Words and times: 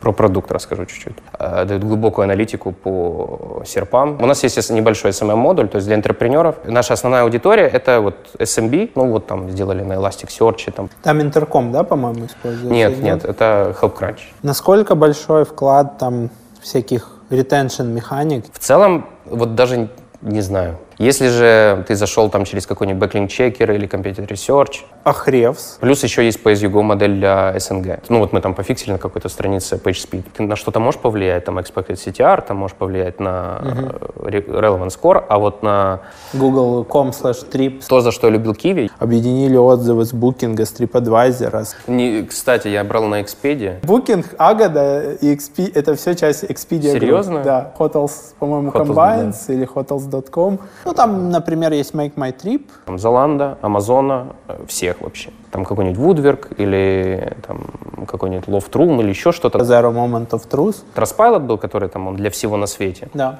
Про 0.00 0.12
продукт 0.12 0.50
расскажу 0.50 0.86
чуть-чуть. 0.86 1.16
Э, 1.38 1.64
дают 1.66 1.84
глубокую 1.84 2.24
аналитику 2.24 2.72
по 2.72 3.62
серпам. 3.66 4.16
У 4.20 4.26
нас 4.26 4.42
есть 4.42 4.70
небольшой 4.70 5.10
SMM-модуль, 5.10 5.68
то 5.68 5.76
есть 5.76 5.86
для 5.86 5.96
интерпренеров. 5.96 6.56
Наша 6.64 6.94
основная 6.94 7.22
аудитория— 7.22 7.66
это 7.72 8.00
вот 8.00 8.14
SMB, 8.38 8.92
ну 8.94 9.10
вот 9.10 9.26
там 9.26 9.50
сделали 9.50 9.82
на 9.82 9.94
Elasticsearch. 9.94 10.72
Там, 10.72 10.88
там 11.02 11.20
интерком, 11.20 11.70
да, 11.70 11.82
по-моему, 11.82 12.26
используется? 12.26 12.72
Нет, 12.72 13.02
нет, 13.02 13.24
это 13.24 13.76
HelpCrunch. 13.80 14.20
Насколько 14.42 14.94
большой 14.94 15.44
вклад 15.44 15.98
там 15.98 16.30
всяких 16.62 17.18
retention 17.30 17.84
механик? 17.84 18.46
В 18.52 18.58
целом, 18.58 19.06
вот 19.26 19.54
даже 19.54 19.88
не 20.22 20.40
знаю. 20.40 20.78
Если 21.00 21.28
же 21.28 21.82
ты 21.88 21.96
зашел 21.96 22.28
там 22.28 22.44
через 22.44 22.66
какой-нибудь 22.66 23.02
backlink 23.02 23.28
checker 23.28 23.74
или 23.74 23.88
Computer 23.88 24.28
Research. 24.28 24.82
Ahrefs. 25.06 25.78
Плюс 25.80 26.04
еще 26.04 26.22
есть 26.26 26.42
pay-as-you-go 26.44 26.82
модель 26.82 27.14
для 27.14 27.58
СНГ. 27.58 28.00
Ну 28.10 28.18
вот 28.18 28.34
мы 28.34 28.42
там 28.42 28.54
пофиксили 28.54 28.92
на 28.92 28.98
какой-то 28.98 29.30
странице 29.30 29.76
PageSpeed. 29.76 30.24
Ты 30.36 30.42
на 30.42 30.56
что-то 30.56 30.78
можешь 30.78 31.00
повлиять, 31.00 31.46
там 31.46 31.58
Expected 31.58 31.94
CTR, 31.94 32.44
там 32.46 32.58
можешь 32.58 32.76
повлиять 32.76 33.18
на 33.18 33.60
uh-huh. 33.62 34.46
Relevant 34.60 34.88
Score, 34.88 35.24
а 35.26 35.38
вот 35.38 35.62
на... 35.62 36.00
Google.com 36.34 37.12
slash 37.12 37.50
trips. 37.50 37.84
То, 37.88 38.02
за 38.02 38.12
что 38.12 38.26
я 38.26 38.34
любил 38.34 38.52
Kiwi. 38.52 38.90
Объединили 38.98 39.56
отзывы 39.56 40.04
с 40.04 40.12
Booking, 40.12 40.62
с 40.62 40.78
TripAdvisor. 40.78 41.66
Не, 41.86 42.24
кстати, 42.24 42.68
я 42.68 42.84
брал 42.84 43.04
на 43.04 43.22
Expedia. 43.22 43.80
Booking, 43.80 44.36
Agada 44.36 45.16
и 45.18 45.34
Expedia, 45.34 45.72
это 45.74 45.94
все 45.94 46.14
часть 46.14 46.44
Expedia. 46.44 46.92
Серьезно? 46.92 47.38
Group. 47.38 47.44
Да. 47.44 47.72
Hotels, 47.78 48.12
по-моему, 48.38 48.70
Hotels, 48.70 48.86
Combines 48.86 49.36
да. 49.48 49.54
или 49.54 49.66
Hotels.com. 49.66 50.58
Ну, 50.90 50.94
там, 50.94 51.30
например, 51.30 51.72
есть 51.72 51.94
Make 51.94 52.14
My 52.16 52.36
Trip. 52.36 52.62
Там 52.86 52.96
Zalando, 52.96 53.56
Amazon, 53.62 54.34
э, 54.48 54.66
всех 54.66 55.00
вообще. 55.00 55.30
Там 55.52 55.64
какой-нибудь 55.64 55.96
Woodwork 56.00 56.56
или 56.56 57.36
там 57.46 58.06
какой-нибудь 58.08 58.48
Loft 58.48 58.72
Room 58.72 59.00
или 59.00 59.10
еще 59.10 59.30
что-то. 59.30 59.60
Zero 59.60 59.92
Moment 59.92 60.30
of 60.30 60.48
Truth. 60.50 60.78
Trustpilot 60.96 61.38
был, 61.38 61.58
который 61.58 61.88
там 61.88 62.08
он 62.08 62.16
для 62.16 62.28
всего 62.30 62.56
на 62.56 62.66
свете. 62.66 63.08
Да. 63.14 63.38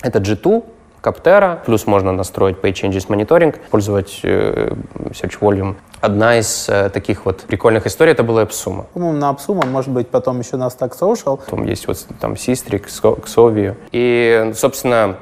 Это 0.00 0.20
G2, 0.20 0.62
Captera, 1.02 1.58
плюс 1.66 1.88
можно 1.88 2.12
настроить 2.12 2.58
Page 2.58 2.74
Changes 2.74 3.08
Monitoring, 3.08 3.56
использовать 3.64 4.20
э, 4.22 4.72
Search 5.10 5.40
Volume. 5.40 5.74
Одна 6.00 6.38
из 6.38 6.68
э, 6.68 6.88
таких 6.90 7.26
вот 7.26 7.40
прикольных 7.40 7.84
историй 7.88 8.12
это 8.12 8.22
была 8.22 8.44
AppSumo. 8.44 8.84
По-моему, 8.94 9.18
на 9.18 9.32
AppSumo, 9.32 9.66
может 9.66 9.90
быть, 9.90 10.08
потом 10.08 10.38
еще 10.38 10.56
на 10.56 10.68
Stack 10.68 10.92
Social. 10.96 11.40
Там 11.50 11.64
есть 11.64 11.88
вот 11.88 12.06
там 12.20 12.34
Sistrix, 12.34 12.84
Xovio. 13.02 13.74
И, 13.90 14.52
собственно, 14.54 15.16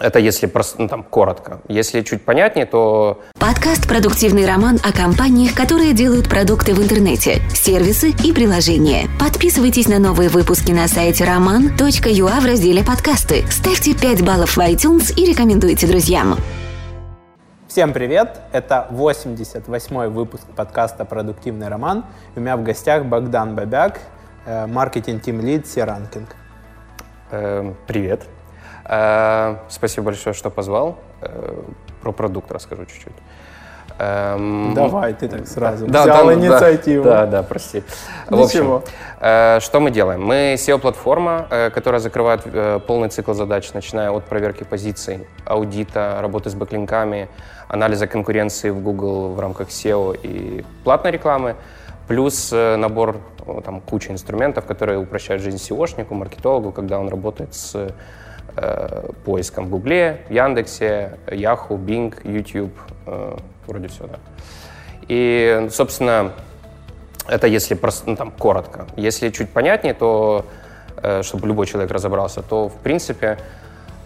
это 0.00 0.18
если 0.18 0.46
просто, 0.46 0.80
ну, 0.82 0.88
там, 0.88 1.02
коротко. 1.02 1.60
Если 1.68 2.00
чуть 2.00 2.22
понятнее, 2.22 2.66
то... 2.66 3.20
Подкаст 3.38 3.86
«Продуктивный 3.86 4.46
роман» 4.46 4.78
о 4.82 4.92
компаниях, 4.92 5.54
которые 5.54 5.92
делают 5.92 6.28
продукты 6.28 6.74
в 6.74 6.82
интернете, 6.82 7.42
сервисы 7.54 8.10
и 8.24 8.32
приложения. 8.32 9.08
Подписывайтесь 9.20 9.88
на 9.88 9.98
новые 9.98 10.30
выпуски 10.30 10.72
на 10.72 10.88
сайте 10.88 11.24
roman.ua 11.24 12.40
в 12.40 12.46
разделе 12.46 12.82
«Подкасты». 12.82 13.44
Ставьте 13.50 13.94
5 13.94 14.24
баллов 14.24 14.56
в 14.56 14.58
iTunes 14.58 15.14
и 15.14 15.26
рекомендуйте 15.26 15.86
друзьям. 15.86 16.36
Всем 17.68 17.92
привет! 17.92 18.40
Это 18.52 18.88
88-й 18.90 20.08
выпуск 20.08 20.44
подкаста 20.56 21.04
«Продуктивный 21.04 21.68
роман». 21.68 22.04
У 22.34 22.40
меня 22.40 22.56
в 22.56 22.64
гостях 22.64 23.04
Богдан 23.04 23.54
Бабяк, 23.54 24.00
э, 24.46 24.66
маркетинг-тим-лид 24.66 25.68
Серанкинг. 25.68 26.34
Эм, 27.30 27.76
привет. 27.86 28.22
Э, 28.90 29.56
спасибо 29.68 30.06
большое, 30.06 30.34
что 30.34 30.50
позвал. 30.50 30.98
Э, 31.22 31.62
про 32.02 32.12
продукт 32.12 32.50
расскажу 32.50 32.86
чуть-чуть. 32.86 33.12
Эм, 33.98 34.74
Давай, 34.74 35.14
ты 35.14 35.28
так 35.28 35.46
сразу 35.46 35.86
да, 35.86 36.02
взял 36.02 36.26
да, 36.26 36.34
инициативу. 36.34 37.04
Да, 37.04 37.26
да, 37.26 37.42
прости. 37.44 37.84
Ничего. 38.30 38.40
В 38.40 38.44
общем, 38.44 38.82
э, 39.20 39.58
что 39.60 39.78
мы 39.78 39.92
делаем? 39.92 40.24
Мы 40.24 40.54
SEO-платформа, 40.54 41.70
которая 41.72 42.00
закрывает 42.00 42.42
полный 42.86 43.10
цикл 43.10 43.32
задач, 43.32 43.72
начиная 43.74 44.10
от 44.10 44.24
проверки 44.24 44.64
позиций, 44.64 45.28
аудита, 45.44 46.18
работы 46.20 46.50
с 46.50 46.54
бэклинками, 46.54 47.28
анализа 47.68 48.08
конкуренции 48.08 48.70
в 48.70 48.80
Google 48.80 49.34
в 49.34 49.38
рамках 49.38 49.68
SEO 49.68 50.18
и 50.20 50.64
платной 50.82 51.12
рекламы, 51.12 51.54
плюс 52.08 52.50
набор 52.50 53.18
там, 53.64 53.80
куча 53.82 54.10
инструментов, 54.10 54.64
которые 54.64 54.98
упрощают 54.98 55.42
жизнь 55.42 55.58
SEOшнику, 55.58 56.14
маркетологу, 56.14 56.72
когда 56.72 56.98
он 56.98 57.08
работает 57.08 57.54
с 57.54 57.92
э, 58.60 59.10
поиском 59.24 59.66
в 59.66 59.70
Гугле, 59.70 60.22
Яндексе, 60.30 61.18
Yahoo, 61.26 61.78
Bing, 61.78 62.14
YouTube, 62.24 62.72
вроде 63.66 63.88
все, 63.88 64.06
да. 64.06 64.18
И, 65.08 65.66
собственно, 65.70 66.32
это 67.26 67.46
если 67.46 67.74
просто, 67.74 68.10
ну, 68.10 68.16
там, 68.16 68.30
коротко. 68.30 68.86
Если 68.96 69.30
чуть 69.30 69.50
понятнее, 69.50 69.94
то, 69.94 70.46
э, 71.02 71.22
чтобы 71.22 71.48
любой 71.48 71.66
человек 71.66 71.90
разобрался, 71.90 72.42
то, 72.42 72.68
в 72.68 72.76
принципе, 72.76 73.38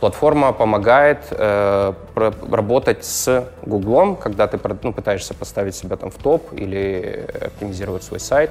платформа 0.00 0.52
помогает 0.52 1.18
э, 1.30 1.92
работать 2.14 3.04
с 3.04 3.46
Гуглом, 3.62 4.16
когда 4.16 4.46
ты 4.46 4.58
ну, 4.82 4.92
пытаешься 4.92 5.34
поставить 5.34 5.74
себя 5.74 5.96
там 5.96 6.10
в 6.10 6.16
топ 6.16 6.52
или 6.52 7.26
оптимизировать 7.40 8.02
свой 8.02 8.20
сайт. 8.20 8.50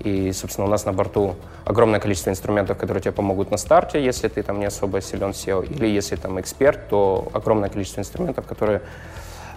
И, 0.00 0.32
собственно, 0.32 0.66
у 0.66 0.70
нас 0.70 0.86
на 0.86 0.92
борту 0.92 1.34
огромное 1.64 2.00
количество 2.00 2.30
инструментов, 2.30 2.78
которые 2.78 3.00
тебе 3.02 3.12
помогут 3.12 3.50
на 3.50 3.56
старте, 3.56 4.04
если 4.04 4.28
ты 4.28 4.42
там 4.42 4.60
не 4.60 4.66
особо 4.66 5.00
силен 5.00 5.30
SEO, 5.30 5.66
или 5.66 5.86
если 5.86 6.16
там 6.16 6.40
эксперт, 6.40 6.88
то 6.88 7.28
огромное 7.32 7.68
количество 7.68 8.00
инструментов, 8.00 8.46
которые 8.46 8.80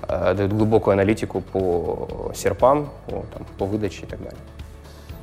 э, 0.07 0.33
дают 0.33 0.53
глубокую 0.53 0.93
аналитику 0.93 1.41
по 1.41 2.31
серпам, 2.35 2.89
по, 3.05 3.25
там, 3.33 3.45
по 3.57 3.65
выдаче 3.65 4.03
и 4.03 4.07
так 4.07 4.19
далее. 4.19 4.39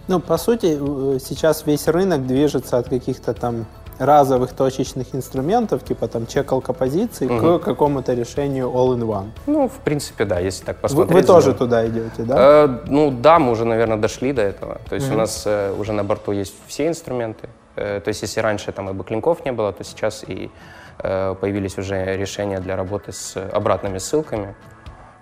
Ну, 0.09 0.21
по 0.21 0.39
сути, 0.39 0.79
э, 0.79 1.19
сейчас 1.19 1.67
весь 1.67 1.89
рынок 1.89 2.27
движется 2.27 2.79
от 2.79 2.89
каких-то 2.89 3.35
там 3.35 3.67
разовых 3.99 4.53
точечных 4.53 5.15
инструментов, 5.15 5.85
типа 5.85 6.09
там 6.09 6.27
чекалка 6.27 6.73
позиций, 6.73 7.27
угу. 7.27 7.59
к 7.59 7.65
какому-то 7.65 8.15
решению 8.15 8.69
all-in-one. 8.69 9.31
Ну, 9.47 9.69
в 9.69 9.81
принципе, 9.85 10.25
да, 10.25 10.39
если 10.39 10.65
так 10.65 10.79
посмотреть. 10.79 11.15
Вы, 11.15 11.21
вы 11.21 11.27
тоже 11.27 11.55
туда 11.55 11.87
идете, 11.87 12.23
да? 12.23 12.65
Э, 12.65 12.79
ну, 12.87 13.11
да, 13.11 13.39
мы 13.39 13.53
уже, 13.53 13.65
наверное, 13.65 13.97
дошли 13.97 14.33
до 14.33 14.43
этого. 14.43 14.81
То 14.89 14.95
есть 14.95 15.09
угу. 15.09 15.17
у 15.17 15.19
нас 15.19 15.43
э, 15.47 15.75
уже 15.79 15.93
на 15.93 16.05
борту 16.05 16.33
есть 16.33 16.55
все 16.67 16.87
инструменты. 16.87 17.49
Э, 17.77 18.01
то 18.01 18.09
есть 18.09 18.23
если 18.23 18.41
раньше 18.41 18.73
там 18.73 18.91
и 18.91 18.93
бэклинков 18.93 19.45
не 19.45 19.53
было, 19.53 19.73
то 19.73 19.85
сейчас 19.85 20.25
и 20.27 20.51
э, 20.99 21.35
появились 21.41 21.79
уже 21.79 22.17
решения 22.17 22.61
для 22.61 22.77
работы 22.77 23.13
с 23.13 23.37
обратными 23.53 23.99
ссылками, 23.99 24.55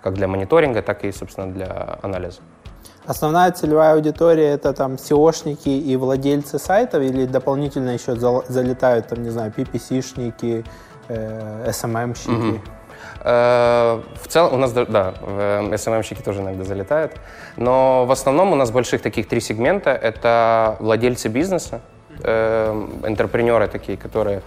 как 0.01 0.13
для 0.13 0.27
мониторинга, 0.27 0.81
так 0.81 1.03
и, 1.03 1.11
собственно, 1.11 1.51
для 1.51 1.99
анализа. 2.01 2.39
Основная 3.07 3.51
целевая 3.53 3.93
аудитория 3.93 4.49
это 4.49 4.73
там 4.73 4.95
SEOшники 4.95 5.69
и 5.69 5.95
владельцы 5.95 6.59
сайтов 6.59 7.01
или 7.01 7.25
дополнительно 7.25 7.91
еще 7.91 8.15
залетают 8.15 9.07
там, 9.07 9.23
не 9.23 9.29
знаю, 9.29 9.53
PPC-шники, 9.55 10.65
э, 11.07 11.69
SMM-щики? 11.69 12.59
Э, 13.21 14.01
в 14.21 14.27
целом 14.27 14.55
у 14.55 14.57
нас, 14.57 14.73
да, 14.73 15.13
SMM-щики 15.71 16.21
тоже 16.21 16.41
иногда 16.41 16.65
залетают, 16.65 17.13
но 17.55 18.05
в 18.05 18.11
основном 18.11 18.51
у 18.51 18.55
нас 18.55 18.71
больших 18.71 19.01
таких 19.01 19.29
три 19.29 19.39
сегмента. 19.39 19.91
Это 19.91 20.75
владельцы 20.81 21.29
бизнеса, 21.29 21.79
э, 22.23 22.87
интерпренеры 23.05 23.69
такие, 23.69 23.97
которые 23.97 24.41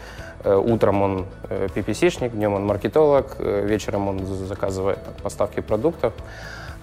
э, 0.45 0.55
утром 0.55 1.03
он 1.03 1.27
PPC-шник, 1.49 2.33
днем 2.33 2.53
он 2.53 2.67
маркетолог, 2.67 3.37
вечером 3.39 4.09
он 4.09 4.27
заказывает 4.27 4.99
поставки 5.23 5.61
продуктов. 5.61 6.13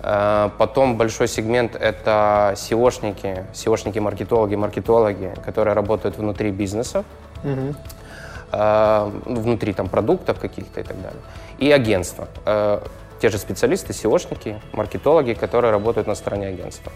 Э, 0.02 0.50
потом 0.58 0.98
большой 0.98 1.28
сегмент— 1.28 1.76
это 1.80 2.54
SEOшники, 2.56 3.46
SEOшники-маркетологи, 3.54 4.56
маркетологи, 4.56 5.34
которые 5.46 5.74
работают 5.74 6.18
внутри 6.18 6.52
бизнеса, 6.52 7.04
угу. 7.44 7.76
внутри 9.26 9.74
там 9.74 9.90
продуктов 9.90 10.40
каких-то 10.40 10.80
и 10.80 10.84
так 10.84 11.02
далее. 11.02 11.22
И 11.60 11.72
агентства. 11.72 12.28
Э, 12.46 12.82
те 13.20 13.30
же 13.30 13.38
специалисты, 13.38 13.94
SEOшники, 13.94 14.62
маркетологи, 14.74 15.34
которые 15.34 15.72
работают 15.72 16.08
на 16.08 16.16
стороне 16.16 16.48
агентства. 16.48 16.92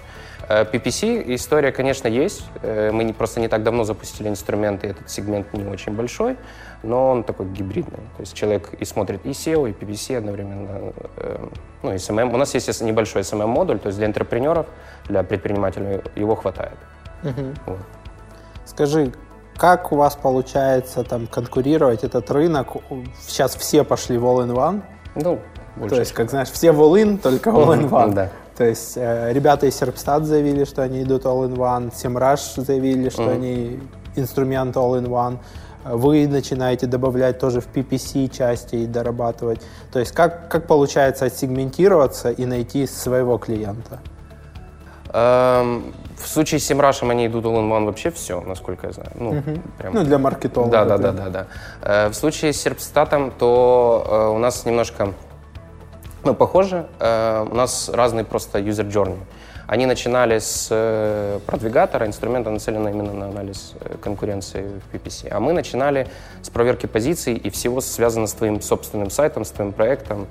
PPC 0.71 1.35
история, 1.35 1.71
конечно, 1.71 2.07
есть. 2.07 2.43
Мы 2.63 3.03
не, 3.03 3.13
просто 3.13 3.39
не 3.39 3.47
так 3.47 3.63
давно 3.63 3.83
запустили 3.83 4.27
инструменты, 4.27 4.87
этот 4.87 5.09
сегмент 5.09 5.53
не 5.53 5.65
очень 5.65 5.93
большой 5.93 6.37
но 6.83 7.11
он 7.11 7.23
такой 7.23 7.47
гибридный. 7.47 7.99
То 8.17 8.21
есть 8.21 8.33
человек 8.33 8.73
и 8.79 8.85
смотрит 8.85 9.25
и 9.25 9.29
SEO, 9.29 9.69
и 9.69 9.73
PPC 9.73 10.17
одновременно, 10.17 10.93
э, 11.17 11.47
ну 11.83 11.91
и 11.91 11.95
SMM. 11.95 12.33
У 12.33 12.37
нас 12.37 12.53
есть 12.53 12.81
небольшой 12.81 13.21
SMM-модуль, 13.21 13.79
то 13.79 13.87
есть 13.87 13.97
для 13.97 14.07
интерпренеров, 14.07 14.65
для 15.07 15.23
предпринимателей 15.23 16.01
его 16.15 16.35
хватает. 16.35 16.77
Угу. 17.23 17.53
Вот. 17.67 17.79
Скажи, 18.65 19.11
как 19.57 19.91
у 19.91 19.95
вас 19.95 20.15
получается 20.15 21.03
там 21.03 21.27
конкурировать 21.27 22.03
этот 22.03 22.31
рынок? 22.31 22.69
Сейчас 23.27 23.55
все 23.55 23.83
пошли 23.83 24.17
в 24.17 24.25
all-in-one. 24.25 24.81
Ну, 25.15 25.39
больше. 25.75 25.95
То 25.95 26.01
есть, 26.01 26.13
как 26.13 26.29
знаешь, 26.29 26.49
все 26.49 26.71
в 26.71 26.81
all-in, 26.81 27.17
только 27.17 27.51
all-in-one. 27.51 28.13
Да. 28.13 28.29
То 28.61 28.67
есть 28.67 28.93
э, 28.95 29.33
ребята 29.33 29.65
из 29.65 29.81
Serpstat 29.81 30.21
заявили, 30.21 30.65
что 30.65 30.83
они 30.83 31.01
идут 31.01 31.25
all-in-one, 31.25 31.91
SEMrush 31.91 32.63
заявили, 32.63 33.09
что 33.09 33.23
mm 33.23 33.33
они 33.33 33.79
инструмент 34.15 34.75
all-in-one 34.75 35.39
вы 35.83 36.27
начинаете 36.27 36.85
добавлять 36.85 37.39
тоже 37.39 37.59
в 37.59 37.67
PPC 37.73 38.29
части 38.29 38.75
и 38.75 38.85
дорабатывать. 38.85 39.61
То 39.91 39.97
есть 39.97 40.11
как, 40.11 40.47
как 40.47 40.67
получается 40.67 41.25
отсегментироваться 41.25 42.29
и 42.29 42.45
найти 42.45 42.85
своего 42.85 43.39
клиента? 43.39 43.99
Эм, 45.11 45.95
в 46.15 46.27
случае 46.27 46.59
с 46.59 46.65
Семрашем 46.65 47.09
они 47.09 47.25
идут 47.25 47.45
all-in-one 47.45 47.85
вообще 47.85 48.11
все, 48.11 48.41
насколько 48.41 48.85
я 48.85 48.93
знаю. 48.93 49.11
Ну, 49.15 49.29
угу. 49.29 49.59
прям... 49.79 49.93
ну 49.95 50.03
для 50.03 50.19
маркетолога. 50.19 50.85
Да, 50.85 50.85
да, 50.85 50.97
да, 50.99 51.11
да, 51.11 51.29
да. 51.29 51.47
Э, 51.81 52.09
в 52.09 52.13
случае 52.13 52.53
с 52.53 52.61
Серпстатом, 52.61 53.31
то 53.31 54.05
э, 54.07 54.35
у 54.35 54.37
нас 54.37 54.65
немножко, 54.65 55.13
ну, 56.23 56.33
похоже. 56.33 56.87
Э, 56.99 57.45
у 57.49 57.55
нас 57.55 57.89
разный 57.89 58.23
просто 58.23 58.59
user 58.59 58.89
journey. 58.89 59.19
Они 59.71 59.85
начинали 59.85 60.39
с 60.39 60.67
э, 60.69 61.39
продвигатора, 61.45 62.05
инструмента, 62.05 62.49
нацеленного 62.49 62.89
именно 62.89 63.13
на 63.13 63.27
анализ 63.27 63.73
э, 63.79 63.95
конкуренции 64.01 64.65
в 64.81 64.93
PPC. 64.93 65.29
А 65.29 65.39
мы 65.39 65.53
начинали 65.53 66.07
с 66.41 66.49
проверки 66.49 66.87
позиций 66.87 67.35
и 67.35 67.49
всего 67.49 67.79
связано 67.79 68.27
с 68.27 68.33
твоим 68.33 68.61
собственным 68.61 69.09
сайтом, 69.09 69.45
с 69.45 69.51
твоим 69.51 69.71
проектом. 69.71 70.27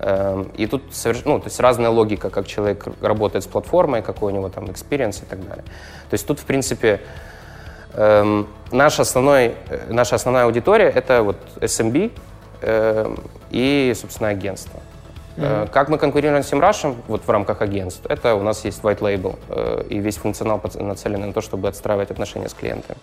Эм, 0.00 0.50
и 0.56 0.66
тут 0.66 0.82
ну, 1.24 1.38
то 1.38 1.46
есть 1.46 1.60
разная 1.60 1.90
логика, 1.90 2.28
как 2.28 2.48
человек 2.48 2.88
работает 3.00 3.44
с 3.44 3.46
платформой, 3.46 4.02
какой 4.02 4.32
у 4.32 4.34
него 4.34 4.48
там 4.48 4.64
experience 4.64 5.22
и 5.22 5.26
так 5.26 5.46
далее. 5.46 5.64
То 6.10 6.14
есть 6.14 6.26
тут, 6.26 6.40
в 6.40 6.44
принципе, 6.44 7.00
эм, 7.94 8.48
наш 8.72 8.98
основной, 8.98 9.54
э, 9.68 9.92
наша 9.92 10.16
основная 10.16 10.46
аудитория— 10.46 10.90
это 10.94 11.22
вот 11.22 11.36
SMB 11.60 12.10
эм, 12.62 13.22
и, 13.50 13.92
собственно, 13.94 14.30
агентство. 14.30 14.80
Mm-hmm. 15.36 15.70
Как 15.70 15.88
мы 15.88 15.98
конкурируем 15.98 16.42
с 16.42 16.52
SEMrush 16.52 16.94
вот 17.08 17.22
в 17.24 17.30
рамках 17.30 17.62
агентств? 17.62 18.04
Это 18.08 18.34
у 18.34 18.42
нас 18.42 18.64
есть 18.64 18.82
white 18.82 18.98
label, 18.98 19.38
э, 19.48 19.84
и 19.88 19.98
весь 19.98 20.16
функционал 20.16 20.60
нацелен 20.74 21.20
на 21.20 21.32
то, 21.32 21.40
чтобы 21.40 21.68
отстраивать 21.68 22.10
отношения 22.10 22.48
с 22.48 22.54
клиентами. 22.54 22.98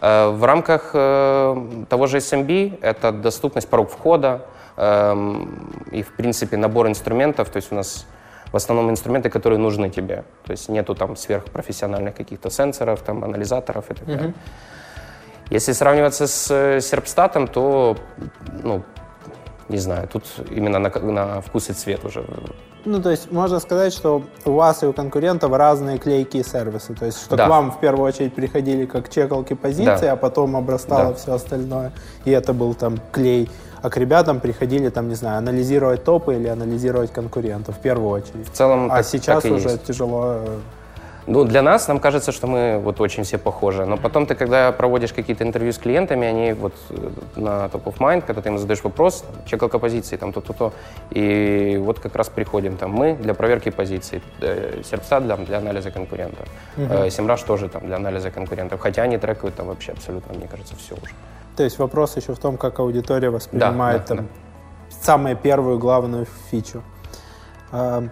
Э, 0.00 0.30
в 0.30 0.44
рамках 0.44 0.92
того 0.92 2.06
же 2.06 2.18
SMB 2.18 2.78
это 2.82 3.12
доступность, 3.12 3.68
порог 3.68 3.90
входа 3.90 4.46
эм, 4.76 5.86
и, 5.92 6.02
в 6.02 6.16
принципе, 6.16 6.56
набор 6.56 6.88
инструментов. 6.88 7.48
То 7.50 7.58
есть 7.58 7.72
у 7.72 7.74
нас 7.74 8.06
в 8.52 8.56
основном 8.56 8.90
инструменты, 8.90 9.30
которые 9.30 9.58
нужны 9.58 9.88
тебе. 9.90 10.24
То 10.44 10.52
есть 10.52 10.68
нету 10.68 10.94
там 10.94 11.16
сверхпрофессиональных 11.16 12.14
каких-то 12.14 12.50
сенсоров, 12.50 13.00
там, 13.00 13.24
анализаторов 13.24 13.90
и 13.90 13.94
так 13.94 14.06
далее. 14.06 14.28
Mm-hmm. 14.28 14.34
Если 15.50 15.72
сравниваться 15.72 16.26
с 16.26 16.80
серпстатом, 16.80 17.46
то 17.46 17.96
ну, 18.62 18.82
не 19.72 19.78
знаю, 19.78 20.08
тут 20.08 20.24
именно 20.50 20.78
на, 20.78 20.88
на 20.88 21.40
вкус 21.40 21.70
и 21.70 21.72
цвет 21.72 22.04
уже. 22.04 22.24
Ну, 22.84 23.00
то 23.00 23.10
есть 23.10 23.32
можно 23.32 23.60
сказать, 23.60 23.92
что 23.92 24.22
у 24.44 24.52
вас 24.52 24.82
и 24.82 24.86
у 24.86 24.92
конкурентов 24.92 25.52
разные 25.52 25.98
клейкие 25.98 26.44
сервисы. 26.44 26.94
То 26.94 27.06
есть, 27.06 27.22
что 27.22 27.36
да. 27.36 27.46
к 27.46 27.48
вам 27.48 27.70
в 27.70 27.80
первую 27.80 28.06
очередь 28.06 28.34
приходили 28.34 28.86
как 28.86 29.08
чекалки 29.08 29.54
позиции, 29.54 30.06
да. 30.06 30.12
а 30.12 30.16
потом 30.16 30.56
обрастало 30.56 31.10
да. 31.10 31.14
все 31.14 31.32
остальное. 31.32 31.92
И 32.24 32.30
это 32.30 32.52
был 32.52 32.74
там 32.74 32.98
клей. 33.12 33.48
А 33.82 33.90
к 33.90 33.96
ребятам 33.96 34.40
приходили, 34.40 34.90
там, 34.90 35.08
не 35.08 35.16
знаю, 35.16 35.38
анализировать 35.38 36.04
топы 36.04 36.36
или 36.36 36.46
анализировать 36.46 37.12
конкурентов 37.12 37.76
в 37.76 37.80
первую 37.80 38.10
очередь. 38.10 38.48
В 38.48 38.52
целом, 38.52 38.86
а 38.92 38.96
так, 38.96 39.06
сейчас 39.06 39.42
так 39.42 39.52
уже 39.52 39.70
есть. 39.70 39.84
тяжело 39.84 40.36
э, 40.36 40.58
ну, 41.26 41.44
для 41.44 41.62
нас, 41.62 41.88
нам 41.88 42.00
кажется, 42.00 42.32
что 42.32 42.46
мы 42.46 42.78
вот 42.78 43.00
очень 43.00 43.22
все 43.22 43.38
похожи. 43.38 43.86
Но 43.86 43.96
потом 43.96 44.26
ты, 44.26 44.34
когда 44.34 44.72
проводишь 44.72 45.12
какие-то 45.12 45.44
интервью 45.44 45.72
с 45.72 45.78
клиентами, 45.78 46.26
они 46.26 46.52
вот 46.52 46.74
э, 46.90 47.10
на 47.36 47.66
top 47.66 47.84
of 47.84 47.98
mind, 47.98 48.22
когда 48.26 48.42
ты 48.42 48.48
им 48.48 48.58
задаешь 48.58 48.82
вопрос, 48.82 49.24
чекалка 49.46 49.78
позиции, 49.78 50.16
там 50.16 50.32
то-то-то, 50.32 50.72
и 51.10 51.80
вот 51.80 52.00
как 52.00 52.16
раз 52.16 52.28
приходим 52.28 52.76
там 52.76 52.90
мы 52.90 53.14
для 53.14 53.34
проверки 53.34 53.70
позиций, 53.70 54.20
э, 54.40 54.82
Серпстат 54.84 55.24
для, 55.24 55.36
для 55.36 55.58
анализа 55.58 55.90
конкурентов, 55.90 56.48
угу. 56.76 57.10
Семраж 57.10 57.42
тоже 57.42 57.68
там 57.68 57.86
для 57.86 57.96
анализа 57.96 58.30
конкурентов, 58.30 58.80
хотя 58.80 59.02
они 59.02 59.16
трекают 59.18 59.54
там 59.54 59.66
вообще 59.68 59.92
абсолютно, 59.92 60.34
мне 60.34 60.48
кажется, 60.48 60.74
все 60.76 60.94
уже. 60.94 61.12
То 61.56 61.62
есть 61.62 61.78
вопрос 61.78 62.16
еще 62.16 62.34
в 62.34 62.38
том, 62.38 62.56
как 62.56 62.80
аудитория 62.80 63.30
воспринимает 63.30 64.02
да, 64.02 64.08
да, 64.08 64.16
там, 64.16 64.26
да. 64.26 64.96
самую 65.02 65.36
первую 65.36 65.78
главную 65.78 66.26
фичу. 66.50 66.82
Э, 67.70 68.02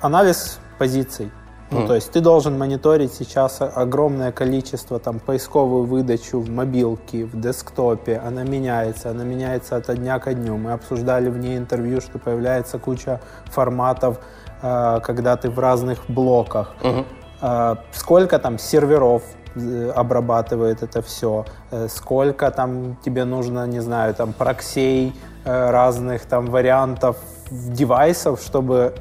анализ 0.00 0.58
позиций– 0.78 1.30
ну, 1.70 1.80
mm. 1.80 1.86
то 1.86 1.94
есть 1.94 2.12
ты 2.12 2.20
должен 2.20 2.58
мониторить 2.58 3.12
сейчас 3.14 3.60
огромное 3.60 4.32
количество, 4.32 4.98
там, 4.98 5.18
поисковую 5.18 5.84
выдачу 5.84 6.40
в 6.40 6.50
мобилке, 6.50 7.24
в 7.24 7.40
десктопе. 7.40 8.20
Она 8.24 8.44
меняется, 8.44 9.10
она 9.10 9.24
меняется 9.24 9.76
от 9.76 9.94
дня 9.94 10.18
ко 10.18 10.34
дню. 10.34 10.56
Мы 10.56 10.72
обсуждали 10.72 11.28
вне 11.28 11.56
интервью, 11.56 12.00
что 12.00 12.18
появляется 12.18 12.78
куча 12.78 13.20
форматов, 13.46 14.18
э, 14.62 15.00
когда 15.02 15.36
ты 15.36 15.50
в 15.50 15.58
разных 15.58 16.04
блоках. 16.08 16.74
Mm-hmm. 16.82 17.04
Э, 17.40 17.76
сколько 17.92 18.38
там 18.38 18.58
серверов 18.58 19.22
э, 19.54 19.90
обрабатывает 19.96 20.82
это 20.82 21.00
все, 21.02 21.44
э, 21.70 21.88
сколько 21.88 22.50
там 22.50 22.96
тебе 23.04 23.24
нужно, 23.24 23.66
не 23.66 23.80
знаю, 23.80 24.14
там 24.14 24.32
проксей 24.32 25.14
э, 25.44 25.70
разных 25.70 26.26
там 26.26 26.46
вариантов 26.46 27.16
девайсов, 27.50 28.42
чтобы 28.42 28.94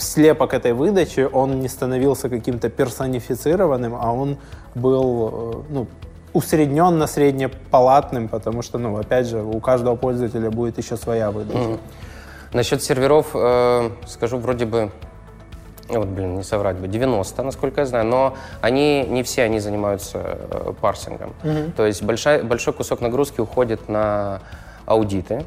слепок 0.00 0.54
этой 0.54 0.72
выдачи, 0.72 1.28
он 1.32 1.60
не 1.60 1.68
становился 1.68 2.28
каким-то 2.28 2.68
персонифицированным, 2.68 3.94
а 3.94 4.12
он 4.12 4.38
был 4.74 5.64
э, 5.68 5.72
ну, 5.72 5.86
усредненно 6.32 7.06
среднепалатным, 7.06 8.28
потому 8.28 8.62
что, 8.62 8.78
ну, 8.78 8.96
опять 8.96 9.26
же, 9.26 9.42
у 9.42 9.60
каждого 9.60 9.96
пользователя 9.96 10.50
будет 10.50 10.78
еще 10.78 10.96
своя 10.96 11.30
выдача. 11.30 11.58
Mm. 11.58 11.78
Насчет 12.52 12.82
серверов, 12.82 13.28
э, 13.34 13.90
скажу, 14.06 14.38
вроде 14.38 14.66
бы, 14.66 14.90
вот, 15.88 16.08
блин, 16.08 16.36
не 16.36 16.42
соврать 16.42 16.76
бы, 16.76 16.88
90, 16.88 17.42
насколько 17.42 17.80
я 17.80 17.86
знаю, 17.86 18.06
но 18.06 18.34
они, 18.60 19.04
не 19.08 19.22
все 19.22 19.42
они 19.42 19.60
занимаются 19.60 20.18
э, 20.18 20.72
парсингом. 20.80 21.32
Mm-hmm. 21.42 21.72
То 21.72 21.86
есть 21.86 22.02
большой, 22.02 22.42
большой 22.42 22.72
кусок 22.72 23.00
нагрузки 23.00 23.40
уходит 23.40 23.88
на 23.88 24.40
аудиты, 24.86 25.44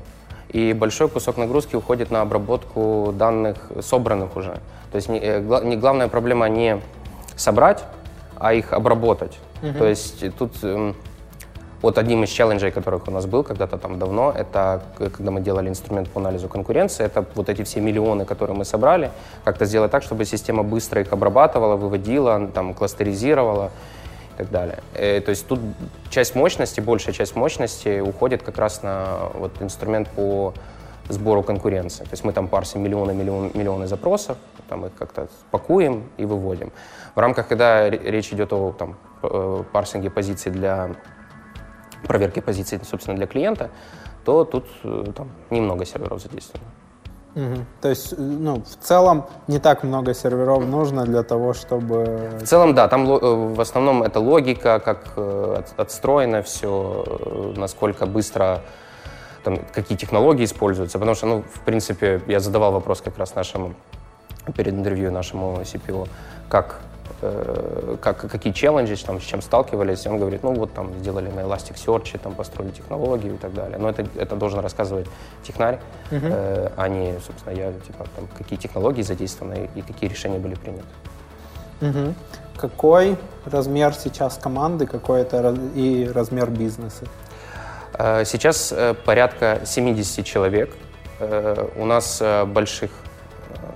и 0.53 0.73
большой 0.73 1.09
кусок 1.09 1.37
нагрузки 1.37 1.75
уходит 1.75 2.11
на 2.11 2.21
обработку 2.21 3.13
данных, 3.17 3.57
собранных 3.81 4.37
уже. 4.37 4.53
То 4.91 4.95
есть 4.95 5.09
не, 5.09 5.19
э, 5.19 5.61
не, 5.63 5.75
главная 5.75 6.07
проблема 6.07 6.47
не 6.47 6.79
собрать, 7.35 7.83
а 8.37 8.53
их 8.53 8.71
обработать. 8.71 9.39
Uh-huh. 9.61 9.77
То 9.77 9.87
есть 9.87 10.23
тут 10.37 10.51
эм, 10.63 10.95
вот 11.81 11.97
одним 11.97 12.23
из 12.23 12.29
челленджей, 12.29 12.71
которых 12.71 13.07
у 13.07 13.11
нас 13.11 13.25
был 13.25 13.43
когда-то 13.43 13.77
там 13.79 13.97
давно, 13.97 14.31
это 14.37 14.83
когда 14.97 15.31
мы 15.31 15.41
делали 15.41 15.69
инструмент 15.69 16.09
по 16.09 16.19
анализу 16.19 16.47
конкуренции, 16.47 17.03
это 17.03 17.25
вот 17.33 17.49
эти 17.49 17.63
все 17.63 17.81
миллионы, 17.81 18.25
которые 18.25 18.55
мы 18.55 18.63
собрали, 18.63 19.09
как-то 19.43 19.65
сделать 19.65 19.91
так, 19.91 20.03
чтобы 20.03 20.23
система 20.25 20.61
быстро 20.63 21.01
их 21.01 21.11
обрабатывала, 21.11 21.75
выводила, 21.75 22.47
там, 22.53 22.75
кластеризировала 22.75 23.71
и 24.33 24.37
так 24.37 24.51
далее. 24.51 24.79
И, 24.95 25.01
э, 25.01 25.21
то 25.21 25.29
есть 25.29 25.47
тут 25.47 25.59
часть 26.09 26.35
мощности, 26.35 26.81
большая 26.81 27.13
часть 27.13 27.35
мощности 27.35 27.99
уходит 27.99 28.43
как 28.43 28.57
раз 28.57 28.83
на 28.83 29.29
вот 29.33 29.61
инструмент 29.61 30.09
по 30.09 30.53
сбору 31.09 31.43
конкуренции. 31.43 32.03
То 32.03 32.11
есть 32.11 32.23
мы 32.23 32.33
там 32.33 32.47
парсим 32.47 32.81
миллионы, 32.81 33.13
миллионы, 33.13 33.51
миллионы 33.53 33.87
запросов, 33.87 34.37
там 34.69 34.85
их 34.85 34.93
как-то 34.97 35.27
пакуем 35.51 36.03
и 36.17 36.25
выводим. 36.25 36.71
В 37.15 37.19
рамках, 37.19 37.47
когда 37.47 37.89
речь 37.89 38.31
идет 38.33 38.53
о 38.53 38.71
там, 38.71 38.95
э, 39.21 39.63
парсинге 39.71 40.09
позиций 40.09 40.51
для 40.51 40.91
проверки 42.07 42.39
позиций, 42.39 42.79
собственно, 42.83 43.17
для 43.17 43.27
клиента, 43.27 43.69
то 44.25 44.45
тут 44.45 44.65
э, 44.83 45.11
там, 45.15 45.29
немного 45.49 45.85
серверов 45.85 46.21
задействовано. 46.21 46.69
Угу. 47.35 47.65
То 47.81 47.89
есть, 47.89 48.13
ну, 48.17 48.61
в 48.61 48.85
целом 48.85 49.25
не 49.47 49.59
так 49.59 49.83
много 49.83 50.13
серверов 50.13 50.65
нужно 50.65 51.05
для 51.05 51.23
того, 51.23 51.53
чтобы... 51.53 52.29
В 52.39 52.45
целом, 52.45 52.75
да, 52.75 52.87
там 52.87 53.09
э, 53.11 53.53
в 53.55 53.59
основном 53.59 54.03
это 54.03 54.19
логика, 54.19 54.79
как 54.79 55.13
э, 55.15 55.61
отстроено 55.77 56.41
все, 56.43 57.03
э, 57.07 57.53
насколько 57.57 58.05
быстро, 58.05 58.61
там, 59.43 59.57
какие 59.73 59.97
технологии 59.97 60.45
используются, 60.45 60.99
потому 60.99 61.15
что, 61.15 61.25
ну, 61.25 61.43
в 61.53 61.59
принципе, 61.61 62.21
я 62.27 62.39
задавал 62.39 62.71
вопрос 62.71 63.01
как 63.01 63.17
раз 63.17 63.35
нашему, 63.35 63.73
перед 64.55 64.73
интервью 64.73 65.11
нашему 65.11 65.61
CPO, 65.61 66.07
как 66.49 66.81
Э, 66.81 66.92
как, 68.01 68.29
какие 68.29 68.53
челленджи, 68.53 68.95
там, 68.97 69.19
с 69.21 69.23
чем 69.23 69.41
сталкивались. 69.41 70.05
И 70.05 70.09
он 70.09 70.19
говорит, 70.19 70.43
ну 70.43 70.53
вот 70.53 70.73
там 70.73 70.93
сделали 70.99 71.29
на 71.29 71.41
Elasticsearch, 71.41 72.19
там 72.19 72.33
построили 72.33 72.71
технологию 72.71 73.35
и 73.35 73.37
так 73.37 73.53
далее. 73.53 73.77
Но 73.77 73.89
это, 73.89 74.05
это 74.15 74.35
должен 74.35 74.59
рассказывать 74.59 75.07
технарь, 75.43 75.79
uh-huh. 76.11 76.19
э, 76.21 76.69
а 76.75 76.87
не, 76.87 77.13
собственно, 77.25 77.53
я, 77.53 77.71
типа, 77.71 78.05
там, 78.15 78.27
какие 78.37 78.59
технологии 78.59 79.01
задействованы 79.01 79.69
и 79.75 79.81
какие 79.81 80.09
решения 80.09 80.39
были 80.39 80.55
приняты. 80.55 80.85
Uh-huh. 81.81 82.13
Какой 82.57 83.17
размер 83.45 83.93
сейчас 83.93 84.37
команды, 84.37 84.85
какой 84.85 85.21
это 85.21 85.55
и 85.75 86.09
размер 86.13 86.49
бизнеса? 86.49 87.05
Э, 87.93 88.25
сейчас 88.25 88.71
э, 88.71 88.93
порядка 88.93 89.61
70 89.65 90.25
человек. 90.25 90.75
У 91.77 91.85
нас 91.85 92.21
больших 92.47 92.91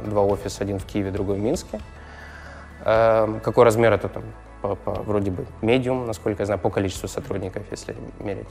два 0.05 0.23
офиса, 0.23 0.63
один 0.63 0.79
в 0.79 0.85
Киеве, 0.85 1.11
другой 1.11 1.37
в 1.37 1.39
Минске. 1.39 1.79
Эм, 2.85 3.39
какой 3.39 3.65
размер 3.65 3.93
это 3.93 4.07
там? 4.09 4.23
По, 4.61 4.75
по, 4.75 4.91
вроде 5.03 5.31
бы 5.31 5.45
медиум, 5.61 6.05
насколько 6.05 6.41
я 6.41 6.45
знаю, 6.45 6.59
по 6.59 6.69
количеству 6.69 7.07
сотрудников, 7.07 7.63
если 7.71 7.95
мерить. 8.19 8.47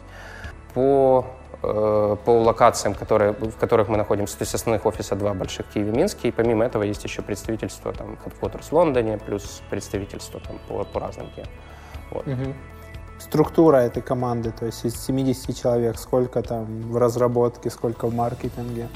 По, 0.74 1.26
э, 1.62 2.16
по 2.24 2.30
локациям, 2.42 2.94
которые, 2.94 3.32
в 3.32 3.56
которых 3.56 3.88
мы 3.88 3.96
находимся, 3.96 4.38
то 4.38 4.42
есть 4.42 4.54
основных 4.54 4.86
офиса 4.86 5.16
два 5.16 5.34
больших 5.34 5.66
в 5.66 5.72
Киеве 5.72 5.90
и 5.90 5.96
Минске, 5.96 6.28
и 6.28 6.30
помимо 6.30 6.64
этого 6.64 6.84
есть 6.84 7.02
еще 7.04 7.22
представительство, 7.22 7.92
там, 7.92 8.18
headquarters 8.24 8.68
в 8.70 8.72
Лондоне, 8.72 9.18
плюс 9.18 9.62
представительство 9.70 10.40
там, 10.40 10.58
по, 10.68 10.84
по 10.84 11.00
разным 11.00 11.28
где. 11.32 11.46
Вот. 12.10 12.26
Угу. 12.26 12.54
Структура 13.18 13.78
этой 13.78 14.02
команды, 14.02 14.52
то 14.52 14.66
есть 14.66 14.84
из 14.84 14.94
70 15.04 15.56
человек, 15.56 15.98
сколько 15.98 16.42
там 16.42 16.66
в 16.92 16.96
разработке, 16.98 17.70
сколько 17.70 18.06
в 18.06 18.14
маркетинге? 18.14 18.88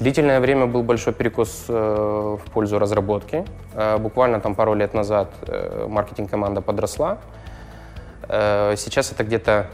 Длительное 0.00 0.38
время 0.38 0.66
был 0.66 0.84
большой 0.84 1.12
перекос 1.12 1.64
э, 1.68 1.72
в 1.72 2.50
пользу 2.52 2.78
разработки. 2.78 3.44
Э, 3.74 3.98
буквально 3.98 4.40
там 4.40 4.54
пару 4.54 4.74
лет 4.74 4.94
назад 4.94 5.28
э, 5.42 5.86
маркетинг-команда 5.88 6.60
подросла. 6.60 7.18
Сейчас 8.30 9.10
это 9.10 9.24
где-то 9.24 9.70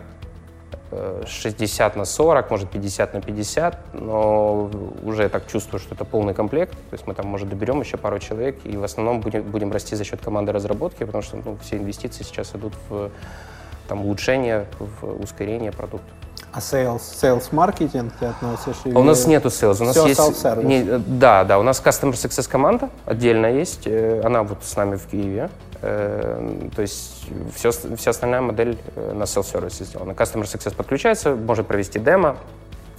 60 1.26 1.96
на 1.96 2.04
40, 2.04 2.50
может 2.52 2.70
50 2.70 3.14
на 3.14 3.20
50, 3.20 3.94
но 3.94 4.70
уже 5.02 5.24
я 5.24 5.28
так 5.28 5.48
чувствую, 5.48 5.80
что 5.80 5.96
это 5.96 6.04
полный 6.04 6.34
комплект. 6.34 6.70
То 6.70 6.94
есть 6.94 7.04
мы 7.08 7.14
там, 7.14 7.26
может, 7.26 7.48
доберем 7.48 7.80
еще 7.80 7.96
пару 7.96 8.20
человек, 8.20 8.60
и 8.62 8.76
в 8.76 8.84
основном 8.84 9.20
будем, 9.22 9.42
будем 9.42 9.72
расти 9.72 9.96
за 9.96 10.04
счет 10.04 10.20
команды 10.20 10.52
разработки, 10.52 11.02
потому 11.02 11.22
что 11.22 11.36
ну, 11.44 11.58
все 11.62 11.78
инвестиции 11.78 12.22
сейчас 12.22 12.54
идут 12.54 12.74
в 12.88 13.10
там, 13.88 14.04
улучшение, 14.04 14.66
в 14.78 15.20
ускорение 15.20 15.72
продукта. 15.72 16.12
А 16.54 16.60
sales, 16.60 17.00
sales 17.00 17.48
маркетинг 17.50 18.12
ты 18.20 18.26
относишь? 18.26 18.80
Или... 18.84 18.94
А 18.94 19.00
у 19.00 19.02
нас 19.02 19.26
нету 19.26 19.48
sales. 19.48 19.82
У 19.82 19.84
нас 19.84 19.96
Все 19.96 20.06
есть... 20.06 20.64
Не, 20.64 20.98
да, 20.98 21.42
да, 21.42 21.58
у 21.58 21.64
нас 21.64 21.82
Customer 21.84 22.12
Success 22.12 22.48
команда 22.48 22.90
отдельно 23.06 23.46
есть. 23.46 23.86
Э, 23.86 24.22
она 24.24 24.44
вот 24.44 24.58
с 24.62 24.76
нами 24.76 24.94
в 24.94 25.04
Киеве. 25.06 25.50
Э, 25.82 26.68
то 26.76 26.80
есть 26.80 27.26
все, 27.56 27.72
вся 27.72 28.10
остальная 28.10 28.40
модель 28.40 28.78
э, 28.94 29.12
на 29.12 29.24
self-service 29.24 29.84
сделана. 29.84 30.12
Customer 30.12 30.44
Success 30.44 30.76
подключается, 30.76 31.34
может 31.34 31.66
провести 31.66 31.98
демо, 31.98 32.36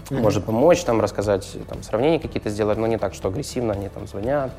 mm-hmm. 0.10 0.20
может 0.20 0.44
помочь, 0.44 0.84
там, 0.84 1.00
рассказать, 1.00 1.58
там, 1.70 1.82
сравнения 1.82 2.20
какие-то 2.20 2.50
сделать, 2.50 2.78
но 2.78 2.88
не 2.88 2.98
так, 2.98 3.14
что 3.14 3.30
агрессивно 3.30 3.72
они 3.72 3.88
там 3.88 4.06
звонят, 4.06 4.52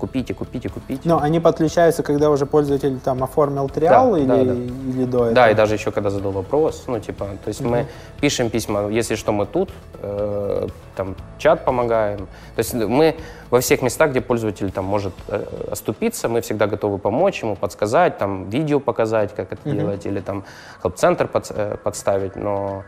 купите, 0.00 0.34
купите, 0.34 0.68
купите. 0.68 1.02
Но 1.04 1.20
они 1.20 1.40
подключаются, 1.40 2.02
когда 2.02 2.30
уже 2.30 2.46
пользователь 2.46 2.98
там 3.00 3.22
оформил 3.22 3.68
триал 3.68 4.12
да, 4.12 4.18
или, 4.18 4.26
да, 4.26 4.34
да. 4.36 4.42
или 4.42 5.04
до 5.04 5.18
этого? 5.18 5.32
Да, 5.32 5.50
и 5.50 5.54
даже 5.54 5.74
еще 5.74 5.90
когда 5.90 6.10
задал 6.10 6.32
вопрос, 6.32 6.84
ну 6.86 6.98
типа, 6.98 7.26
то 7.44 7.48
есть 7.48 7.60
угу. 7.60 7.70
мы 7.70 7.86
пишем 8.20 8.50
письма, 8.50 8.88
если 8.88 9.16
что, 9.16 9.32
мы 9.32 9.46
тут, 9.46 9.70
э, 10.02 10.66
там 10.96 11.14
чат 11.38 11.64
помогаем. 11.64 12.18
То 12.56 12.58
есть 12.58 12.74
мы 12.74 13.16
во 13.50 13.60
всех 13.60 13.82
местах, 13.82 14.10
где 14.10 14.20
пользователь 14.20 14.70
там 14.70 14.84
может 14.84 15.12
э, 15.28 15.44
оступиться, 15.70 16.28
мы 16.28 16.40
всегда 16.40 16.66
готовы 16.66 16.98
помочь 16.98 17.42
ему, 17.42 17.56
подсказать, 17.56 18.18
там 18.18 18.48
видео 18.50 18.80
показать, 18.80 19.34
как 19.34 19.52
это 19.52 19.68
угу. 19.68 19.76
делать, 19.76 20.06
или 20.06 20.20
там 20.20 20.44
под, 20.82 21.50
э, 21.50 21.76
подставить, 21.84 22.36
но 22.36 22.84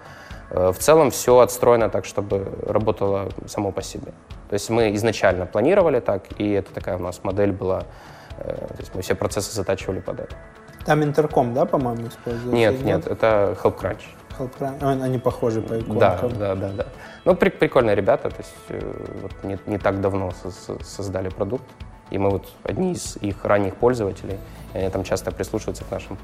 в 0.52 0.74
целом 0.78 1.10
все 1.10 1.38
отстроено 1.38 1.88
так, 1.88 2.04
чтобы 2.04 2.46
работало 2.66 3.28
само 3.46 3.72
по 3.72 3.82
себе. 3.82 4.12
То 4.52 4.54
есть 4.54 4.68
мы 4.68 4.94
изначально 4.94 5.46
планировали 5.46 6.00
так, 6.00 6.24
и 6.38 6.50
это 6.50 6.74
такая 6.74 6.96
у 6.96 7.00
нас 7.00 7.24
модель 7.24 7.52
была. 7.52 7.84
Э, 8.36 8.54
то 8.54 8.76
есть 8.78 8.94
мы 8.94 9.00
все 9.00 9.14
процессы 9.14 9.54
затачивали 9.54 10.00
под 10.00 10.20
это. 10.20 10.36
Там 10.84 11.02
интерком, 11.02 11.54
да, 11.54 11.64
по-моему, 11.64 12.08
используется? 12.08 12.54
Нет, 12.54 12.82
нет, 12.84 13.06
это 13.06 13.56
HelpCrunch. 13.62 14.02
HelpCrunch. 14.38 15.02
Они 15.02 15.18
похожи 15.18 15.62
по 15.62 15.78
иконкам. 15.78 15.98
Да, 15.98 16.18
да, 16.38 16.54
да, 16.54 16.68
да. 16.76 16.86
Ну, 17.24 17.34
при, 17.34 17.48
прикольные 17.48 17.94
ребята, 17.94 18.28
то 18.28 18.36
есть 18.38 18.54
э, 18.68 19.18
вот 19.22 19.32
не, 19.42 19.58
не 19.64 19.78
так 19.78 20.02
давно 20.02 20.32
создали 20.82 21.30
продукт, 21.30 21.64
и 22.10 22.18
мы 22.18 22.28
вот 22.28 22.46
одни 22.64 22.92
из 22.92 23.16
их 23.22 23.44
ранних 23.46 23.76
пользователей, 23.76 24.38
и 24.74 24.78
они 24.78 24.90
там 24.90 25.02
часто 25.02 25.32
прислушиваются 25.32 25.84
к 25.84 25.90
нашим, 25.90 26.18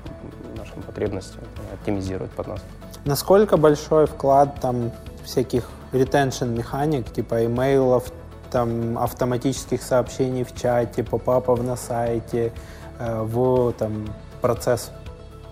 нашим 0.54 0.82
потребностям, 0.82 1.40
оптимизируют 1.72 2.32
под 2.32 2.48
нас. 2.48 2.64
Насколько 3.08 3.56
большой 3.56 4.04
вклад 4.04 4.60
там 4.60 4.92
всяких 5.24 5.64
retention 5.92 6.48
механик, 6.48 7.10
типа 7.10 7.46
имейлов, 7.46 8.12
там 8.50 8.98
автоматических 8.98 9.82
сообщений 9.82 10.44
в 10.44 10.54
чате, 10.54 11.02
попапов 11.02 11.62
на 11.62 11.74
сайте, 11.74 12.52
э, 12.98 13.22
в 13.22 13.72
там 13.72 14.08
процесс 14.42 14.92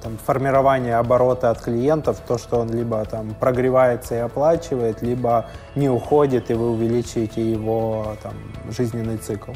там, 0.02 0.18
формирования 0.18 0.98
оборота 0.98 1.48
от 1.48 1.62
клиентов, 1.62 2.20
то, 2.28 2.36
что 2.36 2.58
он 2.58 2.68
либо 2.68 3.02
там 3.06 3.34
прогревается 3.40 4.16
и 4.16 4.18
оплачивает, 4.18 5.00
либо 5.00 5.46
не 5.76 5.88
уходит, 5.88 6.50
и 6.50 6.54
вы 6.54 6.72
увеличиваете 6.72 7.50
его 7.50 8.18
там, 8.22 8.34
жизненный 8.68 9.16
цикл? 9.16 9.52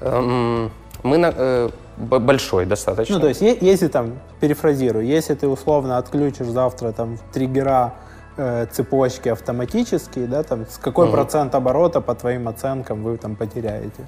Um, 0.00 0.72
мы 1.02 1.18
на, 1.18 1.32
э, 1.34 1.68
большой 1.96 2.66
достаточно. 2.66 3.16
Ну, 3.16 3.20
то 3.20 3.28
есть, 3.28 3.40
если 3.40 3.88
там, 3.88 4.18
перефразирую, 4.40 5.06
если 5.06 5.34
ты 5.34 5.48
условно 5.48 5.98
отключишь 5.98 6.46
завтра 6.46 6.92
там 6.92 7.18
триггера 7.32 7.94
э, 8.36 8.66
цепочки 8.70 9.28
автоматические, 9.28 10.26
да, 10.26 10.42
там, 10.42 10.66
с 10.68 10.78
какой 10.78 11.06
угу. 11.06 11.14
процент 11.14 11.54
оборота, 11.54 12.00
по 12.00 12.14
твоим 12.14 12.48
оценкам, 12.48 13.02
вы 13.02 13.16
там 13.16 13.36
потеряете? 13.36 14.06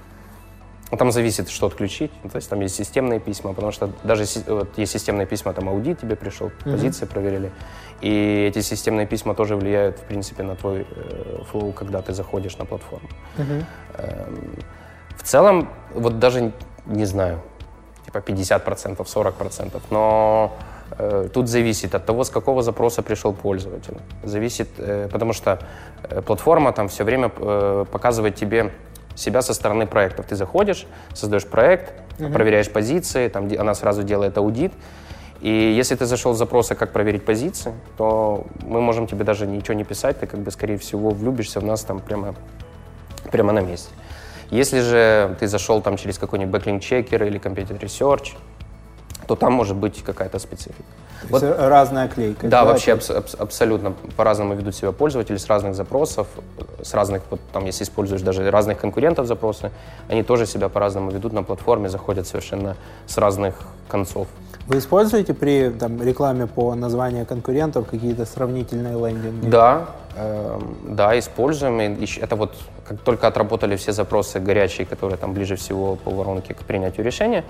Там 0.98 1.12
зависит, 1.12 1.48
что 1.48 1.66
отключить. 1.66 2.10
То 2.22 2.36
есть 2.36 2.50
там 2.50 2.60
есть 2.60 2.74
системные 2.74 3.20
письма, 3.20 3.52
потому 3.52 3.70
что 3.70 3.90
даже 4.02 4.24
вот, 4.48 4.76
есть 4.76 4.92
системные 4.92 5.26
письма, 5.26 5.52
там 5.52 5.68
аудит 5.68 6.00
тебе 6.00 6.16
пришел, 6.16 6.48
mm 6.48 6.72
позиции 6.72 7.06
проверили. 7.06 7.52
И 8.00 8.46
эти 8.48 8.60
системные 8.60 9.06
письма 9.06 9.34
тоже 9.34 9.56
влияют, 9.56 9.98
в 9.98 10.02
принципе, 10.02 10.42
на 10.42 10.56
твой 10.56 10.86
э, 10.90 11.42
флоу, 11.50 11.72
когда 11.72 12.02
ты 12.02 12.12
заходишь 12.12 12.58
на 12.58 12.64
платформу. 12.64 13.08
mm 13.38 13.64
Эм, 13.98 14.54
в 15.16 15.22
целом, 15.22 15.68
вот 15.94 16.18
даже 16.18 16.52
не 16.90 17.04
знаю, 17.06 17.40
типа 18.04 18.18
50%, 18.18 18.96
40%, 18.96 19.80
но 19.90 20.52
э, 20.98 21.28
тут 21.32 21.48
зависит 21.48 21.94
от 21.94 22.06
того, 22.06 22.24
с 22.24 22.30
какого 22.30 22.62
запроса 22.62 23.02
пришел 23.02 23.32
пользователь. 23.32 23.96
Зависит, 24.22 24.68
э, 24.78 25.08
потому 25.10 25.32
что 25.32 25.58
э, 26.02 26.22
платформа 26.22 26.72
там 26.72 26.88
все 26.88 27.04
время 27.04 27.30
э, 27.36 27.84
показывает 27.90 28.34
тебе 28.34 28.72
себя 29.14 29.42
со 29.42 29.54
стороны 29.54 29.86
проектов. 29.86 30.26
Ты 30.26 30.36
заходишь, 30.36 30.86
создаешь 31.14 31.46
проект, 31.46 31.92
mm-hmm. 32.18 32.32
проверяешь 32.32 32.70
позиции, 32.70 33.28
там 33.28 33.48
она 33.58 33.74
сразу 33.74 34.02
делает 34.02 34.38
аудит. 34.38 34.72
И 35.40 35.50
если 35.50 35.94
ты 35.94 36.06
зашел 36.06 36.34
с 36.34 36.38
запроса, 36.38 36.74
как 36.74 36.92
проверить 36.92 37.24
позиции, 37.24 37.72
то 37.96 38.46
мы 38.62 38.80
можем 38.80 39.06
тебе 39.06 39.24
даже 39.24 39.46
ничего 39.46 39.74
не 39.74 39.84
писать, 39.84 40.20
ты 40.20 40.26
как 40.26 40.40
бы, 40.40 40.50
скорее 40.50 40.76
всего, 40.76 41.10
влюбишься 41.10 41.60
в 41.60 41.64
нас 41.64 41.82
там 41.82 42.00
прямо, 42.00 42.34
прямо 43.30 43.52
на 43.52 43.60
месте. 43.60 43.90
Если 44.50 44.80
же 44.80 45.36
ты 45.38 45.46
зашел 45.46 45.80
там 45.80 45.96
через 45.96 46.18
какой-нибудь 46.18 46.62
backlink 46.62 46.80
checker 46.80 47.26
или 47.26 47.40
computer 47.40 47.78
research, 47.80 48.36
то 49.26 49.36
там 49.36 49.52
может 49.52 49.76
быть 49.76 50.02
какая-то 50.02 50.40
специфика. 50.40 50.82
Вот, 51.28 51.42
разная 51.42 52.08
клейка. 52.08 52.48
Да, 52.48 52.62
да 52.62 52.64
вообще 52.64 52.94
аб- 52.94 53.10
аб- 53.10 53.40
абсолютно 53.40 53.92
по-разному 54.16 54.54
ведут 54.54 54.74
себя 54.74 54.90
пользователи 54.90 55.36
с 55.36 55.46
разных 55.46 55.74
запросов, 55.74 56.26
с 56.82 56.94
разных, 56.94 57.22
вот, 57.30 57.40
там, 57.52 57.64
если 57.66 57.84
используешь 57.84 58.22
даже 58.22 58.50
разных 58.50 58.78
конкурентов 58.80 59.26
запросы, 59.26 59.70
они 60.08 60.22
тоже 60.24 60.46
себя 60.46 60.68
по-разному 60.68 61.10
ведут 61.10 61.32
на 61.32 61.42
платформе, 61.42 61.88
заходят 61.88 62.26
совершенно 62.26 62.76
с 63.06 63.18
разных 63.18 63.54
концов. 63.88 64.26
Вы 64.66 64.78
используете 64.78 65.34
при 65.34 65.70
там, 65.70 66.02
рекламе 66.02 66.46
по 66.46 66.74
названию 66.74 67.26
конкурентов 67.26 67.86
какие-то 67.88 68.24
сравнительные 68.24 68.94
лендинги? 68.94 69.46
Да, 69.48 69.86
да, 70.14 71.18
используем. 71.18 71.80
И 71.80 72.20
это 72.20 72.36
вот 72.36 72.54
как 72.84 73.00
только 73.00 73.26
отработали 73.26 73.76
все 73.76 73.92
запросы 73.92 74.40
горячие, 74.40 74.86
которые 74.86 75.16
там 75.16 75.32
ближе 75.32 75.56
всего 75.56 75.96
по 75.96 76.10
воронке 76.10 76.54
к 76.54 76.58
принятию 76.58 77.06
решения, 77.06 77.44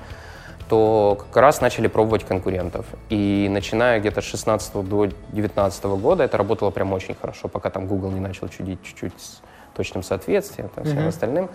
то 0.69 1.19
как 1.19 1.37
раз 1.43 1.61
начали 1.61 1.88
пробовать 1.88 2.25
конкурентов. 2.25 2.87
И 3.09 3.49
начиная 3.50 3.99
где-то 3.99 4.21
с 4.21 4.25
16 4.25 4.88
до 4.88 5.09
19 5.33 5.85
года 5.85 6.25
это 6.25 6.37
работало 6.37 6.71
прям 6.71 6.93
очень 6.93 7.14
хорошо, 7.14 7.49
пока 7.49 7.71
там 7.71 7.87
Google 7.87 8.11
не 8.11 8.21
начал 8.21 8.49
чудить 8.49 8.79
чуть-чуть 8.85 9.12
с 9.19 9.40
точным 9.75 10.02
соответствием, 10.02 10.69
там, 10.69 10.85
всем 10.85 10.99
mm-hmm. 10.99 11.09
остальным. 11.09 11.50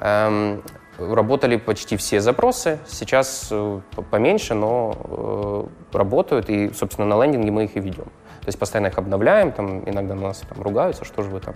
Эм, 0.00 0.62
работали 0.98 1.56
почти 1.56 1.96
все 1.96 2.20
запросы, 2.20 2.78
сейчас 2.86 3.48
э, 3.50 3.80
поменьше, 4.10 4.54
но 4.54 5.68
э, 5.92 5.96
работают, 5.96 6.50
и, 6.50 6.72
собственно, 6.74 7.06
на 7.06 7.22
лендинге 7.22 7.50
мы 7.50 7.64
их 7.64 7.76
и 7.76 7.80
ведем. 7.80 8.06
То 8.42 8.48
есть 8.48 8.58
постоянно 8.58 8.88
их 8.88 8.98
обновляем, 8.98 9.52
там 9.52 9.88
иногда 9.88 10.14
нас 10.14 10.42
там 10.48 10.62
ругаются, 10.62 11.04
что 11.04 11.22
же 11.22 11.30
вы 11.30 11.40
там 11.40 11.54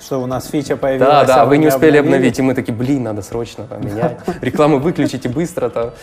что 0.00 0.20
у 0.20 0.26
нас 0.26 0.48
фича 0.48 0.76
появилась. 0.76 1.08
Да, 1.08 1.24
да, 1.24 1.42
а 1.42 1.44
вы 1.46 1.58
не 1.58 1.68
успели 1.68 1.96
обновили. 1.96 2.16
обновить, 2.16 2.38
и 2.38 2.42
мы 2.42 2.54
такие, 2.54 2.72
блин, 2.74 3.04
надо 3.04 3.22
срочно 3.22 3.68
там, 3.68 3.86
менять. 3.86 4.18
Рекламу 4.40 4.80
выключите 4.80 5.28
быстро, 5.28 5.68
то 5.68 5.94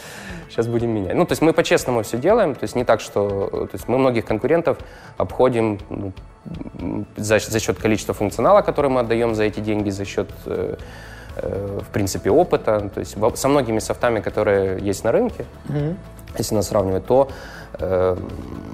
сейчас 0.50 0.68
будем 0.68 0.92
менять. 0.92 1.16
Ну, 1.16 1.26
то 1.26 1.34
есть 1.34 1.42
мы 1.42 1.52
по-честному 1.52 2.04
все 2.04 2.18
делаем, 2.18 2.56
то 2.56 2.64
есть 2.64 2.76
не 2.76 2.86
так, 2.86 3.02
что... 3.02 3.50
То 3.50 3.70
есть 3.74 3.90
мы 3.90 3.98
многих 3.98 4.24
конкурентов 4.24 4.78
обходим 5.18 5.80
ну, 5.90 6.14
за, 7.18 7.40
за 7.40 7.60
счет 7.60 7.78
количества 7.78 8.14
функционала, 8.14 8.62
который 8.62 8.90
мы 8.90 9.02
отдаем 9.02 9.36
за 9.36 9.44
эти 9.44 9.60
деньги, 9.60 9.90
за 9.90 10.06
счет 10.06 10.30
э, 10.46 10.78
Э, 11.42 11.80
в 11.82 11.92
принципе, 11.92 12.30
опыта. 12.30 12.90
То 12.94 13.00
есть 13.00 13.16
со 13.36 13.48
многими 13.48 13.80
софтами, 13.80 14.20
которые 14.20 14.80
есть 14.80 15.04
на 15.04 15.12
рынке, 15.12 15.46
mm-hmm. 15.68 15.96
Если 16.38 16.56
нас 16.56 16.68
сравнивать, 16.68 17.06
то 17.06 17.30
э, 17.80 18.18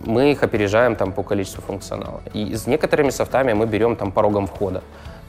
мы 0.05 0.31
их 0.31 0.43
опережаем 0.43 0.95
там 0.95 1.11
по 1.11 1.23
количеству 1.23 1.61
функционала. 1.61 2.21
И 2.33 2.55
с 2.55 2.67
некоторыми 2.67 3.09
софтами 3.09 3.53
мы 3.53 3.65
берем 3.65 3.95
там 3.95 4.11
порогом 4.11 4.47
входа. 4.47 4.83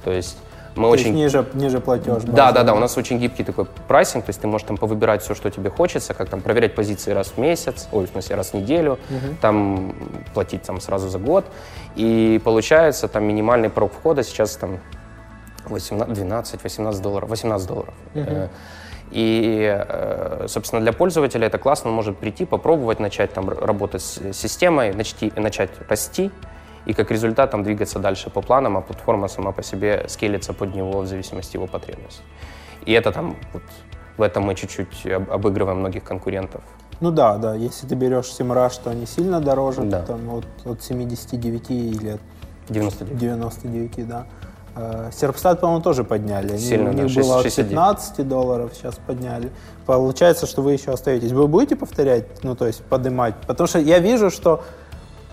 То 0.04 0.12
есть 0.12 0.38
мы 0.76 0.84
то 0.84 0.88
очень... 0.90 1.14
ниже, 1.14 1.46
ниже 1.54 1.80
платеж. 1.80 2.22
Да, 2.24 2.52
да, 2.52 2.62
да, 2.62 2.74
у 2.74 2.78
нас 2.78 2.96
очень 2.98 3.18
гибкий 3.18 3.44
такой 3.44 3.66
прайсинг, 3.88 4.24
то 4.26 4.30
есть 4.30 4.40
ты 4.40 4.46
можешь 4.46 4.66
там 4.66 4.76
повыбирать 4.76 5.22
все, 5.22 5.34
что 5.34 5.50
тебе 5.50 5.70
хочется, 5.70 6.14
как 6.14 6.28
там 6.28 6.40
проверять 6.40 6.74
позиции 6.74 7.12
раз 7.12 7.28
в 7.28 7.38
месяц, 7.38 7.88
ой, 7.92 8.06
в 8.06 8.10
смысле, 8.10 8.36
раз 8.36 8.50
в 8.50 8.54
неделю, 8.54 8.92
угу. 8.92 9.36
там 9.40 9.94
платить 10.34 10.62
там 10.62 10.80
сразу 10.80 11.08
за 11.08 11.18
год. 11.18 11.46
И 11.96 12.40
получается 12.44 13.08
там 13.08 13.24
минимальный 13.24 13.70
порог 13.70 13.92
входа 13.92 14.22
сейчас 14.22 14.56
там 14.56 14.78
12-18 15.68 17.00
долларов, 17.00 17.28
18 17.28 17.66
долларов. 17.66 17.94
Uh-huh. 18.14 18.48
И, 19.12 19.84
э, 19.88 20.46
собственно, 20.48 20.82
для 20.82 20.92
пользователя 20.92 21.46
это 21.46 21.58
классно, 21.58 21.90
он 21.90 21.96
может 21.96 22.18
прийти, 22.18 22.44
попробовать 22.44 23.00
начать 23.00 23.32
там 23.32 23.48
работать 23.48 24.02
с 24.02 24.32
системой, 24.32 24.92
начать, 24.92 25.36
начать 25.36 25.70
расти, 25.88 26.30
и 26.86 26.92
как 26.92 27.10
результат 27.10 27.50
там 27.50 27.62
двигаться 27.62 27.98
дальше 27.98 28.30
по 28.30 28.42
планам, 28.42 28.76
а 28.76 28.80
платформа 28.80 29.28
сама 29.28 29.52
по 29.52 29.62
себе 29.62 30.04
скелится 30.08 30.52
под 30.52 30.74
него 30.74 31.00
в 31.00 31.06
зависимости 31.06 31.50
от 31.50 31.54
его 31.54 31.66
потребностей. 31.66 32.22
И 32.84 32.92
это 32.92 33.12
там, 33.12 33.36
вот, 33.52 33.62
в 34.16 34.22
этом 34.22 34.44
мы 34.44 34.54
чуть-чуть 34.54 35.06
обыгрываем 35.06 35.78
многих 35.78 36.04
конкурентов. 36.04 36.62
Ну 37.00 37.10
да, 37.10 37.36
да, 37.36 37.54
если 37.54 37.86
ты 37.86 37.94
берешь 37.94 38.26
Simrush, 38.26 38.80
то 38.82 38.90
они 38.90 39.06
сильно 39.06 39.40
дороже, 39.40 39.82
да. 39.82 40.02
там 40.02 40.30
от, 40.30 40.46
от 40.64 40.82
79 40.82 41.70
или 41.70 42.08
от 42.10 42.20
99, 42.68 43.18
99 43.18 44.08
да. 44.08 44.26
Серпстат, 45.12 45.60
по-моему, 45.60 45.82
тоже 45.82 46.04
подняли. 46.04 46.56
Сильно, 46.58 46.90
У 46.90 46.92
них 46.92 47.14
да, 47.14 47.22
было 47.22 47.42
6, 47.42 47.58
от 47.58 47.68
15 47.68 48.28
долларов, 48.28 48.72
сейчас 48.74 48.96
подняли. 49.06 49.50
Получается, 49.86 50.46
что 50.46 50.62
вы 50.62 50.72
еще 50.72 50.92
остаетесь. 50.92 51.32
Вы 51.32 51.46
будете 51.46 51.76
повторять, 51.76 52.42
ну, 52.42 52.54
то 52.54 52.66
есть 52.66 52.82
поднимать? 52.82 53.34
Потому 53.46 53.66
что 53.66 53.78
я 53.78 53.98
вижу, 54.00 54.30
что 54.30 54.62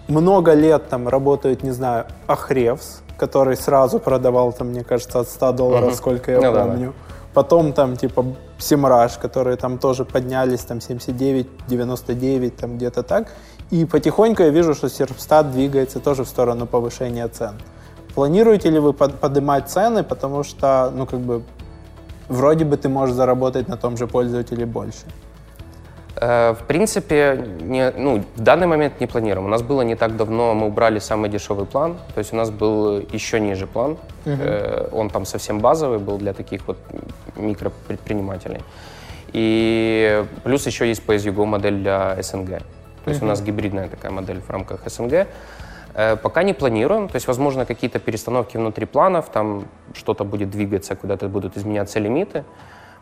много 0.07 0.53
лет 0.53 0.88
там 0.89 1.07
работает, 1.07 1.63
не 1.63 1.71
знаю, 1.71 2.05
Ахревс, 2.27 3.01
который 3.17 3.57
сразу 3.57 4.00
продавал, 4.00 4.53
там, 4.53 4.69
мне 4.69 4.83
кажется, 4.83 5.19
от 5.19 5.27
100 5.27 5.51
долларов, 5.53 5.89
угу. 5.89 5.95
сколько 5.95 6.31
я 6.31 6.38
ну, 6.39 6.57
помню. 6.57 6.88
Да, 6.88 6.91
да. 6.91 7.13
Потом 7.33 7.73
там, 7.73 7.97
типа, 7.97 8.25
Симраж, 8.59 9.17
которые 9.17 9.57
там 9.57 9.77
тоже 9.77 10.05
поднялись, 10.05 10.62
там, 10.62 10.79
79, 10.79 11.47
99, 11.67 12.55
там, 12.55 12.77
где-то 12.77 13.03
так. 13.03 13.27
И 13.71 13.85
потихоньку 13.85 14.43
я 14.43 14.50
вижу, 14.50 14.73
что 14.73 14.88
Серпстат 14.88 15.51
двигается 15.51 16.00
тоже 16.00 16.23
в 16.23 16.27
сторону 16.27 16.67
повышения 16.67 17.27
цен. 17.27 17.55
Планируете 18.15 18.70
ли 18.70 18.79
вы 18.79 18.93
поднимать 18.93 19.70
цены, 19.70 20.03
потому 20.03 20.43
что, 20.43 20.91
ну, 20.96 21.05
как 21.05 21.20
бы, 21.20 21.41
вроде 22.29 22.65
бы 22.65 22.77
ты 22.77 22.89
можешь 22.89 23.15
заработать 23.15 23.67
на 23.67 23.77
том 23.77 23.98
же 23.98 24.08
пользователе 24.08 24.65
больше? 24.65 25.05
Э, 26.15 26.53
в 26.53 26.63
принципе, 26.67 27.46
не, 27.62 27.91
ну, 27.91 28.24
в 28.36 28.39
данный 28.41 28.67
момент 28.67 29.00
не 29.01 29.08
планируем. 29.08 29.48
У 29.48 29.50
нас 29.50 29.62
было 29.62 29.82
не 29.82 29.96
так 29.96 30.15
давно, 30.15 30.53
мы 30.53 30.67
убрали 30.67 31.00
самый 31.00 31.29
дешевый 31.29 31.65
план, 31.65 31.98
то 32.13 32.20
есть 32.20 32.34
у 32.34 32.36
нас 32.36 32.50
был 32.51 33.00
еще 33.13 33.39
ниже 33.39 33.67
план. 33.67 33.98
Uh-huh. 34.25 34.89
Он 34.93 35.10
там 35.10 35.25
совсем 35.25 35.60
базовый 35.60 35.98
был 35.98 36.17
для 36.17 36.34
таких 36.34 36.67
вот 36.67 36.77
микропредпринимателей. 37.36 38.62
И 39.34 40.24
плюс 40.43 40.67
еще 40.67 40.88
есть 40.88 41.03
pay 41.05 41.46
модель 41.46 41.79
для 41.79 42.22
СНГ. 42.22 42.60
То 43.03 43.10
есть 43.10 43.22
uh-huh. 43.22 43.25
у 43.25 43.27
нас 43.27 43.41
гибридная 43.41 43.89
такая 43.89 44.12
модель 44.12 44.39
в 44.39 44.50
рамках 44.50 44.82
СНГ. 44.86 45.27
Э, 45.95 46.15
пока 46.15 46.43
не 46.43 46.53
планируем, 46.53 47.07
то 47.07 47.15
есть, 47.15 47.27
возможно, 47.27 47.65
какие-то 47.65 48.00
перестановки 48.00 48.57
внутри 48.57 48.85
планов, 48.85 49.29
там 49.29 49.65
что-то 49.93 50.23
будет 50.23 50.50
двигаться, 50.50 50.95
куда-то 50.95 51.27
будут 51.27 51.57
изменяться 51.57 52.00
лимиты, 52.00 52.43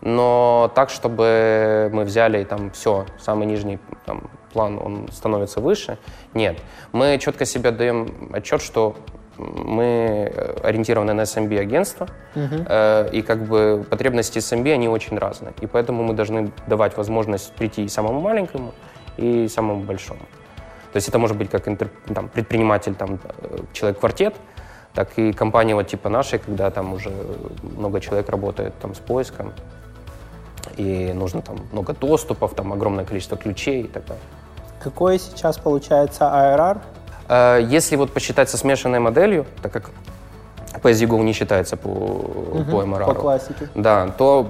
но 0.01 0.71
так, 0.75 0.89
чтобы 0.89 1.89
мы 1.93 2.03
взяли 2.03 2.43
там 2.43 2.71
все, 2.71 3.05
самый 3.19 3.47
нижний 3.47 3.79
там, 4.05 4.29
план, 4.51 4.77
он 4.77 5.07
становится 5.11 5.61
выше, 5.61 5.97
нет. 6.33 6.57
Мы 6.91 7.17
четко 7.19 7.45
себе 7.45 7.71
даем 7.71 8.29
отчет, 8.33 8.61
что 8.61 8.95
мы 9.37 10.31
ориентированы 10.61 11.13
на 11.13 11.21
SMB 11.21 11.59
агентство, 11.59 12.07
uh-huh. 12.35 12.65
э, 12.67 13.09
и 13.13 13.21
как 13.21 13.43
бы 13.45 13.85
потребности 13.89 14.39
SMB, 14.39 14.73
они 14.73 14.89
очень 14.89 15.17
разные, 15.17 15.53
и 15.61 15.67
поэтому 15.67 16.03
мы 16.03 16.13
должны 16.13 16.51
давать 16.67 16.97
возможность 16.97 17.53
прийти 17.53 17.83
и 17.85 17.87
самому 17.87 18.19
маленькому, 18.19 18.73
и 19.17 19.47
самому 19.47 19.83
большому. 19.83 20.19
То 20.91 20.97
есть 20.97 21.07
это 21.07 21.19
может 21.19 21.37
быть 21.37 21.49
как 21.49 21.67
интер, 21.67 21.89
там, 22.13 22.27
предприниматель, 22.27 22.95
там, 22.95 23.19
э, 23.23 23.59
человек-квартет, 23.73 24.35
так 24.93 25.17
и 25.17 25.31
компания 25.31 25.73
вот 25.73 25.87
типа 25.87 26.09
нашей, 26.09 26.39
когда 26.39 26.69
там 26.69 26.93
уже 26.93 27.11
много 27.61 28.01
человек 28.01 28.29
работает 28.29 28.73
там 28.81 28.93
с 28.93 28.99
поиском, 28.99 29.53
и 30.77 31.13
нужно 31.13 31.41
там 31.41 31.57
много 31.71 31.93
доступов, 31.93 32.53
там 32.55 32.73
огромное 32.73 33.05
количество 33.05 33.37
ключей 33.37 33.83
и 33.83 33.87
так 33.87 34.05
далее. 34.05 34.23
Какой 34.83 35.19
сейчас 35.19 35.57
получается 35.57 36.23
ARR? 36.25 36.81
Э, 37.29 37.59
если 37.61 37.95
вот 37.95 38.11
посчитать 38.11 38.49
со 38.49 38.57
смешанной 38.57 38.99
моделью, 38.99 39.45
так 39.61 39.71
как 39.71 39.91
PSU 40.83 41.23
не 41.23 41.33
считается 41.33 41.77
по, 41.77 41.87
угу, 41.87 42.71
по 42.71 42.83
MRR, 42.83 43.05
по 43.05 43.13
классике. 43.13 43.69
Да, 43.75 44.07
то 44.17 44.47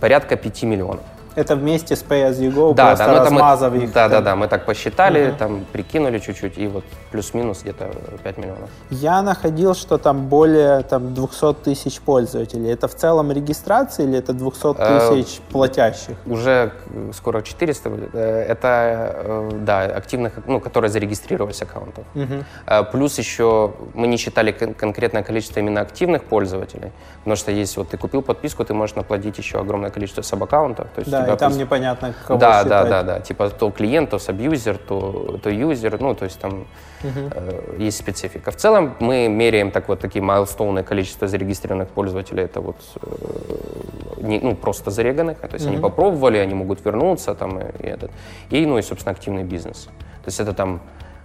порядка 0.00 0.36
5 0.36 0.62
миллионов. 0.62 1.04
Это 1.36 1.54
вместе 1.54 1.96
с 1.96 2.02
Pay 2.02 2.30
As 2.30 2.38
You 2.40 2.50
Go, 2.50 2.74
да, 2.74 2.86
просто 2.86 3.06
да, 3.06 3.24
размазав 3.24 3.72
мы, 3.74 3.84
их. 3.84 3.92
Да, 3.92 4.08
да, 4.08 4.22
да, 4.22 4.36
мы 4.36 4.48
так 4.48 4.64
посчитали, 4.64 5.28
угу. 5.28 5.36
там 5.38 5.64
прикинули 5.70 6.18
чуть-чуть, 6.18 6.56
и 6.56 6.66
вот 6.66 6.84
плюс-минус 7.10 7.60
где-то 7.62 7.90
5 8.24 8.38
миллионов. 8.38 8.70
Я 8.90 9.20
находил, 9.20 9.74
что 9.74 9.98
там 9.98 10.28
более 10.28 10.82
там, 10.82 11.14
200 11.14 11.54
тысяч 11.62 12.00
пользователей. 12.00 12.70
Это 12.72 12.88
в 12.88 12.94
целом 12.94 13.30
регистрация 13.32 14.06
или 14.06 14.18
это 14.18 14.32
200 14.32 14.76
э, 14.78 15.10
тысяч 15.10 15.38
э, 15.38 15.52
платящих? 15.52 16.16
Уже 16.24 16.72
скоро 17.12 17.42
400. 17.42 17.90
Э, 18.14 18.46
это, 18.48 18.68
э, 19.14 19.50
да, 19.60 19.82
активных, 19.82 20.32
ну, 20.46 20.58
которые 20.60 20.90
зарегистрировались 20.90 21.60
аккаунтов. 21.60 22.04
Угу. 22.14 22.86
Плюс 22.92 23.18
еще 23.18 23.74
мы 23.92 24.06
не 24.06 24.16
считали 24.16 24.52
кон- 24.52 24.72
конкретное 24.72 25.22
количество 25.22 25.60
именно 25.60 25.82
активных 25.82 26.24
пользователей, 26.24 26.92
потому 27.18 27.36
что 27.36 27.52
есть 27.52 27.76
вот 27.76 27.90
ты 27.90 27.98
купил 27.98 28.22
подписку, 28.22 28.64
ты 28.64 28.72
можешь 28.72 28.96
наплодить 28.96 29.36
еще 29.36 29.58
огромное 29.60 29.90
количество 29.90 30.22
саб-аккаунтов. 30.22 30.86
То 30.94 31.00
есть 31.00 31.10
да, 31.10 31.25
и 31.34 31.36
там 31.36 31.56
непонятно, 31.56 32.14
кого 32.26 32.38
да, 32.38 32.62
считать. 32.62 32.68
Да, 32.68 32.84
да, 32.84 33.02
да, 33.02 33.20
типа 33.20 33.50
то 33.50 33.70
клиент, 33.70 34.10
то 34.10 34.18
сабьюзер, 34.18 34.78
то, 34.78 35.38
то 35.42 35.50
юзер, 35.50 36.00
ну, 36.00 36.14
то 36.14 36.24
есть 36.24 36.38
там 36.38 36.66
угу. 37.02 37.30
э, 37.30 37.76
есть 37.78 37.98
специфика. 37.98 38.50
В 38.50 38.56
целом 38.56 38.94
мы 39.00 39.28
меряем 39.28 39.70
так 39.70 39.88
вот 39.88 40.00
такие 40.00 40.22
майлстоуны, 40.22 40.82
количество 40.82 41.28
зарегистрированных 41.28 41.88
пользователей, 41.88 42.44
это 42.44 42.60
вот 42.60 42.76
э, 43.02 44.22
не, 44.22 44.40
ну, 44.40 44.54
просто 44.54 44.90
зареганных, 44.90 45.38
то 45.38 45.54
есть 45.54 45.66
угу. 45.66 45.74
они 45.74 45.82
попробовали, 45.82 46.38
они 46.38 46.54
могут 46.54 46.84
вернуться 46.84 47.34
там 47.34 47.58
и, 47.58 47.64
и 47.82 47.86
этот. 47.86 48.10
И, 48.50 48.66
ну, 48.66 48.78
и, 48.78 48.82
собственно, 48.82 49.12
активный 49.12 49.44
бизнес. 49.44 49.84
То 50.24 50.28
есть 50.28 50.40
это 50.40 50.52
там 50.52 50.80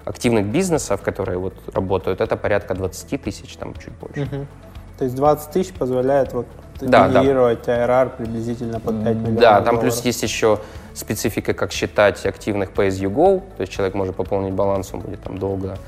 активных 0.05 0.45
бизнесов, 0.45 1.01
которые 1.01 1.37
вот 1.37 1.53
работают, 1.73 2.21
это 2.21 2.37
порядка 2.37 2.73
20 2.73 3.21
тысяч, 3.21 3.55
там 3.55 3.73
чуть 3.75 3.93
больше. 3.93 4.21
Угу. 4.21 4.47
То 5.01 5.05
есть 5.05 5.15
20 5.15 5.49
тысяч 5.49 5.73
позволяет 5.73 6.31
вот 6.31 6.45
да, 6.79 7.09
генерировать 7.09 7.63
да. 7.65 7.87
ARR 7.87 8.17
приблизительно 8.17 8.79
под 8.79 9.03
5 9.03 9.15
миллионов 9.15 9.39
Да, 9.39 9.55
там 9.55 9.63
долларов. 9.63 9.81
плюс 9.81 10.05
есть 10.05 10.21
еще 10.21 10.59
специфика, 10.93 11.55
как 11.55 11.71
считать 11.71 12.23
активных 12.23 12.69
pay 12.69 12.89
you 12.89 13.11
go, 13.11 13.41
то 13.57 13.61
есть 13.61 13.73
человек 13.73 13.95
может 13.95 14.15
пополнить 14.15 14.53
баланс, 14.53 14.91
он 14.93 14.99
будет 14.99 15.23
там 15.23 15.39
долго 15.39 15.79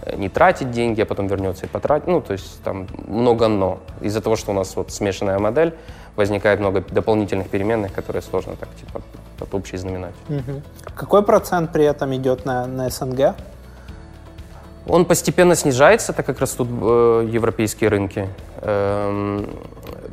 э, 0.00 0.16
не 0.16 0.30
тратить 0.30 0.70
деньги, 0.70 1.02
а 1.02 1.04
потом 1.04 1.26
вернется 1.26 1.66
и 1.66 1.68
потратит. 1.68 2.06
Ну, 2.06 2.22
то 2.22 2.32
есть 2.32 2.62
там 2.62 2.86
много 3.06 3.48
«но». 3.48 3.80
Из-за 4.00 4.22
того, 4.22 4.34
что 4.34 4.52
у 4.52 4.54
нас 4.54 4.74
вот 4.76 4.90
смешанная 4.90 5.38
модель, 5.38 5.74
возникает 6.16 6.58
много 6.58 6.80
дополнительных 6.80 7.50
переменных, 7.50 7.92
которые 7.92 8.22
сложно 8.22 8.56
так, 8.56 8.70
типа, 8.76 9.02
под 9.38 9.54
общий 9.54 9.76
знаменатель. 9.76 10.16
Угу. 10.30 10.62
Какой 10.94 11.22
процент 11.22 11.70
при 11.70 11.84
этом 11.84 12.14
идет 12.14 12.46
на, 12.46 12.66
на 12.66 12.88
СНГ? 12.88 13.34
Он 14.86 15.04
постепенно 15.04 15.54
снижается, 15.54 16.12
так 16.12 16.26
как 16.26 16.40
растут 16.40 16.68
э, 16.68 17.28
европейские 17.32 17.88
рынки. 17.88 18.28
Эм, 18.60 19.48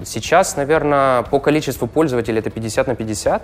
сейчас, 0.05 0.55
наверное, 0.55 1.23
по 1.23 1.39
количеству 1.39 1.87
пользователей 1.87 2.39
это 2.39 2.49
50 2.49 2.87
на 2.87 2.95
50, 2.95 3.43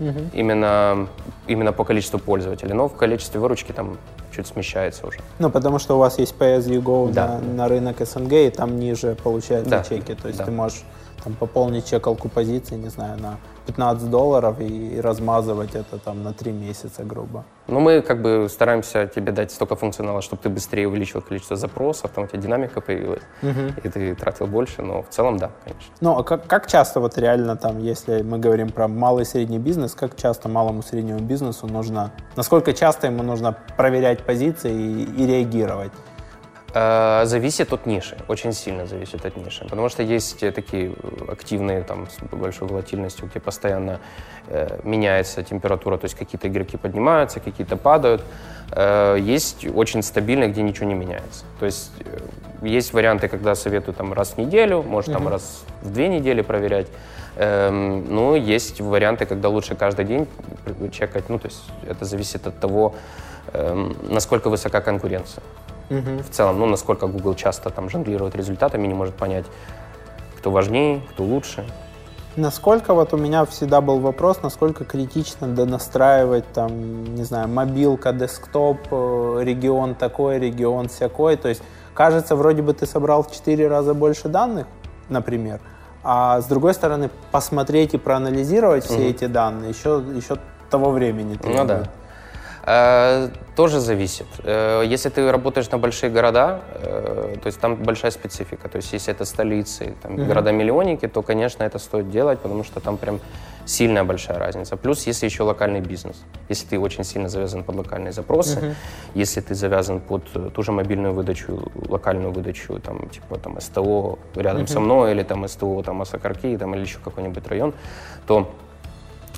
угу. 0.00 0.08
именно, 0.32 1.08
именно 1.46 1.72
по 1.72 1.84
количеству 1.84 2.18
пользователей, 2.18 2.72
но 2.72 2.88
в 2.88 2.96
количестве 2.96 3.40
выручки 3.40 3.72
там 3.72 3.98
чуть 4.34 4.46
смещается 4.46 5.06
уже. 5.06 5.18
Ну, 5.38 5.50
потому 5.50 5.78
что 5.78 5.96
у 5.96 5.98
вас 5.98 6.18
есть 6.18 6.34
Go 6.34 7.12
да. 7.12 7.40
на, 7.42 7.54
на 7.54 7.68
рынок 7.68 7.96
СНГ, 8.00 8.32
и 8.32 8.50
там 8.50 8.78
ниже 8.78 9.16
получается 9.22 9.70
да. 9.70 9.82
чеки, 9.84 10.14
то 10.14 10.28
есть 10.28 10.38
да. 10.38 10.46
ты 10.46 10.50
можешь 10.50 10.82
там, 11.22 11.34
пополнить 11.34 11.86
чекалку 11.86 12.28
позиции, 12.28 12.76
не 12.76 12.88
знаю, 12.88 13.20
на 13.20 13.38
15 13.66 14.10
долларов 14.10 14.60
и, 14.60 15.00
размазывать 15.00 15.74
это 15.74 15.98
там 15.98 16.22
на 16.22 16.32
3 16.32 16.52
месяца, 16.52 17.02
грубо. 17.04 17.44
Ну, 17.66 17.80
мы 17.80 18.02
как 18.02 18.20
бы 18.20 18.48
стараемся 18.50 19.06
тебе 19.06 19.32
дать 19.32 19.50
столько 19.50 19.76
функционала, 19.76 20.20
чтобы 20.20 20.42
ты 20.42 20.48
быстрее 20.48 20.86
увеличил 20.86 21.22
количество 21.22 21.56
запросов, 21.56 22.10
там 22.14 22.24
у 22.24 22.26
тебя 22.26 22.40
динамика 22.40 22.80
появилась, 22.80 23.22
угу. 23.42 23.72
и 23.82 23.88
ты 23.88 24.14
тратил 24.14 24.46
больше, 24.46 24.82
но 24.82 25.02
в 25.02 25.08
целом 25.08 25.38
да, 25.38 25.50
конечно. 25.64 25.92
Ну, 26.00 26.18
а 26.18 26.22
как, 26.22 26.46
как 26.46 26.66
часто 26.66 27.00
вот 27.00 27.18
реально 27.18 27.56
там, 27.56 27.78
если 27.78 28.22
мы 28.22 28.38
говорим 28.38 28.70
про 28.70 28.88
малый 28.88 29.22
и 29.22 29.24
средний 29.24 29.58
бизнес, 29.58 29.94
как 29.94 30.16
часто 30.16 30.48
малому 30.48 30.80
и 30.80 30.82
среднему 30.82 31.20
бизнесу 31.20 31.66
нужно, 31.66 32.12
насколько 32.36 32.72
часто 32.74 33.06
ему 33.06 33.22
нужно 33.22 33.56
проверять 33.76 34.24
позиции 34.24 34.72
и, 34.72 35.22
и 35.22 35.26
реагировать? 35.26 35.92
Э, 36.76 37.22
зависит 37.24 37.72
от 37.72 37.86
ниши, 37.86 38.16
очень 38.26 38.52
сильно 38.52 38.86
зависит 38.86 39.24
от 39.24 39.36
ниши, 39.36 39.64
потому 39.64 39.88
что 39.88 40.02
есть 40.02 40.40
такие 40.40 40.92
активные 41.28 41.82
там 41.82 42.08
с 42.10 42.34
большой 42.34 42.66
волатильностью, 42.66 43.28
где 43.28 43.38
постоянно 43.38 44.00
э, 44.48 44.80
меняется 44.82 45.44
температура, 45.44 45.98
то 45.98 46.06
есть 46.06 46.16
какие-то 46.16 46.48
игроки 46.48 46.76
поднимаются, 46.76 47.38
какие-то 47.38 47.76
падают. 47.76 48.22
Э, 48.72 49.16
есть 49.20 49.64
очень 49.72 50.02
стабильные, 50.02 50.48
где 50.50 50.62
ничего 50.62 50.86
не 50.86 50.94
меняется. 50.94 51.44
То 51.60 51.66
есть 51.66 51.92
э, 52.00 52.66
есть 52.66 52.92
варианты, 52.92 53.28
когда 53.28 53.54
советую 53.54 53.94
там 53.94 54.12
раз 54.12 54.32
в 54.32 54.38
неделю, 54.38 54.82
может 54.82 55.12
там 55.12 55.28
mm-hmm. 55.28 55.30
раз 55.30 55.62
в 55.82 55.92
две 55.92 56.08
недели 56.08 56.42
проверять. 56.42 56.88
Эм, 57.36 58.12
ну, 58.12 58.34
есть 58.34 58.80
варианты, 58.80 59.26
когда 59.26 59.48
лучше 59.48 59.76
каждый 59.76 60.04
день 60.04 60.26
чекать. 60.92 61.28
Ну, 61.28 61.38
то 61.38 61.46
есть 61.46 61.62
это 61.88 62.04
зависит 62.04 62.46
от 62.46 62.58
того, 62.58 62.94
эм, 63.52 63.96
насколько 64.08 64.50
высока 64.50 64.80
конкуренция. 64.80 65.42
Угу. 65.90 66.22
В 66.22 66.30
целом, 66.30 66.58
ну, 66.58 66.66
насколько 66.66 67.06
Google 67.06 67.34
часто 67.34 67.70
там 67.70 67.90
жонглирует 67.90 68.34
результатами, 68.34 68.86
не 68.86 68.94
может 68.94 69.14
понять, 69.14 69.44
кто 70.38 70.50
важнее, 70.50 71.02
кто 71.10 71.24
лучше. 71.24 71.64
Насколько 72.36 72.94
вот 72.94 73.14
у 73.14 73.16
меня 73.16 73.44
всегда 73.44 73.80
был 73.80 74.00
вопрос, 74.00 74.42
насколько 74.42 74.84
критично 74.84 75.46
донастраивать 75.46 76.44
там, 76.52 77.14
не 77.14 77.22
знаю, 77.22 77.48
мобилка, 77.48 78.12
десктоп, 78.12 78.78
э, 78.90 79.40
регион 79.42 79.94
такой, 79.94 80.40
регион 80.40 80.88
всякой. 80.88 81.36
То 81.36 81.48
есть 81.48 81.62
кажется, 81.94 82.34
вроде 82.34 82.62
бы 82.62 82.74
ты 82.74 82.86
собрал 82.86 83.22
в 83.22 83.30
4 83.30 83.68
раза 83.68 83.94
больше 83.94 84.28
данных, 84.28 84.66
например, 85.08 85.60
а 86.02 86.40
с 86.40 86.46
другой 86.46 86.74
стороны 86.74 87.08
посмотреть 87.30 87.94
и 87.94 87.98
проанализировать 87.98 88.84
все 88.84 88.94
угу. 88.94 89.02
эти 89.04 89.26
данные 89.26 89.70
еще, 89.70 90.02
еще 90.16 90.36
того 90.70 90.90
времени. 90.90 91.38
Ну 91.44 91.64
да. 91.64 91.84
Тоже 92.64 93.80
зависит. 93.80 94.26
Э, 94.42 94.82
если 94.86 95.10
ты 95.10 95.30
работаешь 95.30 95.70
на 95.70 95.78
большие 95.78 96.10
города, 96.10 96.60
э, 96.74 97.36
то 97.42 97.46
есть 97.46 97.60
там 97.60 97.76
большая 97.76 98.10
специфика. 98.10 98.68
То 98.68 98.76
есть 98.76 98.92
если 98.92 99.12
это 99.12 99.24
столицы, 99.24 99.94
там, 100.02 100.16
mm-hmm. 100.16 100.26
города-миллионники, 100.26 101.08
то, 101.08 101.22
конечно, 101.22 101.62
это 101.62 101.78
стоит 101.78 102.10
делать, 102.10 102.40
потому 102.40 102.64
что 102.64 102.80
там 102.80 102.96
прям 102.96 103.20
сильная 103.66 104.04
большая 104.04 104.38
разница. 104.38 104.76
Плюс, 104.76 105.06
если 105.06 105.26
еще 105.26 105.42
локальный 105.42 105.80
бизнес. 105.80 106.22
Если 106.48 106.66
ты 106.66 106.78
очень 106.78 107.04
сильно 107.04 107.28
завязан 107.28 107.64
под 107.64 107.76
локальные 107.76 108.12
запросы, 108.12 108.58
mm-hmm. 108.58 108.74
если 109.14 109.40
ты 109.40 109.54
завязан 109.54 110.00
под 110.00 110.24
ту 110.54 110.62
же 110.62 110.72
мобильную 110.72 111.12
выдачу, 111.12 111.70
локальную 111.88 112.32
выдачу, 112.32 112.80
там, 112.80 113.08
типа 113.08 113.38
там 113.38 113.60
СТО 113.60 114.18
рядом 114.34 114.62
mm-hmm. 114.62 114.66
со 114.66 114.80
мной, 114.80 115.12
или 115.12 115.22
там 115.22 115.46
СТО 115.46 115.82
там 115.82 116.00
Осокарки, 116.00 116.56
там, 116.56 116.74
или 116.74 116.82
еще 116.82 116.98
какой-нибудь 116.98 117.46
район, 117.46 117.74
то, 118.26 118.50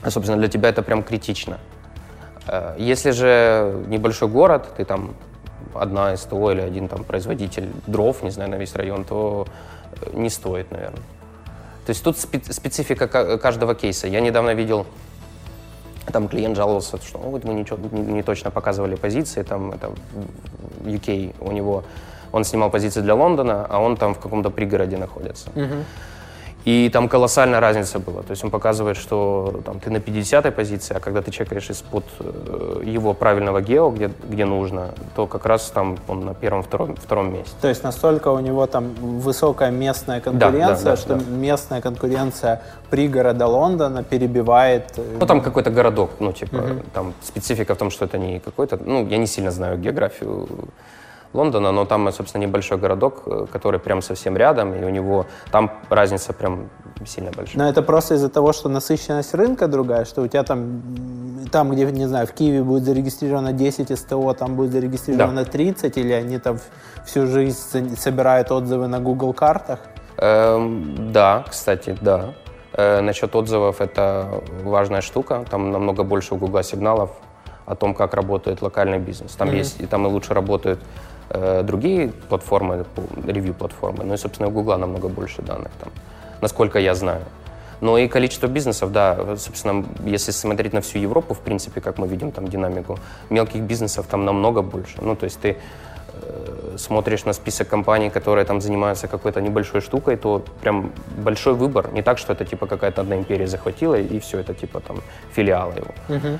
собственно, 0.08 0.38
для 0.38 0.48
тебя 0.48 0.68
это 0.68 0.82
прям 0.82 1.02
критично. 1.02 1.58
Э, 2.48 2.74
если 2.78 3.10
же 3.10 3.84
небольшой 3.88 4.28
город, 4.28 4.68
ты 4.76 4.84
там 4.84 5.14
одна 5.74 6.16
СТО 6.16 6.52
или 6.52 6.60
один 6.60 6.88
там 6.88 7.04
производитель 7.04 7.68
дров, 7.86 8.22
не 8.22 8.30
знаю, 8.30 8.50
на 8.50 8.56
весь 8.56 8.74
район, 8.74 9.04
то 9.04 9.46
э, 10.00 10.10
не 10.18 10.30
стоит, 10.30 10.70
наверное. 10.70 11.02
То 11.86 11.90
есть 11.90 12.02
тут 12.02 12.18
специфика 12.18 13.06
каждого 13.38 13.74
кейса. 13.74 14.08
Я 14.08 14.20
недавно 14.20 14.54
видел, 14.54 14.86
там 16.12 16.28
клиент 16.28 16.56
жаловался, 16.56 16.98
что 17.02 17.18
вот 17.18 17.44
мы 17.44 17.54
ничего, 17.54 17.78
не, 17.92 18.00
не 18.00 18.22
точно 18.22 18.50
показывали 18.50 18.96
позиции, 18.96 19.42
там 19.42 19.72
это 19.72 19.92
UK 20.84 21.34
у 21.40 21.52
него, 21.52 21.84
он 22.32 22.44
снимал 22.44 22.70
позиции 22.70 23.02
для 23.02 23.14
Лондона, 23.14 23.66
а 23.68 23.78
он 23.78 23.96
там 23.96 24.14
в 24.14 24.18
каком-то 24.18 24.50
пригороде 24.50 24.96
находится. 24.96 25.50
Uh-huh. 25.50 25.84
И 26.66 26.90
там 26.92 27.08
колоссальная 27.08 27.60
разница 27.60 28.00
была. 28.00 28.22
То 28.22 28.32
есть 28.32 28.42
он 28.42 28.50
показывает, 28.50 28.96
что 28.96 29.60
там, 29.64 29.78
ты 29.78 29.88
на 29.88 29.98
50-й 29.98 30.50
позиции, 30.50 30.96
а 30.96 31.00
когда 31.00 31.22
ты 31.22 31.30
чекаешь 31.30 31.70
из-под 31.70 32.04
э, 32.18 32.82
его 32.84 33.14
правильного 33.14 33.60
гео, 33.60 33.90
где, 33.90 34.10
где 34.28 34.44
нужно, 34.44 34.90
то 35.14 35.28
как 35.28 35.46
раз 35.46 35.70
там 35.70 35.96
он 36.08 36.24
на 36.24 36.34
первом, 36.34 36.64
втором, 36.64 36.96
втором 36.96 37.32
месте. 37.32 37.52
То 37.60 37.68
есть 37.68 37.84
настолько 37.84 38.30
у 38.30 38.40
него 38.40 38.66
там 38.66 38.94
высокая 38.94 39.70
местная 39.70 40.20
конкуренция, 40.20 40.68
да, 40.68 40.74
да, 40.74 40.90
да, 40.90 40.96
что 40.96 41.14
да. 41.14 41.22
местная 41.30 41.80
конкуренция 41.80 42.60
пригорода 42.90 43.46
Лондона 43.46 44.02
перебивает... 44.02 44.92
Э, 44.96 45.18
ну 45.20 45.26
там 45.26 45.42
какой-то 45.42 45.70
городок, 45.70 46.10
ну 46.18 46.32
типа, 46.32 46.56
угу. 46.56 46.82
там 46.92 47.14
специфика 47.22 47.76
в 47.76 47.78
том, 47.78 47.90
что 47.90 48.06
это 48.06 48.18
не 48.18 48.40
какой-то... 48.40 48.76
Ну 48.84 49.06
я 49.06 49.18
не 49.18 49.28
сильно 49.28 49.52
знаю 49.52 49.78
географию 49.78 50.48
Лондона, 51.32 51.72
но 51.72 51.84
там, 51.84 52.12
собственно, 52.12 52.42
небольшой 52.42 52.78
городок, 52.78 53.22
э, 53.26 53.46
который 53.52 53.80
прям 53.80 54.02
совсем 54.02 54.36
рядом, 54.36 54.74
и 54.74 54.84
у 54.84 54.88
него 54.88 55.26
там 55.50 55.70
разница 55.90 56.32
прям 56.32 56.68
сильно 57.04 57.30
большая. 57.30 57.58
Но 57.58 57.68
это 57.68 57.82
просто 57.82 58.14
из-за 58.14 58.28
того, 58.28 58.52
что 58.52 58.68
насыщенность 58.68 59.34
рынка 59.34 59.68
другая, 59.68 60.04
что 60.04 60.22
у 60.22 60.28
тебя 60.28 60.42
там, 60.42 60.82
там, 61.52 61.70
где, 61.70 61.84
не 61.84 62.06
знаю, 62.06 62.26
в 62.26 62.32
Киеве 62.32 62.62
будет 62.62 62.84
зарегистрировано 62.84 63.52
10 63.52 63.98
СТО, 63.98 64.34
там 64.34 64.56
будет 64.56 64.72
зарегистрировано 64.72 65.44
да. 65.44 65.50
30, 65.50 65.98
или 65.98 66.12
они 66.12 66.38
там 66.38 66.58
всю 67.04 67.26
жизнь 67.26 67.96
собирают 67.96 68.50
отзывы 68.50 68.86
на 68.88 69.00
Google 69.00 69.32
картах? 69.32 69.80
Эм, 70.18 71.12
да, 71.12 71.44
кстати, 71.48 71.96
да. 72.00 72.34
Э, 72.72 73.00
насчет 73.00 73.34
отзывов 73.34 73.80
это 73.80 74.42
важная 74.62 75.00
штука. 75.00 75.44
Там 75.50 75.70
намного 75.70 76.02
больше 76.02 76.34
у 76.34 76.38
Google 76.38 76.62
сигналов 76.62 77.10
о 77.66 77.74
том, 77.74 77.94
как 77.94 78.14
работает 78.14 78.62
локальный 78.62 78.98
бизнес. 78.98 79.32
Там 79.32 79.48
mm-hmm. 79.48 79.56
есть, 79.58 79.80
и 79.80 79.86
там 79.86 80.06
и 80.06 80.10
лучше 80.10 80.34
работают 80.34 80.80
другие 81.62 82.12
платформы, 82.28 82.84
ревью-платформы, 83.26 84.04
ну 84.04 84.14
и, 84.14 84.16
собственно, 84.16 84.48
у 84.48 84.52
Гугла 84.52 84.76
намного 84.76 85.08
больше 85.08 85.42
данных 85.42 85.72
там, 85.80 85.90
насколько 86.40 86.78
я 86.78 86.94
знаю. 86.94 87.22
Но 87.80 87.98
и 87.98 88.08
количество 88.08 88.46
бизнесов, 88.46 88.92
да, 88.92 89.36
собственно, 89.36 89.84
если 90.04 90.32
смотреть 90.32 90.72
на 90.72 90.80
всю 90.80 90.98
Европу, 90.98 91.34
в 91.34 91.40
принципе, 91.40 91.80
как 91.80 91.98
мы 91.98 92.08
видим 92.08 92.30
там 92.32 92.48
динамику, 92.48 92.98
мелких 93.30 93.60
бизнесов 93.60 94.06
там 94.06 94.24
намного 94.24 94.62
больше. 94.62 94.96
Ну, 95.02 95.14
то 95.14 95.24
есть 95.24 95.40
ты 95.40 95.56
э, 96.12 96.76
смотришь 96.78 97.26
на 97.26 97.34
список 97.34 97.68
компаний, 97.68 98.10
которые 98.10 98.44
там 98.46 98.60
занимаются 98.60 99.08
какой-то 99.08 99.40
небольшой 99.40 99.80
штукой, 99.80 100.16
то 100.16 100.42
прям 100.62 100.90
большой 101.18 101.54
выбор. 101.54 101.92
Не 101.92 102.02
так, 102.02 102.18
что 102.18 102.32
это 102.32 102.44
типа 102.44 102.66
какая-то 102.66 103.02
одна 103.02 103.16
империя 103.16 103.46
захватила, 103.46 103.94
и 103.94 104.18
все 104.20 104.38
это 104.38 104.54
типа 104.54 104.80
там 104.80 105.02
филиалы 105.34 105.74
его. 105.74 105.94
Uh-huh. 106.08 106.38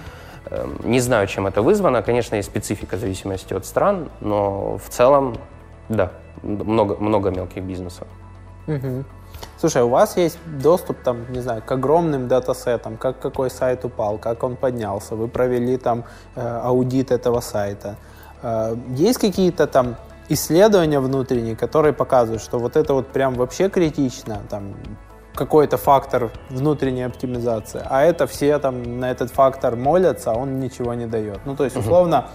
Эм, 0.51 0.79
не 0.85 1.01
знаю, 1.01 1.27
чем 1.27 1.47
это 1.47 1.63
вызвано. 1.63 2.03
Конечно, 2.03 2.37
есть 2.37 2.49
специфика 2.49 2.97
зависимости 2.97 3.55
от 3.55 3.67
стран, 3.67 4.09
но 4.21 4.79
в 4.79 4.89
целом, 4.89 5.37
да, 5.89 6.13
много, 6.43 6.97
много 6.97 7.31
мелких 7.31 7.63
бизнесов. 7.63 8.07
Угу. 8.69 9.05
Слушай, 9.59 9.83
у 9.83 9.89
вас 9.89 10.17
есть 10.17 10.39
доступ, 10.63 10.99
там, 11.03 11.33
не 11.33 11.41
знаю, 11.41 11.63
к 11.63 11.73
огромным 11.73 12.29
датасетам, 12.29 12.97
как 12.97 13.19
какой 13.19 13.51
сайт 13.51 13.85
упал, 13.85 14.19
как 14.19 14.43
он 14.43 14.57
поднялся, 14.57 15.15
вы 15.17 15.29
провели 15.29 15.77
там 15.77 16.05
э, 16.37 16.61
аудит 16.63 17.11
этого 17.11 17.41
сайта. 17.41 17.97
Э, 18.43 18.77
есть 18.91 19.19
какие-то 19.19 19.67
там 19.67 19.97
исследования 20.29 21.01
внутренние, 21.01 21.57
которые 21.57 21.93
показывают, 21.93 22.43
что 22.43 22.59
вот 22.59 22.77
это 22.77 22.95
вот 22.95 23.09
прям 23.09 23.35
вообще 23.35 23.69
критично, 23.69 24.41
там, 24.49 24.75
какой-то 25.37 25.77
фактор 25.77 26.31
внутренней 26.51 27.05
оптимизации, 27.05 27.83
а 27.85 28.03
это 28.03 28.27
все 28.27 28.59
там 28.59 28.99
на 29.01 29.11
этот 29.11 29.31
фактор 29.31 29.77
молятся, 29.77 30.33
а 30.33 30.35
он 30.35 30.59
ничего 30.59 30.95
не 30.95 31.07
дает. 31.07 31.41
Ну, 31.45 31.55
то 31.55 31.65
есть, 31.65 31.77
условно, 31.77 32.27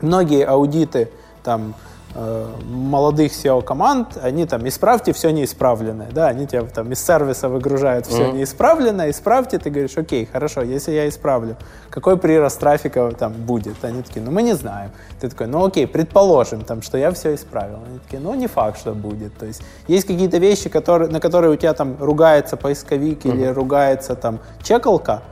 многие 0.00 0.44
аудиты 0.46 1.10
там 1.42 1.74
молодых 2.14 3.32
SEO-команд, 3.32 4.18
они 4.22 4.44
там, 4.44 4.68
исправьте 4.68 5.12
все 5.12 5.30
неисправленное, 5.30 6.10
да, 6.12 6.28
они 6.28 6.46
тебе 6.46 6.62
там 6.62 6.92
из 6.92 7.04
сервиса 7.04 7.48
выгружают 7.48 8.06
все 8.06 8.24
mm-hmm. 8.24 8.32
неисправленное, 8.32 9.10
исправьте, 9.10 9.58
ты 9.58 9.70
говоришь, 9.70 9.96
окей, 9.96 10.28
хорошо, 10.30 10.62
если 10.62 10.92
я 10.92 11.08
исправлю, 11.08 11.56
какой 11.88 12.18
прирост 12.18 12.60
трафика 12.60 13.10
там 13.12 13.32
будет? 13.32 13.82
Они 13.84 14.02
такие, 14.02 14.20
ну 14.24 14.30
мы 14.30 14.42
не 14.42 14.54
знаем. 14.54 14.90
Ты 15.20 15.28
такой, 15.30 15.46
ну 15.46 15.64
окей, 15.64 15.86
предположим, 15.86 16.62
там, 16.64 16.82
что 16.82 16.98
я 16.98 17.10
все 17.12 17.34
исправил. 17.34 17.78
Они 17.86 17.98
такие, 17.98 18.20
ну 18.20 18.34
не 18.34 18.46
факт, 18.46 18.78
что 18.78 18.92
будет. 18.92 19.36
То 19.38 19.46
есть 19.46 19.62
есть 19.88 20.06
какие-то 20.06 20.38
вещи, 20.38 20.68
которые, 20.68 21.10
на 21.10 21.20
которые 21.20 21.52
у 21.52 21.56
тебя 21.56 21.72
там 21.72 21.96
ругается 21.98 22.56
поисковик 22.56 23.24
mm-hmm. 23.24 23.34
или 23.34 23.46
ругается 23.46 24.16
там 24.16 24.40
чекалка, 24.62 25.22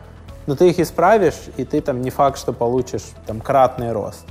но 0.47 0.57
ты 0.57 0.71
их 0.71 0.81
исправишь, 0.81 1.41
и 1.57 1.65
ты 1.65 1.81
там 1.81 2.01
не 2.01 2.11
факт, 2.11 2.39
что 2.39 2.53
получишь 2.53 3.05
там 3.27 3.41
кратный 3.41 3.93
рост. 3.93 4.25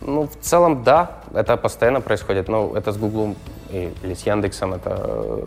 Ну, 0.00 0.28
в 0.28 0.44
целом, 0.44 0.82
да, 0.84 1.10
это 1.34 1.56
постоянно 1.56 2.00
происходит. 2.00 2.48
Но 2.48 2.72
это 2.76 2.92
с 2.92 2.96
Гуглом 2.96 3.36
или 3.70 4.14
с 4.14 4.26
Яндексом 4.26 4.74
это 4.74 5.00
э, 5.04 5.46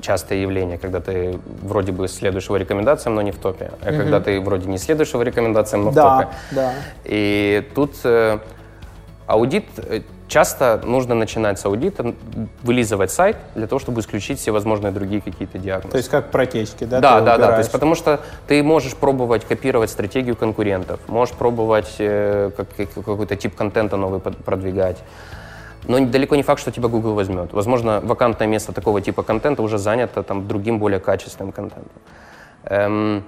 частое 0.00 0.38
явление, 0.38 0.78
когда 0.78 1.00
ты 1.00 1.38
вроде 1.62 1.92
бы 1.92 2.08
следуешь 2.08 2.44
его 2.44 2.56
рекомендациям, 2.56 3.14
но 3.14 3.22
не 3.22 3.30
в 3.30 3.38
топе. 3.38 3.70
А 3.82 3.90
mm 3.90 3.98
когда 3.98 4.20
ты 4.20 4.40
вроде 4.40 4.68
не 4.68 4.78
следуешь 4.78 5.12
его 5.12 5.22
рекомендациям, 5.22 5.84
но 5.84 5.90
в 5.90 5.94
да, 5.94 6.16
топе. 6.16 6.28
Да. 6.52 6.72
И 7.04 7.68
тут 7.74 7.94
э, 8.04 8.38
аудит 9.26 9.66
э, 9.76 10.02
часто 10.28 10.80
нужно 10.84 11.14
начинать 11.14 11.58
с 11.58 11.66
аудита, 11.66 12.14
вылизывать 12.62 13.10
сайт 13.10 13.36
для 13.54 13.66
того, 13.66 13.78
чтобы 13.78 14.00
исключить 14.00 14.38
все 14.38 14.52
возможные 14.52 14.92
другие 14.92 15.20
какие-то 15.20 15.58
диагнозы. 15.58 15.90
То 15.90 15.98
есть 15.98 16.08
как 16.08 16.30
протечки, 16.30 16.84
да? 16.84 17.00
Да, 17.00 17.20
да, 17.20 17.38
да. 17.38 17.52
То 17.52 17.58
есть, 17.58 17.72
потому 17.72 17.94
что 17.94 18.20
ты 18.46 18.62
можешь 18.62 18.94
пробовать 18.94 19.44
копировать 19.44 19.90
стратегию 19.90 20.36
конкурентов, 20.36 21.00
можешь 21.08 21.34
пробовать 21.34 21.96
э, 21.98 22.50
как, 22.56 22.68
какой-то 22.94 23.36
тип 23.36 23.54
контента 23.54 23.96
новый 23.96 24.20
продвигать. 24.20 24.98
Но 25.86 26.00
далеко 26.00 26.34
не 26.34 26.42
факт, 26.42 26.60
что 26.60 26.70
тебя 26.70 26.88
Google 26.88 27.14
возьмет. 27.14 27.52
Возможно, 27.52 28.00
вакантное 28.02 28.46
место 28.46 28.72
такого 28.72 29.00
типа 29.00 29.22
контента 29.22 29.62
уже 29.62 29.78
занято 29.78 30.22
там, 30.22 30.48
другим 30.48 30.78
более 30.78 30.98
качественным 30.98 31.52
контентом. 31.52 31.92
Эм, 32.64 33.24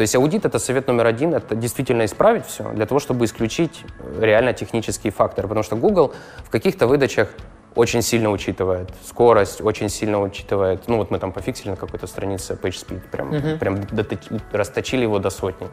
то 0.00 0.02
есть 0.02 0.14
аудит— 0.14 0.44
это 0.46 0.58
совет 0.58 0.86
номер 0.86 1.08
один, 1.08 1.34
это 1.34 1.54
действительно 1.54 2.06
исправить 2.06 2.46
все, 2.46 2.72
для 2.72 2.86
того, 2.86 3.00
чтобы 3.00 3.26
исключить 3.26 3.84
э, 3.98 4.24
реально 4.24 4.54
технические 4.54 5.12
факторы. 5.12 5.46
Потому 5.46 5.62
что 5.62 5.76
Google 5.76 6.14
в 6.38 6.48
каких-то 6.48 6.86
выдачах 6.86 7.28
очень 7.74 8.00
сильно 8.00 8.30
учитывает 8.30 8.88
скорость, 9.06 9.60
очень 9.60 9.90
сильно 9.90 10.22
учитывает, 10.22 10.88
ну 10.88 10.96
вот 10.96 11.10
мы 11.10 11.18
там 11.18 11.32
пофиксили 11.32 11.68
на 11.68 11.76
какой-то 11.76 12.06
странице 12.06 12.54
PageSpeed, 12.54 13.00
прям, 13.10 13.30
uh-huh. 13.30 13.58
прям 13.58 13.86
расточили 14.52 15.02
его 15.02 15.18
до 15.18 15.28
сотни, 15.28 15.68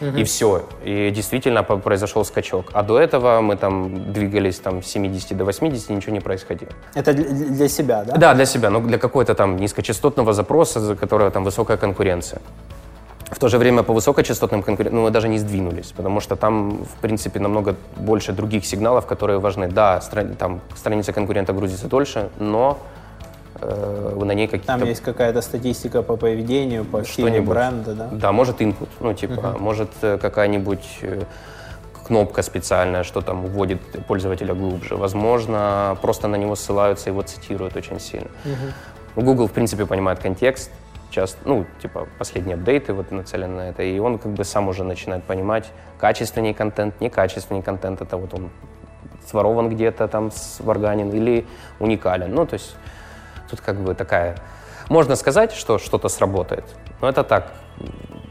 uh-huh. 0.00 0.20
и 0.20 0.22
все. 0.22 0.62
И 0.84 1.10
действительно 1.10 1.64
произошел 1.64 2.24
скачок. 2.24 2.66
А 2.74 2.84
до 2.84 3.00
этого 3.00 3.40
мы 3.40 3.56
там 3.56 4.12
двигались 4.12 4.60
там 4.60 4.80
с 4.84 4.86
70 4.86 5.36
до 5.36 5.44
80, 5.44 5.90
ничего 5.90 6.12
не 6.12 6.20
происходило. 6.20 6.70
Это 6.94 7.12
для 7.14 7.66
себя, 7.66 8.04
да? 8.04 8.16
Да, 8.16 8.34
для 8.34 8.46
себя, 8.46 8.70
но 8.70 8.80
для 8.80 8.98
какой-то 8.98 9.34
там 9.34 9.56
низкочастотного 9.56 10.32
запроса, 10.32 10.78
за 10.78 10.94
которого 10.94 11.32
там 11.32 11.42
высокая 11.42 11.76
конкуренция. 11.76 12.40
В 13.32 13.38
то 13.38 13.48
же 13.48 13.58
время 13.58 13.82
по 13.82 13.94
высокочастотным 13.94 14.62
конкурентам 14.62 14.98
ну, 14.98 15.04
мы 15.04 15.10
даже 15.10 15.26
не 15.26 15.38
сдвинулись, 15.38 15.92
потому 15.96 16.20
что 16.20 16.36
там, 16.36 16.84
в 16.84 17.00
принципе, 17.00 17.40
намного 17.40 17.76
больше 17.96 18.32
других 18.32 18.66
сигналов, 18.66 19.06
которые 19.06 19.38
важны. 19.38 19.68
Да, 19.68 20.00
страни, 20.02 20.34
там 20.34 20.60
страница 20.76 21.12
конкурента 21.14 21.54
грузится 21.54 21.88
дольше, 21.88 22.28
но 22.38 22.78
э, 23.60 24.22
на 24.22 24.32
ней 24.32 24.48
какие-то... 24.48 24.78
Там 24.78 24.84
есть 24.84 25.00
какая-то 25.00 25.40
статистика 25.40 26.02
по 26.02 26.16
поведению, 26.16 26.84
по 26.84 27.04
стилю 27.04 27.42
бренда, 27.42 27.94
да? 27.94 28.08
Да, 28.12 28.32
может 28.32 28.60
input, 28.60 28.88
ну 29.00 29.14
типа, 29.14 29.32
uh-huh. 29.32 29.58
может 29.58 29.90
э, 30.02 30.18
какая-нибудь 30.18 30.98
э, 31.00 31.22
кнопка 32.06 32.42
специальная, 32.42 33.02
что 33.02 33.22
там 33.22 33.46
уводит 33.46 33.80
пользователя 34.06 34.52
глубже. 34.52 34.96
Возможно, 34.96 35.96
просто 36.02 36.28
на 36.28 36.36
него 36.36 36.54
ссылаются, 36.54 37.08
его 37.08 37.22
цитируют 37.22 37.76
очень 37.76 37.98
сильно. 37.98 38.28
Uh-huh. 38.44 39.22
Google, 39.22 39.46
в 39.46 39.52
принципе, 39.52 39.86
понимает 39.86 40.18
контекст, 40.18 40.70
часто, 41.12 41.38
ну, 41.44 41.66
типа, 41.80 42.08
последние 42.18 42.54
апдейты 42.54 42.92
вот 42.92 43.10
нацелены 43.12 43.54
на 43.54 43.68
это, 43.68 43.82
и 43.82 43.98
он 43.98 44.18
как 44.18 44.32
бы 44.32 44.44
сам 44.44 44.68
уже 44.68 44.82
начинает 44.82 45.22
понимать, 45.24 45.70
качественный 45.98 46.54
контент, 46.54 47.00
некачественный 47.00 47.62
контент, 47.62 48.00
это 48.00 48.16
вот 48.16 48.34
он 48.34 48.50
сворован 49.26 49.68
где-то 49.68 50.08
там, 50.08 50.30
сварганен 50.32 51.10
или 51.10 51.46
уникален. 51.78 52.34
Ну, 52.34 52.46
то 52.46 52.54
есть 52.54 52.74
тут 53.48 53.60
как 53.60 53.76
бы 53.76 53.94
такая... 53.94 54.36
Можно 54.88 55.14
сказать, 55.16 55.52
что 55.52 55.78
что-то 55.78 56.08
сработает, 56.08 56.64
но 57.00 57.08
это 57.08 57.22
так, 57.22 57.52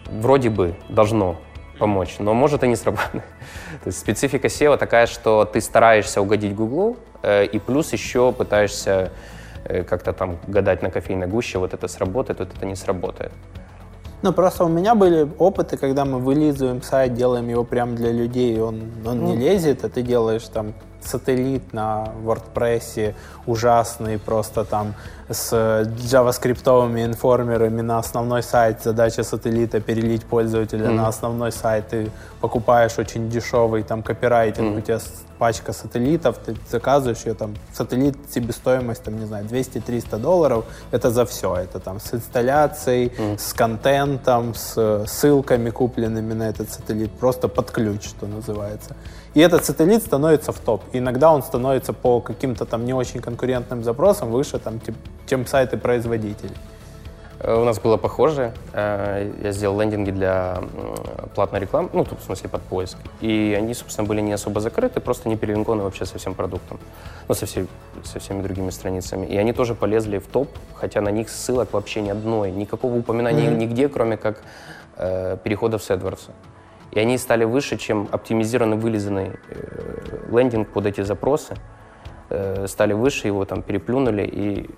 вроде 0.09 0.49
бы 0.49 0.75
должно 0.89 1.37
помочь, 1.79 2.17
но 2.19 2.33
может 2.33 2.63
и 2.63 2.67
не 2.67 2.75
сработать. 2.75 3.11
То 3.83 3.87
есть 3.87 3.99
специфика 3.99 4.47
SEO 4.47 4.77
такая, 4.77 5.07
что 5.07 5.45
ты 5.45 5.61
стараешься 5.61 6.21
угодить 6.21 6.53
Google, 6.53 6.97
э, 7.23 7.45
и 7.45 7.57
плюс 7.57 7.93
еще 7.93 8.31
пытаешься 8.31 9.11
как-то 9.63 10.13
там 10.13 10.37
гадать 10.47 10.81
на 10.81 10.89
кофейной 10.89 11.27
гуще, 11.27 11.59
вот 11.59 11.73
это 11.73 11.87
сработает, 11.87 12.39
вот 12.39 12.49
это 12.55 12.65
не 12.65 12.75
сработает. 12.75 13.31
Ну, 14.23 14.33
просто 14.33 14.65
у 14.65 14.69
меня 14.69 14.93
были 14.93 15.27
опыты, 15.39 15.77
когда 15.77 16.05
мы 16.05 16.19
вылизываем 16.19 16.81
сайт, 16.83 17.15
делаем 17.15 17.49
его 17.49 17.63
прямо 17.63 17.95
для 17.95 18.11
людей, 18.11 18.59
он, 18.59 18.83
он 19.05 19.19
mm. 19.19 19.23
не 19.23 19.35
лезет, 19.35 19.83
а 19.83 19.89
ты 19.89 20.03
делаешь 20.03 20.47
там 20.47 20.73
сателлит 21.03 21.73
на 21.73 22.07
WordPress 22.23 23.13
ужасный, 23.45 24.19
просто 24.19 24.63
там 24.63 24.93
с 25.29 25.53
JavaScript 25.53 27.05
информерами 27.05 27.81
на 27.81 27.99
основной 27.99 28.43
сайт. 28.43 28.83
Задача 28.83 29.23
сателлита 29.23 29.79
перелить 29.79 30.25
пользователя 30.25 30.87
mm-hmm. 30.87 30.95
на 30.95 31.07
основной 31.07 31.51
сайт. 31.51 31.89
Ты 31.89 32.11
покупаешь 32.41 32.97
очень 32.97 33.29
дешевый 33.29 33.83
там 33.83 34.03
копирайтинг, 34.03 34.75
mm-hmm. 34.75 34.77
у 34.77 34.81
тебя 34.81 34.99
пачка 35.37 35.73
сателлитов, 35.73 36.37
ты 36.37 36.55
заказываешь 36.69 37.25
ее 37.25 37.33
там, 37.33 37.55
сателлит 37.73 38.15
себестоимость, 38.31 39.03
там, 39.03 39.17
не 39.17 39.25
знаю, 39.25 39.45
200-300 39.45 40.19
долларов, 40.19 40.65
это 40.91 41.09
за 41.09 41.25
все. 41.25 41.55
Это 41.55 41.79
там 41.79 41.99
с 41.99 42.13
инсталляцией, 42.13 43.07
mm-hmm. 43.07 43.39
с 43.39 43.53
контентом, 43.53 44.53
с 44.53 45.05
ссылками 45.07 45.71
купленными 45.71 46.33
на 46.33 46.49
этот 46.49 46.69
сателлит, 46.69 47.11
просто 47.11 47.47
под 47.47 47.71
ключ, 47.71 48.03
что 48.05 48.27
называется. 48.27 48.95
И 49.33 49.39
этот 49.39 49.63
сателлит 49.65 50.03
становится 50.03 50.51
в 50.51 50.59
топ. 50.59 50.83
И 50.91 50.97
иногда 50.97 51.31
он 51.31 51.41
становится 51.41 51.93
по 51.93 52.19
каким-то 52.19 52.65
там 52.65 52.85
не 52.85 52.93
очень 52.93 53.21
конкурентным 53.21 53.83
запросам 53.83 54.29
выше, 54.31 54.59
там, 54.59 54.79
чем 55.27 55.45
сайты 55.45 55.77
производителей. 55.77 56.55
Э, 57.39 57.55
у 57.55 57.63
нас 57.63 57.79
было 57.79 57.97
похоже. 57.97 58.53
Э, 58.73 59.31
я 59.41 59.51
сделал 59.53 59.79
лендинги 59.79 60.11
для 60.11 60.61
платной 61.33 61.61
рекламы, 61.61 61.89
ну, 61.93 62.03
в 62.03 62.23
смысле, 62.25 62.49
под 62.49 62.61
поиск. 62.63 62.97
И 63.21 63.55
они, 63.57 63.73
собственно, 63.73 64.07
были 64.07 64.19
не 64.19 64.33
особо 64.33 64.59
закрыты, 64.59 64.99
просто 64.99 65.29
не 65.29 65.37
перелинкованы 65.37 65.83
вообще 65.83 66.05
со 66.05 66.17
всем 66.17 66.33
продуктом. 66.33 66.79
Ну, 67.29 67.33
со, 67.33 67.45
всей, 67.45 67.67
со 68.03 68.19
всеми 68.19 68.41
другими 68.41 68.69
страницами. 68.69 69.25
И 69.27 69.37
они 69.37 69.53
тоже 69.53 69.75
полезли 69.75 70.17
в 70.17 70.27
топ, 70.27 70.49
хотя 70.75 70.99
на 71.01 71.09
них 71.09 71.29
ссылок 71.29 71.71
вообще 71.73 72.01
ни 72.01 72.09
одной, 72.09 72.51
никакого 72.51 72.97
упоминания 72.97 73.47
mm-hmm. 73.47 73.57
нигде, 73.57 73.87
кроме 73.87 74.17
как 74.17 74.41
э, 74.97 75.37
переходов 75.43 75.81
с 75.83 75.89
AdWords. 75.89 76.29
И 76.91 76.99
они 76.99 77.17
стали 77.17 77.45
выше, 77.45 77.77
чем 77.77 78.07
оптимизированный, 78.11 78.77
вылизанный 78.77 79.31
э, 79.49 80.27
лендинг 80.29 80.69
под 80.69 80.85
эти 80.85 81.01
запросы. 81.01 81.55
Э, 82.29 82.67
стали 82.67 82.93
выше, 82.93 83.27
его 83.27 83.45
там 83.45 83.61
переплюнули 83.61 84.23
и 84.23 84.69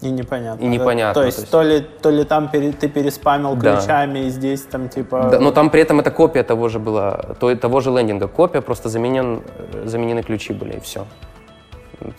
и 0.00 0.10
непонятно. 0.10 0.64
И 0.64 0.68
непонятно. 0.68 1.14
То, 1.14 1.20
то 1.20 1.26
есть, 1.26 1.50
то 1.50 1.62
ли, 1.62 1.80
то 1.80 2.10
ли 2.10 2.24
там 2.24 2.48
пере, 2.48 2.70
ты 2.70 2.88
переспамил 2.88 3.56
да. 3.56 3.76
ключами, 3.76 4.20
и 4.20 4.28
здесь 4.30 4.62
там 4.62 4.88
типа... 4.88 5.28
Да, 5.32 5.40
но 5.40 5.50
там 5.50 5.70
при 5.70 5.80
этом 5.82 5.98
это 5.98 6.12
копия 6.12 6.44
того 6.44 6.68
же 6.68 6.78
была, 6.78 7.34
то, 7.40 7.52
того 7.56 7.80
же 7.80 7.90
лендинга. 7.90 8.28
Копия, 8.28 8.60
просто 8.60 8.88
заменен, 8.88 9.42
заменены 9.84 10.22
ключи 10.22 10.52
были, 10.52 10.76
и 10.76 10.80
все. 10.80 11.04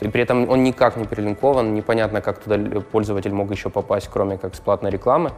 И 0.02 0.10
при 0.10 0.24
этом 0.24 0.50
он 0.50 0.64
никак 0.64 0.98
не 0.98 1.06
перелинкован, 1.06 1.74
непонятно, 1.74 2.20
как 2.20 2.40
туда 2.40 2.82
пользователь 2.82 3.32
мог 3.32 3.50
еще 3.50 3.70
попасть, 3.70 4.10
кроме 4.12 4.38
как 4.38 4.56
с 4.56 4.60
платной 4.60 4.92
рекламы 4.92 5.32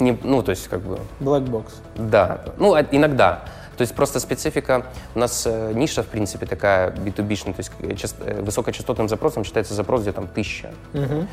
не, 0.00 0.18
ну, 0.22 0.42
то 0.42 0.50
есть 0.50 0.68
как 0.68 0.80
бы... 0.80 0.98
Black 1.20 1.46
box. 1.46 1.66
Да, 1.96 2.40
ну, 2.58 2.74
а, 2.74 2.84
иногда. 2.90 3.42
То 3.76 3.82
есть 3.82 3.94
просто 3.94 4.20
специфика, 4.20 4.86
у 5.14 5.18
нас 5.18 5.44
э, 5.46 5.72
ниша, 5.74 6.02
в 6.02 6.06
принципе, 6.06 6.46
такая 6.46 6.90
B2B, 6.90 7.52
то 7.52 7.54
есть 7.58 7.72
э, 7.80 7.94
част, 7.96 8.16
э, 8.20 8.40
высокочастотным 8.42 9.08
запросом 9.08 9.44
считается 9.44 9.74
запрос 9.74 10.02
где 10.02 10.12
там 10.12 10.28
тысяча. 10.28 10.70
Угу. 10.92 11.26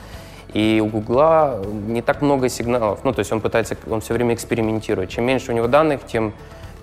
И 0.54 0.82
у 0.84 0.88
Гугла 0.88 1.62
не 1.88 2.02
так 2.02 2.22
много 2.22 2.50
сигналов, 2.50 3.02
ну, 3.04 3.14
то 3.14 3.20
есть 3.20 3.32
он 3.32 3.42
пытается, 3.42 3.78
он 3.90 4.02
все 4.02 4.14
время 4.14 4.34
экспериментирует. 4.34 5.10
Чем 5.10 5.26
меньше 5.26 5.52
у 5.52 5.56
него 5.56 5.68
данных, 5.68 6.02
тем, 6.08 6.34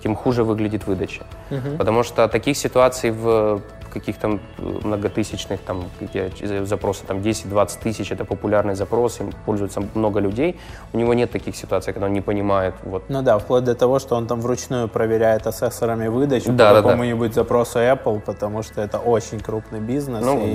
тем 0.07 0.15
хуже 0.15 0.43
выглядит 0.43 0.87
выдача. 0.87 1.23
Угу. 1.51 1.77
Потому 1.77 2.03
что 2.03 2.27
таких 2.29 2.57
ситуаций 2.57 3.11
в 3.11 3.61
каких-то 3.93 4.39
многотысячных, 4.57 5.59
там, 5.59 5.83
где 5.99 6.31
запросы 6.65 7.03
там 7.07 7.17
10-20 7.17 7.83
тысяч, 7.83 8.11
это 8.11 8.25
популярный 8.25 8.75
запрос, 8.75 9.19
им 9.19 9.31
пользуется 9.45 9.81
много 9.95 10.21
людей, 10.21 10.55
у 10.93 10.97
него 10.97 11.13
нет 11.13 11.31
таких 11.31 11.55
ситуаций, 11.55 11.93
когда 11.93 12.05
он 12.05 12.13
не 12.13 12.21
понимает. 12.21 12.73
Вот. 12.83 13.03
Ну 13.09 13.21
да, 13.21 13.37
вплоть 13.37 13.63
до 13.63 13.75
того, 13.75 13.99
что 13.99 14.15
он 14.15 14.27
там 14.27 14.41
вручную 14.41 14.87
проверяет 14.87 15.47
ассессорами 15.47 16.07
выдачу 16.07 16.53
да, 16.53 16.69
по 16.69 16.75
да, 16.75 16.81
какому-нибудь 16.81 17.29
да. 17.29 17.41
запросу 17.41 17.79
Apple, 17.79 18.21
потому 18.21 18.63
что 18.63 18.81
это 18.81 18.99
очень 18.99 19.39
крупный 19.39 19.79
бизнес, 19.79 20.23
ну, 20.23 20.45
и, 20.45 20.53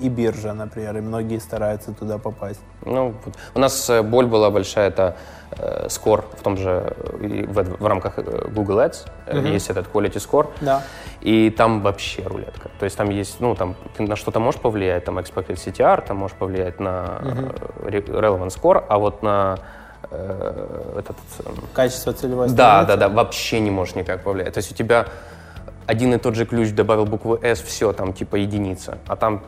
да. 0.00 0.06
и 0.06 0.08
биржа, 0.08 0.54
например, 0.54 0.96
и 0.96 1.00
многие 1.00 1.40
стараются 1.40 1.92
туда 1.92 2.18
попасть. 2.18 2.60
Ну, 2.86 3.14
у 3.54 3.58
нас 3.58 3.90
э, 3.90 4.02
боль 4.02 4.26
была 4.26 4.50
большая, 4.50 4.88
это 4.88 5.16
э, 5.58 5.86
score 5.88 6.24
в 6.36 6.42
том 6.42 6.56
же, 6.56 6.94
в, 6.98 7.62
в 7.80 7.86
рамках 7.86 8.18
э, 8.18 8.48
Google 8.48 8.80
Ads, 8.80 9.06
mm-hmm. 9.26 9.52
есть 9.52 9.70
этот 9.70 9.86
quality 9.92 10.16
score, 10.16 10.48
да. 10.60 10.82
и 11.20 11.50
там 11.50 11.82
вообще 11.82 12.22
рулетка. 12.22 12.70
То 12.78 12.84
есть 12.84 12.96
там 12.96 13.10
есть, 13.10 13.40
ну, 13.40 13.54
там 13.54 13.74
ты 13.96 14.02
на 14.02 14.16
что-то 14.16 14.40
можешь 14.40 14.60
повлиять, 14.60 15.04
там 15.04 15.18
expected 15.18 15.56
CTR, 15.56 16.06
там 16.06 16.16
можешь 16.18 16.36
повлиять 16.36 16.80
на 16.80 17.20
mm-hmm. 17.20 18.20
relevant 18.20 18.50
score, 18.50 18.84
а 18.88 18.98
вот 18.98 19.22
на 19.22 19.58
э, 20.10 20.98
этот... 20.98 21.16
Качество 21.72 22.12
целевой 22.12 22.48
Да, 22.50 22.84
да, 22.84 22.96
да, 22.96 23.08
вообще 23.08 23.60
не 23.60 23.70
можешь 23.70 23.94
никак 23.94 24.22
повлиять. 24.22 24.54
То 24.54 24.58
есть 24.58 24.72
у 24.72 24.74
тебя 24.74 25.06
один 25.86 26.14
и 26.14 26.18
тот 26.18 26.34
же 26.34 26.46
ключ 26.46 26.72
добавил 26.72 27.04
букву 27.04 27.38
S, 27.42 27.60
все, 27.60 27.92
там 27.92 28.12
типа 28.12 28.36
единица, 28.36 28.98
а 29.06 29.16
там, 29.16 29.42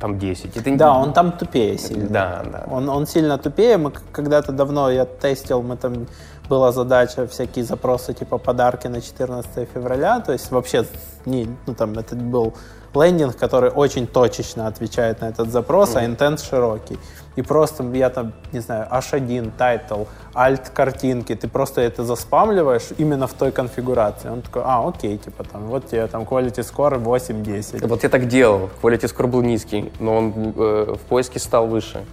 там 0.00 0.18
10. 0.18 0.56
Это... 0.56 0.76
Да, 0.76 0.94
он 0.94 1.12
там 1.12 1.32
тупее 1.32 1.78
сильно. 1.78 2.08
Да, 2.08 2.42
да. 2.44 2.64
Он, 2.70 2.88
он 2.88 3.06
сильно 3.06 3.38
тупее. 3.38 3.76
Мы 3.78 3.90
когда-то 3.90 4.52
давно, 4.52 4.90
я 4.90 5.04
тестил, 5.04 5.62
мы 5.62 5.76
там 5.76 6.06
была 6.48 6.72
задача 6.72 7.26
всякие 7.26 7.64
запросы 7.64 8.12
типа 8.12 8.38
подарки 8.38 8.88
на 8.88 9.00
14 9.00 9.68
февраля, 9.72 10.20
то 10.20 10.32
есть 10.32 10.50
вообще 10.50 10.84
не, 11.24 11.48
ну 11.66 11.74
там 11.74 11.98
это 11.98 12.14
был 12.16 12.52
лендинг, 12.94 13.36
который 13.36 13.70
очень 13.70 14.06
точечно 14.06 14.66
отвечает 14.66 15.20
на 15.20 15.28
этот 15.28 15.50
запрос, 15.50 15.94
mm-hmm. 15.94 15.98
а 15.98 16.06
интент 16.06 16.40
широкий. 16.40 16.98
И 17.36 17.42
просто 17.42 17.84
я 17.94 18.10
там, 18.10 18.32
не 18.52 18.60
знаю, 18.60 18.86
H1, 18.90 19.52
title, 19.56 20.02
alt 20.34 20.72
картинки, 20.72 21.34
ты 21.34 21.48
просто 21.48 21.80
это 21.80 22.04
заспамливаешь 22.04 22.88
именно 22.98 23.26
в 23.26 23.34
той 23.34 23.52
конфигурации. 23.52 24.30
Он 24.30 24.42
такой, 24.42 24.62
а, 24.64 24.88
окей, 24.88 25.18
типа 25.18 25.44
там, 25.44 25.66
вот 25.66 25.88
тебе 25.88 26.06
там 26.06 26.22
quality 26.22 26.62
score 26.62 27.02
8-10. 27.02 27.86
Вот 27.86 28.02
я 28.02 28.08
так 28.08 28.28
делал, 28.28 28.70
quality 28.82 29.14
score 29.14 29.26
был 29.26 29.42
низкий, 29.42 29.92
но 30.00 30.16
он 30.16 30.32
э, 30.56 30.94
в 30.96 31.08
поиске 31.08 31.38
стал 31.38 31.66
выше. 31.66 32.04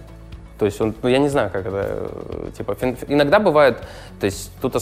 То 0.58 0.66
есть 0.66 0.78
он, 0.80 0.94
ну 1.02 1.08
я 1.08 1.18
не 1.18 1.30
знаю, 1.30 1.50
как 1.50 1.64
это, 1.66 2.10
э, 2.30 2.50
типа, 2.56 2.76
иногда 3.08 3.38
бывает, 3.38 3.78
то 4.20 4.26
есть 4.26 4.50
тут 4.60 4.76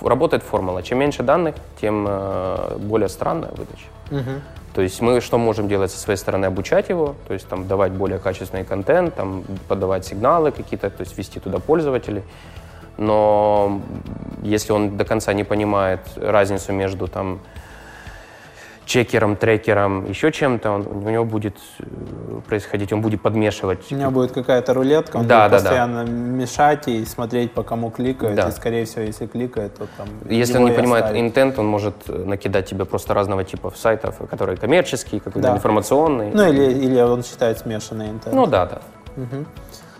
работает 0.00 0.44
формула, 0.44 0.82
чем 0.82 0.98
меньше 0.98 1.24
данных, 1.24 1.56
тем 1.80 2.06
э, 2.08 2.76
более 2.78 3.08
странная 3.08 3.50
выдача. 3.50 3.88
Угу. 4.12 4.40
То 4.74 4.82
есть 4.82 5.00
мы 5.00 5.20
что 5.20 5.38
можем 5.38 5.68
делать 5.68 5.90
со 5.90 5.98
своей 5.98 6.16
стороны? 6.16 6.46
Обучать 6.46 6.88
его, 6.88 7.14
то 7.26 7.34
есть 7.34 7.48
там 7.48 7.66
давать 7.66 7.92
более 7.92 8.18
качественный 8.18 8.64
контент, 8.64 9.14
там 9.14 9.44
подавать 9.68 10.04
сигналы 10.06 10.52
какие-то, 10.52 10.90
то 10.90 11.02
есть 11.02 11.18
вести 11.18 11.40
туда 11.40 11.58
пользователей. 11.58 12.22
Но 12.96 13.80
если 14.42 14.72
он 14.72 14.96
до 14.96 15.04
конца 15.04 15.32
не 15.32 15.44
понимает 15.44 16.00
разницу 16.16 16.72
между 16.72 17.08
там 17.08 17.40
чекером, 18.86 19.36
трекером, 19.36 20.08
еще 20.08 20.30
чем-то, 20.30 20.70
он, 20.70 20.86
у 20.86 21.10
него 21.10 21.24
будет 21.24 21.56
э, 21.78 21.84
происходить, 22.46 22.92
он 22.92 23.00
будет 23.00 23.22
подмешивать. 23.22 23.90
У 23.90 23.94
него 23.94 24.10
будет 24.10 24.32
какая-то 24.32 24.74
рулетка, 24.74 25.16
он 25.16 25.26
да, 25.26 25.48
будет 25.48 25.50
да, 25.50 25.56
постоянно 25.58 26.04
да. 26.04 26.10
мешать 26.10 26.88
и 26.88 27.04
смотреть, 27.04 27.52
по 27.52 27.62
кому 27.62 27.90
кликает, 27.90 28.36
да. 28.36 28.48
и, 28.48 28.52
скорее 28.52 28.84
всего, 28.84 29.02
если 29.02 29.26
кликает, 29.26 29.74
то 29.74 29.86
там 29.96 30.08
Если 30.28 30.58
он 30.58 30.66
не 30.66 30.72
понимает 30.72 31.04
оставить. 31.04 31.22
интент, 31.22 31.58
он 31.58 31.66
может 31.66 31.94
э, 32.08 32.24
накидать 32.24 32.66
тебе 32.68 32.84
просто 32.84 33.14
разного 33.14 33.44
типа 33.44 33.72
сайтов, 33.74 34.16
которые 34.28 34.56
коммерческие, 34.56 35.20
какой-то 35.20 35.48
да. 35.48 35.56
информационный. 35.56 36.30
Ну, 36.32 36.52
или, 36.52 36.72
или 36.72 37.00
он 37.00 37.22
считает 37.24 37.58
смешанный 37.58 38.10
интент. 38.10 38.34
Ну, 38.34 38.46
да, 38.46 38.66
да. 38.66 38.82
Угу. 39.16 39.44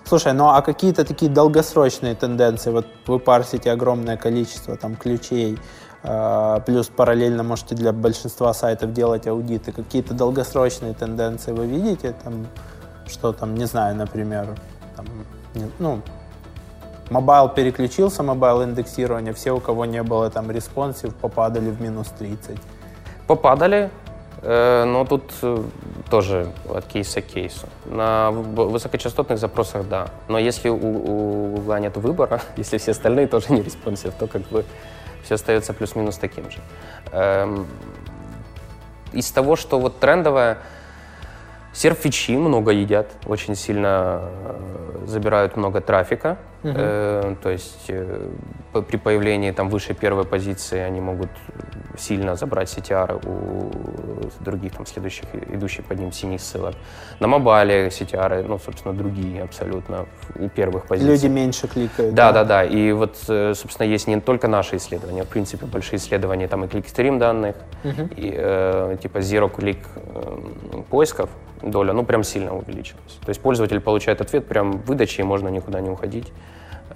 Слушай, 0.06 0.34
ну 0.34 0.48
а 0.48 0.60
какие-то 0.60 1.04
такие 1.04 1.30
долгосрочные 1.30 2.14
тенденции, 2.14 2.70
вот 2.70 2.86
вы 3.06 3.18
парсите 3.18 3.70
огромное 3.70 4.16
количество 4.16 4.76
там 4.76 4.96
ключей, 4.96 5.58
а, 6.02 6.60
плюс 6.60 6.88
параллельно 6.88 7.42
можете 7.42 7.74
для 7.74 7.92
большинства 7.92 8.52
сайтов 8.52 8.92
делать 8.92 9.26
аудиты. 9.26 9.72
Какие-то 9.72 10.12
долгосрочные 10.12 10.92
тенденции 10.92 11.52
вы 11.52 11.66
видите? 11.66 12.14
Там, 12.22 12.46
что 13.06 13.32
там, 13.32 13.54
не 13.54 13.64
знаю, 13.64 13.96
например, 13.96 14.48
там, 14.96 15.06
ну, 15.78 16.02
Mobile 17.10 17.48
переключился, 17.50 18.22
mobile 18.22 18.64
индексирование, 18.64 19.34
все, 19.34 19.52
у 19.52 19.60
кого 19.60 19.84
не 19.84 20.02
было 20.02 20.30
там 20.30 20.50
responsive, 20.50 21.14
попадали 21.14 21.70
в 21.70 21.80
минус 21.80 22.08
30. 22.18 22.58
Попадали, 23.26 23.76
э, 23.76 24.03
но 24.46 25.06
тут 25.06 25.32
э, 25.40 25.62
тоже 26.10 26.52
от 26.68 26.84
кейса 26.86 27.22
к 27.22 27.26
кейсу. 27.26 27.66
На 27.86 28.30
высокочастотных 28.30 29.38
запросах 29.38 29.88
да. 29.88 30.08
Но 30.28 30.38
если 30.38 30.68
у, 30.68 30.76
у 30.76 31.56
Google 31.56 31.78
нет 31.78 31.96
выбора, 31.96 32.42
если 32.56 32.76
все 32.76 32.90
остальные 32.90 33.26
тоже 33.26 33.52
не 33.52 33.62
responsive, 33.62 34.12
то 34.14 34.26
как 34.26 34.42
бы 34.42 34.64
все 35.22 35.36
остается 35.36 35.72
плюс-минус 35.72 36.18
таким 36.18 36.50
же. 36.50 36.58
Эм, 37.12 37.66
из 39.12 39.30
того, 39.30 39.56
что 39.56 39.80
вот 39.80 39.98
трендовое, 39.98 40.58
SERP-фичи 41.72 42.32
много 42.32 42.70
едят, 42.72 43.10
очень 43.26 43.54
сильно 43.54 44.20
э, 44.22 45.06
забирают 45.06 45.56
много 45.56 45.80
трафика. 45.80 46.36
Угу. 46.64 46.72
Э, 46.76 47.36
то 47.42 47.50
есть 47.50 47.84
э, 47.88 48.30
при 48.88 48.96
появлении 48.96 49.50
там 49.50 49.68
выше 49.68 49.92
первой 49.92 50.24
позиции 50.24 50.78
они 50.78 51.00
могут 51.00 51.28
сильно 51.98 52.36
забрать 52.36 52.68
CTR 52.74 53.20
у 53.26 54.42
других 54.42 54.72
там 54.72 54.86
следующих, 54.86 55.26
идущих 55.34 55.84
под 55.84 55.98
ним 55.98 56.10
синих 56.10 56.40
ссылок. 56.40 56.74
На 57.20 57.28
мобайле 57.28 57.88
CTR, 57.88 58.46
ну, 58.48 58.58
собственно, 58.58 58.94
другие 58.94 59.42
абсолютно 59.42 60.06
у 60.36 60.48
первых 60.48 60.86
позиций. 60.86 61.12
Люди 61.12 61.26
меньше 61.26 61.68
кликают. 61.68 62.14
Да, 62.14 62.32
да, 62.32 62.44
да. 62.44 62.62
да. 62.62 62.64
И 62.64 62.92
вот, 62.92 63.16
э, 63.28 63.52
собственно, 63.54 63.86
есть 63.86 64.08
не 64.08 64.20
только 64.20 64.48
наши 64.48 64.76
исследования, 64.76 65.24
в 65.24 65.28
принципе, 65.28 65.66
большие 65.66 65.98
исследования, 65.98 66.48
там 66.48 66.64
и 66.64 66.68
кликстрим 66.68 67.18
данных, 67.18 67.56
угу. 67.84 68.08
и 68.16 68.34
э, 68.34 68.96
типа 69.02 69.18
zero 69.18 69.54
click 69.54 69.80
э, 69.96 70.82
поисков 70.90 71.28
доля, 71.62 71.92
ну, 71.92 72.04
прям 72.04 72.24
сильно 72.24 72.56
увеличилась. 72.56 73.18
То 73.24 73.28
есть 73.28 73.40
пользователь 73.40 73.80
получает 73.80 74.20
ответ 74.20 74.46
прям 74.46 74.72
в 74.72 74.86
выдаче, 74.86 75.22
и 75.22 75.24
можно 75.24 75.48
никуда 75.48 75.80
не 75.80 75.90
уходить. 75.90 76.32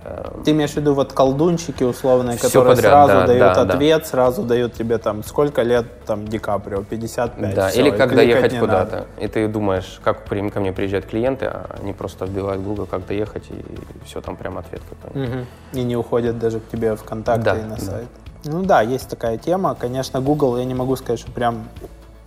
Эм, 0.04 0.44
Ты 0.44 0.52
имеешь 0.52 0.70
в 0.70 0.76
виду 0.76 0.94
вот 0.94 1.12
колдунчики 1.12 1.82
условные, 1.82 2.36
Все 2.36 2.46
которые 2.46 2.76
подряд, 2.76 2.92
сразу 2.92 3.12
да, 3.12 3.26
дают 3.26 3.54
да, 3.54 3.62
ответ, 3.62 4.00
да. 4.02 4.08
сразу 4.08 4.42
дают 4.42 4.74
тебе 4.74 4.98
там 4.98 5.24
сколько 5.24 5.62
лет 5.62 5.86
там 6.04 6.26
Ди 6.26 6.38
Каприо, 6.38 6.82
55. 6.82 7.54
Да, 7.54 7.68
все, 7.68 7.80
или 7.80 7.90
когда 7.90 8.22
ехать 8.22 8.58
куда-то. 8.58 9.06
И 9.18 9.26
ты 9.26 9.48
думаешь, 9.48 10.00
как 10.04 10.24
ко 10.24 10.60
мне 10.60 10.72
приезжают 10.72 11.06
клиенты, 11.06 11.46
а 11.46 11.76
они 11.82 11.92
просто 11.92 12.26
вбивают 12.26 12.62
Google, 12.62 12.86
как 12.86 13.06
доехать, 13.06 13.44
и 13.50 13.64
все, 14.04 14.20
там 14.20 14.36
прям 14.36 14.58
ответ 14.58 14.82
какой 14.88 15.24
угу. 15.24 15.46
И 15.72 15.82
не 15.82 15.96
уходят 15.96 16.38
даже 16.38 16.60
к 16.60 16.68
тебе 16.68 16.94
в 16.94 17.02
контакты 17.02 17.44
да, 17.44 17.58
и 17.58 17.62
на 17.62 17.76
да. 17.76 17.80
сайт. 17.80 18.08
Ну 18.44 18.62
да, 18.62 18.82
есть 18.82 19.08
такая 19.08 19.36
тема. 19.36 19.74
Конечно, 19.74 20.20
Google, 20.20 20.58
я 20.58 20.64
не 20.64 20.74
могу 20.74 20.94
сказать, 20.96 21.18
что 21.18 21.32
прям 21.32 21.68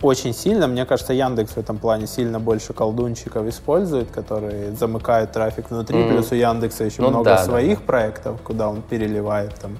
очень 0.02 0.34
сильно. 0.34 0.66
Мне 0.66 0.84
кажется, 0.84 1.12
Яндекс 1.12 1.52
в 1.52 1.58
этом 1.58 1.78
плане 1.78 2.06
сильно 2.06 2.40
больше 2.40 2.72
колдунчиков 2.72 3.46
использует, 3.46 4.10
которые 4.10 4.72
замыкают 4.72 5.32
трафик 5.32 5.70
внутри. 5.70 5.98
Mm. 5.98 6.10
Плюс 6.10 6.32
у 6.32 6.34
Яндекса 6.34 6.84
еще 6.84 7.02
ну, 7.02 7.08
много 7.08 7.24
да, 7.24 7.44
своих 7.44 7.78
да. 7.78 7.84
проектов, 7.86 8.40
куда 8.42 8.68
он 8.68 8.82
переливает 8.82 9.54
там. 9.54 9.78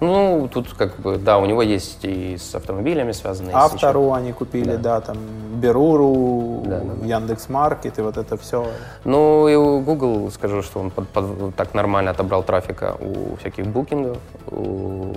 Ну, 0.00 0.48
тут 0.52 0.74
как 0.74 1.00
бы, 1.00 1.16
да, 1.16 1.38
у 1.38 1.46
него 1.46 1.62
есть 1.62 2.04
и 2.04 2.36
с 2.36 2.54
автомобилями 2.54 3.12
связанные. 3.12 3.54
Автору 3.54 4.12
они 4.12 4.32
купили, 4.32 4.76
да, 4.76 4.76
да 4.76 5.00
там, 5.00 5.16
Беруру, 5.54 6.62
да, 6.66 6.80
да, 6.80 7.06
Яндекс 7.06 7.48
Маркет 7.48 7.98
и 7.98 8.02
вот 8.02 8.18
это 8.18 8.36
все. 8.36 8.66
Ну, 9.04 9.48
и 9.48 9.54
у 9.54 9.80
Google, 9.80 10.30
скажу, 10.30 10.62
что 10.62 10.80
он 10.80 10.90
под, 10.90 11.08
под, 11.08 11.54
так 11.56 11.72
нормально 11.72 12.10
отобрал 12.10 12.42
трафика 12.42 12.94
у 13.00 13.36
всяких 13.36 13.66
букингов, 13.68 14.18
у, 14.50 15.14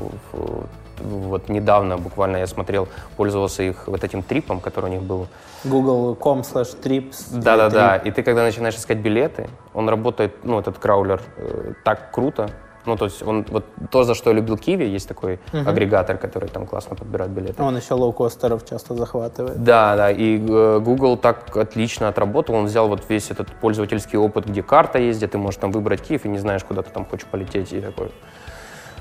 вот 1.02 1.50
недавно 1.50 1.98
буквально 1.98 2.38
я 2.38 2.48
смотрел, 2.48 2.88
пользовался 3.18 3.64
их 3.64 3.88
вот 3.88 4.04
этим 4.04 4.24
трипом, 4.24 4.60
который 4.60 4.86
у 4.86 4.94
них 4.94 5.02
был. 5.02 5.28
Google.com 5.64 6.42
slash 6.42 6.82
trips. 6.82 7.26
Да-да-да, 7.32 7.98
и 7.98 8.12
ты 8.12 8.24
когда 8.24 8.44
начинаешь 8.44 8.76
искать 8.76 8.98
билеты, 8.98 9.50
он 9.74 9.90
работает, 9.90 10.44
ну, 10.44 10.60
этот 10.60 10.78
краулер, 10.78 11.22
э, 11.38 11.74
так 11.84 12.12
круто, 12.12 12.50
ну, 12.86 12.96
то 12.96 13.06
есть 13.06 13.22
он, 13.24 13.46
вот 13.50 13.66
то, 13.92 14.04
за 14.04 14.16
что 14.16 14.30
я 14.30 14.36
любил 14.36 14.58
Киви, 14.58 14.86
есть 14.86 15.08
такой 15.08 15.40
uh-huh. 15.52 15.70
агрегатор, 15.70 16.18
который 16.18 16.50
там 16.50 16.66
классно 16.66 16.96
подбирает 16.96 17.32
билеты. 17.32 17.62
Он 17.62 17.78
еще 17.78 17.94
лоукостеров 17.94 18.66
часто 18.66 18.96
захватывает. 18.96 19.64
Да, 19.64 19.96
да, 19.96 20.12
и 20.12 20.38
э, 20.38 20.80
Google 20.80 21.18
так 21.18 21.56
отлично 21.56 22.08
отработал, 22.08 22.56
он 22.56 22.66
взял 22.66 22.88
вот 22.88 23.04
весь 23.10 23.32
этот 23.32 23.48
пользовательский 23.62 24.18
опыт, 24.18 24.46
где 24.48 24.64
карта 24.64 24.98
есть, 24.98 25.20
где 25.20 25.28
ты 25.28 25.38
можешь 25.38 25.60
там 25.60 25.72
выбрать 25.72 26.02
Киев 26.02 26.26
и 26.26 26.30
не 26.30 26.40
знаешь, 26.40 26.64
куда 26.64 26.82
ты 26.82 26.90
там 26.90 27.06
хочешь 27.06 27.28
полететь, 27.28 27.74
и 27.74 27.82
такой, 27.82 28.12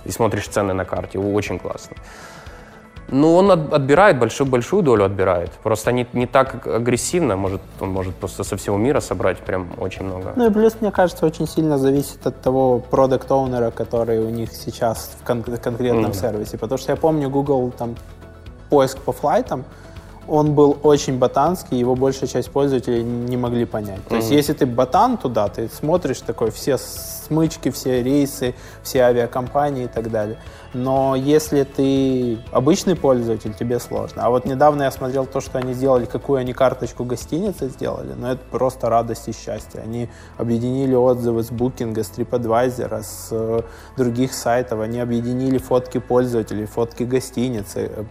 и 0.09 0.13
смотришь 0.13 0.49
цены 0.49 0.75
на 0.75 0.85
карте. 0.85 1.19
Очень 1.19 1.59
классно. 1.59 1.97
Ну, 3.11 3.37
он 3.37 3.51
отбирает, 3.51 4.19
большую-большую 4.19 4.83
долю 4.83 5.05
отбирает. 5.05 5.51
Просто 5.63 5.93
не, 5.93 6.07
не 6.13 6.27
так 6.27 6.67
агрессивно, 6.67 7.37
может, 7.37 7.61
он 7.81 7.91
может 7.91 8.15
просто 8.15 8.45
со 8.45 8.57
всего 8.57 8.77
мира 8.77 9.01
собрать 9.01 9.39
прям 9.39 9.69
очень 9.79 10.05
много. 10.05 10.33
Ну 10.37 10.47
и 10.47 10.53
плюс, 10.53 10.77
мне 10.81 10.91
кажется, 10.91 11.27
очень 11.27 11.49
сильно 11.49 11.79
зависит 11.79 12.27
от 12.27 12.43
того 12.43 12.79
продукт 12.79 13.31
оунера 13.31 13.71
который 13.71 14.19
у 14.19 14.31
них 14.31 14.53
сейчас 14.53 15.11
в 15.21 15.25
кон- 15.25 15.43
конкретном 15.43 16.11
mm-hmm. 16.11 16.21
сервисе. 16.21 16.59
Потому 16.59 16.79
что 16.79 16.93
я 16.93 16.97
помню 16.97 17.31
Google 17.31 17.73
там 17.79 17.97
поиск 18.69 18.99
по 18.99 19.13
флайтам, 19.13 19.65
он 20.29 20.55
был 20.55 20.77
очень 20.83 21.19
ботанский, 21.19 21.79
его 21.79 21.95
большая 21.95 22.29
часть 22.29 22.51
пользователей 22.51 23.03
не 23.03 23.37
могли 23.37 23.65
понять. 23.65 24.05
То 24.07 24.15
mm-hmm. 24.15 24.19
есть, 24.19 24.31
если 24.31 24.53
ты 24.53 24.67
ботан 24.67 25.17
туда, 25.17 25.49
ты 25.49 25.69
смотришь 25.69 26.21
такой 26.21 26.51
все 26.51 26.77
смычки, 26.79 27.71
все 27.71 28.03
рейсы, 28.03 28.55
все 28.83 29.03
авиакомпании 29.03 29.85
и 29.85 29.89
так 29.89 30.11
далее. 30.11 30.39
Но 30.75 31.15
если 31.17 31.65
ты 31.65 32.39
обычный 32.53 32.95
пользователь, 32.95 33.55
тебе 33.55 33.81
сложно. 33.81 34.25
А 34.25 34.31
вот 34.31 34.45
недавно 34.45 34.83
я 34.83 34.91
смотрел 34.91 35.25
то, 35.25 35.41
что 35.41 35.59
они 35.59 35.73
сделали, 35.73 36.05
какую 36.05 36.41
они 36.41 36.53
карточку 36.53 37.05
гостиницы 37.05 37.69
сделали, 37.69 38.13
но 38.13 38.33
это 38.33 38.43
просто 38.51 38.91
радость 38.91 39.29
и 39.29 39.33
счастье. 39.33 39.81
Они 39.81 40.11
объединили 40.37 40.95
отзывы 40.95 41.43
с 41.43 41.51
Booking, 41.51 41.99
с 41.99 42.11
TripAdvisor, 42.11 43.03
с 43.03 43.29
э, 43.31 43.61
других 43.97 44.35
сайтов, 44.35 44.81
они 44.81 45.01
объединили 45.01 45.57
фотки 45.57 45.99
пользователей, 45.99 46.67
фотки 46.67 47.05
гостиницы, 47.05 48.07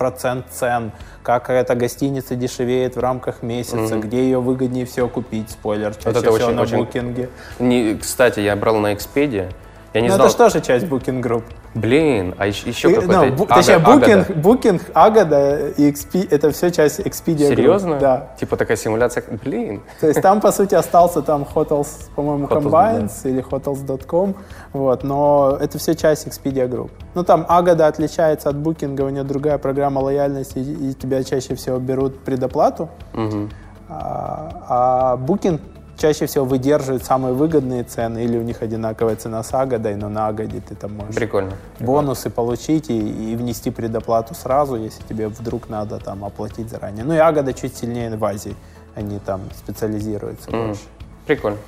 процент 0.00 0.46
цен, 0.50 0.92
как 1.22 1.50
эта 1.50 1.74
гостиница 1.74 2.34
дешевеет 2.34 2.96
в 2.96 3.00
рамках 3.00 3.42
месяца, 3.42 3.76
mm-hmm. 3.76 4.00
где 4.00 4.22
ее 4.24 4.40
выгоднее 4.40 4.86
всего 4.86 5.08
купить, 5.08 5.50
спойлер, 5.50 5.94
чаще 5.94 6.06
вот 6.06 6.16
это 6.16 6.32
всего 6.32 6.46
очень, 6.46 6.56
на 6.56 6.62
очень... 6.62 6.76
букинге. 6.78 7.28
Не, 7.58 7.96
кстати, 7.96 8.40
я 8.40 8.56
брал 8.56 8.78
на 8.78 8.94
Expedia, 8.94 9.52
я 9.92 10.00
не 10.00 10.08
Но 10.08 10.14
знал... 10.14 10.26
это 10.26 10.32
же 10.32 10.52
тоже 10.52 10.60
часть 10.64 10.86
Booking 10.86 11.20
Group. 11.20 11.42
Блин, 11.74 12.34
а 12.38 12.46
еще, 12.46 12.68
еще 12.68 12.90
какой-то... 12.90 13.12
No, 13.12 13.36
бу- 13.36 13.46
точнее, 13.46 13.78
Booking, 13.78 14.26
Agada. 14.26 14.42
Booking, 14.42 14.92
Agada 14.92 15.74
и 15.76 15.90
XP, 15.90 16.28
это 16.30 16.50
все 16.52 16.70
часть 16.70 17.00
Expedia 17.00 17.48
Серьезно? 17.48 17.94
Group. 17.94 18.00
Да. 18.00 18.28
Типа 18.38 18.56
такая 18.56 18.76
симуляция, 18.76 19.24
блин. 19.44 19.82
То 20.00 20.06
есть 20.06 20.22
там, 20.22 20.40
по 20.40 20.52
сути, 20.52 20.76
остался 20.76 21.22
там 21.22 21.46
Hotels, 21.54 21.88
по-моему, 22.14 22.46
Hotels, 22.46 22.62
Combines 22.62 23.12
или 23.24 23.42
Hotels.com, 23.42 24.34
вот, 24.72 25.04
но 25.04 25.58
это 25.60 25.78
все 25.78 25.94
часть 25.94 26.26
Expedia 26.26 26.68
Group. 26.68 26.90
Ну, 27.14 27.24
там 27.24 27.44
Agada 27.48 27.88
отличается 27.88 28.48
от 28.48 28.56
Booking, 28.56 29.00
у 29.02 29.08
нее 29.08 29.24
другая 29.24 29.58
программа 29.58 29.98
лояльности, 29.98 30.58
и, 30.58 30.90
и 30.90 30.94
тебя 30.94 31.24
чаще 31.24 31.56
всего 31.56 31.78
берут 31.78 32.20
предоплату, 32.20 32.90
угу. 33.12 33.48
а, 33.88 34.62
а 34.68 35.16
Booking 35.16 35.60
чаще 36.00 36.26
всего 36.26 36.44
выдерживают 36.44 37.04
самые 37.04 37.34
выгодные 37.34 37.84
цены, 37.84 38.24
или 38.24 38.38
у 38.38 38.42
них 38.42 38.62
одинаковая 38.62 39.16
цена 39.16 39.42
с 39.42 39.52
Агадой, 39.52 39.96
но 39.96 40.08
на 40.08 40.28
Агаде 40.28 40.60
ты 40.66 40.74
там 40.74 40.96
можешь 40.96 41.14
Прикольно. 41.14 41.52
бонусы 41.78 42.30
получить 42.30 42.88
и, 42.88 43.32
и 43.32 43.36
внести 43.36 43.70
предоплату 43.70 44.34
сразу, 44.34 44.76
если 44.76 45.02
тебе 45.02 45.28
вдруг 45.28 45.68
надо 45.68 45.98
там 45.98 46.24
оплатить 46.24 46.70
заранее. 46.70 47.04
Ну 47.04 47.14
и 47.14 47.18
Агада 47.18 47.52
чуть 47.52 47.76
сильнее 47.76 48.16
в 48.16 48.24
Азии, 48.24 48.56
они 48.94 49.18
там 49.18 49.42
специализируются 49.56 50.50
mm. 50.50 50.66
больше. 50.66 50.82
Прикольно. 51.26 51.58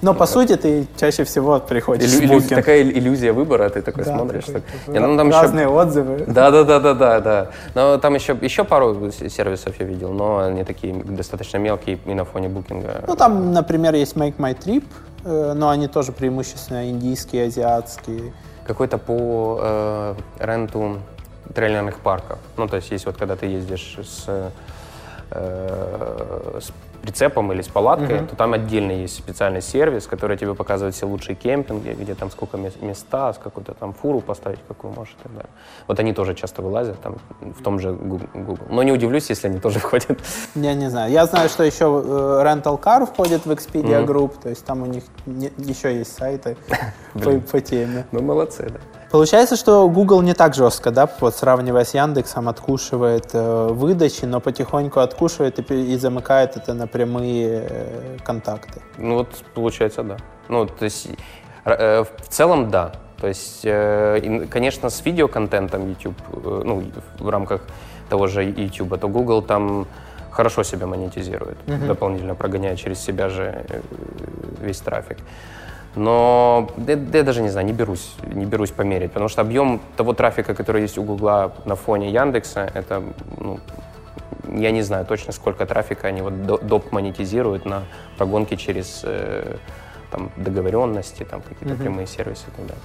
Но 0.00 0.14
по 0.14 0.26
сути 0.26 0.56
ты 0.56 0.86
чаще 0.96 1.24
всего 1.24 1.58
приходишь 1.58 2.12
Иллю, 2.14 2.40
с 2.40 2.46
Такая 2.46 2.82
иллюзия 2.82 3.32
выбора, 3.32 3.68
ты 3.68 3.82
такой 3.82 4.04
да, 4.04 4.16
смотришь. 4.16 4.44
Такой, 4.44 4.62
так... 4.86 4.94
Не, 4.94 5.00
ну, 5.00 5.16
там 5.16 5.30
разные 5.30 5.64
еще... 5.64 5.74
отзывы. 5.74 6.24
Да, 6.26 6.50
да, 6.50 6.64
да, 6.64 6.78
да, 6.78 6.94
да, 6.94 7.20
да. 7.20 7.50
Но 7.74 7.98
там 7.98 8.14
еще, 8.14 8.36
еще 8.40 8.64
пару 8.64 9.10
сервисов 9.10 9.74
я 9.80 9.86
видел, 9.86 10.12
но 10.12 10.38
они 10.38 10.64
такие 10.64 10.94
достаточно 10.94 11.58
мелкие 11.58 11.98
и 12.06 12.14
на 12.14 12.24
фоне 12.24 12.48
букинга. 12.48 13.04
Ну 13.06 13.16
там, 13.16 13.52
например, 13.52 13.94
есть 13.94 14.14
Make 14.14 14.36
My 14.36 14.56
Trip, 14.56 14.84
э, 15.24 15.52
но 15.54 15.68
они 15.70 15.88
тоже 15.88 16.12
преимущественно 16.12 16.88
индийские, 16.88 17.46
азиатские. 17.46 18.32
Какой-то 18.66 18.98
по 18.98 19.58
э, 19.60 20.14
ренту 20.38 20.98
трейлерных 21.54 21.98
парков. 22.00 22.38
Ну, 22.56 22.68
то 22.68 22.76
есть, 22.76 22.90
есть 22.90 23.06
вот 23.06 23.16
когда 23.16 23.34
ты 23.34 23.46
ездишь 23.46 23.98
с, 24.02 24.50
э, 25.30 26.60
с 26.60 26.72
прицепом 27.02 27.52
или 27.52 27.62
с 27.62 27.68
палаткой, 27.68 28.20
угу. 28.20 28.26
то 28.28 28.36
там 28.36 28.52
отдельно 28.52 28.92
есть 28.92 29.16
специальный 29.16 29.62
сервис, 29.62 30.06
который 30.06 30.36
тебе 30.36 30.54
показывает 30.54 30.94
все 30.94 31.06
лучшие 31.06 31.36
кемпинги, 31.36 31.90
где 31.90 32.14
там 32.14 32.30
сколько 32.30 32.56
места, 32.56 33.32
с 33.32 33.38
какой-то 33.38 33.74
там 33.74 33.92
фуру 33.92 34.20
поставить, 34.20 34.58
какую 34.68 34.92
можешь 34.92 35.14
и 35.18 35.22
так 35.22 35.32
далее. 35.32 35.50
Вот 35.86 35.98
они 36.00 36.12
тоже 36.12 36.34
часто 36.34 36.62
вылазят 36.62 37.00
там 37.00 37.16
в 37.40 37.62
том 37.62 37.78
же 37.78 37.92
Google. 37.92 38.58
Но 38.70 38.82
не 38.82 38.92
удивлюсь, 38.92 39.28
если 39.30 39.48
они 39.48 39.60
тоже 39.60 39.78
входят. 39.80 40.18
Я 40.54 40.74
не 40.74 40.90
знаю. 40.90 41.12
Я 41.12 41.26
знаю, 41.26 41.48
что 41.48 41.62
еще 41.64 41.84
э, 41.84 42.42
Rental 42.44 42.80
Car 42.80 43.06
входит 43.06 43.46
в 43.46 43.50
Expedia 43.50 44.04
Group, 44.04 44.34
то 44.42 44.48
есть 44.48 44.64
там 44.64 44.82
у 44.82 44.86
них 44.86 45.04
не, 45.26 45.50
еще 45.58 45.96
есть 45.96 46.16
сайты 46.16 46.56
по, 47.14 47.40
по 47.40 47.60
теме. 47.60 48.06
Ну, 48.12 48.22
молодцы, 48.22 48.70
да. 48.70 48.97
Получается, 49.10 49.56
что 49.56 49.88
Google 49.88 50.20
не 50.22 50.34
так 50.34 50.54
жестко, 50.54 50.90
да, 50.90 51.08
вот 51.20 51.34
сравнивая 51.34 51.84
с 51.84 51.94
Яндексом, 51.94 52.48
откушивает 52.48 53.30
э, 53.32 53.68
выдачи, 53.70 54.26
но 54.26 54.40
потихоньку 54.40 55.00
откушивает 55.00 55.58
и, 55.58 55.94
и 55.94 55.96
замыкает 55.96 56.56
это 56.56 56.74
на 56.74 56.86
прямые 56.86 57.66
э, 57.70 58.16
контакты. 58.22 58.82
Ну 58.98 59.14
вот 59.14 59.28
получается, 59.54 60.02
да. 60.02 60.16
Ну, 60.48 60.66
то 60.66 60.84
есть 60.84 61.08
э, 61.64 62.04
в 62.04 62.28
целом, 62.28 62.70
да. 62.70 62.92
То 63.18 63.28
есть, 63.28 63.62
э, 63.64 64.46
конечно, 64.50 64.90
с 64.90 65.04
видеоконтентом 65.04 65.88
YouTube, 65.88 66.16
ну, 66.64 66.82
в 67.18 67.28
рамках 67.30 67.62
того 68.10 68.26
же 68.26 68.44
YouTube, 68.44 69.00
то 69.00 69.08
Google 69.08 69.42
там 69.42 69.86
хорошо 70.30 70.62
себя 70.62 70.86
монетизирует, 70.86 71.56
uh-huh. 71.66 71.86
дополнительно 71.86 72.34
прогоняя 72.34 72.76
через 72.76 73.00
себя 73.00 73.28
же 73.28 73.64
весь 74.60 74.78
трафик. 74.80 75.18
Но 75.96 76.70
я, 76.86 76.94
я 76.94 77.22
даже 77.22 77.42
не 77.42 77.48
знаю, 77.48 77.66
не 77.66 77.72
берусь, 77.72 78.14
не 78.22 78.44
берусь 78.44 78.70
померить, 78.70 79.12
потому 79.12 79.28
что 79.28 79.40
объем 79.40 79.80
того 79.96 80.12
трафика, 80.12 80.54
который 80.54 80.82
есть 80.82 80.98
у 80.98 81.02
Гугла 81.02 81.52
на 81.64 81.74
фоне 81.74 82.10
Яндекса, 82.10 82.70
это, 82.74 83.02
ну, 83.38 83.58
я 84.52 84.70
не 84.70 84.82
знаю 84.82 85.04
точно, 85.06 85.32
сколько 85.32 85.66
трафика 85.66 86.08
они 86.08 86.22
вот 86.22 86.66
доп 86.66 86.92
монетизируют 86.92 87.64
на 87.64 87.82
прогонки 88.16 88.56
через 88.56 89.02
э, 89.04 89.56
там, 90.10 90.30
договоренности, 90.36 91.24
там 91.24 91.42
какие-то 91.42 91.74
mm-hmm. 91.74 91.82
прямые 91.82 92.06
сервисы 92.06 92.44
и 92.48 92.56
так 92.56 92.66
далее. 92.66 92.82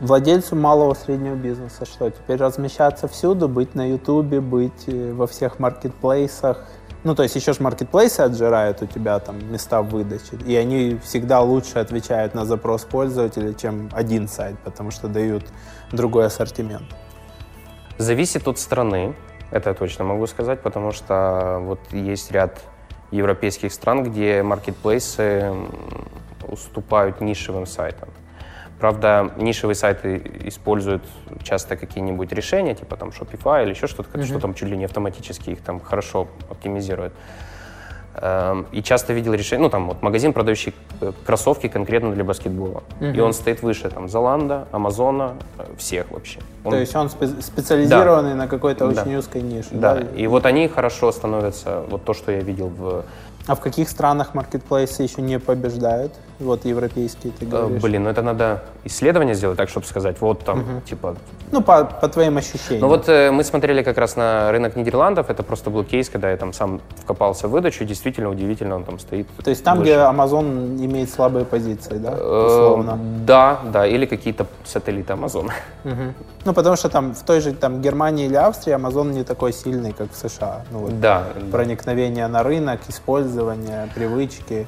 Владельцу 0.00 0.56
малого 0.56 0.94
среднего 0.94 1.34
бизнеса 1.34 1.84
что? 1.84 2.10
Теперь 2.10 2.38
размещаться 2.38 3.06
всюду, 3.06 3.48
быть 3.48 3.74
на 3.74 3.90
Ютубе, 3.90 4.40
быть 4.40 4.84
э, 4.86 5.12
во 5.12 5.26
всех 5.26 5.58
маркетплейсах, 5.58 6.64
ну, 7.04 7.14
то 7.14 7.22
есть 7.22 7.36
еще 7.36 7.52
же 7.52 7.62
маркетплейсы 7.62 8.20
отжирают 8.20 8.82
у 8.82 8.86
тебя 8.86 9.18
там 9.18 9.52
места 9.52 9.82
в 9.82 9.90
выдаче, 9.90 10.36
и 10.46 10.56
они 10.56 10.98
всегда 11.04 11.40
лучше 11.40 11.78
отвечают 11.78 12.34
на 12.34 12.46
запрос 12.46 12.84
пользователя, 12.84 13.52
чем 13.52 13.90
один 13.92 14.26
сайт, 14.26 14.58
потому 14.64 14.90
что 14.90 15.08
дают 15.08 15.44
другой 15.92 16.26
ассортимент. 16.26 16.84
Зависит 17.98 18.48
от 18.48 18.58
страны, 18.58 19.14
это 19.50 19.70
я 19.70 19.74
точно 19.74 20.04
могу 20.04 20.26
сказать, 20.26 20.62
потому 20.62 20.92
что 20.92 21.58
вот 21.60 21.78
есть 21.92 22.32
ряд 22.32 22.60
европейских 23.10 23.72
стран, 23.72 24.02
где 24.02 24.42
маркетплейсы 24.42 25.54
уступают 26.48 27.20
нишевым 27.20 27.66
сайтам. 27.66 28.08
Правда, 28.80 29.30
нишевые 29.36 29.76
сайты 29.76 30.22
используют 30.44 31.02
часто 31.42 31.76
какие-нибудь 31.76 32.32
решения, 32.32 32.74
типа 32.74 32.96
там 32.96 33.10
Shopify 33.10 33.62
или 33.62 33.70
еще 33.70 33.86
что-то, 33.86 34.18
mm-hmm. 34.18 34.24
что 34.24 34.40
там 34.40 34.54
чуть 34.54 34.68
ли 34.68 34.76
не 34.76 34.84
автоматически 34.84 35.50
их 35.50 35.60
там 35.60 35.80
хорошо 35.80 36.28
оптимизирует. 36.50 37.12
Эм, 38.16 38.66
и 38.70 38.80
часто 38.80 39.12
видел 39.12 39.34
решение, 39.34 39.64
ну 39.64 39.70
там 39.70 39.88
вот 39.88 40.02
магазин, 40.02 40.32
продающий 40.32 40.72
э, 41.00 41.12
кроссовки 41.26 41.68
конкретно 41.68 42.12
для 42.12 42.22
баскетбола. 42.22 42.84
Mm-hmm. 43.00 43.16
И 43.16 43.20
он 43.20 43.32
стоит 43.32 43.62
выше 43.62 43.90
там 43.90 44.08
Золанда, 44.08 44.68
Амазона, 44.70 45.34
э, 45.58 45.64
всех 45.78 46.10
вообще. 46.12 46.38
Он... 46.62 46.70
То 46.70 46.78
есть 46.78 46.94
он 46.94 47.08
спе- 47.08 47.42
специализированный 47.42 48.30
да. 48.30 48.36
на 48.36 48.48
какой-то 48.48 48.86
очень 48.86 49.12
да. 49.12 49.18
узкой 49.18 49.42
нише. 49.42 49.68
Да. 49.72 49.96
да, 49.96 50.06
и 50.16 50.28
вот 50.28 50.46
они 50.46 50.68
хорошо 50.68 51.10
становятся, 51.10 51.82
вот 51.88 52.04
то, 52.04 52.14
что 52.14 52.30
я 52.30 52.38
видел 52.40 52.68
в 52.68 53.04
а 53.46 53.54
в 53.54 53.60
каких 53.60 53.88
странах 53.88 54.34
маркетплейсы 54.34 55.02
еще 55.02 55.20
не 55.20 55.38
побеждают? 55.38 56.12
Вот 56.40 56.64
европейские, 56.64 57.32
ты 57.38 57.44
э, 57.44 57.48
говоришь. 57.48 57.82
Блин, 57.82 58.04
ну 58.04 58.10
это 58.10 58.22
надо 58.22 58.64
исследование 58.84 59.34
сделать, 59.34 59.56
так, 59.56 59.68
чтобы 59.68 59.86
сказать, 59.86 60.20
вот 60.20 60.44
там, 60.44 60.60
угу. 60.60 60.80
типа... 60.80 61.16
Ну, 61.52 61.60
по, 61.60 61.84
по 61.84 62.08
твоим 62.08 62.38
ощущениям. 62.38 62.80
Ну 62.80 62.88
вот 62.88 63.08
э, 63.08 63.30
мы 63.30 63.44
смотрели 63.44 63.82
как 63.82 63.98
раз 63.98 64.16
на 64.16 64.50
рынок 64.50 64.76
Нидерландов, 64.76 65.30
это 65.30 65.42
просто 65.42 65.70
был 65.70 65.84
кейс, 65.84 66.08
когда 66.08 66.30
я 66.30 66.36
там 66.36 66.52
сам 66.52 66.80
вкопался 66.96 67.46
в 67.46 67.50
выдачу, 67.50 67.84
действительно 67.84 68.30
удивительно, 68.30 68.76
он 68.76 68.84
там 68.84 68.98
стоит. 68.98 69.28
То 69.44 69.50
есть 69.50 69.62
там, 69.62 69.78
выше. 69.78 69.90
где 69.90 70.00
Amazon 70.00 70.84
имеет 70.84 71.10
слабые 71.10 71.44
позиции, 71.44 71.98
да, 71.98 72.14
э, 72.16 72.46
условно? 72.46 72.98
Да, 73.26 73.60
да, 73.72 73.86
или 73.86 74.06
какие-то 74.06 74.46
сателлиты 74.64 75.12
Amazon. 75.12 75.50
Угу. 75.84 76.14
Ну, 76.46 76.52
потому 76.52 76.76
что 76.76 76.88
там 76.88 77.14
в 77.14 77.22
той 77.22 77.40
же 77.40 77.52
там 77.52 77.80
Германии 77.80 78.26
или 78.26 78.36
Австрии 78.36 78.74
Amazon 78.74 79.12
не 79.12 79.22
такой 79.22 79.52
сильный, 79.52 79.92
как 79.92 80.10
в 80.12 80.16
США. 80.16 80.62
Ну, 80.72 80.80
вот, 80.80 81.00
да. 81.00 81.24
Проникновение 81.52 82.26
на 82.26 82.42
рынок, 82.42 82.80
использование, 82.88 83.33
привычки. 83.94 84.66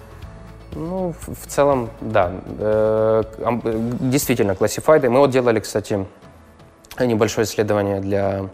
Ну, 0.73 1.15
в 1.27 1.47
целом, 1.47 1.91
да. 2.01 2.33
Э, 2.59 3.23
действительно, 4.01 4.55
классифайды. 4.55 5.09
Мы 5.09 5.21
вот 5.21 5.31
делали, 5.31 5.61
кстати, 5.61 6.07
небольшое 6.99 7.45
исследование 7.45 8.01
для 8.01 8.49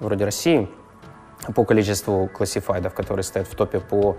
вроде 0.00 0.24
России 0.24 0.68
по 1.54 1.64
количеству 1.64 2.28
классифайдов, 2.28 2.94
которые 2.94 3.22
стоят 3.24 3.46
в 3.46 3.54
топе 3.54 3.80
по 3.80 4.16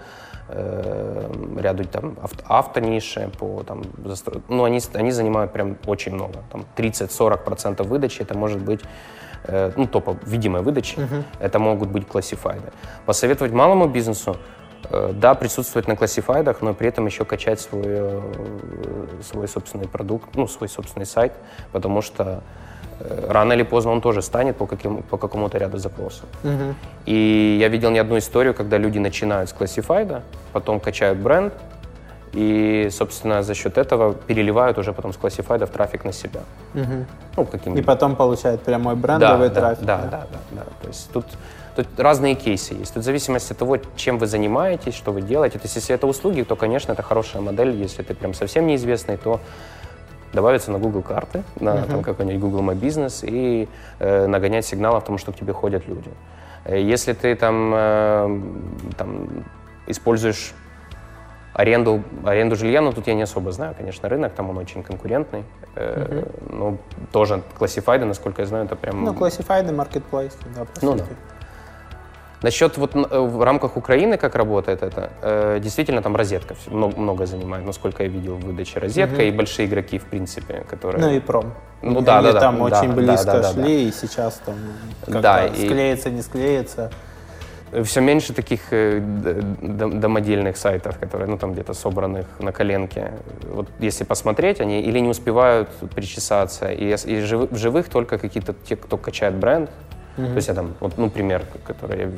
э, 0.50 1.32
ряду 1.60 1.84
там 1.86 2.16
авто, 2.22 2.44
автониши, 2.48 3.30
по 3.38 3.64
там 3.64 3.84
застро... 4.06 4.42
ну 4.48 4.64
они 4.64 4.80
они 4.94 5.12
занимают 5.12 5.52
прям 5.52 5.78
очень 5.86 6.14
много, 6.14 6.44
там 6.52 6.66
30-40 6.76 7.44
процентов 7.44 7.88
выдачи, 7.88 8.22
это 8.22 8.38
может 8.38 8.62
быть 8.62 8.82
э, 9.44 9.72
ну 9.76 9.88
топа 9.88 10.18
видимой 10.26 10.62
выдачи, 10.62 10.96
uh-huh. 10.96 11.24
это 11.40 11.60
могут 11.60 11.90
быть 11.90 12.08
классифайды. 12.08 12.72
Посоветовать 13.06 13.52
малому 13.52 13.88
бизнесу 13.88 14.38
да, 15.14 15.34
присутствовать 15.34 15.88
на 15.88 15.96
классифайдах, 15.96 16.62
но 16.62 16.74
при 16.74 16.88
этом 16.88 17.06
еще 17.06 17.26
качать 17.26 17.60
свой, 17.60 17.84
э, 17.86 18.22
свой 19.24 19.48
собственный 19.48 19.88
продукт, 19.88 20.36
ну, 20.36 20.48
свой 20.48 20.70
собственный 20.70 21.06
сайт, 21.06 21.34
потому 21.72 22.02
что 22.02 22.42
э, 23.00 23.26
рано 23.30 23.54
или 23.54 23.64
поздно 23.64 23.92
он 23.92 24.02
тоже 24.02 24.22
станет 24.22 24.56
по, 24.56 24.66
каким, 24.66 25.04
по 25.04 25.18
какому-то 25.18 25.58
ряду 25.58 25.78
запросов. 25.78 26.26
Угу. 26.44 26.76
И 27.06 27.58
я 27.60 27.68
видел 27.68 27.92
не 27.92 28.00
одну 28.00 28.18
историю, 28.18 28.54
когда 28.54 28.78
люди 28.78 29.00
начинают 29.00 29.50
с 29.50 29.54
классифайда, 29.54 30.24
потом 30.54 30.80
качают 30.80 31.20
бренд, 31.20 31.54
и, 32.34 32.90
собственно, 32.92 33.42
за 33.42 33.56
счет 33.56 33.78
этого 33.78 34.14
переливают 34.14 34.78
уже 34.78 34.94
потом 34.94 35.12
с 35.12 35.18
классифайдов 35.18 35.70
трафик 35.70 36.06
на 36.06 36.14
себя. 36.14 36.42
Угу. 36.76 37.06
Ну, 37.38 37.46
каким 37.46 37.76
и 37.76 37.82
потом 37.82 38.16
получают 38.16 38.62
прямой 38.62 38.96
брендовый 38.96 39.50
да, 39.50 39.56
трафик. 39.56 39.86
Да, 39.86 39.98
да, 39.98 40.08
да, 40.10 40.28
да, 40.32 40.40
да. 40.52 40.64
То 40.82 40.88
есть 40.88 41.12
тут 41.12 41.26
Тут 41.78 41.88
разные 42.00 42.34
кейсы 42.34 42.74
есть. 42.74 42.96
Тут 42.96 43.04
в 43.04 43.06
зависимости 43.06 43.52
от 43.52 43.60
того, 43.60 43.78
чем 43.96 44.18
вы 44.18 44.26
занимаетесь, 44.26 44.96
что 44.96 45.12
вы 45.12 45.22
делаете. 45.22 45.60
То 45.60 45.66
есть 45.66 45.76
если 45.76 45.94
это 45.94 46.08
услуги, 46.08 46.42
то, 46.42 46.56
конечно, 46.56 46.92
это 46.92 47.04
хорошая 47.04 47.44
модель. 47.44 47.70
Если 47.70 48.02
ты 48.02 48.16
прям 48.16 48.34
совсем 48.34 48.66
неизвестный, 48.66 49.18
то 49.18 49.40
добавиться 50.34 50.72
на 50.72 50.80
Google 50.80 51.04
карты, 51.04 51.44
на 51.60 51.76
uh-huh. 51.76 51.88
там 51.88 52.04
какой-нибудь 52.04 52.42
Google 52.42 52.62
My 52.62 52.74
Business 52.74 53.24
и 53.24 53.68
э, 54.00 54.26
нагонять 54.26 54.66
сигнал 54.66 54.96
о 54.96 55.02
том, 55.02 55.20
что 55.20 55.32
к 55.32 55.36
тебе 55.36 55.54
ходят 55.54 55.88
люди. 55.88 56.10
Э, 56.66 56.82
если 56.82 57.14
ты 57.14 57.36
там, 57.36 57.72
э, 57.76 58.42
там 58.98 59.46
используешь 59.86 60.56
аренду, 61.54 62.02
аренду 62.26 62.56
жилья, 62.56 62.82
ну 62.82 62.92
тут 62.92 63.06
я 63.06 63.14
не 63.14 63.22
особо 63.22 63.52
знаю, 63.52 63.76
конечно, 63.78 64.10
рынок, 64.10 64.34
там 64.34 64.50
он 64.50 64.58
очень 64.58 64.82
конкурентный, 64.82 65.44
э, 65.76 66.24
uh-huh. 66.26 66.56
но 66.56 66.78
тоже 67.12 67.44
классифайды, 67.56 68.06
насколько 68.06 68.42
я 68.42 68.48
знаю, 68.48 68.66
это 68.66 68.76
прям... 68.76 69.04
Ну, 69.04 69.14
классифайды, 69.14 69.74
маркетплейс, 69.74 70.36
да, 70.56 70.66
по 70.66 70.86
ну, 70.86 70.92
сути. 70.94 71.04
Да. 71.10 71.37
Насчет 72.44 72.78
вот 72.78 72.96
э, 72.96 73.20
в 73.20 73.42
рамках 73.42 73.78
Украины, 73.78 74.18
как 74.18 74.36
работает 74.36 74.84
это, 74.84 75.10
э, 75.22 75.60
действительно 75.60 76.02
там 76.02 76.16
розетка 76.16 76.56
много, 76.68 77.00
много 77.00 77.26
занимает, 77.26 77.66
насколько 77.66 78.04
я 78.04 78.10
видел 78.10 78.36
в 78.36 78.46
выдаче 78.46 78.80
розетка 78.80 79.16
угу. 79.16 79.24
и 79.24 79.32
большие 79.32 79.68
игроки 79.68 79.98
в 79.98 80.06
принципе, 80.06 80.64
которые... 80.70 81.04
Ну 81.04 81.12
и 81.14 81.20
пром. 81.20 81.54
Ну 81.82 82.02
да, 82.02 82.20
Они 82.20 82.32
да, 82.32 82.40
там 82.40 82.58
да, 82.58 82.64
очень 82.64 82.90
да, 82.90 82.96
близко 82.96 83.26
да, 83.26 83.40
да, 83.42 83.54
шли 83.54 83.64
да. 83.64 83.70
и 83.70 83.92
сейчас 83.92 84.42
там 84.46 84.56
да, 85.08 85.48
и... 85.48 85.66
склеится, 85.66 86.10
не 86.10 86.22
склеится. 86.22 86.92
Все 87.84 88.02
меньше 88.02 88.34
таких 88.34 88.62
э, 88.72 89.02
домодельных 89.02 90.56
сайтов, 90.56 90.98
которые, 91.00 91.28
ну, 91.28 91.38
там 91.38 91.54
где-то 91.54 91.74
собранных 91.74 92.26
на 92.40 92.54
коленке. 92.54 93.12
Вот 93.44 93.68
если 93.80 94.06
посмотреть, 94.06 94.62
они 94.62 94.82
или 94.82 95.00
не 95.00 95.10
успевают 95.10 95.70
причесаться, 95.94 96.72
и, 96.72 96.96
и 96.96 97.22
в 97.22 97.58
живых 97.58 97.90
только 97.90 98.20
какие-то 98.20 98.54
те, 98.54 98.78
кто 98.78 98.98
качает 98.98 99.36
бренд, 99.36 99.70
Mm-hmm. 100.18 100.30
То 100.30 100.36
есть 100.36 100.48
я 100.48 100.54
там, 100.54 100.74
вот, 100.80 100.98
ну, 100.98 101.10
пример, 101.10 101.46
который 101.64 102.00
я 102.00 102.12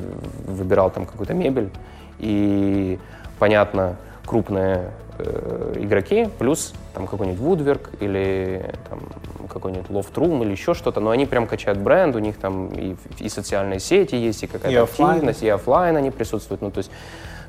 выбирал 0.46 0.90
там 0.90 1.06
какую-то 1.06 1.34
мебель, 1.34 1.70
и, 2.18 2.98
понятно, 3.38 3.96
крупные 4.26 4.90
э, 5.18 5.74
игроки, 5.76 6.28
плюс 6.38 6.72
там 6.94 7.06
какой-нибудь 7.06 7.40
Woodwork 7.40 7.98
или 8.00 8.74
там 8.88 9.00
какой-нибудь 9.48 9.90
Loft 9.90 10.14
Room 10.14 10.42
или 10.44 10.52
еще 10.52 10.74
что-то, 10.74 11.00
но 11.00 11.10
они 11.10 11.26
прям 11.26 11.46
качают 11.46 11.78
бренд, 11.78 12.16
у 12.16 12.18
них 12.18 12.36
там 12.36 12.68
и, 12.68 12.96
и 13.18 13.28
социальные 13.28 13.80
сети 13.80 14.14
есть, 14.14 14.42
и 14.42 14.46
какая-то 14.46 14.82
активность, 14.82 15.42
и 15.42 15.48
офлайн 15.48 15.96
они 15.96 16.10
присутствуют. 16.10 16.62
Ну, 16.62 16.70
то 16.70 16.78
есть 16.78 16.90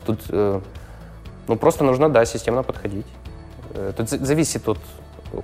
тут, 0.06 0.20
э, 0.30 0.60
ну, 1.48 1.56
просто 1.56 1.84
нужно, 1.84 2.10
да, 2.10 2.26
системно 2.26 2.64
подходить. 2.64 3.08
Э, 3.74 3.94
тут 3.96 4.10
зависит 4.10 4.68
от 4.68 4.80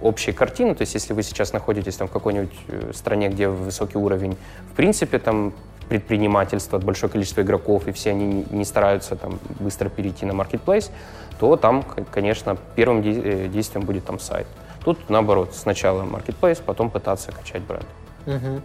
общей 0.02 0.32
картины. 0.32 0.76
То 0.76 0.82
есть 0.82 0.94
если 0.94 1.14
вы 1.14 1.24
сейчас 1.24 1.54
находитесь 1.54 1.96
там, 1.96 2.08
в 2.08 2.12
какой-нибудь 2.12 2.54
э, 2.68 2.92
стране, 2.94 3.30
где 3.30 3.48
высокий 3.48 3.98
уровень, 3.98 4.38
в 4.72 4.76
принципе, 4.76 5.20
там 5.20 5.54
предпринимательства, 5.90 6.80
большое 6.80 7.12
количество 7.12 7.42
игроков, 7.42 7.88
и 7.88 7.92
все 7.92 8.12
они 8.12 8.46
не 8.50 8.66
стараются 8.66 9.16
там 9.16 9.40
быстро 9.60 9.90
перейти 9.90 10.26
на 10.26 10.34
маркетплейс, 10.34 10.92
то 11.40 11.56
там, 11.56 11.84
конечно, 12.12 12.58
первым 12.76 13.02
э, 13.02 13.48
действием 13.48 13.86
будет 13.86 14.06
там 14.06 14.20
сайт. 14.20 14.48
Тут 14.84 15.10
наоборот, 15.10 15.54
сначала 15.54 16.04
маркетплейс, 16.04 16.60
потом 16.60 16.90
пытаться 16.90 17.32
качать 17.32 17.62
бренд. 17.64 17.86
Угу. 18.26 18.62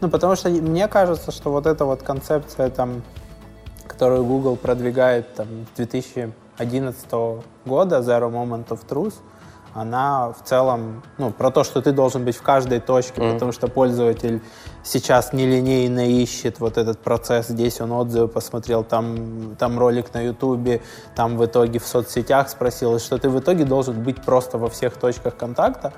Ну, 0.00 0.08
потому 0.08 0.36
что 0.36 0.48
мне 0.48 0.88
кажется, 0.88 1.30
что 1.30 1.50
вот 1.50 1.66
эта 1.66 1.84
вот 1.84 2.02
концепция, 2.02 2.70
там, 2.70 3.02
которую 3.86 4.24
Google 4.24 4.56
продвигает 4.56 5.34
там, 5.34 5.46
с 5.72 5.76
2011 5.76 7.12
года, 7.64 7.98
Zero 7.98 8.30
Moment 8.30 8.68
of 8.68 8.80
Truth, 8.88 9.14
она 9.74 10.32
в 10.32 10.42
целом, 10.44 11.02
ну, 11.18 11.30
про 11.30 11.50
то, 11.50 11.64
что 11.64 11.80
ты 11.80 11.92
должен 11.92 12.24
быть 12.24 12.36
в 12.36 12.42
каждой 12.42 12.80
точке, 12.80 13.20
mm-hmm. 13.20 13.32
потому 13.32 13.52
что 13.52 13.68
пользователь 13.68 14.42
сейчас 14.82 15.32
нелинейно 15.32 16.08
ищет 16.08 16.60
вот 16.60 16.76
этот 16.76 16.98
процесс. 16.98 17.48
Здесь 17.48 17.80
он 17.80 17.92
отзывы 17.92 18.28
посмотрел, 18.28 18.84
там, 18.84 19.56
там 19.58 19.78
ролик 19.78 20.12
на 20.14 20.20
Ютубе, 20.20 20.82
там 21.14 21.36
в 21.38 21.46
итоге 21.46 21.78
в 21.78 21.86
соцсетях 21.86 22.50
спросил, 22.50 22.98
что 22.98 23.18
ты 23.18 23.28
в 23.28 23.38
итоге 23.38 23.64
должен 23.64 24.02
быть 24.02 24.22
просто 24.22 24.58
во 24.58 24.68
всех 24.68 24.96
точках 24.96 25.36
контакта. 25.36 25.92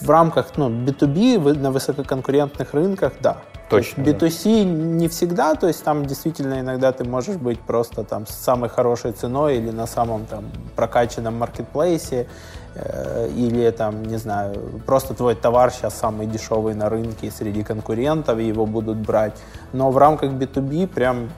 В 0.00 0.10
рамках 0.10 0.48
ну, 0.56 0.68
B2B 0.68 1.58
на 1.58 1.70
высококонкурентных 1.70 2.74
рынках, 2.74 3.12
да, 3.20 3.38
Точно. 3.70 4.02
B2C 4.02 4.64
да. 4.64 4.70
не 4.70 5.08
всегда, 5.08 5.54
то 5.54 5.68
есть 5.68 5.84
там 5.84 6.04
действительно 6.04 6.58
иногда 6.60 6.90
ты 6.90 7.04
можешь 7.04 7.36
быть 7.36 7.60
просто 7.60 8.02
там 8.02 8.26
с 8.26 8.30
самой 8.30 8.68
хорошей 8.68 9.12
ценой 9.12 9.58
или 9.58 9.70
на 9.70 9.86
самом 9.86 10.26
там 10.26 10.44
прокачанном 10.74 11.38
маркетплейсе, 11.38 12.26
э, 12.74 13.30
или 13.36 13.70
там, 13.70 14.02
не 14.02 14.16
знаю, 14.16 14.82
просто 14.86 15.14
твой 15.14 15.36
товар 15.36 15.70
сейчас 15.70 15.94
самый 15.94 16.26
дешевый 16.26 16.74
на 16.74 16.88
рынке 16.88 17.30
среди 17.30 17.62
конкурентов, 17.62 18.40
его 18.40 18.66
будут 18.66 18.96
брать. 18.96 19.34
Но 19.72 19.92
в 19.92 19.98
рамках 19.98 20.32
B2B 20.32 20.88
прям 20.88 21.30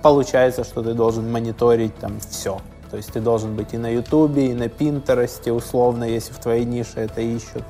получается, 0.00 0.62
что 0.62 0.82
ты 0.82 0.94
должен 0.94 1.30
мониторить 1.32 1.96
там 1.96 2.20
все. 2.20 2.60
То 2.90 2.98
есть 2.98 3.12
ты 3.12 3.20
должен 3.20 3.56
быть 3.56 3.74
и 3.74 3.78
на 3.78 3.88
Ютубе, 3.88 4.52
и 4.52 4.54
на 4.54 4.68
Пинтересте, 4.68 5.50
условно, 5.50 6.04
если 6.04 6.32
в 6.32 6.38
твоей 6.38 6.64
нише 6.64 7.00
это 7.00 7.20
ищут 7.20 7.64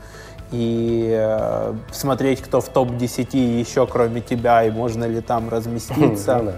и 0.55 1.11
э, 1.12 1.74
смотреть, 1.90 2.40
кто 2.40 2.61
в 2.61 2.68
топ-10 2.68 3.36
еще 3.36 3.86
кроме 3.86 4.20
тебя, 4.20 4.62
и 4.62 4.70
можно 4.70 5.05
ли 5.05 5.20
там 5.20 5.48
разместиться. 5.48 6.38
Ну 6.38 6.52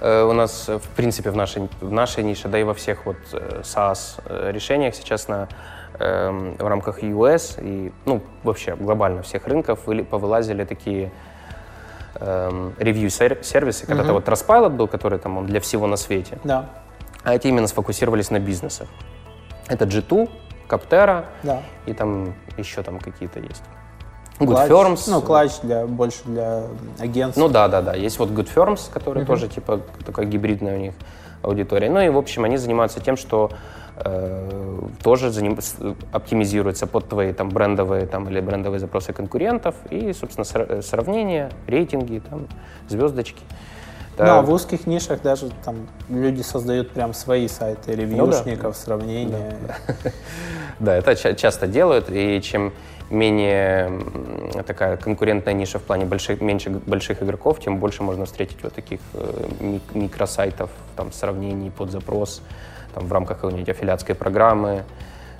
э, 0.00 0.22
у 0.22 0.32
нас, 0.32 0.68
в 0.68 0.88
принципе, 0.96 1.30
в 1.30 1.36
нашей, 1.36 1.68
в 1.80 1.92
нашей 1.92 2.24
нише, 2.24 2.48
да 2.48 2.58
и 2.58 2.62
во 2.62 2.74
всех 2.74 3.06
вот 3.06 3.16
э, 3.32 3.62
SaaS 3.62 4.20
э, 4.26 4.52
решениях 4.52 4.94
сейчас 4.94 5.28
на, 5.28 5.48
э, 5.98 6.54
в 6.58 6.66
рамках 6.66 7.02
US 7.02 7.58
и, 7.62 7.90
ну, 8.04 8.20
вообще 8.42 8.76
глобально 8.76 9.22
всех 9.22 9.46
рынков 9.46 9.80
повылазили 10.10 10.64
такие 10.64 11.10
э, 12.16 12.70
ревью-сервисы, 12.78 13.86
когда-то 13.86 14.12
вот 14.12 14.28
Trustpilot 14.28 14.70
был, 14.70 14.88
который 14.88 15.18
там 15.18 15.38
он 15.38 15.46
для 15.46 15.60
всего 15.60 15.86
на 15.86 15.96
свете. 15.96 16.38
Да. 16.44 16.66
А 17.24 17.34
эти 17.34 17.46
именно 17.46 17.66
сфокусировались 17.66 18.30
на 18.30 18.38
бизнесах. 18.38 18.88
Это 19.68 19.86
G2, 19.86 20.28
Каптера, 20.70 21.24
да. 21.42 21.62
и 21.86 21.92
там 21.92 22.34
еще 22.56 22.82
там 22.82 23.00
какие-то 23.00 23.40
есть. 23.40 23.62
Good 24.38 24.68
Clutch, 24.68 24.68
Firms. 24.68 25.02
Ну, 25.08 25.20
клатч 25.20 25.60
для, 25.62 25.86
больше 25.86 26.20
для 26.24 26.62
агентств. 26.98 27.38
Ну 27.38 27.48
да, 27.48 27.68
да, 27.68 27.82
да. 27.82 27.94
Есть 27.94 28.18
вот 28.18 28.30
Good 28.30 28.48
Firms, 28.54 28.90
который 28.90 29.24
uh-huh. 29.24 29.26
тоже 29.26 29.48
типа 29.48 29.80
такая 30.06 30.26
гибридная 30.26 30.76
у 30.76 30.80
них 30.80 30.94
аудитория. 31.42 31.90
Ну 31.90 32.00
и, 32.00 32.08
в 32.08 32.16
общем, 32.16 32.44
они 32.44 32.56
занимаются 32.56 33.00
тем, 33.00 33.16
что 33.16 33.50
э, 33.96 34.80
тоже 35.02 35.30
заним... 35.30 35.58
оптимизируется 36.12 36.86
под 36.86 37.08
твои 37.08 37.32
там 37.32 37.48
брендовые 37.48 38.06
там, 38.06 38.28
или 38.28 38.40
брендовые 38.40 38.78
запросы 38.78 39.12
конкурентов 39.12 39.74
и, 39.90 40.12
собственно, 40.12 40.44
сравнение, 40.82 41.50
рейтинги, 41.66 42.22
там, 42.30 42.46
звездочки. 42.88 43.42
Да. 44.26 44.42
В 44.42 44.52
узких 44.52 44.86
нишах 44.86 45.22
даже 45.22 45.50
там 45.64 45.88
люди 46.08 46.42
создают 46.42 46.90
прям 46.90 47.14
свои 47.14 47.48
сайты 47.48 47.92
ревьюшников, 47.92 48.62
ну, 48.62 48.70
да. 48.70 48.74
сравнения. 48.74 49.56
Да, 49.88 50.06
да, 50.78 50.96
это 51.12 51.34
часто 51.34 51.66
делают, 51.66 52.06
и 52.10 52.40
чем 52.42 52.72
менее 53.10 54.00
такая 54.66 54.96
конкурентная 54.96 55.52
ниша 55.52 55.78
в 55.78 55.82
плане 55.82 56.04
больших, 56.04 56.40
меньше 56.40 56.70
больших 56.70 57.22
игроков, 57.22 57.60
тем 57.60 57.78
больше 57.78 58.02
можно 58.02 58.24
встретить 58.24 58.62
вот 58.62 58.72
таких 58.72 59.00
э, 59.14 59.78
микросайтов, 59.94 60.70
там, 60.96 61.12
сравнений 61.12 61.70
под 61.70 61.90
запрос, 61.90 62.40
там, 62.94 63.06
в 63.06 63.12
рамках 63.12 63.40
какой-нибудь 63.40 63.68
аффилиатской 63.68 64.14
программы, 64.14 64.84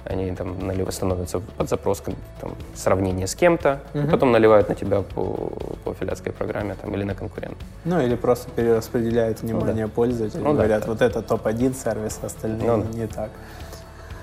они 0.04 0.34
там 0.34 0.66
наливают, 0.66 0.94
становятся 0.94 1.40
под 1.40 1.68
запрос 1.68 2.02
там, 2.40 2.54
сравнение 2.74 3.26
с 3.26 3.34
кем-то, 3.34 3.80
угу. 3.94 4.08
потом 4.08 4.32
наливают 4.32 4.68
на 4.68 4.74
тебя 4.74 5.02
по, 5.02 5.52
по 5.84 5.90
аффилиатской 5.92 6.32
программе 6.32 6.74
там, 6.74 6.94
или 6.94 7.04
на 7.04 7.14
конкурента. 7.14 7.58
Ну 7.84 8.00
или 8.00 8.14
просто 8.16 8.50
перераспределяют 8.50 9.42
внимание 9.42 9.84
ну, 9.84 9.90
да. 9.90 9.94
пользователей, 9.94 10.42
ну, 10.42 10.52
говорят, 10.52 10.82
да, 10.82 10.88
вот 10.88 10.98
да. 10.98 11.06
это 11.06 11.22
топ-1 11.22 11.74
сервис, 11.74 12.18
остальные 12.22 12.76
ну, 12.76 12.84
не 12.92 13.06
так. 13.06 13.30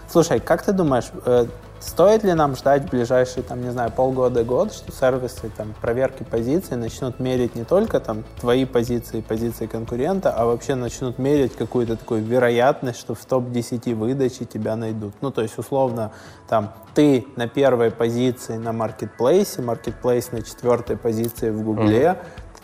Слушай, 0.10 0.40
как 0.40 0.64
ты 0.64 0.72
думаешь, 0.72 1.12
э, 1.26 1.48
Стоит 1.80 2.24
ли 2.24 2.34
нам 2.34 2.56
ждать 2.56 2.84
в 2.84 2.90
ближайшие, 2.90 3.44
там, 3.44 3.62
не 3.62 3.72
знаю, 3.72 3.92
полгода-год, 3.92 4.74
что 4.74 4.92
сервисы 4.92 5.50
там, 5.56 5.74
проверки 5.80 6.24
позиций 6.24 6.76
начнут 6.76 7.20
мерить 7.20 7.56
не 7.56 7.64
только 7.64 8.00
там, 8.00 8.24
твои 8.40 8.66
позиции, 8.66 9.22
позиции 9.22 9.68
конкурента, 9.68 10.32
а 10.32 10.46
вообще 10.46 10.76
начнут 10.76 11.20
мерить 11.20 11.56
какую-то 11.56 11.96
такую 11.96 12.24
вероятность, 12.24 13.00
что 13.00 13.14
в 13.14 13.24
топ-10 13.26 13.94
выдачи 13.94 14.46
тебя 14.46 14.76
найдут? 14.76 15.14
Ну, 15.22 15.32
то 15.32 15.42
есть, 15.44 15.58
условно, 15.58 16.12
там, 16.50 16.74
ты 16.96 17.28
на 17.36 17.48
первой 17.48 17.92
позиции 17.92 18.58
на 18.58 18.74
маркетплейсе, 18.74 19.62
маркетплейс 19.62 20.32
на 20.32 20.42
четвертой 20.42 20.98
позиции 20.98 21.50
в 21.52 21.62
Гугле, 21.64 22.02
mm-hmm 22.02 22.18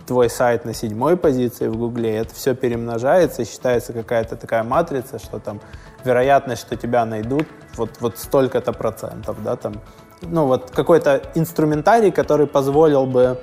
твой 0.05 0.29
сайт 0.29 0.65
на 0.65 0.73
седьмой 0.73 1.17
позиции 1.17 1.67
в 1.67 1.77
Гугле, 1.77 2.17
это 2.17 2.33
все 2.35 2.55
перемножается, 2.55 3.45
считается 3.45 3.93
какая-то 3.93 4.35
такая 4.35 4.63
матрица, 4.63 5.19
что 5.19 5.39
там 5.39 5.61
вероятность, 6.03 6.61
что 6.61 6.75
тебя 6.75 7.05
найдут, 7.05 7.47
вот, 7.75 7.89
вот 7.99 8.17
столько-то 8.17 8.73
процентов, 8.73 9.37
да, 9.43 9.55
там, 9.55 9.73
ну, 10.21 10.45
вот 10.45 10.71
какой-то 10.71 11.21
инструментарий, 11.35 12.11
который 12.11 12.47
позволил 12.47 13.05
бы 13.05 13.39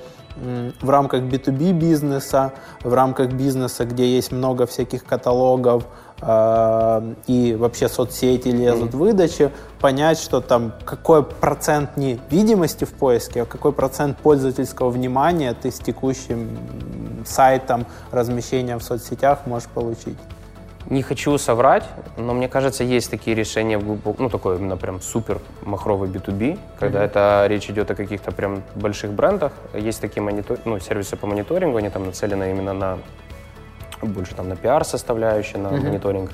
в 0.80 0.88
рамках 0.88 1.22
B2B 1.22 1.72
бизнеса, 1.72 2.52
в 2.82 2.94
рамках 2.94 3.32
бизнеса, 3.32 3.84
где 3.84 4.06
есть 4.06 4.32
много 4.32 4.66
всяких 4.66 5.04
каталогов 5.04 5.84
э, 6.22 7.14
и 7.26 7.56
вообще 7.58 7.88
соцсети 7.88 8.48
лезут 8.48 8.90
mm-hmm. 8.90 8.96
в 8.96 8.98
выдачи, 8.98 9.50
понять, 9.80 10.18
что 10.18 10.40
там 10.40 10.72
какой 10.84 11.24
процент 11.24 11.96
не 11.96 12.20
видимости 12.30 12.84
в 12.84 12.92
поиске, 12.92 13.42
а 13.42 13.44
какой 13.44 13.72
процент 13.72 14.18
пользовательского 14.18 14.90
внимания 14.90 15.54
ты 15.54 15.70
с 15.70 15.78
текущим 15.78 16.56
сайтом, 17.26 17.86
размещением 18.10 18.78
в 18.78 18.82
соцсетях 18.82 19.46
можешь 19.46 19.68
получить. 19.68 20.16
Не 20.88 21.02
хочу 21.02 21.36
соврать, 21.38 21.84
но 22.16 22.32
мне 22.32 22.48
кажется, 22.48 22.84
есть 22.84 23.10
такие 23.10 23.36
решения, 23.36 23.78
в 23.78 23.98
ну, 24.18 24.28
такой 24.28 24.56
именно 24.56 24.76
прям 24.76 25.00
супер 25.00 25.40
махровый 25.62 26.08
B2B, 26.08 26.58
когда 26.78 27.00
mm-hmm. 27.00 27.04
это 27.04 27.44
речь 27.48 27.68
идет 27.70 27.90
о 27.90 27.94
каких-то 27.94 28.32
прям 28.32 28.62
больших 28.74 29.12
брендах. 29.12 29.52
Есть 29.74 30.00
такие 30.00 30.22
монитор... 30.22 30.58
ну, 30.64 30.80
сервисы 30.80 31.16
по 31.16 31.26
мониторингу, 31.26 31.76
они 31.76 31.90
там 31.90 32.06
нацелены 32.06 32.50
именно 32.50 32.72
на 32.72 32.98
больше 34.02 34.34
там 34.34 34.48
на 34.48 34.56
пиар-составляющую, 34.56 35.60
на 35.60 35.68
mm-hmm. 35.68 35.84
мониторинг 35.84 36.30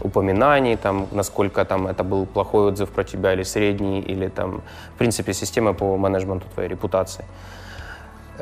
упоминаний, 0.00 0.76
там, 0.76 1.08
насколько 1.10 1.64
там 1.64 1.86
это 1.86 2.04
был 2.04 2.26
плохой 2.26 2.68
отзыв 2.68 2.90
про 2.90 3.04
тебя 3.04 3.32
или 3.32 3.42
средний, 3.42 4.00
или 4.00 4.28
там, 4.28 4.62
в 4.94 4.98
принципе, 4.98 5.32
системы 5.32 5.74
по 5.74 5.96
менеджменту 5.96 6.46
твоей 6.54 6.68
репутации. 6.68 7.24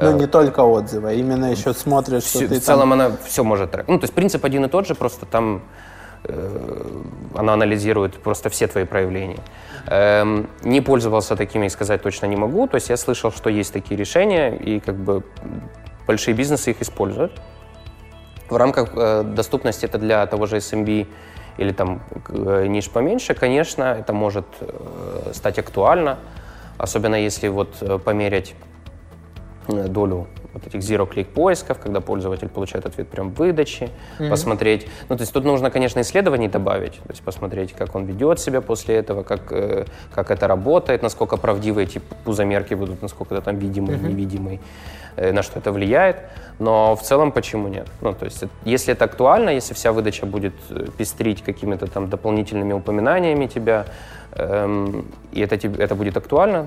Ну, 0.00 0.16
не 0.18 0.26
только 0.26 0.60
отзывы, 0.60 1.10
а 1.10 1.12
именно 1.12 1.46
еще 1.50 1.72
смотришь, 1.72 2.24
что 2.24 2.38
все, 2.38 2.48
ты 2.48 2.60
В 2.60 2.62
целом 2.62 2.90
там... 2.90 2.92
она 2.92 3.16
все 3.24 3.44
может 3.44 3.70
трекать. 3.70 3.88
Ну, 3.88 3.98
то 3.98 4.04
есть 4.04 4.14
принцип 4.14 4.44
один 4.44 4.64
и 4.64 4.68
тот 4.68 4.86
же, 4.86 4.94
просто 4.94 5.24
там 5.26 5.62
э, 6.24 6.86
она 7.34 7.54
анализирует 7.54 8.14
просто 8.18 8.50
все 8.50 8.66
твои 8.66 8.84
проявления. 8.84 9.38
Эм, 9.86 10.48
не 10.62 10.80
пользовался 10.80 11.36
такими, 11.36 11.68
сказать 11.68 12.02
точно 12.02 12.26
не 12.26 12.36
могу. 12.36 12.66
То 12.66 12.74
есть 12.74 12.90
я 12.90 12.96
слышал, 12.96 13.32
что 13.32 13.48
есть 13.48 13.72
такие 13.72 13.96
решения, 13.96 14.54
и 14.54 14.80
как 14.80 14.96
бы 14.96 15.22
большие 16.06 16.34
бизнесы 16.34 16.72
их 16.72 16.82
используют. 16.82 17.32
В 18.50 18.56
рамках 18.56 18.90
э, 18.94 19.22
доступности 19.22 19.86
это 19.86 19.98
для 19.98 20.26
того 20.26 20.46
же 20.46 20.56
SMB 20.56 21.06
или 21.56 21.72
там 21.72 22.02
э, 22.28 22.66
ниш 22.66 22.90
поменьше, 22.90 23.34
конечно, 23.34 23.96
это 23.98 24.12
может 24.12 24.46
э, 24.60 25.30
стать 25.32 25.58
актуально, 25.58 26.18
особенно 26.76 27.14
если 27.14 27.48
вот 27.48 27.76
э, 27.80 27.98
померять 27.98 28.54
Э, 28.54 28.75
долю 29.66 30.26
вот 30.56 30.66
этих 30.66 30.80
zero-click 30.80 31.26
поисков, 31.26 31.78
когда 31.78 32.00
пользователь 32.00 32.48
получает 32.48 32.86
ответ 32.86 33.08
прям 33.08 33.30
в 33.30 33.34
выдаче, 33.34 33.90
mm-hmm. 34.18 34.30
посмотреть. 34.30 34.86
Ну, 35.08 35.16
то 35.16 35.22
есть 35.22 35.32
тут 35.32 35.44
нужно, 35.44 35.70
конечно, 35.70 36.00
исследований 36.00 36.48
добавить, 36.48 36.94
то 36.94 37.10
есть 37.10 37.22
посмотреть, 37.22 37.72
как 37.72 37.94
он 37.94 38.06
ведет 38.06 38.40
себя 38.40 38.60
после 38.60 38.96
этого, 38.96 39.22
как, 39.22 39.52
э, 39.52 39.84
как 40.14 40.30
это 40.30 40.46
работает, 40.46 41.02
насколько 41.02 41.36
правдивы 41.36 41.82
эти 41.82 42.00
пузомерки 42.24 42.74
будут, 42.74 43.02
насколько 43.02 43.34
это 43.34 43.44
там 43.44 43.58
видимый, 43.58 43.96
mm-hmm. 43.96 44.08
невидимый, 44.08 44.60
э, 45.16 45.32
на 45.32 45.42
что 45.42 45.58
это 45.58 45.72
влияет. 45.72 46.16
Но 46.58 46.96
в 46.96 47.02
целом 47.02 47.32
почему 47.32 47.68
нет? 47.68 47.86
Ну, 48.00 48.14
то 48.14 48.24
есть 48.24 48.44
если 48.64 48.94
это 48.94 49.04
актуально, 49.04 49.50
если 49.50 49.74
вся 49.74 49.92
выдача 49.92 50.24
будет 50.24 50.54
э, 50.70 50.86
пестрить 50.96 51.42
какими-то 51.42 51.86
там 51.86 52.08
дополнительными 52.08 52.72
упоминаниями 52.72 53.46
тебя, 53.46 53.84
эм, 54.32 55.04
и 55.32 55.40
это, 55.42 55.56
это 55.56 55.94
будет 55.94 56.16
актуально, 56.16 56.66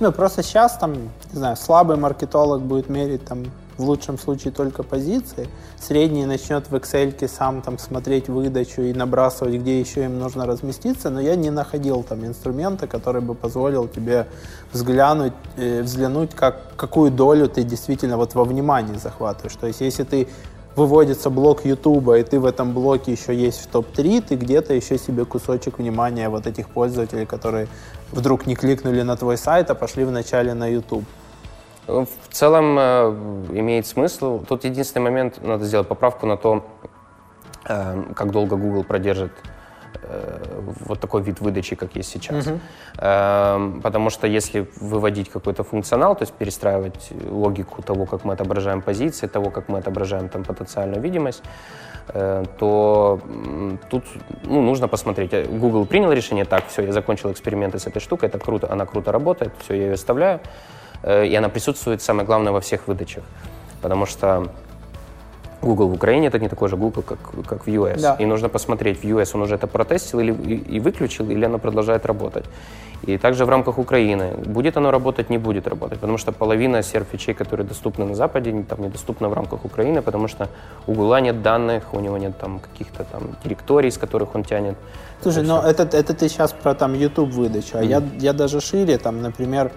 ну, 0.00 0.12
просто 0.12 0.42
сейчас 0.42 0.76
там, 0.76 0.94
не 0.94 1.38
знаю, 1.38 1.56
слабый 1.56 1.96
маркетолог 1.96 2.62
будет 2.62 2.88
мерить 2.88 3.24
там 3.24 3.44
в 3.76 3.84
лучшем 3.84 4.18
случае 4.18 4.52
только 4.52 4.82
позиции, 4.82 5.48
средний 5.80 6.26
начнет 6.26 6.70
в 6.70 6.74
Excel 6.74 7.28
сам 7.28 7.62
там 7.62 7.78
смотреть 7.78 8.28
выдачу 8.28 8.82
и 8.82 8.92
набрасывать, 8.92 9.54
где 9.54 9.80
еще 9.80 10.04
им 10.04 10.18
нужно 10.18 10.46
разместиться, 10.46 11.10
но 11.10 11.20
я 11.20 11.36
не 11.36 11.50
находил 11.50 12.02
там 12.02 12.24
инструмента, 12.24 12.86
который 12.86 13.20
бы 13.20 13.34
позволил 13.34 13.88
тебе 13.88 14.26
взглянуть, 14.72 15.32
э, 15.56 15.82
взглянуть, 15.82 16.34
как, 16.34 16.76
какую 16.76 17.10
долю 17.10 17.48
ты 17.48 17.62
действительно 17.62 18.16
вот 18.16 18.34
во 18.34 18.44
внимании 18.44 18.96
захватываешь. 18.96 19.56
То 19.56 19.66
есть 19.66 19.80
если 19.80 20.04
ты 20.04 20.28
выводится 20.76 21.30
блок 21.30 21.64
YouTube, 21.64 22.08
и 22.10 22.22
ты 22.22 22.40
в 22.40 22.46
этом 22.46 22.72
блоке 22.72 23.12
еще 23.12 23.34
есть 23.34 23.60
в 23.60 23.66
топ-3, 23.68 24.24
ты 24.28 24.34
где-то 24.34 24.74
еще 24.74 24.98
себе 24.98 25.24
кусочек 25.24 25.78
внимания 25.78 26.28
вот 26.28 26.46
этих 26.46 26.68
пользователей, 26.68 27.26
которые 27.26 27.68
вдруг 28.12 28.46
не 28.46 28.56
кликнули 28.56 29.02
на 29.02 29.16
твой 29.16 29.36
сайт, 29.36 29.70
а 29.70 29.74
пошли 29.74 30.04
вначале 30.04 30.54
на 30.54 30.66
YouTube. 30.66 31.04
В 31.86 32.08
целом 32.30 32.76
э, 32.78 32.82
имеет 33.52 33.86
смысл. 33.86 34.42
Тут 34.48 34.64
единственный 34.64 35.02
момент, 35.02 35.42
надо 35.42 35.64
сделать 35.64 35.86
поправку 35.86 36.26
на 36.26 36.36
то, 36.36 36.64
э, 37.68 38.02
как 38.14 38.30
долго 38.30 38.56
Google 38.56 38.84
продержит 38.84 39.32
вот 40.80 41.00
такой 41.00 41.22
вид 41.22 41.40
выдачи, 41.40 41.76
как 41.76 41.96
есть 41.96 42.10
сейчас. 42.10 42.46
Uh-huh. 42.46 42.58
Э, 42.98 43.80
потому 43.82 44.10
что 44.10 44.26
если 44.26 44.66
выводить 44.80 45.30
какой-то 45.30 45.64
функционал, 45.64 46.14
то 46.14 46.22
есть 46.22 46.32
перестраивать 46.32 47.10
логику 47.30 47.82
того, 47.82 48.06
как 48.06 48.24
мы 48.24 48.34
отображаем 48.34 48.82
позиции, 48.82 49.26
того, 49.26 49.50
как 49.50 49.68
мы 49.68 49.78
отображаем 49.78 50.28
там 50.28 50.44
потенциальную 50.44 51.00
видимость, 51.00 51.42
э, 52.08 52.44
то 52.58 53.20
тут 53.90 54.04
ну, 54.44 54.62
нужно 54.62 54.88
посмотреть. 54.88 55.48
Google 55.48 55.86
принял 55.86 56.12
решение, 56.12 56.44
так, 56.44 56.66
все, 56.68 56.82
я 56.82 56.92
закончил 56.92 57.30
эксперименты 57.32 57.78
с 57.78 57.86
этой 57.86 58.00
штукой, 58.00 58.28
это 58.28 58.38
круто, 58.38 58.70
она 58.70 58.86
круто 58.86 59.12
работает, 59.12 59.52
все, 59.58 59.74
я 59.74 59.82
ее 59.84 59.94
оставляю. 59.94 60.40
Э, 61.02 61.26
и 61.26 61.34
она 61.34 61.48
присутствует, 61.48 62.02
самое 62.02 62.26
главное, 62.26 62.52
во 62.52 62.60
всех 62.60 62.88
выдачах. 62.88 63.24
Потому 63.82 64.06
что 64.06 64.48
Google 65.64 65.88
в 65.88 65.94
Украине 65.94 66.28
это 66.28 66.38
не 66.38 66.48
такой 66.48 66.68
же 66.68 66.76
Google, 66.76 67.02
как, 67.02 67.18
как 67.46 67.66
в 67.66 67.68
US. 67.68 68.00
Да. 68.00 68.16
И 68.20 68.26
нужно 68.26 68.48
посмотреть, 68.48 68.98
в 68.98 69.04
US 69.04 69.30
он 69.34 69.42
уже 69.42 69.54
это 69.54 69.66
протестил 69.66 70.20
или, 70.20 70.32
и, 70.32 70.76
и 70.76 70.80
выключил, 70.80 71.30
или 71.30 71.44
оно 71.46 71.58
продолжает 71.58 72.06
работать. 72.06 72.44
И 73.06 73.18
также 73.18 73.44
в 73.44 73.48
рамках 73.48 73.78
Украины. 73.78 74.32
Будет 74.46 74.76
оно 74.76 74.90
работать, 74.90 75.30
не 75.30 75.38
будет 75.38 75.68
работать. 75.68 75.98
Потому 76.00 76.18
что 76.18 76.32
половина 76.32 76.82
серфичей, 76.82 77.34
которые 77.34 77.66
доступны 77.66 78.04
на 78.04 78.14
Западе, 78.14 78.64
там 78.68 78.82
недоступна 78.82 79.28
в 79.28 79.34
рамках 79.34 79.64
Украины, 79.64 80.02
потому 80.02 80.28
что 80.28 80.48
у 80.86 80.92
Гугла 80.92 81.20
нет 81.20 81.42
данных, 81.42 81.82
у 81.92 82.00
него 82.00 82.18
нет 82.18 82.38
там 82.38 82.60
каких-то 82.60 83.04
там 83.04 83.22
директорий, 83.44 83.90
с 83.90 83.98
которых 83.98 84.34
он 84.34 84.44
тянет. 84.44 84.74
Слушай, 85.22 85.42
но 85.42 85.62
это, 85.62 85.82
это 85.82 86.14
ты 86.14 86.28
сейчас 86.28 86.52
про 86.52 86.74
там 86.74 86.94
YouTube 86.94 87.30
выдачу, 87.30 87.78
а 87.78 87.82
mm. 87.82 87.86
я, 87.86 88.02
я 88.20 88.32
даже 88.32 88.60
шире, 88.60 88.98
там, 88.98 89.22
например, 89.22 89.70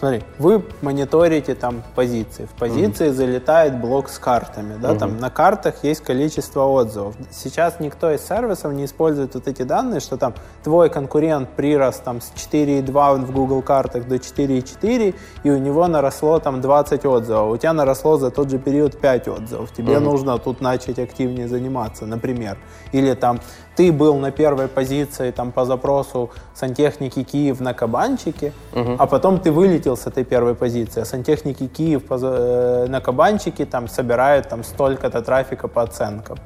Смотри, 0.00 0.22
вы 0.38 0.64
мониторите 0.80 1.54
там 1.54 1.82
позиции. 1.94 2.46
В 2.46 2.58
позиции 2.58 3.08
mm-hmm. 3.08 3.12
залетает 3.12 3.78
блок 3.78 4.08
с 4.08 4.18
картами, 4.18 4.78
да, 4.80 4.92
mm-hmm. 4.92 4.98
там 4.98 5.18
на 5.18 5.28
картах 5.28 5.84
есть 5.84 6.00
количество 6.00 6.64
отзывов. 6.64 7.16
Сейчас 7.30 7.80
никто 7.80 8.10
из 8.10 8.26
сервисов 8.26 8.72
не 8.72 8.86
использует 8.86 9.34
вот 9.34 9.46
эти 9.46 9.60
данные, 9.60 10.00
что 10.00 10.16
там 10.16 10.32
твой 10.64 10.88
конкурент 10.88 11.50
прирос 11.50 11.96
там 11.96 12.22
с 12.22 12.32
4,2 12.34 13.26
в 13.26 13.30
Google 13.30 13.60
картах 13.60 14.08
до 14.08 14.14
4,4, 14.14 15.14
и 15.44 15.50
у 15.50 15.58
него 15.58 15.86
наросло 15.86 16.38
там 16.38 16.62
20 16.62 17.04
отзывов. 17.04 17.52
У 17.52 17.56
тебя 17.58 17.74
наросло 17.74 18.16
за 18.16 18.30
тот 18.30 18.48
же 18.48 18.58
период 18.58 18.98
5 18.98 19.28
отзывов. 19.28 19.70
Тебе 19.70 19.96
mm-hmm. 19.96 20.00
нужно 20.00 20.38
тут 20.38 20.62
начать 20.62 20.98
активнее 20.98 21.46
заниматься, 21.46 22.06
например. 22.06 22.56
Или 22.92 23.12
там 23.12 23.40
ты 23.80 23.92
был 23.92 24.18
на 24.18 24.30
первой 24.30 24.68
позиции 24.68 25.30
там 25.30 25.52
по 25.52 25.64
запросу 25.64 26.28
сантехники 26.54 27.22
Киев 27.22 27.60
на 27.60 27.72
кабанчике, 27.72 28.52
угу. 28.74 28.96
а 28.98 29.06
потом 29.06 29.40
ты 29.40 29.50
вылетел 29.50 29.96
с 29.96 30.06
этой 30.06 30.22
первой 30.22 30.54
позиции. 30.54 31.00
А 31.00 31.06
сантехники 31.06 31.66
Киев 31.66 32.04
по, 32.04 32.18
э, 32.20 32.86
на 32.88 33.00
кабанчике 33.00 33.64
там 33.64 33.88
собирают 33.88 34.50
там 34.50 34.64
столько-то 34.64 35.22
трафика 35.22 35.66
по 35.66 35.80
оценкам. 35.80 36.36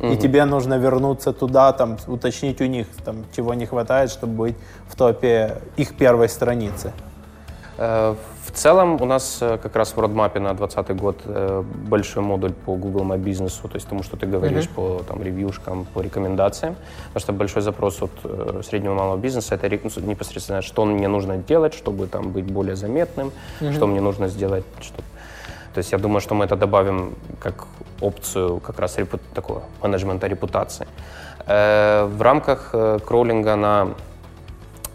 Угу. 0.00 0.08
И 0.12 0.16
тебе 0.18 0.44
нужно 0.44 0.74
вернуться 0.74 1.32
туда, 1.32 1.72
там, 1.72 1.96
уточнить 2.06 2.60
у 2.60 2.66
них, 2.66 2.86
там, 3.06 3.24
чего 3.34 3.54
не 3.54 3.64
хватает, 3.64 4.10
чтобы 4.10 4.34
быть 4.34 4.56
в 4.86 4.94
топе 4.94 5.62
их 5.78 5.96
первой 5.96 6.28
страницы. 6.28 6.92
Э, 8.52 8.54
в 8.54 8.58
целом 8.58 9.00
у 9.00 9.04
нас 9.04 9.38
э, 9.42 9.58
как 9.58 9.76
раз 9.76 9.96
в 9.96 10.00
родмапе 10.00 10.40
на 10.40 10.54
2020 10.54 10.96
год 10.96 11.20
э, 11.24 11.62
большой 11.88 12.22
модуль 12.22 12.52
по 12.52 12.76
Google 12.76 13.04
My 13.04 13.18
Business, 13.18 13.60
то 13.62 13.74
есть 13.76 13.88
тому, 13.88 14.02
что 14.02 14.16
ты 14.16 14.26
говоришь 14.26 14.64
mm-hmm. 14.64 14.98
по 14.98 15.04
там, 15.04 15.22
ревьюшкам, 15.22 15.84
по 15.94 16.02
рекомендациям, 16.02 16.76
потому 17.08 17.20
что 17.20 17.32
большой 17.32 17.62
запрос 17.62 18.02
от 18.02 18.10
среднего 18.64 18.94
и 18.94 18.96
малого 18.96 19.16
бизнеса 19.16 19.54
это 19.54 19.68
ну, 19.68 20.06
непосредственно, 20.06 20.62
что 20.62 20.84
мне 20.84 21.08
нужно 21.08 21.36
делать, 21.36 21.74
чтобы 21.74 22.06
там 22.06 22.32
быть 22.32 22.44
более 22.44 22.76
заметным, 22.76 23.30
mm-hmm. 23.60 23.72
что 23.72 23.86
мне 23.86 24.00
нужно 24.00 24.28
сделать, 24.28 24.64
чтобы 24.80 25.02
то 25.74 25.78
есть 25.78 25.92
я 25.92 25.98
думаю, 25.98 26.20
что 26.20 26.34
мы 26.34 26.44
это 26.44 26.56
добавим 26.56 27.14
как 27.40 27.66
опцию 28.00 28.60
как 28.60 28.78
раз 28.78 28.98
репу... 28.98 29.18
такого 29.34 29.62
менеджмента 29.82 30.26
репутации. 30.26 30.86
в 31.46 32.20
рамках 32.22 32.74
кроллинга 33.06 33.56
на 33.56 33.86
Э, 33.86 34.11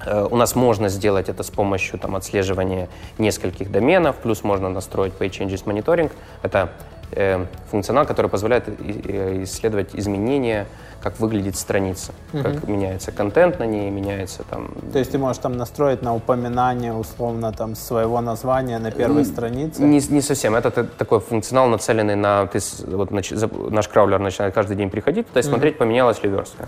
у 0.05 0.35
нас 0.35 0.55
можно 0.55 0.89
сделать 0.89 1.29
это 1.29 1.43
с 1.43 1.49
помощью 1.49 1.99
там, 1.99 2.15
отслеживания 2.15 2.87
нескольких 3.17 3.71
доменов, 3.71 4.17
плюс 4.17 4.43
можно 4.43 4.69
настроить 4.69 5.13
Page 5.19 5.31
Changes 5.31 5.63
Monitoring. 5.65 6.11
Это 6.43 6.69
э, 7.11 7.45
функционал, 7.71 8.05
который 8.05 8.29
позволяет 8.29 8.67
э, 8.67 9.43
исследовать 9.43 9.89
изменения, 9.93 10.67
как 11.01 11.19
выглядит 11.19 11.55
страница, 11.55 12.13
угу. 12.33 12.43
как 12.43 12.67
меняется 12.67 13.11
контент 13.11 13.59
на 13.59 13.65
ней, 13.65 13.89
меняется 13.89 14.43
там... 14.49 14.69
То 14.91 14.99
есть 14.99 15.11
ты 15.11 15.17
можешь 15.17 15.41
там 15.41 15.55
настроить 15.57 16.01
на 16.01 16.15
упоминание 16.15 16.93
условно 16.93 17.51
там 17.53 17.75
своего 17.75 18.19
названия 18.21 18.79
на 18.79 18.91
первой 18.91 19.25
странице? 19.25 19.81
Не, 19.81 19.99
не 20.09 20.21
совсем. 20.21 20.55
Это 20.55 20.83
такой 20.83 21.19
функционал, 21.19 21.67
нацеленный 21.67 22.15
на... 22.15 22.47
Ты, 22.47 22.59
вот, 22.87 23.11
наш 23.11 23.87
краулер 23.87 24.19
начинает 24.19 24.53
каждый 24.53 24.75
день 24.75 24.89
приходить, 24.89 25.27
то 25.31 25.37
есть 25.37 25.49
угу. 25.49 25.55
смотреть, 25.55 25.77
поменялась 25.77 26.21
ли 26.23 26.29
верстка. 26.29 26.67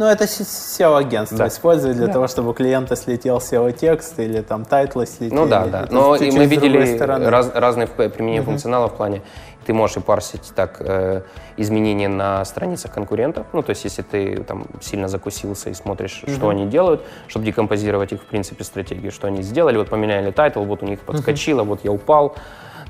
Ну, 0.00 0.06
это 0.06 0.24
SEO-агентство 0.24 1.36
да. 1.36 1.48
использует 1.48 1.96
для 1.98 2.06
да. 2.06 2.14
того, 2.14 2.26
чтобы 2.26 2.52
у 2.52 2.52
клиента 2.54 2.96
слетел 2.96 3.36
SEO-текст 3.36 4.18
или 4.18 4.40
там 4.40 4.64
тайтлы 4.64 5.04
слетели. 5.04 5.34
Ну 5.34 5.46
да, 5.46 5.66
да. 5.66 5.88
Но 5.90 6.16
и 6.16 6.30
мы 6.30 6.46
видели 6.46 6.96
раз, 6.98 7.50
разные 7.54 7.86
применения 7.86 8.38
uh-huh. 8.38 8.44
функционала 8.44 8.88
в 8.88 8.96
плане, 8.96 9.20
ты 9.66 9.74
можешь 9.74 9.98
и 9.98 10.00
парсить 10.00 10.52
так 10.54 10.78
э, 10.80 11.20
изменения 11.58 12.08
на 12.08 12.42
страницах 12.46 12.94
конкурентов. 12.94 13.48
Ну, 13.52 13.62
то 13.62 13.68
есть, 13.68 13.84
если 13.84 14.00
ты 14.00 14.42
там 14.42 14.64
сильно 14.80 15.06
закусился 15.06 15.68
и 15.68 15.74
смотришь, 15.74 16.24
uh-huh. 16.24 16.34
что 16.34 16.48
они 16.48 16.64
делают, 16.64 17.02
чтобы 17.28 17.44
декомпозировать 17.44 18.12
их, 18.12 18.22
в 18.22 18.24
принципе, 18.24 18.64
стратегию, 18.64 19.12
что 19.12 19.26
они 19.26 19.42
сделали. 19.42 19.76
Вот 19.76 19.90
поменяли 19.90 20.30
тайтл, 20.30 20.62
вот 20.62 20.82
у 20.82 20.86
них 20.86 21.00
подскочило, 21.00 21.60
uh-huh. 21.60 21.66
вот 21.66 21.84
я 21.84 21.92
упал. 21.92 22.36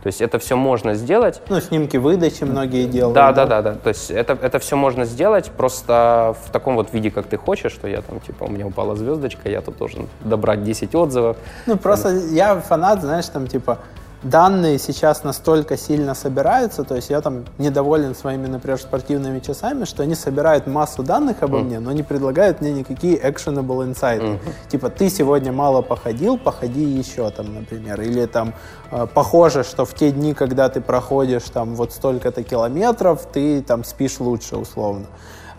То 0.02 0.06
есть 0.06 0.20
это 0.20 0.38
все 0.38 0.56
можно 0.56 0.94
сделать. 0.94 1.42
Ну, 1.48 1.60
снимки 1.60 1.98
выдачи 1.98 2.44
многие 2.44 2.86
делают. 2.86 3.14
Да, 3.14 3.32
да, 3.32 3.46
да, 3.46 3.62
да. 3.62 3.74
То 3.74 3.88
есть 3.88 4.10
это, 4.10 4.38
это 4.40 4.58
все 4.58 4.76
можно 4.76 5.04
сделать 5.04 5.50
просто 5.50 6.34
в 6.46 6.50
таком 6.50 6.76
вот 6.76 6.92
виде, 6.94 7.10
как 7.10 7.26
ты 7.26 7.36
хочешь, 7.36 7.72
что 7.72 7.86
я 7.86 8.00
там, 8.00 8.20
типа, 8.20 8.44
у 8.44 8.50
меня 8.50 8.66
упала 8.66 8.96
звездочка, 8.96 9.50
я 9.50 9.60
тут 9.60 9.76
должен 9.76 10.08
добрать 10.20 10.64
10 10.64 10.94
отзывов. 10.94 11.36
Ну, 11.66 11.76
просто 11.76 12.10
я 12.10 12.60
фанат, 12.60 13.02
знаешь, 13.02 13.26
там, 13.26 13.46
типа, 13.46 13.78
данные 14.22 14.78
сейчас 14.78 15.24
настолько 15.24 15.76
сильно 15.76 16.14
собираются, 16.14 16.84
то 16.84 16.94
есть 16.94 17.10
я 17.10 17.20
там 17.20 17.44
недоволен 17.58 18.14
своими, 18.14 18.46
например, 18.46 18.78
спортивными 18.78 19.40
часами, 19.40 19.84
что 19.84 20.02
они 20.02 20.14
собирают 20.14 20.66
массу 20.66 21.02
данных 21.02 21.42
обо 21.42 21.58
mm. 21.58 21.62
мне, 21.62 21.80
но 21.80 21.92
не 21.92 22.02
предлагают 22.02 22.60
мне 22.60 22.72
никакие 22.72 23.16
actionable 23.18 23.90
insights. 23.90 24.20
Mm. 24.20 24.38
Типа, 24.68 24.90
ты 24.90 25.08
сегодня 25.08 25.52
мало 25.52 25.82
походил, 25.82 26.38
походи 26.38 26.82
еще 26.84 27.30
там, 27.30 27.54
например. 27.54 28.00
Или 28.00 28.26
там, 28.26 28.54
э, 28.90 29.06
похоже, 29.12 29.64
что 29.64 29.84
в 29.84 29.94
те 29.94 30.10
дни, 30.10 30.34
когда 30.34 30.68
ты 30.68 30.80
проходишь 30.80 31.44
там 31.44 31.74
вот 31.74 31.92
столько-то 31.92 32.42
километров, 32.42 33.26
ты 33.32 33.62
там 33.62 33.84
спишь 33.84 34.20
лучше, 34.20 34.56
условно. 34.56 35.06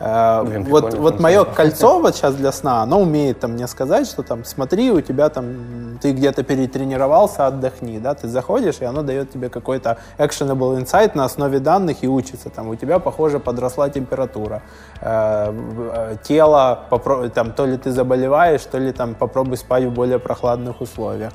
Э, 0.03 0.43
Блин, 0.43 0.63
вот, 0.63 0.95
вот 0.95 1.19
мое 1.19 1.45
кольцо 1.45 1.99
вот 1.99 2.15
сейчас 2.15 2.33
для 2.33 2.51
сна, 2.51 2.81
оно 2.81 3.01
умеет 3.01 3.39
там 3.39 3.51
мне 3.51 3.67
сказать, 3.67 4.07
что 4.07 4.23
там 4.23 4.43
смотри, 4.45 4.91
у 4.91 4.99
тебя 4.99 5.29
там 5.29 5.99
ты 6.01 6.11
где-то 6.13 6.43
перетренировался, 6.43 7.45
отдохни, 7.45 7.99
да, 7.99 8.15
ты 8.15 8.27
заходишь, 8.27 8.77
и 8.79 8.85
оно 8.85 9.03
дает 9.03 9.31
тебе 9.31 9.49
какой-то 9.49 9.97
actionable 10.17 10.81
insight 10.81 11.11
на 11.13 11.25
основе 11.25 11.59
данных 11.59 12.03
и 12.03 12.07
учится. 12.07 12.49
Там 12.49 12.69
у 12.69 12.75
тебя, 12.75 12.97
похоже, 12.97 13.39
подросла 13.39 13.89
температура, 13.89 14.63
э, 15.01 15.53
э 15.93 16.17
тело, 16.23 16.79
там, 17.35 17.51
то 17.51 17.65
ли 17.67 17.77
ты 17.77 17.91
заболеваешь, 17.91 18.63
то 18.63 18.79
ли 18.79 18.91
там 18.91 19.13
попробуй 19.13 19.57
спать 19.57 19.83
в 19.83 19.91
более 19.91 20.17
прохладных 20.17 20.81
условиях. 20.81 21.33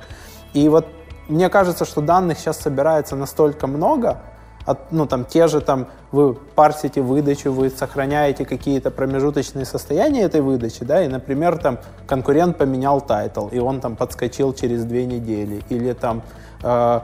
И 0.54 0.68
вот 0.68 0.86
мне 1.28 1.48
кажется, 1.48 1.84
что 1.84 2.00
данных 2.00 2.38
сейчас 2.38 2.58
собирается 2.58 3.14
настолько 3.14 3.68
много, 3.68 4.18
от, 4.66 4.92
ну, 4.92 5.06
там, 5.06 5.24
те 5.24 5.46
же 5.46 5.60
там, 5.60 5.86
вы 6.12 6.34
парсите 6.34 7.00
выдачу, 7.00 7.52
вы 7.52 7.70
сохраняете 7.70 8.44
какие-то 8.44 8.90
промежуточные 8.90 9.64
состояния 9.64 10.22
этой 10.22 10.40
выдачи, 10.40 10.84
да, 10.84 11.02
и, 11.02 11.08
например, 11.08 11.56
там, 11.58 11.78
конкурент 12.06 12.58
поменял 12.58 13.00
тайтл, 13.00 13.46
и 13.48 13.58
он 13.58 13.80
там 13.80 13.96
подскочил 13.96 14.52
через 14.52 14.84
две 14.84 15.06
недели, 15.06 15.62
или 15.70 15.92
там 15.92 16.22
э, 16.62 17.00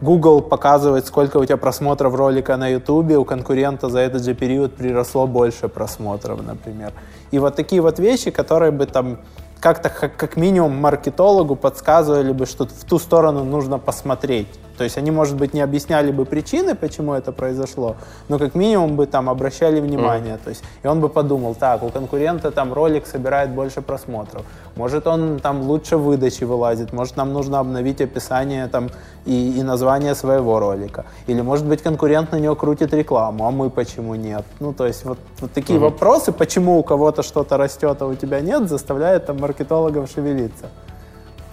Google 0.00 0.40
показывает, 0.40 1.06
сколько 1.06 1.38
у 1.38 1.44
тебя 1.44 1.56
просмотров 1.56 2.14
ролика 2.14 2.56
на 2.56 2.68
YouTube, 2.68 3.12
у 3.18 3.24
конкурента 3.24 3.88
за 3.88 3.98
этот 3.98 4.24
же 4.24 4.34
период 4.34 4.76
приросло 4.76 5.26
больше 5.26 5.68
просмотров, 5.68 6.42
например. 6.46 6.92
И 7.32 7.38
вот 7.38 7.56
такие 7.56 7.82
вот 7.82 7.98
вещи, 7.98 8.30
которые 8.30 8.70
бы 8.70 8.86
там 8.86 9.18
как-то 9.60 9.88
как, 9.88 10.16
как 10.16 10.36
минимум 10.36 10.76
маркетологу 10.76 11.56
подсказывали 11.56 12.32
бы, 12.32 12.44
что 12.44 12.66
в 12.66 12.84
ту 12.84 12.98
сторону 12.98 13.44
нужно 13.44 13.78
посмотреть 13.78 14.48
То 14.76 14.84
есть 14.84 14.98
они, 14.98 15.10
может 15.10 15.36
быть, 15.36 15.54
не 15.54 15.60
объясняли 15.60 16.10
бы 16.10 16.24
причины, 16.24 16.74
почему 16.74 17.14
это 17.14 17.32
произошло, 17.32 17.96
но 18.28 18.38
как 18.38 18.54
минимум 18.54 18.96
бы 18.96 19.06
там 19.06 19.28
обращали 19.28 19.80
внимание. 19.80 20.34
Mm. 20.34 20.40
То 20.44 20.50
есть, 20.50 20.64
и 20.82 20.86
он 20.86 21.00
бы 21.00 21.08
подумал, 21.08 21.54
так, 21.54 21.82
у 21.82 21.90
конкурента 21.90 22.50
там 22.50 22.72
ролик 22.72 23.06
собирает 23.06 23.50
больше 23.50 23.82
просмотров, 23.82 24.42
может 24.76 25.06
он 25.06 25.38
там 25.40 25.62
лучше 25.62 25.96
выдачи 25.96 26.44
вылазит, 26.44 26.92
может 26.92 27.16
нам 27.16 27.32
нужно 27.32 27.60
обновить 27.60 28.00
описание 28.00 28.66
там 28.66 28.90
и, 29.26 29.58
и 29.58 29.62
название 29.62 30.14
своего 30.14 30.58
ролика. 30.58 31.04
Или 31.28 31.40
может 31.40 31.66
быть 31.66 31.82
конкурент 31.82 32.32
на 32.32 32.40
него 32.40 32.56
крутит 32.56 32.92
рекламу, 32.92 33.46
а 33.46 33.50
мы 33.50 33.70
почему 33.70 34.14
нет? 34.16 34.44
Ну 34.60 34.72
то 34.72 34.86
есть 34.86 35.04
вот, 35.04 35.18
вот 35.40 35.52
такие 35.52 35.78
mm-hmm. 35.78 35.82
вопросы, 35.82 36.32
почему 36.32 36.78
у 36.78 36.82
кого-то 36.82 37.22
что-то 37.22 37.56
растет, 37.56 38.02
а 38.02 38.06
у 38.06 38.14
тебя 38.14 38.40
нет, 38.40 38.68
заставляют 38.68 39.26
там 39.26 39.38
маркетологов 39.38 40.10
шевелиться. 40.10 40.66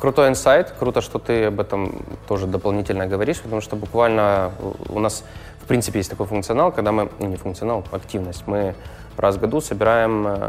Крутой 0.01 0.29
инсайт, 0.29 0.73
круто, 0.79 0.99
что 1.01 1.19
ты 1.19 1.45
об 1.45 1.59
этом 1.59 2.03
тоже 2.27 2.47
дополнительно 2.47 3.05
говоришь, 3.05 3.39
потому 3.39 3.61
что 3.61 3.75
буквально 3.75 4.51
у 4.89 4.99
нас, 4.99 5.23
в 5.59 5.67
принципе, 5.67 5.99
есть 5.99 6.09
такой 6.09 6.25
функционал, 6.25 6.71
когда 6.71 6.91
мы, 6.91 7.09
ну 7.19 7.27
не 7.27 7.35
функционал, 7.35 7.85
активность, 7.91 8.47
мы 8.47 8.73
раз 9.15 9.35
в 9.35 9.39
году 9.39 9.61
собираем 9.61 10.25
э, 10.27 10.39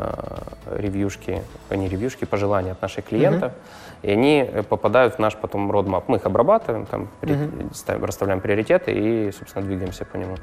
ревьюшки, 0.79 1.43
а 1.69 1.77
не 1.77 1.87
ревьюшки, 1.87 2.25
пожелания 2.25 2.73
от 2.73 2.81
наших 2.81 3.05
клиентов, 3.05 3.53
mm-hmm. 3.53 4.09
и 4.09 4.11
они 4.13 4.51
попадают 4.71 5.17
в 5.17 5.19
наш 5.19 5.37
потом 5.37 5.71
родмап. 5.71 6.09
Мы 6.09 6.17
их 6.17 6.25
обрабатываем, 6.25 6.87
там, 6.87 7.09
mm-hmm. 7.21 7.75
ставим, 7.75 8.07
расставляем 8.07 8.41
приоритеты 8.41 8.93
и, 8.93 9.33
собственно, 9.33 9.67
двигаемся 9.67 10.07
по 10.07 10.17
нему. 10.17 10.37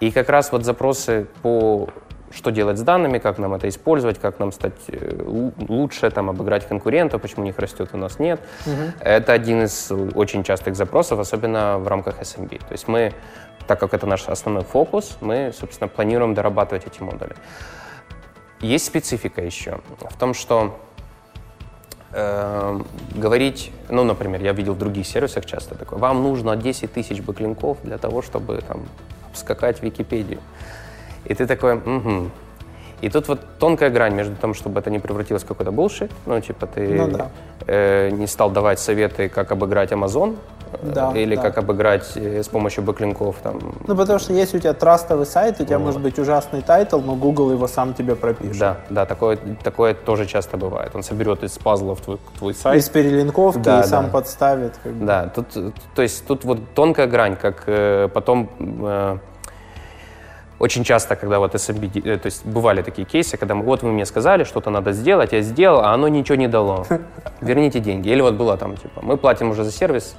И 0.00 0.10
как 0.10 0.28
раз 0.30 0.50
вот 0.50 0.64
запросы 0.64 1.28
по 1.42 1.90
что 2.36 2.50
делать 2.50 2.78
с 2.78 2.82
данными, 2.82 3.18
как 3.18 3.38
нам 3.38 3.54
это 3.54 3.68
использовать, 3.68 4.18
как 4.18 4.38
нам 4.38 4.52
стать 4.52 4.74
э, 4.88 5.22
лучше, 5.68 6.10
там, 6.10 6.28
обыграть 6.28 6.68
конкурентов, 6.68 7.22
почему 7.22 7.42
у 7.42 7.46
них 7.46 7.58
растет, 7.58 7.88
у 7.92 7.96
нас 7.96 8.18
нет. 8.18 8.40
Угу. 8.66 8.74
Это 9.00 9.32
один 9.32 9.64
из 9.64 9.90
очень 10.14 10.44
частых 10.44 10.76
запросов, 10.76 11.18
особенно 11.18 11.78
в 11.78 11.88
рамках 11.88 12.20
SMB. 12.20 12.58
То 12.58 12.72
есть 12.72 12.88
мы, 12.88 13.14
так 13.66 13.80
как 13.80 13.94
это 13.94 14.06
наш 14.06 14.28
основной 14.28 14.64
фокус, 14.64 15.16
мы, 15.20 15.52
собственно, 15.58 15.88
планируем 15.88 16.34
дорабатывать 16.34 16.86
эти 16.86 17.02
модули. 17.02 17.34
Есть 18.60 18.86
специфика 18.86 19.42
еще 19.42 19.80
в 19.98 20.18
том, 20.18 20.34
что 20.34 20.78
э, 22.12 22.80
говорить, 23.14 23.72
ну, 23.88 24.04
например, 24.04 24.42
я 24.42 24.52
видел 24.52 24.74
в 24.74 24.78
других 24.78 25.06
сервисах 25.06 25.46
часто 25.46 25.74
такое, 25.74 25.98
вам 25.98 26.22
нужно 26.22 26.54
10 26.54 26.92
тысяч 26.92 27.22
бэклинков 27.22 27.78
для 27.82 27.96
того, 27.96 28.20
чтобы 28.20 28.60
там 28.60 28.86
скакать 29.32 29.80
в 29.80 29.82
Википедию. 29.82 30.40
И 31.28 31.34
ты 31.34 31.46
такой, 31.46 31.74
угу. 31.74 32.30
И 33.02 33.10
тут 33.10 33.28
вот 33.28 33.40
тонкая 33.58 33.90
грань 33.90 34.14
между 34.14 34.34
тем, 34.36 34.54
чтобы 34.54 34.80
это 34.80 34.90
не 34.90 34.98
превратилось 34.98 35.42
в 35.42 35.46
какой-то 35.46 35.70
bullshit, 35.70 36.10
ну, 36.24 36.40
типа 36.40 36.66
ты 36.66 36.88
ну, 36.88 37.08
да. 37.08 37.28
э, 37.66 38.10
не 38.10 38.26
стал 38.26 38.50
давать 38.50 38.80
советы, 38.80 39.28
как 39.28 39.52
обыграть 39.52 39.92
Amazon, 39.92 40.36
э, 40.72 40.92
да, 40.94 41.12
или 41.14 41.36
да. 41.36 41.42
как 41.42 41.58
обыграть 41.58 42.16
э, 42.16 42.42
с 42.42 42.48
помощью 42.48 42.84
бэклинков. 42.84 43.36
Там. 43.42 43.60
Ну, 43.86 43.94
потому 43.94 44.18
что 44.18 44.32
если 44.32 44.56
у 44.56 44.60
тебя 44.60 44.72
трастовый 44.72 45.26
сайт, 45.26 45.60
у 45.60 45.64
тебя 45.64 45.78
вот. 45.78 45.84
может 45.84 46.00
быть 46.00 46.18
ужасный 46.18 46.62
тайтл, 46.62 47.00
но 47.00 47.16
Google 47.16 47.52
его 47.52 47.68
сам 47.68 47.92
тебе 47.92 48.16
пропишет. 48.16 48.58
Да, 48.58 48.78
да, 48.88 49.04
такое, 49.04 49.38
такое 49.62 49.92
тоже 49.92 50.24
часто 50.24 50.56
бывает. 50.56 50.92
Он 50.94 51.02
соберет 51.02 51.42
из 51.42 51.58
пазлов 51.58 52.00
твой, 52.00 52.18
твой 52.38 52.54
сайт. 52.54 52.82
Из 52.82 52.88
перелинковки 52.88 53.60
да, 53.60 53.80
и 53.80 53.82
да. 53.82 53.88
сам 53.88 54.10
подставит. 54.10 54.72
Как 54.82 54.92
бы. 54.92 55.04
Да, 55.04 55.30
тут, 55.34 55.48
то 55.94 56.00
есть 56.00 56.26
тут 56.26 56.44
вот 56.44 56.60
тонкая 56.74 57.06
грань, 57.06 57.36
как 57.36 57.64
э, 57.66 58.08
потом... 58.08 58.48
Э, 58.58 59.18
очень 60.58 60.84
часто, 60.84 61.16
когда 61.16 61.38
вот 61.38 61.54
SMB, 61.54 62.02
э, 62.04 62.18
то 62.18 62.26
есть 62.26 62.46
бывали 62.46 62.82
такие 62.82 63.06
кейсы, 63.06 63.36
когда 63.36 63.54
мы, 63.54 63.62
вот 63.62 63.82
вы 63.82 63.92
мне 63.92 64.06
сказали, 64.06 64.44
что-то 64.44 64.70
надо 64.70 64.92
сделать, 64.92 65.32
я 65.32 65.42
сделал, 65.42 65.80
а 65.80 65.92
оно 65.92 66.08
ничего 66.08 66.36
не 66.36 66.48
дало. 66.48 66.86
Верните 67.40 67.80
деньги. 67.80 68.08
Или 68.08 68.22
вот 68.22 68.34
было 68.34 68.56
там, 68.56 68.76
типа, 68.76 69.00
мы 69.02 69.16
платим 69.16 69.50
уже 69.50 69.64
за 69.64 69.72
сервис 69.72 70.16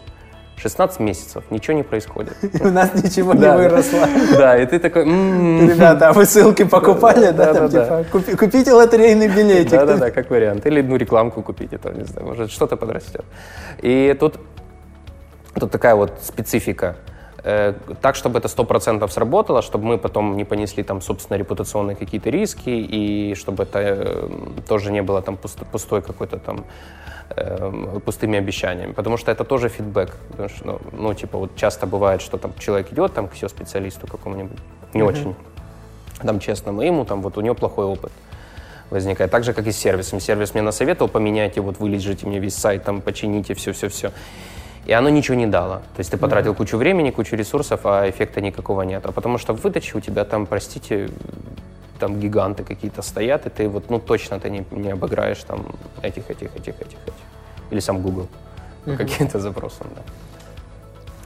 16 0.58 1.00
месяцев, 1.00 1.44
ничего 1.50 1.78
не 1.78 1.84
происходит. 1.84 2.36
У 2.62 2.68
нас 2.68 2.94
ничего 2.94 3.34
не 3.34 3.52
выросло. 3.52 4.08
Да, 4.38 4.58
и 4.58 4.66
ты 4.66 4.80
такой... 4.80 5.06
Ребята, 5.06 6.10
а 6.10 6.14
вы 6.14 6.26
ссылки 6.26 6.64
покупали, 6.64 7.32
да? 7.32 7.54
там 7.54 7.70
типа 7.70 8.06
Купите 8.12 8.74
лотерейный 8.74 9.28
билетик. 9.28 9.72
Да-да-да, 9.72 10.12
как 10.12 10.30
вариант. 10.30 10.66
Или 10.66 10.82
ну 10.82 10.98
рекламку 10.98 11.42
купите, 11.42 11.78
то 11.78 11.92
не 11.92 12.06
знаю, 12.06 12.28
может 12.28 12.52
что-то 12.52 12.76
подрастет. 12.76 13.26
И 13.82 14.16
тут 14.20 14.40
тут 15.60 15.72
такая 15.72 15.96
вот 15.96 16.20
специфика 16.22 16.96
Э, 17.50 17.74
так, 18.02 18.16
чтобы 18.16 18.40
это 18.40 18.50
100% 18.50 19.08
сработало, 19.10 19.62
чтобы 19.62 19.86
мы 19.86 19.98
потом 19.98 20.36
не 20.36 20.44
понесли 20.44 20.84
там, 20.84 21.02
собственно, 21.02 21.38
репутационные 21.38 21.96
какие-то 21.96 22.30
риски, 22.30 22.70
и 22.70 23.36
чтобы 23.36 23.64
это 23.64 23.80
э, 23.80 24.30
тоже 24.68 24.92
не 24.92 25.02
было 25.02 25.22
там 25.22 25.38
пустой 25.72 26.02
какой-то 26.02 26.40
там 26.40 26.66
э, 27.30 28.00
пустыми 28.06 28.38
обещаниями, 28.38 28.92
потому 28.92 29.16
что 29.16 29.32
это 29.32 29.46
тоже 29.46 29.70
фидбэк, 29.70 30.18
потому 30.32 30.50
что, 30.50 30.66
ну, 30.66 30.80
ну, 30.92 31.14
типа, 31.14 31.38
вот 31.38 31.56
часто 31.56 31.88
бывает, 31.88 32.22
что 32.22 32.38
там 32.38 32.52
человек 32.60 32.92
идет 32.92 33.14
там 33.14 33.30
к 33.30 33.34
SEO-специалисту 33.34 34.08
какому-нибудь, 34.08 34.60
не 34.94 35.02
mm-hmm. 35.02 35.08
очень 35.08 35.36
там 36.22 36.40
честному, 36.40 36.82
ему 36.82 37.06
там 37.06 37.22
вот 37.22 37.38
у 37.38 37.42
него 37.42 37.56
плохой 37.56 37.86
опыт 37.86 38.12
возникает. 38.90 39.32
Так 39.32 39.46
же, 39.46 39.54
как 39.54 39.68
и 39.68 39.72
с 39.72 39.78
сервисом. 39.78 40.20
Сервис 40.20 40.54
мне 40.54 40.64
насоветовал, 40.64 41.10
поменяйте, 41.10 41.62
вот 41.62 41.80
вылежите 41.80 42.28
мне 42.28 42.40
весь 42.40 42.56
сайт, 42.56 42.84
там, 42.84 43.02
почините, 43.02 43.54
все-все-все 43.54 44.12
и 44.88 44.94
оно 44.94 45.10
ничего 45.10 45.36
не 45.36 45.48
дало. 45.48 45.82
То 45.96 46.00
есть 46.00 46.12
ты 46.12 46.18
потратил 46.18 46.54
mm-hmm. 46.54 46.58
кучу 46.58 46.78
времени, 46.78 47.12
кучу 47.12 47.36
ресурсов, 47.36 47.82
а 47.84 48.10
эффекта 48.10 48.40
никакого 48.40 48.84
нет. 48.84 49.06
А 49.06 49.12
потому 49.12 49.38
что 49.38 49.54
в 49.54 49.62
выдаче 49.62 49.98
у 49.98 50.02
тебя 50.02 50.24
там, 50.24 50.46
простите, 50.46 51.10
там 52.00 52.20
гиганты 52.20 52.64
какие-то 52.64 53.02
стоят, 53.02 53.46
и 53.46 53.50
ты 53.50 53.68
вот, 53.68 53.90
ну, 53.90 54.00
точно 54.00 54.40
ты 54.40 54.50
не, 54.50 54.66
не 54.72 54.92
обыграешь 54.92 55.44
там 55.44 55.66
этих, 56.02 56.30
этих, 56.30 56.56
этих, 56.56 56.76
этих, 56.82 57.00
этих. 57.06 57.14
Или 57.70 57.82
сам 57.82 58.02
Google 58.02 58.28
mm-hmm. 58.86 58.98
каким-то 58.98 59.40
запросом, 59.40 59.88
да. 59.94 60.02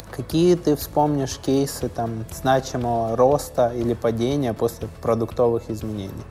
Какие 0.09 0.55
ты 0.55 0.75
вспомнишь 0.75 1.37
кейсы 1.37 1.87
там 1.87 2.25
значимого 2.31 3.15
роста 3.15 3.71
или 3.75 3.93
падения 3.93 4.53
после 4.53 4.87
продуктовых 5.01 5.69
изменений? 5.69 6.25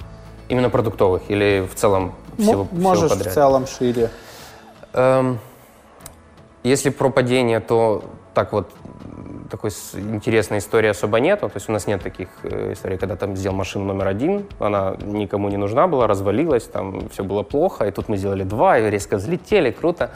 Именно 0.49 0.69
продуктовых 0.69 1.23
или 1.29 1.65
в 1.71 1.77
целом 1.77 2.13
всего, 2.39 2.67
Можешь 2.73 3.05
всего 3.05 3.17
подряд? 3.17 3.33
в 3.33 3.35
целом 3.35 3.67
шире. 3.67 4.11
Эм, 4.93 5.39
если 6.63 6.91
про 6.91 7.11
падение, 7.11 7.61
то 7.61 8.05
так 8.35 8.53
вот 8.53 8.71
такой 9.51 9.71
интересной 9.95 10.59
истории 10.59 10.89
особо 10.89 11.19
нету. 11.21 11.49
То 11.49 11.57
есть 11.57 11.69
у 11.69 11.73
нас 11.73 11.87
нет 11.87 12.03
таких 12.03 12.29
э, 12.45 12.73
историй, 12.73 12.97
когда 12.97 13.17
там 13.17 13.37
сделал 13.37 13.57
машину 13.57 13.85
номер 13.85 14.07
один, 14.07 14.47
она 14.59 14.97
никому 15.03 15.49
не 15.49 15.57
нужна 15.57 15.87
была, 15.87 16.07
развалилась, 16.07 16.65
там 16.65 17.09
все 17.09 17.25
было 17.25 17.43
плохо, 17.43 17.87
и 17.87 17.91
тут 17.91 18.09
мы 18.09 18.17
сделали 18.17 18.45
два, 18.45 18.79
и 18.79 18.91
резко 18.91 19.17
взлетели, 19.17 19.71
круто. 19.71 20.11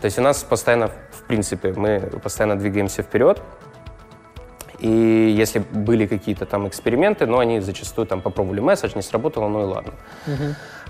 То 0.00 0.04
есть 0.04 0.18
у 0.18 0.22
нас 0.22 0.42
постоянно, 0.44 0.88
в 1.10 1.22
принципе, 1.26 1.72
мы 1.76 2.00
постоянно 2.22 2.56
двигаемся 2.56 3.02
вперед. 3.02 3.42
И 4.78 5.34
если 5.38 5.58
были 5.58 6.06
какие-то 6.06 6.46
там 6.46 6.68
эксперименты, 6.68 7.26
но 7.26 7.38
они 7.38 7.60
зачастую 7.60 8.06
там 8.06 8.20
попробовали 8.20 8.60
месседж, 8.60 8.92
не 8.94 9.02
сработало, 9.02 9.48
ну 9.48 9.62
и 9.62 9.64
ладно. 9.64 9.92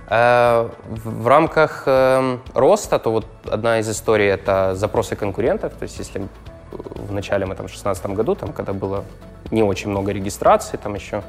Э, 0.09 0.69
в 0.87 1.27
рамках 1.27 1.83
эм, 1.87 2.41
роста, 2.55 2.99
то 2.99 3.11
вот 3.11 3.27
одна 3.45 3.81
из 3.81 3.89
историй— 3.89 4.27
это 4.29 4.75
запросы 4.75 5.17
конкурентов. 5.17 5.73
То 5.73 5.83
есть 5.85 5.99
если 5.99 6.29
в 6.73 7.13
начале 7.13 7.47
мы 7.47 7.55
там 7.55 7.67
в 7.67 7.71
2016 7.71 8.07
году, 8.07 8.35
там, 8.35 8.53
когда 8.53 8.73
было 8.73 9.05
не 9.51 9.63
очень 9.63 9.91
много 9.91 10.13
регистраций, 10.13 10.79
там 10.79 10.95
еще, 10.95 11.23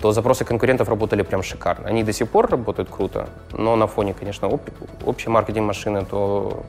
то 0.00 0.12
запросы 0.12 0.44
конкурентов 0.44 0.88
работали 0.88 1.22
прям 1.22 1.42
шикарно. 1.42 1.88
Они 1.88 2.02
до 2.02 2.12
сих 2.12 2.28
пор 2.28 2.50
работают 2.50 2.88
круто, 2.90 3.28
но 3.52 3.76
на 3.76 3.86
фоне, 3.86 4.14
конечно, 4.14 4.48
об, 4.48 4.60
общей 5.04 5.28
маркетинг 5.30 5.66
машины, 5.66 6.04
то 6.04 6.64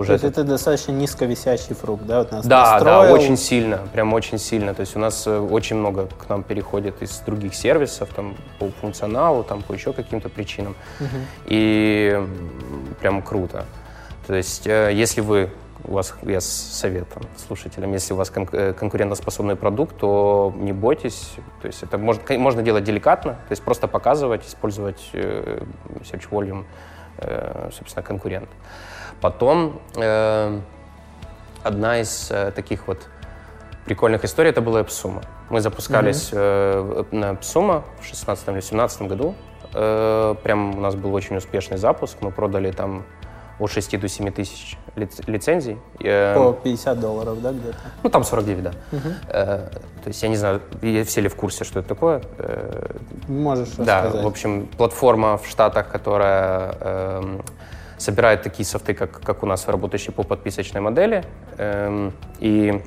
уже 0.00 0.06
То 0.06 0.12
есть 0.12 0.24
это 0.24 0.44
достаточно 0.44 0.92
низковисящий 0.92 1.74
фрукт, 1.74 2.04
да? 2.06 2.20
Вот 2.20 2.32
нас 2.32 2.46
да, 2.46 2.72
настроил... 2.72 3.02
да, 3.02 3.12
очень 3.12 3.36
сильно, 3.36 3.80
прям 3.92 4.12
очень 4.12 4.38
сильно. 4.38 4.74
То 4.74 4.80
есть 4.80 4.96
у 4.96 4.98
нас 4.98 5.26
э, 5.26 5.38
очень 5.38 5.76
много 5.76 6.06
к 6.06 6.28
нам 6.28 6.42
переходит 6.42 7.02
из 7.02 7.18
других 7.18 7.54
сервисов, 7.54 8.08
там, 8.14 8.36
по 8.58 8.70
функционалу, 8.80 9.44
там, 9.44 9.62
по 9.62 9.72
еще 9.72 9.92
каким-то 9.92 10.28
причинам. 10.28 10.74
Угу. 11.00 11.08
И 11.46 12.20
прям 13.00 13.22
круто. 13.22 13.64
То 14.26 14.34
есть 14.34 14.66
э, 14.66 14.90
если 14.94 15.20
вы 15.20 15.50
у 15.84 15.94
вас, 15.94 16.14
я 16.22 16.40
совет 16.40 17.08
там, 17.08 17.22
слушателям, 17.36 17.92
если 17.92 18.12
у 18.12 18.16
вас 18.16 18.30
кон- 18.30 18.48
э, 18.52 18.72
конкурентоспособный 18.72 19.56
продукт, 19.56 19.96
то 19.98 20.52
не 20.56 20.72
бойтесь. 20.72 21.32
То 21.60 21.66
есть 21.66 21.82
это 21.82 21.98
может, 21.98 22.28
можно 22.30 22.62
делать 22.62 22.84
деликатно, 22.84 23.32
то 23.32 23.50
есть 23.50 23.62
просто 23.62 23.88
показывать, 23.88 24.46
использовать 24.46 25.00
э, 25.12 25.62
search 26.00 26.28
volume, 26.30 26.64
э, 27.18 27.70
собственно, 27.72 28.02
конкурент. 28.02 28.48
Потом 29.20 29.80
э, 29.96 30.60
одна 31.62 32.00
из 32.00 32.30
э, 32.30 32.52
таких 32.52 32.88
вот 32.88 32.98
прикольных 33.84 34.24
историй 34.24 34.50
это 34.50 34.60
была 34.60 34.80
Эпсума. 34.80 35.22
Мы 35.50 35.60
запускались 35.60 36.30
mm-hmm. 36.32 37.06
э, 37.12 37.16
на 37.16 37.32
Эпсума 37.32 37.84
в 38.00 38.06
16 38.06 38.48
или 38.48 38.60
17 38.60 39.02
году. 39.02 39.34
Э, 39.74 40.34
прям 40.42 40.78
у 40.78 40.80
нас 40.80 40.94
был 40.94 41.14
очень 41.14 41.36
успешный 41.36 41.76
запуск. 41.76 42.16
Мы 42.20 42.30
продали 42.30 42.70
там 42.70 43.04
от 43.58 43.70
6 43.70 44.00
до 44.00 44.08
7 44.08 44.30
тысяч 44.30 44.78
лиц, 44.96 45.20
лицензий. 45.26 45.78
Э, 46.02 46.34
По 46.34 46.52
50 46.52 46.98
долларов, 46.98 47.42
да, 47.42 47.52
где-то? 47.52 47.76
Ну, 48.02 48.08
там 48.08 48.24
49, 48.24 48.62
да. 48.62 48.70
Угу. 48.92 49.08
Э, 49.28 49.68
то 50.02 50.08
есть, 50.08 50.22
я 50.22 50.28
не 50.30 50.36
знаю, 50.36 50.62
все 51.04 51.20
ли 51.20 51.28
в 51.28 51.36
курсе, 51.36 51.64
что 51.64 51.80
это 51.80 51.88
такое? 51.88 52.22
Можешь 53.28 53.68
Да, 53.76 54.08
в 54.08 54.26
общем, 54.26 54.66
платформа 54.66 55.36
в 55.36 55.46
Штатах, 55.46 55.88
которая 55.88 56.74
э, 56.80 57.40
собирает 58.00 58.42
такие 58.42 58.66
софты, 58.66 58.94
как, 58.94 59.20
как 59.20 59.42
у 59.42 59.46
нас, 59.46 59.68
работающие 59.68 60.12
по 60.12 60.22
подписочной 60.22 60.80
модели, 60.80 61.24
эм, 61.58 62.12
и 62.40 62.82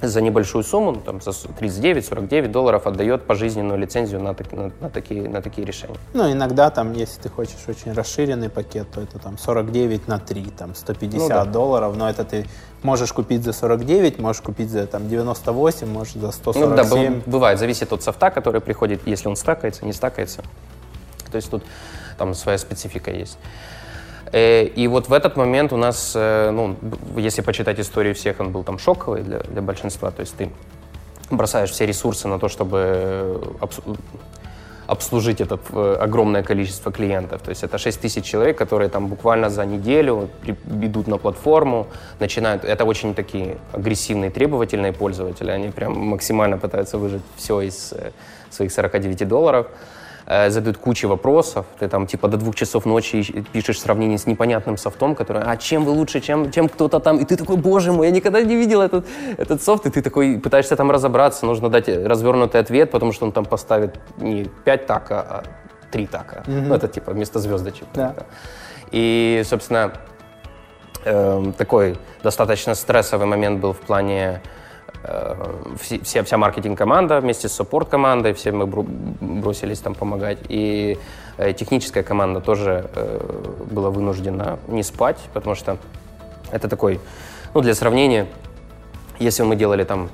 за 0.00 0.20
небольшую 0.20 0.64
сумму, 0.64 0.96
там, 0.96 1.20
за 1.20 1.30
39-49 1.30 2.48
долларов 2.48 2.86
отдает 2.86 3.24
пожизненную 3.26 3.78
лицензию 3.78 4.20
на, 4.20 4.34
на, 4.52 4.72
на, 4.80 4.90
такие, 4.90 5.28
на 5.28 5.42
такие 5.42 5.64
решения. 5.66 5.96
Ну, 6.12 6.30
иногда, 6.30 6.70
там, 6.70 6.92
если 6.92 7.22
ты 7.22 7.28
хочешь 7.28 7.68
очень 7.68 7.92
расширенный 7.92 8.48
пакет, 8.48 8.88
то 8.92 9.00
это 9.00 9.18
там 9.18 9.38
49 9.38 10.08
на 10.08 10.18
3, 10.18 10.44
там 10.58 10.74
150 10.74 11.20
ну, 11.20 11.28
да. 11.28 11.44
долларов, 11.44 11.96
но 11.96 12.10
это 12.10 12.24
ты 12.24 12.46
можешь 12.82 13.12
купить 13.12 13.44
за 13.44 13.52
49, 13.52 14.18
можешь 14.18 14.42
купить 14.42 14.70
за 14.70 14.86
там, 14.86 15.08
98, 15.08 15.86
можешь 15.86 16.14
за 16.14 16.32
147. 16.32 16.68
Ну, 16.68 17.16
да, 17.16 17.22
бывает, 17.26 17.58
зависит 17.58 17.92
от 17.92 18.02
софта, 18.02 18.30
который 18.30 18.60
приходит, 18.60 19.02
если 19.06 19.28
он 19.28 19.36
стакается, 19.36 19.84
не 19.84 19.92
стакается. 19.92 20.42
То 21.30 21.36
есть 21.36 21.50
тут 21.50 21.62
там 22.18 22.34
своя 22.34 22.58
специфика 22.58 23.10
есть. 23.10 23.38
Э, 24.32 24.64
и 24.64 24.88
вот 24.88 25.08
в 25.08 25.12
этот 25.12 25.36
момент 25.36 25.72
у 25.72 25.76
нас, 25.76 26.12
э, 26.16 26.50
ну, 26.50 26.76
если 27.16 27.42
почитать 27.42 27.78
историю 27.78 28.14
всех, 28.14 28.40
он 28.40 28.50
был 28.50 28.64
там 28.64 28.78
шоковый 28.78 29.22
для, 29.22 29.38
для 29.40 29.62
большинства. 29.62 30.10
То 30.10 30.20
есть 30.20 30.36
ты 30.36 30.50
бросаешь 31.30 31.70
все 31.70 31.86
ресурсы 31.86 32.28
на 32.28 32.38
то, 32.38 32.48
чтобы 32.48 33.40
обслужить 34.86 35.40
это 35.40 35.58
э, 35.72 35.96
огромное 36.00 36.42
количество 36.42 36.90
клиентов. 36.90 37.42
То 37.42 37.50
есть 37.50 37.62
это 37.62 37.78
6 37.78 38.00
тысяч 38.00 38.24
человек, 38.24 38.58
которые 38.58 38.88
там 38.88 39.08
буквально 39.08 39.50
за 39.50 39.64
неделю 39.64 40.28
идут 40.82 41.08
на 41.08 41.18
платформу, 41.18 41.86
начинают... 42.18 42.64
Это 42.64 42.84
очень 42.84 43.14
такие 43.14 43.56
агрессивные, 43.72 44.30
требовательные 44.30 44.92
пользователи. 44.92 45.50
Они 45.50 45.70
прям 45.70 45.92
максимально 45.92 46.58
пытаются 46.58 46.98
выжать 46.98 47.22
все 47.36 47.60
из 47.60 47.94
своих 48.50 48.72
49 48.72 49.28
долларов. 49.28 49.66
Э, 50.26 50.50
задают 50.50 50.78
кучу 50.78 51.08
вопросов, 51.08 51.66
ты 51.78 51.88
там 51.88 52.06
типа 52.06 52.28
до 52.28 52.36
двух 52.36 52.54
часов 52.54 52.86
ночи 52.86 53.44
пишешь 53.52 53.80
сравнение 53.80 54.18
с 54.18 54.26
непонятным 54.26 54.76
софтом, 54.76 55.14
который, 55.14 55.42
а 55.42 55.56
чем 55.56 55.84
вы 55.84 55.90
лучше, 55.90 56.20
чем, 56.20 56.52
чем 56.52 56.68
кто-то 56.68 57.00
там, 57.00 57.18
и 57.18 57.24
ты 57.24 57.36
такой, 57.36 57.56
боже 57.56 57.92
мой, 57.92 58.06
я 58.06 58.12
никогда 58.12 58.40
не 58.40 58.56
видел 58.56 58.82
этот, 58.82 59.04
этот 59.36 59.62
софт, 59.62 59.86
и 59.86 59.90
ты 59.90 60.00
такой 60.00 60.38
пытаешься 60.38 60.76
там 60.76 60.90
разобраться, 60.90 61.44
нужно 61.44 61.68
дать 61.68 61.88
развернутый 61.88 62.60
ответ, 62.60 62.90
потому 62.92 63.12
что 63.12 63.26
он 63.26 63.32
там 63.32 63.44
поставит 63.44 63.98
не 64.18 64.44
5 64.64 64.86
така, 64.86 65.20
а 65.20 65.42
3 65.90 66.06
така, 66.06 66.36
mm-hmm. 66.46 66.66
ну 66.68 66.74
это 66.74 66.86
типа 66.86 67.12
вместо 67.12 67.40
звездочек. 67.40 67.88
Да. 67.94 68.14
И, 68.92 69.42
собственно, 69.44 69.92
э, 71.04 71.52
такой 71.58 71.98
достаточно 72.22 72.76
стрессовый 72.76 73.26
момент 73.26 73.60
был 73.60 73.72
в 73.72 73.80
плане 73.80 74.40
Э, 74.40 74.61
вся, 75.80 76.22
вся 76.22 76.38
маркетинг-команда 76.38 77.20
вместе 77.20 77.48
с 77.48 77.52
саппорт-командой, 77.52 78.32
все 78.34 78.52
мы 78.52 78.66
бросились 78.66 79.80
там 79.80 79.94
помогать. 79.94 80.38
И 80.48 80.98
э, 81.38 81.52
техническая 81.52 82.02
команда 82.02 82.40
тоже 82.40 82.90
э, 82.94 83.20
была 83.70 83.90
вынуждена 83.90 84.58
не 84.68 84.82
спать, 84.82 85.18
потому 85.32 85.54
что 85.54 85.78
это 86.50 86.68
такой, 86.68 87.00
ну, 87.54 87.60
для 87.60 87.74
сравнения, 87.74 88.26
если 89.18 89.42
мы 89.42 89.56
делали 89.56 89.84
там 89.84 90.08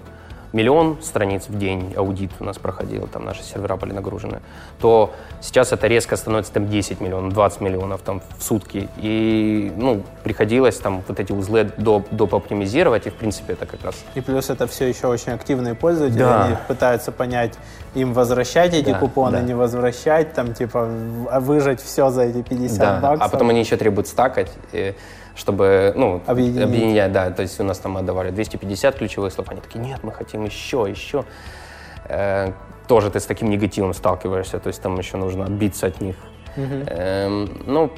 миллион 0.53 0.99
страниц 1.03 1.45
в 1.49 1.59
день 1.59 1.95
аудит 1.97 2.31
у 2.41 2.45
нас 2.45 2.59
проходил, 2.59 3.07
там 3.07 3.25
наши 3.25 3.43
сервера 3.43 3.77
были 3.77 3.93
нагружены, 3.93 4.41
то 4.81 5.13
сейчас 5.41 5.73
это 5.73 5.87
резко 5.87 6.17
становится 6.17 6.53
там 6.53 6.69
10 6.69 7.01
миллионов, 7.01 7.33
20 7.33 7.61
миллионов 7.61 8.01
там 8.03 8.23
в 8.39 8.43
сутки. 8.43 8.89
И, 8.97 9.73
ну, 9.77 10.03
приходилось 10.25 10.77
там 10.77 11.03
вот 11.07 11.21
эти 11.21 11.33
узлы 11.33 11.71
доп, 11.77 12.09
доп 12.11 12.35
оптимизировать, 12.35 13.07
и, 13.07 13.11
в 13.11 13.15
принципе, 13.15 13.53
это 13.55 13.67
как 13.67 13.85
раз... 13.85 13.97
И 14.15 14.21
плюс 14.21 14.51
это 14.51 14.67
все 14.67 14.87
еще 14.87 15.07
очень 15.09 15.33
активные 15.33 15.75
пользователи, 15.75 16.19
да. 16.19 16.45
они 16.45 16.57
пытаются 16.67 17.13
понять, 17.13 17.55
им 17.95 18.13
возвращать 18.13 18.75
эти 18.75 18.91
да, 18.91 18.99
купоны, 18.99 19.39
да. 19.39 19.43
не 19.43 19.55
возвращать, 19.55 20.33
там, 20.33 20.55
типа, 20.55 20.87
выжать 21.41 21.83
все 21.83 22.11
за 22.11 22.23
эти 22.23 22.43
50 22.43 22.79
да. 22.79 23.01
баксов. 23.01 23.27
А 23.27 23.29
потом 23.29 23.51
они 23.51 23.61
еще 23.61 23.77
требуют 23.77 24.09
стакать. 24.09 24.51
И 24.73 24.95
чтобы 25.39 25.93
ну, 25.97 26.21
объединять. 26.27 26.65
объединять, 26.65 27.13
да, 27.13 27.31
то 27.31 27.43
есть 27.43 27.61
у 27.61 27.65
нас 27.65 27.79
там 27.79 27.97
отдавали 27.97 28.31
250 28.31 28.97
ключевых 28.97 29.33
слов, 29.33 29.49
они 29.51 29.61
такие, 29.61 29.79
нет, 29.79 30.01
мы 30.03 30.11
хотим 30.11 30.45
еще, 30.45 30.87
еще. 30.89 31.25
Э, 32.09 32.53
тоже 32.89 33.11
ты 33.11 33.21
с 33.21 33.25
таким 33.25 33.49
негативом 33.49 33.95
сталкиваешься, 33.95 34.59
то 34.59 34.67
есть 34.67 34.83
там 34.83 34.99
еще 34.99 35.17
нужно 35.17 35.45
отбиться 35.45 35.87
от 35.87 36.01
них. 36.01 36.17
Угу. 36.57 36.85
Э, 36.89 37.47
ну, 37.67 37.93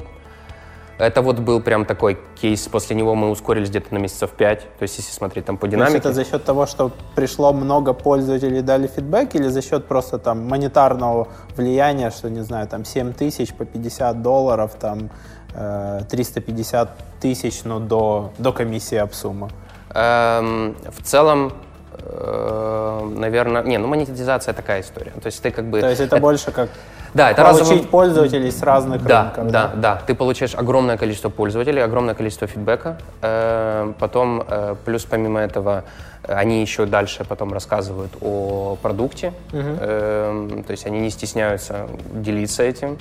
это 1.01 1.23
вот 1.23 1.39
был 1.39 1.61
прям 1.61 1.85
такой 1.85 2.19
кейс. 2.39 2.67
После 2.67 2.95
него 2.95 3.15
мы 3.15 3.31
ускорились 3.31 3.69
где-то 3.69 3.91
на 3.91 3.97
месяцев 3.97 4.29
5. 4.29 4.59
То 4.77 4.83
есть, 4.83 4.99
если 4.99 5.11
смотреть 5.11 5.45
там 5.45 5.57
по 5.57 5.67
динамике. 5.67 5.99
То 5.99 6.09
есть 6.09 6.19
это 6.19 6.25
за 6.25 6.37
счет 6.37 6.45
того, 6.45 6.67
что 6.67 6.91
пришло 7.15 7.53
много 7.53 7.93
пользователей, 7.93 8.61
дали 8.61 8.85
фидбэк, 8.85 9.33
или 9.33 9.47
за 9.47 9.63
счет 9.63 9.87
просто 9.87 10.19
там 10.19 10.47
монетарного 10.47 11.29
влияния, 11.57 12.11
что, 12.11 12.29
не 12.29 12.41
знаю, 12.41 12.67
там 12.67 12.85
7 12.85 13.13
тысяч 13.13 13.51
по 13.51 13.65
50 13.65 14.21
долларов, 14.21 14.75
там 14.79 15.09
350 15.53 16.87
э, 16.87 16.91
тысяч, 17.19 17.63
но 17.63 17.79
до, 17.79 18.31
до 18.37 18.51
комиссии 18.51 18.97
Апсума? 18.97 19.49
Эм, 19.93 20.75
в 20.97 21.03
целом, 21.03 21.53
э, 21.97 23.13
наверное, 23.15 23.63
не, 23.63 23.77
ну 23.77 23.87
монетизация 23.87 24.53
такая 24.53 24.81
история. 24.81 25.11
То 25.11 25.27
есть 25.27 25.41
ты 25.41 25.51
как 25.51 25.65
бы... 25.65 25.81
То 25.81 25.89
есть 25.89 26.01
это, 26.01 26.15
это 26.15 26.21
больше 26.21 26.51
как 26.51 26.69
да, 27.13 27.31
это 27.31 27.43
получить 27.43 27.61
разовый... 27.61 27.83
пользователей 27.83 28.51
с 28.51 28.61
разных 28.61 29.03
да, 29.03 29.23
рынков. 29.23 29.51
Да, 29.51 29.67
да, 29.67 29.95
да. 29.95 30.01
Ты 30.05 30.15
получаешь 30.15 30.55
огромное 30.55 30.97
количество 30.97 31.29
пользователей, 31.29 31.83
огромное 31.83 32.15
количество 32.15 32.47
фидбэка. 32.47 32.97
Э, 33.21 33.93
потом, 33.99 34.43
э, 34.47 34.75
плюс 34.85 35.03
помимо 35.03 35.41
этого, 35.41 35.83
они 36.23 36.61
еще 36.61 36.85
дальше 36.85 37.25
потом 37.27 37.51
рассказывают 37.51 38.11
о 38.21 38.77
продукте. 38.81 39.33
Угу. 39.51 39.61
Э, 39.61 40.63
то 40.65 40.71
есть 40.71 40.85
они 40.85 40.99
не 40.99 41.09
стесняются 41.09 41.87
делиться 42.13 42.63
этим. 42.63 42.97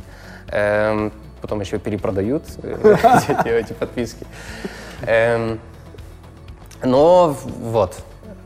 Потом 1.40 1.60
еще 1.60 1.78
перепродают 1.78 2.44
э, 2.62 2.96
эти 3.60 3.72
подписки. 3.72 4.26
Эм, 5.06 5.60
но 6.82 7.36
вот, 7.60 7.96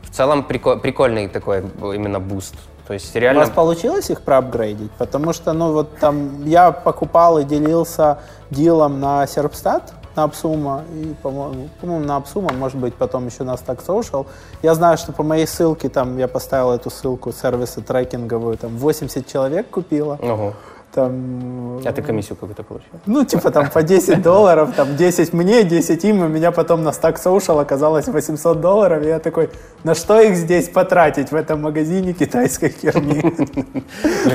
в 0.03 0.11
целом 0.11 0.43
прикольный 0.43 1.27
такой 1.27 1.63
именно 1.81 2.19
буст. 2.19 2.55
То 2.87 2.93
есть 2.93 3.15
реально... 3.15 3.41
У 3.41 3.45
вас 3.45 3.53
получилось 3.53 4.09
их 4.09 4.21
проапгрейдить? 4.21 4.91
Потому 4.91 5.33
что, 5.33 5.53
ну 5.53 5.73
вот 5.73 5.97
там 5.97 6.45
я 6.45 6.71
покупал 6.71 7.39
и 7.39 7.43
делился 7.43 8.19
дилом 8.51 8.99
на 8.99 9.25
Serpstat, 9.25 9.93
на 10.15 10.23
AppSumo, 10.23 10.83
и, 10.93 11.15
по-моему, 11.21 11.69
по-моему, 11.81 12.05
на 12.05 12.17
AppSumo, 12.17 12.53
может 12.53 12.77
быть, 12.77 12.93
потом 12.93 13.25
еще 13.25 13.43
на 13.43 13.55
Stack 13.55 13.85
Social. 13.85 14.27
Я 14.61 14.75
знаю, 14.75 14.97
что 14.97 15.11
по 15.11 15.23
моей 15.23 15.47
ссылке, 15.47 15.89
там, 15.89 16.17
я 16.17 16.27
поставил 16.27 16.71
эту 16.71 16.89
ссылку 16.89 17.31
сервиса 17.31 17.81
трекинговую, 17.81 18.57
там, 18.57 18.77
80 18.77 19.27
человек 19.27 19.69
купила. 19.69 20.19
Ого 20.21 20.53
там... 20.95 21.81
А 21.85 21.91
ты 21.91 22.01
комиссию 22.01 22.37
какую-то 22.37 22.63
получил? 22.63 22.89
Ну, 23.05 23.25
типа 23.25 23.51
там 23.51 23.69
по 23.69 23.83
10 23.83 24.21
долларов, 24.21 24.69
там 24.75 24.95
10 24.95 25.33
мне, 25.33 25.63
10 25.63 26.05
им, 26.05 26.21
у 26.21 26.27
меня 26.27 26.51
потом 26.51 26.83
на 26.83 26.89
Stack 26.89 27.17
Social 27.23 27.61
оказалось 27.61 28.07
800 28.07 28.61
долларов, 28.61 29.03
и 29.03 29.07
я 29.07 29.19
такой, 29.19 29.49
на 29.83 29.93
что 29.93 30.21
их 30.21 30.35
здесь 30.37 30.69
потратить 30.69 31.31
в 31.31 31.35
этом 31.35 31.61
магазине 31.61 32.13
китайской 32.13 32.69
херни? 32.69 33.21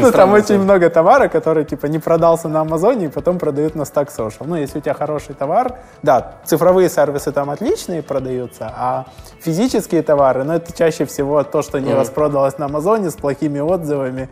Ну, 0.01 0.13
там 0.13 0.33
очень 0.33 0.59
много 0.59 0.91
товара, 0.91 1.29
который, 1.29 1.65
типа, 1.65 1.87
не 1.87 1.99
продался 1.99 2.49
на 2.49 2.61
Амазоне, 2.61 3.07
и 3.07 3.09
потом 3.09 3.39
продают 3.39 3.75
на 3.75 3.83
Stack 3.83 4.09
Social. 4.17 4.45
Ну, 4.47 4.57
если 4.57 4.79
у 4.79 4.83
тебя 4.83 4.95
хороший 4.95 5.35
товар, 5.35 5.79
да, 6.03 6.35
цифровые 6.45 6.91
сервисы 6.91 7.33
там 7.33 7.49
отличные 7.49 8.03
продаются, 8.03 8.71
а 8.77 9.07
физические 9.41 10.03
товары, 10.03 10.45
ну, 10.45 10.53
это 10.53 10.73
чаще 10.77 11.05
всего 11.07 11.43
то, 11.43 11.63
что 11.63 11.81
не 11.81 11.95
распродалось 11.95 12.59
на 12.59 12.67
Амазоне 12.67 13.11
с 13.11 13.15
плохими 13.15 13.61
отзывами 13.61 14.29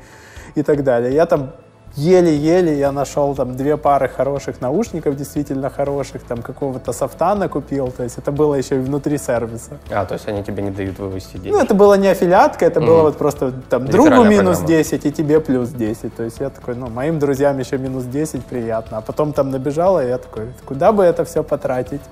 и 0.54 0.62
так 0.62 0.84
далее. 0.84 1.14
Я 1.14 1.26
там 1.26 1.52
еле-еле 1.96 2.78
я 2.78 2.92
нашел 2.92 3.34
там 3.34 3.56
две 3.56 3.76
пары 3.76 4.08
хороших 4.08 4.60
наушников, 4.60 5.16
действительно 5.16 5.70
хороших, 5.70 6.22
там 6.22 6.42
какого-то 6.42 6.92
софта 6.92 7.34
накупил, 7.34 7.90
то 7.90 8.02
есть 8.02 8.18
это 8.18 8.32
было 8.32 8.54
еще 8.54 8.76
и 8.76 8.78
внутри 8.78 9.18
сервиса. 9.18 9.78
А, 9.90 10.04
то 10.04 10.14
есть 10.14 10.28
они 10.28 10.42
тебе 10.42 10.62
не 10.62 10.70
дают 10.70 10.98
вывести 10.98 11.36
деньги? 11.38 11.50
Ну, 11.50 11.60
это 11.60 11.74
было 11.74 11.94
не 11.94 12.08
аффилиатка, 12.08 12.66
это 12.66 12.80
mm. 12.80 12.86
было 12.86 13.02
вот 13.02 13.18
просто 13.18 13.52
там 13.68 13.86
другу 13.86 14.24
минус 14.24 14.58
программа. 14.58 14.66
10 14.66 15.06
и 15.06 15.12
тебе 15.12 15.40
плюс 15.40 15.70
10, 15.70 16.14
то 16.14 16.22
есть 16.22 16.40
я 16.40 16.50
такой, 16.50 16.74
ну, 16.74 16.88
моим 16.88 17.18
друзьям 17.18 17.58
еще 17.58 17.78
минус 17.78 18.04
10 18.04 18.44
приятно, 18.44 18.98
а 18.98 19.00
потом 19.00 19.32
там 19.32 19.50
набежало, 19.50 20.04
и 20.04 20.08
я 20.08 20.18
такой, 20.18 20.52
куда 20.64 20.92
бы 20.92 21.04
это 21.04 21.24
все 21.24 21.42
потратить? 21.42 22.02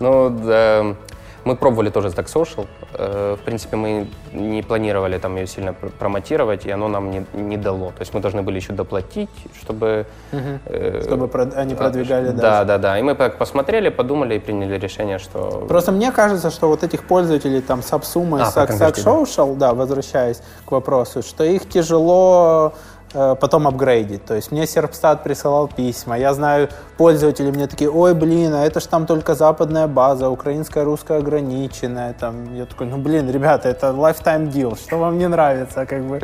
Ну, 0.00 0.30
да, 0.30 0.96
мы 1.44 1.56
пробовали 1.56 1.90
тоже 1.90 2.08
Stack 2.08 2.26
Social. 2.26 2.66
Э, 2.96 3.36
в 3.40 3.44
принципе, 3.44 3.76
мы 3.76 4.06
не 4.32 4.62
планировали 4.62 5.18
там 5.18 5.36
ее 5.36 5.46
сильно 5.46 5.72
промотировать, 5.72 6.66
и 6.66 6.70
оно 6.70 6.88
нам 6.88 7.10
не, 7.10 7.26
не 7.32 7.56
дало. 7.56 7.88
То 7.88 8.00
есть 8.00 8.14
мы 8.14 8.20
должны 8.20 8.42
были 8.42 8.56
еще 8.56 8.72
доплатить, 8.72 9.30
чтобы... 9.60 10.06
Угу. 10.32 11.02
Чтобы 11.02 11.30
они 11.56 11.74
продвигали 11.74 12.26
дальше. 12.26 12.40
Да, 12.40 12.64
да, 12.64 12.78
да. 12.78 12.98
И 12.98 13.02
мы 13.02 13.14
посмотрели, 13.14 13.88
подумали 13.88 14.36
и 14.36 14.38
приняли 14.38 14.78
решение, 14.78 15.18
что... 15.18 15.64
Просто 15.68 15.92
мне 15.92 16.12
кажется, 16.12 16.50
что 16.50 16.68
вот 16.68 16.82
этих 16.82 17.04
пользователей 17.04 17.60
там 17.60 17.80
Subsume 17.80 18.38
и 18.38 18.42
а, 18.42 18.66
Stack 18.66 18.94
Social, 19.04 19.56
да, 19.56 19.74
возвращаясь 19.74 20.42
к 20.64 20.72
вопросу, 20.72 21.22
что 21.22 21.44
их 21.44 21.68
тяжело 21.68 22.54
Э, 22.54 22.70
потом 23.14 23.66
апгрейдить. 23.68 24.24
То 24.24 24.34
есть 24.34 24.52
мне 24.52 24.66
Серпстат 24.66 25.22
присылал 25.22 25.68
письма, 25.68 26.18
я 26.18 26.34
знаю, 26.34 26.68
пользователи 26.96 27.50
мне 27.50 27.66
такие, 27.66 27.90
ой, 27.90 28.14
блин, 28.14 28.52
а 28.54 28.64
это 28.64 28.80
ж 28.80 28.86
там 28.86 29.06
только 29.06 29.34
западная 29.34 29.86
база, 29.86 30.28
украинская, 30.28 30.84
русская 30.84 31.18
ограниченная. 31.18 32.12
Там. 32.12 32.54
Я 32.54 32.66
такой, 32.66 32.86
ну, 32.86 32.98
блин, 32.98 33.30
ребята, 33.30 33.68
это 33.68 33.88
lifetime 33.88 34.52
deal, 34.52 34.76
что 34.76 34.98
вам 34.98 35.18
не 35.18 35.28
нравится, 35.28 35.86
как 35.86 36.02
бы. 36.02 36.20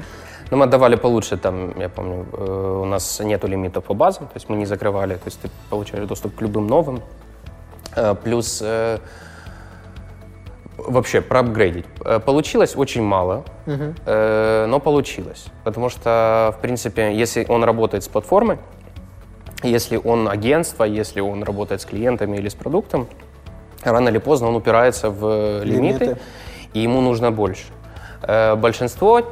Ну, 0.51 0.57
мы 0.57 0.65
отдавали 0.65 0.97
получше, 0.97 1.37
там, 1.37 1.79
я 1.79 1.89
помню, 1.89 2.27
э, 2.33 2.81
у 2.83 2.85
нас 2.85 3.21
нету 3.21 3.47
лимитов 3.47 3.85
по 3.85 3.95
базам, 3.95 4.27
то 4.27 4.35
есть 4.35 4.49
мы 4.49 4.57
не 4.57 4.67
закрывали, 4.67 5.15
то 5.15 5.27
есть 5.27 5.41
ты 5.41 5.49
получаешь 5.69 6.09
доступ 6.09 6.35
к 6.35 6.43
любым 6.43 6.67
новым. 6.67 7.03
Э, 7.95 8.15
плюс 8.15 8.61
э, 8.63 8.99
вообще 10.91 11.21
проапгрейдить. 11.21 11.87
Получилось 12.25 12.75
очень 12.77 13.03
мало, 13.03 13.45
угу. 13.67 13.95
но 14.07 14.81
получилось. 14.83 15.47
Потому 15.65 15.89
что, 15.89 16.55
в 16.59 16.61
принципе, 16.61 17.15
если 17.15 17.45
он 17.49 17.65
работает 17.65 18.05
с 18.05 18.09
платформой, 18.09 18.59
если 19.63 19.97
он 20.03 20.29
агентство, 20.29 20.85
если 20.85 21.21
он 21.21 21.43
работает 21.43 21.81
с 21.81 21.85
клиентами 21.85 22.37
или 22.37 22.49
с 22.49 22.55
продуктом, 22.55 23.09
рано 23.83 24.09
или 24.09 24.19
поздно 24.19 24.49
он 24.49 24.57
упирается 24.57 25.11
в 25.11 25.63
лимиты, 25.65 26.05
лимиты. 26.05 26.21
и 26.75 26.81
ему 26.81 27.01
нужно 27.01 27.31
больше. 27.31 27.65
Большинство 28.57 29.23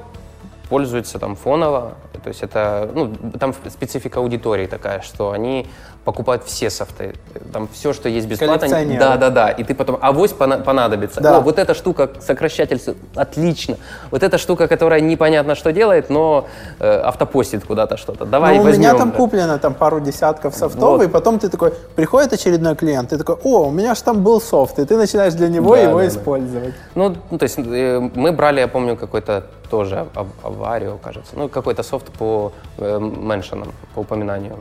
пользуются 0.68 1.18
там 1.18 1.34
фоново, 1.34 1.94
то 2.29 2.31
есть 2.31 2.43
это, 2.43 2.91
ну, 2.95 3.11
там 3.41 3.55
специфика 3.70 4.20
аудитории 4.20 4.66
такая, 4.66 5.01
что 5.01 5.31
они 5.31 5.66
покупают 6.05 6.45
все 6.45 6.68
софты, 6.68 7.14
там 7.55 7.68
все, 7.72 7.95
что 7.95 8.11
есть 8.11 8.29
бесплатно. 8.29 8.68
Да, 8.99 9.16
да, 9.16 9.31
да. 9.31 9.49
И 9.49 9.64
ты 9.64 9.74
потом, 9.74 9.99
авось 10.03 10.33
понадобится. 10.33 11.22
Да. 11.22 11.39
О, 11.39 11.41
вот 11.41 11.59
эта 11.59 11.72
штука, 11.72 12.11
сокращатель, 12.20 12.81
отлично. 13.14 13.76
Вот 14.11 14.22
эта 14.22 14.37
штука, 14.37 14.68
которая 14.68 15.01
непонятно 15.01 15.55
что 15.55 15.72
делает, 15.72 16.11
но 16.11 16.47
э, 16.81 17.01
автопостит 17.01 17.64
куда-то 17.64 17.97
что-то. 17.97 18.26
Давай 18.26 18.59
ну, 18.59 18.64
возьмем. 18.64 18.91
У 18.91 18.93
меня 18.93 18.99
там 18.99 19.12
куплено 19.12 19.59
там 19.59 19.72
пару 19.72 20.01
десятков 20.01 20.55
софтов, 20.55 20.99
вот. 20.99 21.03
и 21.03 21.09
потом 21.09 21.39
ты 21.39 21.49
такой, 21.49 21.72
приходит 21.97 22.35
очередной 22.35 22.76
клиент, 22.76 23.09
ты 23.09 23.16
такой, 23.16 23.37
о, 23.43 23.68
у 23.68 23.70
меня 23.70 23.95
же 23.95 24.03
там 24.03 24.22
был 24.22 24.39
софт, 24.39 24.79
и 24.79 24.85
ты 24.85 24.99
начинаешь 24.99 25.33
для 25.33 25.49
него 25.49 25.76
да, 25.76 25.81
его 25.83 25.99
да, 26.01 26.09
использовать. 26.09 26.74
Да. 26.74 26.74
Ну, 26.95 27.16
ну, 27.31 27.39
то 27.39 27.45
есть 27.45 27.59
э, 27.59 28.11
мы 28.14 28.33
брали, 28.33 28.61
я 28.61 28.68
помню, 28.68 28.97
какой-то 28.97 29.45
тоже 29.68 30.06
аварию, 30.42 30.98
кажется, 31.02 31.36
ну, 31.36 31.48
какой-то 31.48 31.82
софт 31.82 32.10
по 32.12 32.52
э, 32.78 32.98
меншенам, 32.98 33.72
по 33.94 34.00
упоминанию. 34.00 34.58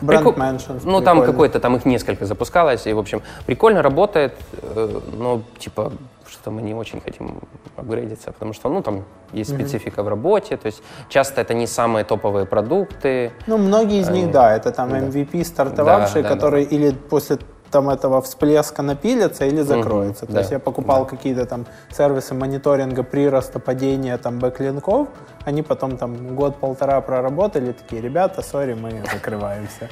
Бренд 0.00 0.24
Прикол... 0.24 0.42
Mansions. 0.42 0.82
Ну, 0.84 1.00
там 1.00 1.22
какой-то, 1.22 1.60
там 1.60 1.76
их 1.76 1.84
несколько 1.84 2.26
запускалось, 2.26 2.86
и, 2.86 2.92
в 2.92 2.98
общем, 2.98 3.22
прикольно 3.46 3.82
работает, 3.82 4.34
э, 4.62 5.00
но, 5.18 5.42
типа, 5.58 5.92
что-то 6.28 6.50
мы 6.50 6.62
не 6.62 6.74
очень 6.74 7.00
хотим 7.00 7.40
апгрейдиться, 7.76 8.32
потому 8.32 8.52
что, 8.52 8.68
ну, 8.68 8.82
там 8.82 9.04
есть 9.32 9.50
mm-hmm. 9.50 9.54
специфика 9.54 10.02
в 10.02 10.08
работе, 10.08 10.56
то 10.56 10.66
есть 10.66 10.82
часто 11.08 11.40
это 11.40 11.54
не 11.54 11.66
самые 11.66 12.04
топовые 12.04 12.46
продукты. 12.46 13.32
Ну, 13.46 13.58
многие 13.58 14.00
из 14.00 14.08
них, 14.08 14.30
да, 14.30 14.54
это 14.56 14.72
там 14.72 14.92
MVP 14.92 15.44
стартовавшие, 15.44 16.22
да, 16.22 16.28
да, 16.28 16.34
которые 16.34 16.66
да. 16.66 16.76
или 16.76 16.90
после 16.90 17.38
там 17.74 17.90
этого 17.90 18.22
всплеска 18.22 18.82
напилится 18.82 19.46
или 19.46 19.62
закроется. 19.62 20.24
Mm-hmm, 20.24 20.28
То 20.28 20.32
да, 20.32 20.38
есть 20.40 20.52
я 20.52 20.60
покупал 20.60 21.04
да. 21.04 21.10
какие-то 21.10 21.44
там 21.44 21.66
сервисы 21.90 22.32
мониторинга 22.32 23.02
прироста, 23.02 23.58
падения 23.58 24.16
там 24.16 24.38
бэклинков, 24.38 25.08
они 25.44 25.62
потом 25.62 25.96
там 25.96 26.36
год-полтора 26.36 27.00
проработали, 27.00 27.72
такие, 27.72 28.00
ребята, 28.00 28.42
сори, 28.42 28.74
мы 28.74 29.02
закрываемся. 29.12 29.88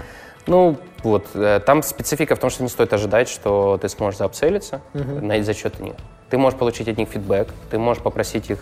Ну, 0.47 0.77
вот, 1.03 1.27
э, 1.35 1.59
там 1.67 1.83
специфика 1.83 2.37
в 2.37 2.39
том, 2.39 2.51
что 2.51 2.63
не 2.63 2.69
стоит 2.69 2.93
ожидать, 2.93 3.29
что 3.29 3.79
ты 3.83 3.89
сможешь 3.89 4.19
заапселиться 4.19 4.81
на 4.95 5.43
за 5.43 5.55
счет 5.55 5.81
них. 5.81 5.95
Ты 6.31 6.39
можешь 6.39 6.57
получить 6.57 6.89
от 6.89 6.99
них 6.99 7.09
фидбэк, 7.09 7.49
ты 7.69 7.79
можешь 7.79 8.03
попросить 8.03 8.49
их 8.51 8.61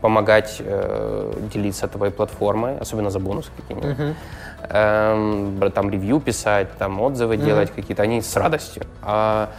помогать 0.00 0.56
э, 0.60 1.32
делиться 1.52 1.88
твоей 1.88 2.12
платформой, 2.12 2.78
особенно 2.78 3.10
за 3.10 3.18
бонусы 3.18 3.50
какие-нибудь. 3.56 3.98
Uh-huh 3.98 4.14
эм, 4.68 5.70
там 5.72 5.90
ревью 5.90 6.20
писать, 6.20 6.68
там 6.78 7.00
отзывы 7.00 7.36
mm-hmm. 7.36 7.44
делать 7.44 7.70
какие-то, 7.74 8.02
они 8.02 8.22
с 8.22 8.36
радостью. 8.36 8.84
А 9.02 9.50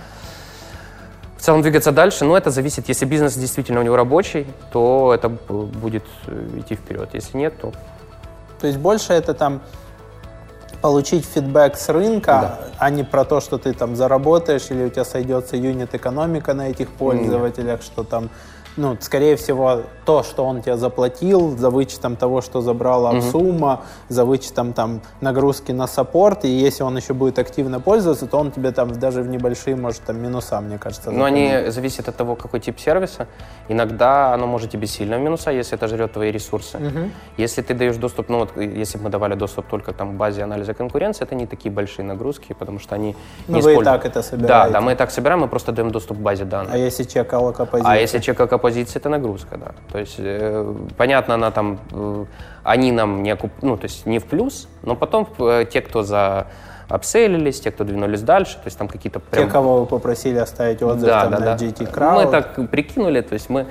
в 1.38 1.42
целом 1.42 1.62
двигаться 1.62 1.92
дальше, 1.92 2.26
ну, 2.26 2.36
это 2.36 2.52
зависит. 2.52 2.90
Если 2.90 3.06
бизнес 3.06 3.36
действительно 3.36 3.80
у 3.80 3.84
него 3.84 3.96
рабочий, 3.96 4.48
то 4.72 5.14
это 5.14 5.30
будет 5.30 6.04
э, 6.28 6.60
идти 6.60 6.76
вперед. 6.76 7.10
Если 7.14 7.38
нет, 7.38 7.54
то... 7.62 7.72
То 8.60 8.68
есть 8.68 8.80
больше 8.80 9.14
это 9.14 9.34
там 9.34 9.62
получить 10.82 11.26
фидбэк 11.26 11.76
с 11.76 11.90
рынка, 11.90 12.32
да. 12.32 12.60
а 12.78 12.90
не 12.90 13.04
про 13.04 13.24
то, 13.24 13.40
что 13.40 13.58
ты 13.58 13.74
там 13.74 13.96
заработаешь 13.96 14.70
или 14.70 14.86
у 14.86 14.90
тебя 14.90 15.06
сойдется 15.06 15.58
юнит 15.58 15.94
экономика 15.96 16.54
на 16.54 16.70
этих 16.70 16.90
пользователях, 16.90 17.80
mm. 17.80 17.84
что 17.84 18.04
там 18.04 18.30
ну, 18.78 18.98
скорее 19.02 19.36
всего, 19.36 19.82
то, 20.06 20.24
что 20.24 20.46
он 20.46 20.62
тебе 20.62 20.78
заплатил, 20.78 21.58
за 21.58 21.70
вычетом 21.70 22.16
того, 22.16 22.42
что 22.42 22.62
забрала 22.62 23.14
mm-hmm. 23.14 23.80
за 24.10 24.26
вычетом 24.26 24.74
там 24.74 25.02
нагрузки 25.20 25.72
на 25.72 25.88
саппорт, 25.88 26.46
и 26.46 26.48
если 26.48 26.84
он 26.84 26.96
еще 26.96 27.14
будет 27.14 27.40
активно 27.40 27.80
пользоваться, 27.80 28.28
то 28.28 28.38
он 28.38 28.52
тебе 28.52 28.72
там 28.72 28.98
даже 29.00 29.22
в 29.22 29.28
небольшие, 29.28 29.76
может, 29.76 30.02
там 30.04 30.22
минуса, 30.22 30.62
мне 30.62 30.78
кажется. 30.78 31.12
Но 31.12 31.26
они 31.26 31.70
зависят 31.70 32.08
от 32.08 32.16
того, 32.16 32.36
какой 32.36 32.60
тип 32.60 32.80
сервиса. 32.80 33.28
Иногда 33.68 34.34
оно 34.34 34.48
может 34.48 34.72
тебе 34.72 34.88
сильно 34.88 35.18
в 35.18 35.22
минуса, 35.22 35.52
если 35.52 35.76
это 35.76 35.88
жрет 35.88 36.14
твои 36.14 36.32
ресурсы. 36.32 36.78
Mm-hmm. 36.78 37.12
Если 37.38 37.62
ты 37.62 37.74
даешь 37.74 37.98
доступ, 37.98 38.30
ну 38.30 38.40
вот 38.40 38.56
если 38.56 38.98
бы 38.98 39.06
мы 39.06 39.10
давали 39.10 39.36
доступ 39.36 39.66
только 39.68 39.92
там 39.92 40.18
базе 40.18 40.44
анализа 40.44 40.74
конкуренции, 40.74 41.24
это 41.24 41.36
не 41.36 41.48
такие 41.48 41.72
большие 41.72 42.06
нагрузки, 42.06 42.54
потому 42.54 42.80
что 42.80 42.96
они 42.96 43.16
ну, 43.48 43.56
не 43.56 43.62
вы 43.62 43.72
используют. 43.72 43.82
и 43.82 43.86
так 43.86 44.06
это 44.06 44.22
собираете. 44.22 44.48
Да, 44.48 44.70
да, 44.70 44.82
мы 44.82 44.94
и 44.94 44.96
так 44.96 45.12
собираем, 45.12 45.42
мы 45.42 45.48
просто 45.48 45.72
даем 45.72 45.92
доступ 45.92 46.18
к 46.18 46.22
базе 46.22 46.46
данных. 46.46 46.74
А 46.74 46.78
если 46.78 47.04
чек 47.04 47.34
аллокопозиции? 47.34 47.92
А 47.92 47.98
если 47.98 48.20
чек 48.20 48.40
аллокопозиции, 48.40 48.67
это 48.70 49.10
нагрузка, 49.10 49.58
да. 49.58 49.72
То 49.92 50.00
есть, 50.00 50.16
э, 50.18 50.76
понятно, 50.98 51.36
она 51.36 51.52
там, 51.52 51.80
э, 51.92 52.26
они 52.64 52.92
нам 52.92 53.24
не 53.24 53.32
окуп... 53.32 53.52
ну, 53.62 53.78
то 53.78 53.86
есть 53.86 54.06
не 54.06 54.20
в 54.20 54.26
плюс, 54.26 54.68
но 54.84 54.96
потом 54.96 55.28
э, 55.40 55.66
те, 55.72 55.82
кто 55.82 56.04
за 56.04 56.48
обселились, 56.90 57.60
те, 57.60 57.72
кто 57.72 57.84
двинулись 57.84 58.22
дальше, 58.22 58.56
то 58.56 58.66
есть 58.66 58.78
там 58.78 58.88
какие-то 58.88 59.20
прям... 59.20 59.46
Те, 59.46 59.52
кого 59.52 59.82
вы 59.82 59.86
попросили 59.86 60.38
оставить 60.38 60.82
отзыв 60.82 61.08
да, 61.08 61.22
там, 61.24 61.32
да, 61.32 61.40
на 61.40 61.46
да. 61.46 61.56
GT 61.56 61.94
Crowd. 61.94 62.26
Мы 62.26 62.32
так 62.32 62.70
прикинули, 62.70 63.22
то 63.22 63.34
есть 63.34 63.50
мы 63.50 63.68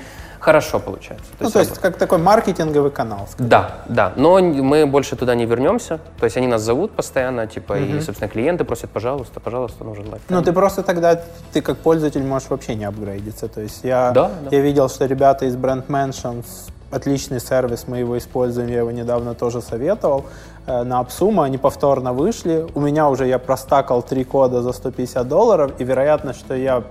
хорошо 0.46 0.78
получается. 0.78 1.26
То 1.32 1.36
ну, 1.40 1.44
есть, 1.46 1.54
то 1.54 1.60
есть 1.60 1.78
как 1.80 1.96
такой 1.98 2.18
маркетинговый 2.18 2.92
канал. 2.92 3.26
Скажем. 3.28 3.48
Да, 3.48 3.70
да. 3.88 4.12
Но 4.16 4.38
мы 4.38 4.86
больше 4.86 5.16
туда 5.16 5.34
не 5.34 5.44
вернемся. 5.44 5.98
То 6.20 6.24
есть 6.24 6.36
они 6.36 6.46
нас 6.46 6.62
зовут 6.62 6.92
постоянно, 6.92 7.48
типа, 7.48 7.72
угу. 7.72 7.96
и, 7.96 8.00
собственно, 8.00 8.30
клиенты 8.30 8.64
просят, 8.64 8.90
пожалуйста, 8.90 9.40
пожалуйста, 9.40 9.82
нужен 9.82 10.08
лайфтайм. 10.08 10.38
Ну, 10.38 10.44
ты 10.44 10.52
просто 10.52 10.82
тогда, 10.84 11.20
ты 11.52 11.62
как 11.62 11.78
пользователь 11.78 12.22
можешь 12.22 12.48
вообще 12.48 12.76
не 12.76 12.84
апгрейдиться. 12.84 13.48
То 13.48 13.60
есть 13.60 13.80
я, 13.82 14.12
да, 14.12 14.30
да. 14.44 14.56
я 14.56 14.60
видел, 14.60 14.88
что 14.88 15.06
ребята 15.06 15.46
из 15.46 15.56
Brand 15.56 15.88
Mansions 15.88 16.46
отличный 16.92 17.40
сервис, 17.40 17.88
мы 17.88 17.98
его 17.98 18.16
используем, 18.16 18.68
я 18.68 18.78
его 18.78 18.92
недавно 18.92 19.34
тоже 19.34 19.60
советовал. 19.60 20.26
Э, 20.68 20.84
на 20.84 21.00
Апсума 21.00 21.42
они 21.42 21.58
повторно 21.58 22.12
вышли. 22.12 22.66
У 22.74 22.80
меня 22.80 23.08
уже 23.08 23.26
я 23.26 23.40
простакал 23.40 24.00
три 24.02 24.22
кода 24.22 24.62
за 24.62 24.72
150 24.72 25.26
долларов, 25.26 25.72
и 25.80 25.84
вероятно, 25.84 26.32
что 26.34 26.54
я 26.54 26.84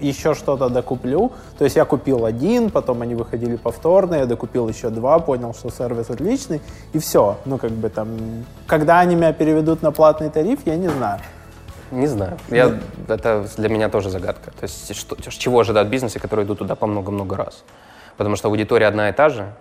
еще 0.00 0.34
что-то 0.34 0.68
докуплю. 0.68 1.32
То 1.58 1.64
есть 1.64 1.76
я 1.76 1.84
купил 1.84 2.24
один, 2.24 2.70
потом 2.70 3.02
они 3.02 3.14
выходили 3.14 3.56
повторно, 3.56 4.16
я 4.16 4.26
докупил 4.26 4.68
еще 4.68 4.90
два, 4.90 5.18
понял, 5.18 5.54
что 5.54 5.70
сервис 5.70 6.10
отличный, 6.10 6.60
и 6.92 6.98
все. 6.98 7.36
Ну, 7.44 7.58
как 7.58 7.70
бы 7.70 7.88
там, 7.88 8.08
когда 8.66 9.00
они 9.00 9.14
меня 9.14 9.32
переведут 9.32 9.82
на 9.82 9.92
платный 9.92 10.30
тариф, 10.30 10.60
я 10.66 10.76
не 10.76 10.88
знаю. 10.88 11.20
Не 11.90 12.06
знаю. 12.06 12.36
Я, 12.50 12.78
это 13.08 13.46
для 13.56 13.68
меня 13.68 13.88
тоже 13.88 14.10
загадка. 14.10 14.50
То 14.50 14.64
есть 14.64 14.94
что, 14.96 15.16
чего 15.30 15.60
ожидают 15.60 15.88
бизнесы, 15.88 16.18
которые 16.18 16.44
идут 16.44 16.58
туда 16.58 16.74
по 16.74 16.86
много-много 16.86 17.36
раз? 17.36 17.62
Потому 18.16 18.36
что 18.36 18.48
аудитория 18.48 18.88
одна 18.88 19.08
и 19.10 19.12
та 19.12 19.28
же, 19.28 19.52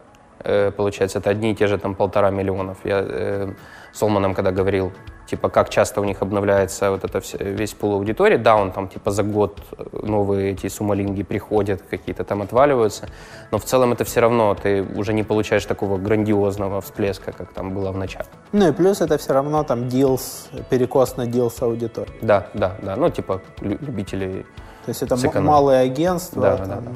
получается, 0.75 1.19
это 1.19 1.29
одни 1.29 1.51
и 1.51 1.55
те 1.55 1.67
же 1.67 1.77
там 1.77 1.95
полтора 1.95 2.29
миллионов. 2.29 2.77
Я 2.83 3.05
э, 3.07 3.53
с 3.91 4.03
Олманом 4.03 4.33
когда 4.33 4.51
говорил, 4.51 4.91
типа, 5.25 5.49
как 5.49 5.69
часто 5.69 6.01
у 6.01 6.03
них 6.03 6.21
обновляется 6.21 6.91
вот 6.91 7.03
это 7.03 7.19
все, 7.19 7.37
весь 7.37 7.73
пул 7.73 7.93
аудитории. 7.93 8.37
Да, 8.37 8.55
он 8.55 8.71
там, 8.71 8.87
типа, 8.87 9.11
за 9.11 9.23
год 9.23 9.59
новые 9.93 10.51
эти 10.51 10.67
сумалинги 10.67 11.23
приходят, 11.23 11.81
какие-то 11.89 12.23
там 12.23 12.41
отваливаются, 12.41 13.07
но 13.51 13.57
в 13.57 13.63
целом 13.63 13.93
это 13.93 14.03
все 14.03 14.19
равно, 14.19 14.55
ты 14.55 14.83
уже 14.83 15.13
не 15.13 15.23
получаешь 15.23 15.65
такого 15.65 15.97
грандиозного 15.97 16.81
всплеска, 16.81 17.31
как 17.31 17.53
там 17.53 17.73
было 17.73 17.91
в 17.91 17.97
начале. 17.97 18.27
Ну 18.51 18.67
и 18.67 18.71
плюс 18.71 19.01
это 19.01 19.17
все 19.17 19.33
равно 19.33 19.63
там 19.63 19.83
deals, 19.83 20.49
перекос 20.69 21.17
на 21.17 21.23
deals 21.23 21.63
аудитории. 21.63 22.13
Да, 22.21 22.47
да, 22.53 22.75
да, 22.81 22.95
ну, 22.95 23.09
типа, 23.09 23.41
любители 23.61 24.45
то 24.85 24.89
есть 24.89 25.01
это 25.01 25.17
сэкономить. 25.17 25.49
малые 25.49 25.79
агентства. 25.79 26.41
Да, 26.41 26.57
там... 26.57 26.67
да, 26.67 26.75
да. 26.75 26.91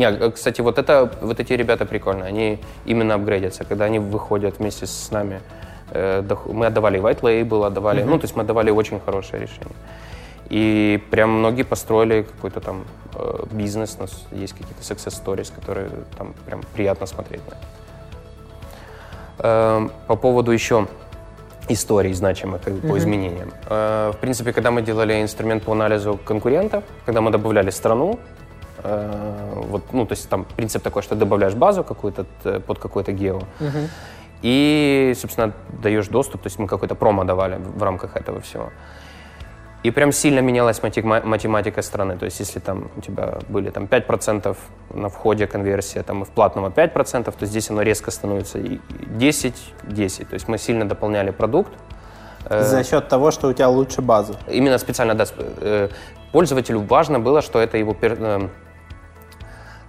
Не, 0.00 0.08
а, 0.08 0.30
кстати, 0.30 0.62
вот 0.62 0.78
это, 0.78 1.10
вот 1.20 1.40
эти 1.40 1.52
ребята 1.52 1.84
прикольные, 1.84 2.28
они 2.28 2.58
именно 2.86 3.14
апгрейдятся, 3.14 3.64
когда 3.64 3.84
они 3.84 3.98
выходят 3.98 4.58
вместе 4.58 4.86
с 4.86 5.10
нами 5.10 5.40
Э, 5.92 6.22
мы 6.46 6.66
отдавали 6.66 7.00
white 7.00 7.20
label, 7.20 7.66
отдавали, 7.66 8.02
mm-hmm. 8.02 8.06
ну, 8.06 8.18
то 8.18 8.24
есть 8.24 8.36
мы 8.36 8.42
отдавали 8.42 8.70
очень 8.70 9.00
хорошее 9.00 9.42
решение. 9.42 9.76
И 10.48 11.02
прям 11.10 11.30
многие 11.30 11.62
построили 11.62 12.22
какой-то 12.22 12.60
там 12.60 12.84
э, 13.14 13.44
бизнес, 13.52 13.96
у 13.98 14.02
нас 14.02 14.26
есть 14.32 14.52
какие-то 14.52 14.82
success 14.82 15.22
stories, 15.24 15.52
которые 15.54 15.88
там 16.18 16.34
прям 16.46 16.62
приятно 16.74 17.06
смотреть 17.06 17.40
на. 17.48 17.56
Э, 19.38 19.88
по 20.06 20.16
поводу 20.16 20.52
еще 20.52 20.86
историй 21.68 22.12
значимых 22.14 22.62
mm-hmm. 22.62 22.88
по 22.88 22.98
изменениям. 22.98 23.52
Э, 23.68 24.12
в 24.14 24.16
принципе, 24.18 24.52
когда 24.52 24.70
мы 24.70 24.82
делали 24.82 25.22
инструмент 25.22 25.62
по 25.62 25.72
анализу 25.72 26.18
конкурентов, 26.24 26.84
когда 27.06 27.20
мы 27.20 27.30
добавляли 27.30 27.70
страну, 27.70 28.18
э, 28.18 28.39
вот, 28.82 29.92
ну, 29.92 30.06
то 30.06 30.12
есть 30.12 30.28
там 30.28 30.44
принцип 30.56 30.82
такой, 30.82 31.02
что 31.02 31.14
добавляешь 31.14 31.54
базу 31.54 31.84
какую-то 31.84 32.24
под 32.66 32.78
какой-то 32.78 33.12
гео, 33.12 33.40
и, 34.42 35.12
собственно, 35.16 35.52
даешь 35.82 36.08
доступ, 36.08 36.42
то 36.42 36.46
есть 36.46 36.58
мы 36.58 36.66
какой-то 36.66 36.94
промо 36.94 37.24
давали 37.24 37.56
в 37.56 37.82
рамках 37.82 38.16
этого 38.16 38.40
всего. 38.40 38.70
И 39.82 39.90
прям 39.90 40.12
сильно 40.12 40.40
менялась 40.40 40.82
математика 40.82 41.80
страны. 41.82 42.18
То 42.18 42.26
есть 42.26 42.40
если 42.40 42.60
там 42.60 42.90
у 42.96 43.00
тебя 43.00 43.38
были 43.48 43.70
там 43.70 43.84
5% 43.84 44.56
на 44.90 45.08
входе 45.08 45.46
конверсия, 45.46 46.02
там 46.02 46.22
и 46.22 46.24
в 46.24 46.28
платном 46.28 46.66
5%, 46.66 47.34
то 47.38 47.46
здесь 47.46 47.70
оно 47.70 47.82
резко 47.82 48.10
становится 48.10 48.58
10-10. 48.58 49.54
То 50.26 50.34
есть 50.34 50.48
мы 50.48 50.58
сильно 50.58 50.86
дополняли 50.86 51.30
продукт. 51.30 51.72
Э, 52.44 52.62
За 52.62 52.84
счет 52.84 53.08
того, 53.08 53.30
что 53.30 53.48
у 53.48 53.52
тебя 53.54 53.68
лучше 53.68 54.02
база. 54.02 54.34
Именно 54.48 54.78
специально, 54.78 55.14
да. 55.14 55.24
Э, 55.38 55.88
пользователю 56.32 56.80
важно 56.80 57.18
было, 57.18 57.40
что 57.40 57.58
это 57.58 57.78
его 57.78 57.96
э, 58.02 58.48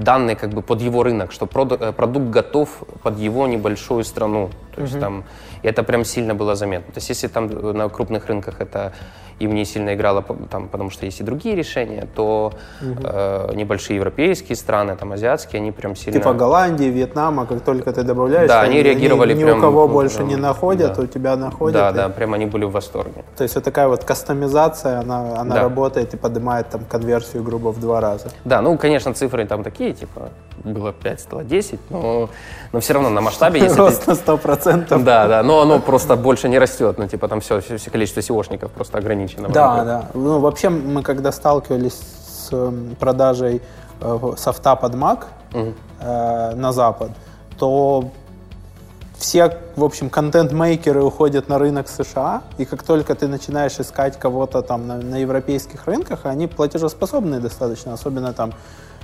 данные 0.04 0.36
как 0.36 0.52
бы 0.52 0.62
под 0.62 0.82
его 0.82 1.04
рынок, 1.04 1.32
что 1.32 1.46
продукт 1.46 2.30
готов 2.30 2.70
под 3.04 3.20
его 3.20 3.48
небольшую 3.48 4.04
страну. 4.04 4.50
То 4.76 4.82
есть 4.82 4.94
угу. 4.94 5.02
там 5.02 5.24
это 5.64 5.84
прям 5.84 6.06
сильно 6.06 6.36
было 6.36 6.56
заметно. 6.56 6.94
То 6.94 6.98
есть 6.98 7.10
если 7.10 7.28
там 7.28 7.48
на 7.48 7.90
крупных 7.90 8.28
рынках 8.28 8.62
это 8.62 8.94
им 9.42 9.56
не 9.56 9.66
сильно 9.66 9.94
играло, 9.94 10.24
там, 10.50 10.68
потому 10.68 10.90
что 10.92 11.06
есть 11.06 11.20
и 11.20 11.24
другие 11.24 11.56
решения, 11.56 12.08
то 12.16 12.54
угу. 12.82 13.00
э, 13.04 13.56
небольшие 13.56 13.98
европейские 13.98 14.56
страны, 14.56 14.96
там 14.96 15.12
азиатские, 15.12 15.62
они 15.62 15.72
прям 15.72 15.96
сильно... 15.96 16.20
Типа 16.20 16.34
Голландии, 16.34 16.86
Вьетнама, 16.86 17.46
как 17.46 17.62
только 17.62 17.92
ты 17.92 18.04
добавляешь, 18.04 18.48
да, 18.48 18.62
они, 18.62 18.84
реагировали 18.84 19.34
ни, 19.34 19.44
прям... 19.44 19.58
Ни 19.58 19.60
у 19.60 19.62
кого 19.62 19.88
больше 19.88 20.18
прям, 20.18 20.28
не 20.28 20.36
находят, 20.36 20.94
да. 20.96 21.02
у 21.02 21.08
тебя 21.08 21.36
находят. 21.36 21.74
Да, 21.74 21.90
и... 21.90 21.94
да, 21.94 22.10
прям 22.10 22.34
они 22.34 22.46
были 22.46 22.66
в 22.66 22.72
восторге. 22.72 23.24
То 23.36 23.44
есть 23.44 23.56
вот 23.56 23.64
такая 23.64 23.88
вот 23.88 24.04
кастомизация, 24.04 25.00
она, 25.00 25.40
она 25.40 25.56
да. 25.56 25.62
работает 25.62 26.14
и 26.14 26.18
поднимает 26.18 26.70
там 26.70 26.86
конверсию 26.86 27.44
грубо 27.44 27.70
в 27.70 27.80
два 27.80 28.00
раза. 28.00 28.30
Да, 28.46 28.62
ну, 28.62 28.78
конечно, 28.78 29.14
цифры 29.14 29.46
там 29.46 29.64
такие, 29.64 29.94
типа, 29.94 30.30
было 30.64 30.94
5, 30.94 31.20
стало 31.20 31.44
10, 31.44 31.80
но, 31.90 32.30
но 32.72 32.80
все 32.80 32.94
равно 32.94 33.10
на 33.10 33.22
масштабе... 33.22 33.60
Если 33.60 33.78
Рост 33.78 34.08
на 34.08 34.12
100%. 34.12 34.61
Да, 35.04 35.28
да, 35.28 35.44
но 35.44 35.62
оно 35.62 35.80
просто 35.80 36.16
больше 36.16 36.50
не 36.50 36.60
растет, 36.60 36.98
ну, 36.98 37.08
типа, 37.08 37.28
там 37.28 37.40
все, 37.42 37.60
все 37.62 37.90
количество 37.92 38.20
SEOшников 38.20 38.70
просто 38.70 38.98
ограничено. 38.98 39.50
Да, 39.50 39.84
да. 39.84 40.06
Ну, 40.14 40.40
вообще, 40.40 40.70
мы 40.70 41.04
когда 41.04 41.32
сталкивались 41.32 42.00
с 42.28 42.54
эм, 42.54 42.96
продажей 43.00 43.62
э, 44.02 44.34
софта 44.38 44.76
под 44.76 44.96
Mac 44.96 45.24
угу. 45.54 45.74
э, 46.00 46.56
на 46.56 46.72
Запад, 46.72 47.12
то 47.58 48.12
все, 49.22 49.56
в 49.76 49.84
общем, 49.84 50.10
контент-мейкеры 50.10 51.04
уходят 51.04 51.48
на 51.48 51.60
рынок 51.60 51.88
США, 51.88 52.42
и 52.58 52.66
как 52.66 52.82
только 52.82 53.14
ты 53.14 53.28
начинаешь 53.28 53.80
искать 53.80 54.18
кого-то 54.18 54.64
там 54.64 54.88
на, 54.88 54.98
на 54.98 55.18
европейских 55.18 55.86
рынках, 55.86 56.22
они 56.24 56.48
платежеспособные 56.48 57.40
достаточно, 57.40 57.94
особенно 57.94 58.34
там, 58.34 58.54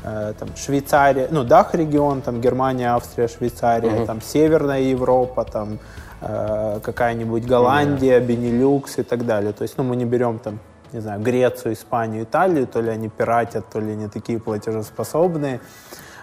там 0.03 0.49
Швейцария, 0.55 1.27
ну, 1.31 1.43
Дах-регион, 1.43 2.21
там 2.21 2.41
Германия, 2.41 2.93
Австрия, 2.93 3.27
Швейцария, 3.27 3.93
угу. 3.93 4.05
там 4.05 4.21
Северная 4.21 4.81
Европа, 4.81 5.43
там 5.43 5.79
э, 6.21 6.79
какая-нибудь 6.83 7.45
Голландия, 7.45 8.19
Бенилюкс 8.19 8.99
и 8.99 9.03
так 9.03 9.25
далее. 9.25 9.53
То 9.53 9.63
есть, 9.63 9.77
ну, 9.77 9.83
мы 9.83 9.95
не 9.95 10.05
берем 10.05 10.39
там 10.39 10.59
не 10.93 11.01
знаю, 11.01 11.21
Грецию, 11.21 11.73
Испанию, 11.73 12.23
Италию, 12.23 12.67
то 12.67 12.81
ли 12.81 12.89
они 12.89 13.09
пиратят, 13.09 13.69
то 13.69 13.79
ли 13.79 13.95
не 13.95 14.07
такие 14.07 14.39
платежеспособные, 14.39 15.59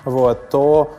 вот, 0.04 0.48
то 0.48 0.94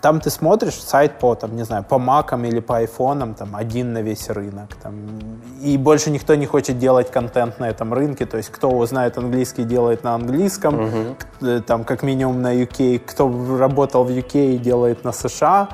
там 0.00 0.20
ты 0.20 0.30
смотришь 0.30 0.80
сайт 0.80 1.18
по, 1.18 1.34
там, 1.34 1.56
не 1.56 1.64
знаю, 1.64 1.84
по 1.84 1.98
макам 1.98 2.44
или 2.44 2.60
по 2.60 2.78
айфонам, 2.78 3.34
там, 3.34 3.54
один 3.54 3.92
на 3.92 4.02
весь 4.02 4.28
рынок. 4.30 4.74
Там, 4.82 4.94
и 5.60 5.76
больше 5.76 6.10
никто 6.10 6.34
не 6.34 6.46
хочет 6.46 6.78
делать 6.78 7.10
контент 7.10 7.58
на 7.60 7.68
этом 7.68 7.92
рынке. 7.92 8.26
То 8.26 8.36
есть, 8.36 8.50
кто 8.50 8.70
узнает 8.70 9.18
английский, 9.18 9.64
делает 9.64 10.04
на 10.04 10.14
английском. 10.14 11.16
Uh-huh. 11.40 11.60
Там, 11.62 11.84
как 11.84 12.02
минимум 12.02 12.42
на 12.42 12.54
UK. 12.54 13.00
Кто 13.00 13.30
работал 13.58 14.04
в 14.04 14.10
UK, 14.10 14.58
делает 14.58 15.04
на 15.04 15.12
США. 15.12 15.68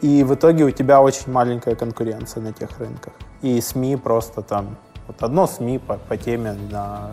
И 0.00 0.22
в 0.24 0.34
итоге 0.34 0.64
у 0.64 0.70
тебя 0.70 1.02
очень 1.02 1.30
маленькая 1.30 1.74
конкуренция 1.74 2.42
на 2.42 2.52
тех 2.52 2.78
рынках. 2.78 3.12
И 3.42 3.60
СМИ 3.60 3.96
просто 3.96 4.42
там 4.42 4.76
вот 5.10 5.22
одно 5.22 5.46
СМИ 5.46 5.78
по, 5.78 5.96
по 5.96 6.16
теме 6.16 6.56
на, 6.70 7.10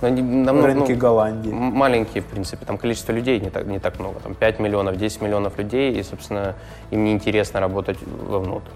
на, 0.00 0.10
на 0.10 0.66
рынке 0.66 0.94
ну, 0.94 0.98
Голландии. 1.00 1.50
Маленькие, 1.50 2.22
в 2.22 2.26
принципе, 2.26 2.64
там 2.64 2.78
количество 2.78 3.12
людей 3.12 3.40
не 3.40 3.50
так, 3.50 3.66
не 3.66 3.80
так 3.80 3.98
много, 3.98 4.20
там 4.20 4.34
5 4.34 4.60
миллионов, 4.60 4.96
10 4.96 5.20
миллионов 5.22 5.58
людей, 5.58 5.92
и, 5.98 6.02
собственно, 6.02 6.54
им 6.92 7.04
неинтересно 7.04 7.60
работать 7.60 7.98
вовнутрь. 8.28 8.70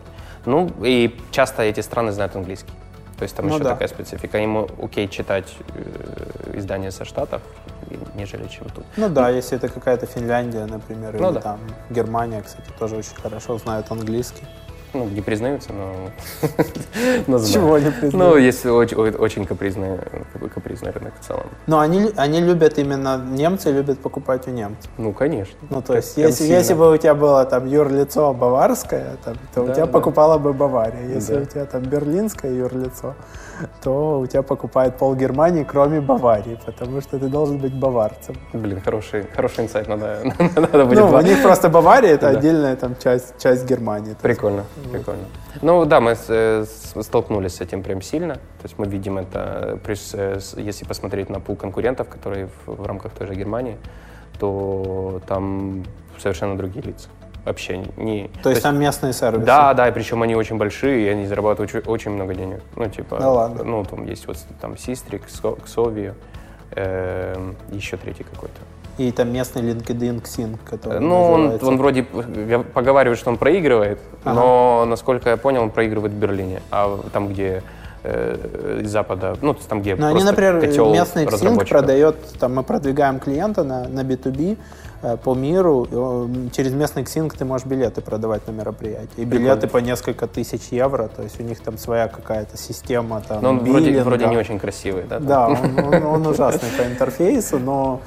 Ну, 0.44 0.70
и 0.82 1.16
часто 1.30 1.62
эти 1.62 1.80
страны 1.80 2.10
знают 2.12 2.34
английский. 2.34 2.72
То 3.16 3.24
есть 3.24 3.36
там 3.36 3.46
ну, 3.46 3.54
еще 3.54 3.64
да. 3.64 3.70
такая 3.70 3.88
специфика. 3.88 4.38
Ему 4.38 4.68
окей 4.82 5.08
читать 5.08 5.52
э, 5.74 6.58
издания 6.58 6.90
со 6.90 7.04
Штатов, 7.04 7.42
нежели 8.14 8.46
чем 8.48 8.68
тут. 8.74 8.84
Ну 8.96 9.08
да, 9.08 9.28
если 9.28 9.56
это 9.56 9.68
какая-то 9.68 10.06
Финляндия, 10.06 10.66
например, 10.66 11.14
ну, 11.20 11.28
или 11.28 11.34
да. 11.34 11.40
там 11.40 11.60
Германия, 11.90 12.42
кстати, 12.42 12.68
тоже 12.78 12.96
очень 12.96 13.16
хорошо 13.16 13.58
знают 13.58 13.90
английский 13.90 14.44
ну, 14.94 15.06
не 15.08 15.20
признаются, 15.20 15.70
но... 15.72 16.10
Чего 17.46 17.78
не 17.78 17.90
признаются? 17.90 18.16
Ну, 18.16 18.36
если 18.36 18.70
очень, 18.70 19.44
капризный, 19.44 19.98
капризный 20.54 20.90
рынок 20.90 21.12
в 21.20 21.26
целом. 21.26 21.46
Но 21.66 21.80
они, 21.80 22.10
они 22.16 22.40
любят 22.40 22.78
именно, 22.78 23.18
немцы 23.18 23.70
любят 23.70 23.98
покупать 23.98 24.48
у 24.48 24.50
немцев. 24.50 24.90
Ну, 24.98 25.12
конечно. 25.12 25.58
Ну, 25.70 25.82
то 25.82 25.96
есть, 25.96 26.16
если, 26.16 26.44
если 26.44 26.74
бы 26.74 26.92
у 26.92 26.96
тебя 26.96 27.14
было 27.14 27.44
там 27.44 27.66
юрлицо 27.66 28.32
баварское, 28.32 29.16
там, 29.24 29.34
то 29.54 29.62
да, 29.64 29.72
у 29.72 29.74
тебя 29.74 29.86
да. 29.86 29.92
покупала 29.92 30.38
бы 30.38 30.52
Бавария. 30.52 31.14
Если 31.14 31.34
да. 31.34 31.40
у 31.40 31.44
тебя 31.44 31.64
там 31.64 31.82
берлинское 31.82 32.52
юрлицо, 32.52 33.14
то 33.82 34.20
у 34.20 34.26
тебя 34.26 34.42
покупает 34.42 34.96
пол 34.96 35.14
Германии, 35.14 35.64
кроме 35.64 36.00
Баварии, 36.00 36.58
потому 36.64 37.00
что 37.00 37.18
ты 37.18 37.28
должен 37.28 37.58
быть 37.58 37.74
баварцем. 37.74 38.36
Блин, 38.52 38.80
хороший, 38.80 39.26
хороший 39.34 39.64
инсайт, 39.64 39.88
надо, 39.88 40.20
надо 40.56 40.84
будет. 40.84 40.98
Ну, 40.98 41.10
у 41.10 41.20
них 41.20 41.42
просто 41.42 41.68
Бавария 41.68 42.14
это 42.14 42.28
отдельная 42.28 42.76
там 42.76 42.96
часть, 43.02 43.38
часть 43.38 43.66
Германии. 43.66 44.16
Прикольно. 44.22 44.64
Прикольно. 44.90 45.24
Ну 45.62 45.84
да, 45.84 46.00
мы 46.00 46.14
с, 46.14 46.66
столкнулись 47.00 47.56
с 47.56 47.60
этим 47.60 47.82
прям 47.82 48.02
сильно. 48.02 48.34
То 48.34 48.64
есть 48.64 48.78
мы 48.78 48.86
видим 48.86 49.18
это, 49.18 49.78
если 50.56 50.84
посмотреть 50.84 51.30
на 51.30 51.40
пул 51.40 51.56
конкурентов, 51.56 52.08
которые 52.08 52.48
в, 52.66 52.82
в 52.82 52.86
рамках 52.86 53.12
той 53.12 53.26
же 53.26 53.34
Германии, 53.34 53.76
то 54.38 55.20
там 55.26 55.84
совершенно 56.18 56.56
другие 56.56 56.84
лица 56.84 57.08
вообще 57.48 57.78
не... 57.96 58.28
То, 58.28 58.44
то 58.44 58.50
есть 58.50 58.62
там 58.62 58.78
местные 58.78 59.12
сервисы? 59.12 59.44
Да, 59.44 59.74
да, 59.74 59.88
и 59.88 59.92
причем 59.92 60.22
они 60.22 60.36
очень 60.36 60.56
большие, 60.56 61.06
и 61.06 61.08
они 61.08 61.26
зарабатывают 61.26 61.74
очень, 61.74 61.88
очень 61.88 62.10
много 62.12 62.34
денег. 62.34 62.60
Ну, 62.76 62.88
типа, 62.88 63.18
да 63.18 63.30
ладно. 63.30 63.64
ну, 63.64 63.84
там 63.84 64.04
есть 64.04 64.26
вот 64.26 64.36
там 64.60 64.76
Систрик, 64.76 65.22
Ксови, 65.64 66.12
э, 66.72 67.52
еще 67.70 67.96
третий 67.96 68.24
какой-то. 68.24 68.60
И 68.98 69.12
там 69.12 69.32
местный 69.32 69.62
LinkedIn 69.62 70.22
Xing, 70.22 70.58
который 70.68 71.00
Ну, 71.00 71.32
он, 71.32 71.58
он 71.62 71.76
вроде 71.78 72.02
поговаривает, 72.02 73.18
что 73.18 73.30
он 73.30 73.36
проигрывает, 73.36 74.00
ага. 74.24 74.34
но, 74.34 74.84
насколько 74.86 75.30
я 75.30 75.36
понял, 75.36 75.62
он 75.62 75.70
проигрывает 75.70 76.12
в 76.12 76.16
Берлине, 76.16 76.60
а 76.70 76.98
там, 77.12 77.28
где 77.28 77.62
э, 78.02 78.80
из 78.82 78.90
Запада, 78.90 79.36
ну, 79.40 79.54
там, 79.54 79.80
где 79.80 79.94
Но 79.94 80.08
они, 80.08 80.24
например, 80.24 80.54
местный 80.56 81.24
Xing 81.24 81.68
продает, 81.68 82.16
там, 82.40 82.56
мы 82.56 82.62
продвигаем 82.62 83.20
клиента 83.20 83.64
на, 83.64 83.88
на 83.88 84.00
B2B, 84.00 84.58
Э, 85.00 85.16
по 85.16 85.34
миру. 85.34 85.86
Через 86.52 86.72
местный 86.72 87.04
Xing 87.04 87.32
ты 87.36 87.44
можешь 87.44 87.66
билеты 87.66 88.00
продавать 88.00 88.46
на 88.48 88.52
мероприятия. 88.52 89.08
И 89.16 89.24
билеты 89.24 89.68
по 89.68 89.78
несколько 89.78 90.26
тысяч 90.26 90.72
евро, 90.72 91.08
то 91.08 91.22
есть 91.22 91.40
у 91.40 91.44
них 91.44 91.60
там 91.60 91.78
своя 91.78 92.08
какая-то 92.08 92.56
система. 92.56 93.20
Там, 93.20 93.42
но 93.42 93.50
он 93.50 93.58
вроде, 93.60 94.02
вроде 94.02 94.26
не 94.26 94.36
очень 94.36 94.58
красивый, 94.58 95.04
да? 95.08 95.20
Да, 95.20 95.48
он, 95.48 95.78
он, 95.78 96.02
он 96.04 96.26
ужасный 96.26 96.70
по 96.76 96.82
интерфейсу, 96.82 97.58
но 97.60 98.00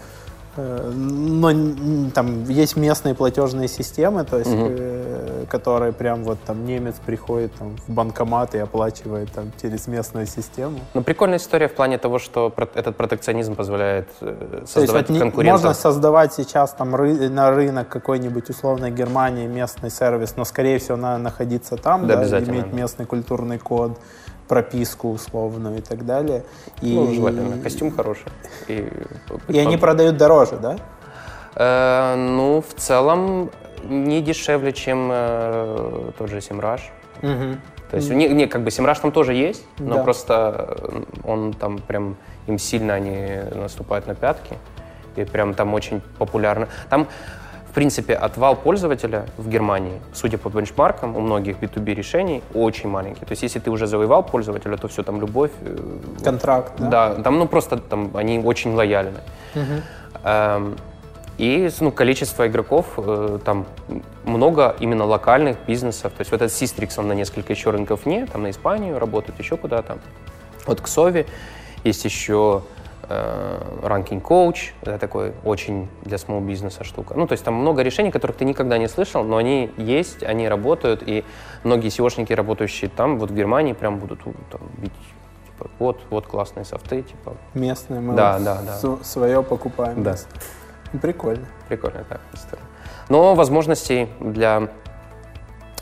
но 0.58 2.12
там 2.14 2.44
есть 2.50 2.76
местные 2.76 3.16
платежные 3.16 3.68
системы, 3.68 4.24
то 4.24 4.38
есть, 4.38 4.52
угу. 4.52 5.48
которые 5.50 5.94
прям 5.94 6.24
вот 6.24 6.40
там 6.46 6.66
немец 6.66 6.96
приходит 7.06 7.54
там, 7.56 7.78
в 7.78 7.90
банкомат 7.90 8.56
и 8.56 8.58
оплачивает 8.58 9.32
там 9.32 9.52
через 9.62 9.88
местную 9.88 10.26
систему. 10.26 10.80
Ну, 10.94 11.04
прикольная 11.04 11.38
история 11.38 11.68
в 11.68 11.74
плане 11.74 11.98
того, 11.98 12.20
что 12.20 12.54
этот 12.76 12.98
протекционизм 12.98 13.56
позволяет 13.56 14.10
э, 14.22 14.64
создавать 14.66 14.74
то 14.74 14.80
есть, 14.82 15.10
вот 15.10 15.20
конкурентов. 15.20 15.64
Можно 15.64 15.74
создавать 15.74 16.34
сейчас 16.34 16.74
там 16.74 16.96
ры 16.96 17.30
на 17.30 17.52
рынок 17.52 17.88
какой-нибудь 17.88 18.50
условной 18.50 18.92
Германии 18.92 19.48
местный 19.48 19.90
сервис, 19.90 20.36
но 20.36 20.46
скорее 20.46 20.80
всего 20.80 20.98
надо 20.98 21.24
находиться 21.24 21.78
там, 21.78 22.08
да, 22.08 22.26
да 22.26 22.40
иметь 22.40 22.74
местный 22.74 23.06
культурный 23.06 23.58
код 23.58 23.98
прописку 24.52 25.12
условную 25.12 25.78
и 25.78 25.82
так 25.82 26.06
далее. 26.06 26.44
И, 26.82 26.94
ну, 26.94 27.14
желательно. 27.14 27.64
Костюм 27.64 27.90
хороший. 27.90 28.26
И, 28.68 28.86
и 29.48 29.58
они 29.58 29.78
продают 29.78 30.18
дороже, 30.18 30.58
да? 30.58 30.76
Э, 31.56 32.16
ну, 32.18 32.62
в 32.62 32.74
целом 32.74 33.50
не 33.86 34.22
дешевле, 34.22 34.74
чем 34.74 35.10
э, 35.10 36.12
тот 36.18 36.30
же 36.30 36.42
Симраж. 36.42 36.92
Угу. 37.22 37.56
То 37.92 37.96
есть, 37.96 38.10
не, 38.10 38.28
не, 38.28 38.48
как 38.48 38.64
бы 38.64 38.72
Симраж 38.72 39.00
там 39.00 39.14
тоже 39.14 39.34
есть, 39.34 39.64
но 39.80 39.96
да. 39.96 40.04
просто 40.04 40.78
э, 40.80 41.04
он 41.24 41.54
там 41.54 41.78
прям, 41.78 42.18
им 42.48 42.60
сильно 42.60 42.96
они 42.96 43.40
наступают 43.56 44.06
на 44.06 44.16
пятки. 44.16 44.58
И 45.16 45.24
прям 45.24 45.54
там 45.54 45.74
очень 45.74 46.02
популярно. 46.18 46.68
Там 46.90 47.08
в 47.72 47.74
принципе, 47.74 48.16
отвал 48.16 48.58
пользователя 48.58 49.26
в 49.38 49.48
Германии, 49.48 50.02
судя 50.14 50.38
по 50.38 50.50
бенчмаркам, 50.50 51.16
у 51.16 51.22
многих 51.22 51.58
B2B 51.60 51.94
решений 51.94 52.44
очень 52.54 52.90
маленький. 52.90 53.26
То 53.26 53.32
есть, 53.32 53.44
если 53.44 53.60
ты 53.60 53.72
уже 53.72 53.88
завоевал 53.88 54.24
пользователя, 54.24 54.76
то 54.76 54.90
все, 54.90 55.04
там 55.04 55.22
любовь. 55.22 55.52
Э, 55.62 55.78
Контракт, 56.22 56.74
да? 56.78 56.90
Да, 56.90 57.24
там, 57.24 57.40
ну, 57.40 57.48
просто 57.48 57.78
там 57.78 58.12
они 58.14 58.40
очень 58.40 58.74
лояльны. 58.74 59.20
Угу. 59.56 59.64
Эм, 60.26 60.76
и 61.38 61.70
ну, 61.80 61.92
количество 61.92 62.46
игроков, 62.46 62.88
э, 62.98 63.40
там 63.46 63.66
много 64.26 64.76
именно 64.82 65.06
локальных 65.06 65.56
бизнесов. 65.66 66.12
То 66.12 66.22
есть 66.22 66.32
вот 66.32 66.42
этот 66.42 66.62
Sistrix, 66.62 67.00
он 67.00 67.08
на 67.08 67.14
несколько 67.14 67.54
еще 67.54 67.70
рынков 67.70 68.06
не, 68.06 68.26
там 68.26 68.44
на 68.44 68.50
Испанию 68.50 69.00
работает, 69.00 69.40
еще 69.40 69.56
куда-то. 69.56 69.98
Вот 70.66 70.82
Ксови 70.82 71.26
Есть 71.86 72.04
еще 72.04 72.64
Ranking 73.82 74.22
Coach, 74.22 74.74
это 74.82 74.98
такой 74.98 75.34
очень 75.44 75.88
для 76.04 76.18
small 76.18 76.42
бизнеса 76.42 76.84
штука. 76.84 77.14
Ну, 77.16 77.28
то 77.28 77.34
есть 77.34 77.44
там 77.44 77.54
много 77.56 77.82
решений, 77.82 78.12
которых 78.12 78.38
ты 78.38 78.46
никогда 78.46 78.78
не 78.78 78.88
слышал, 78.88 79.24
но 79.24 79.38
они 79.38 79.72
есть, 79.78 80.24
они 80.24 80.48
работают, 80.48 81.04
и 81.06 81.24
многие 81.64 81.90
SEOшники, 81.90 82.34
работающие 82.34 82.90
там, 82.90 83.20
вот 83.20 83.32
в 83.32 83.36
Германии, 83.36 83.74
прям 83.74 84.00
будут 84.00 84.24
там, 84.24 84.62
бить 84.78 84.94
типа, 85.46 85.70
вот, 85.80 86.02
вот 86.10 86.28
классные 86.28 86.66
софты, 86.66 87.02
типа. 87.04 87.36
Местные 87.54 88.02
мы 88.02 88.16
да, 88.16 88.40
да, 88.40 88.62
да. 88.62 88.98
свое 89.04 89.44
покупаем. 89.44 90.04
Да. 90.04 90.16
Прикольно. 91.02 91.46
Прикольно, 91.68 92.04
так 92.08 92.22
история. 92.34 92.64
Но 93.10 93.36
возможностей 93.36 94.10
для 94.20 94.70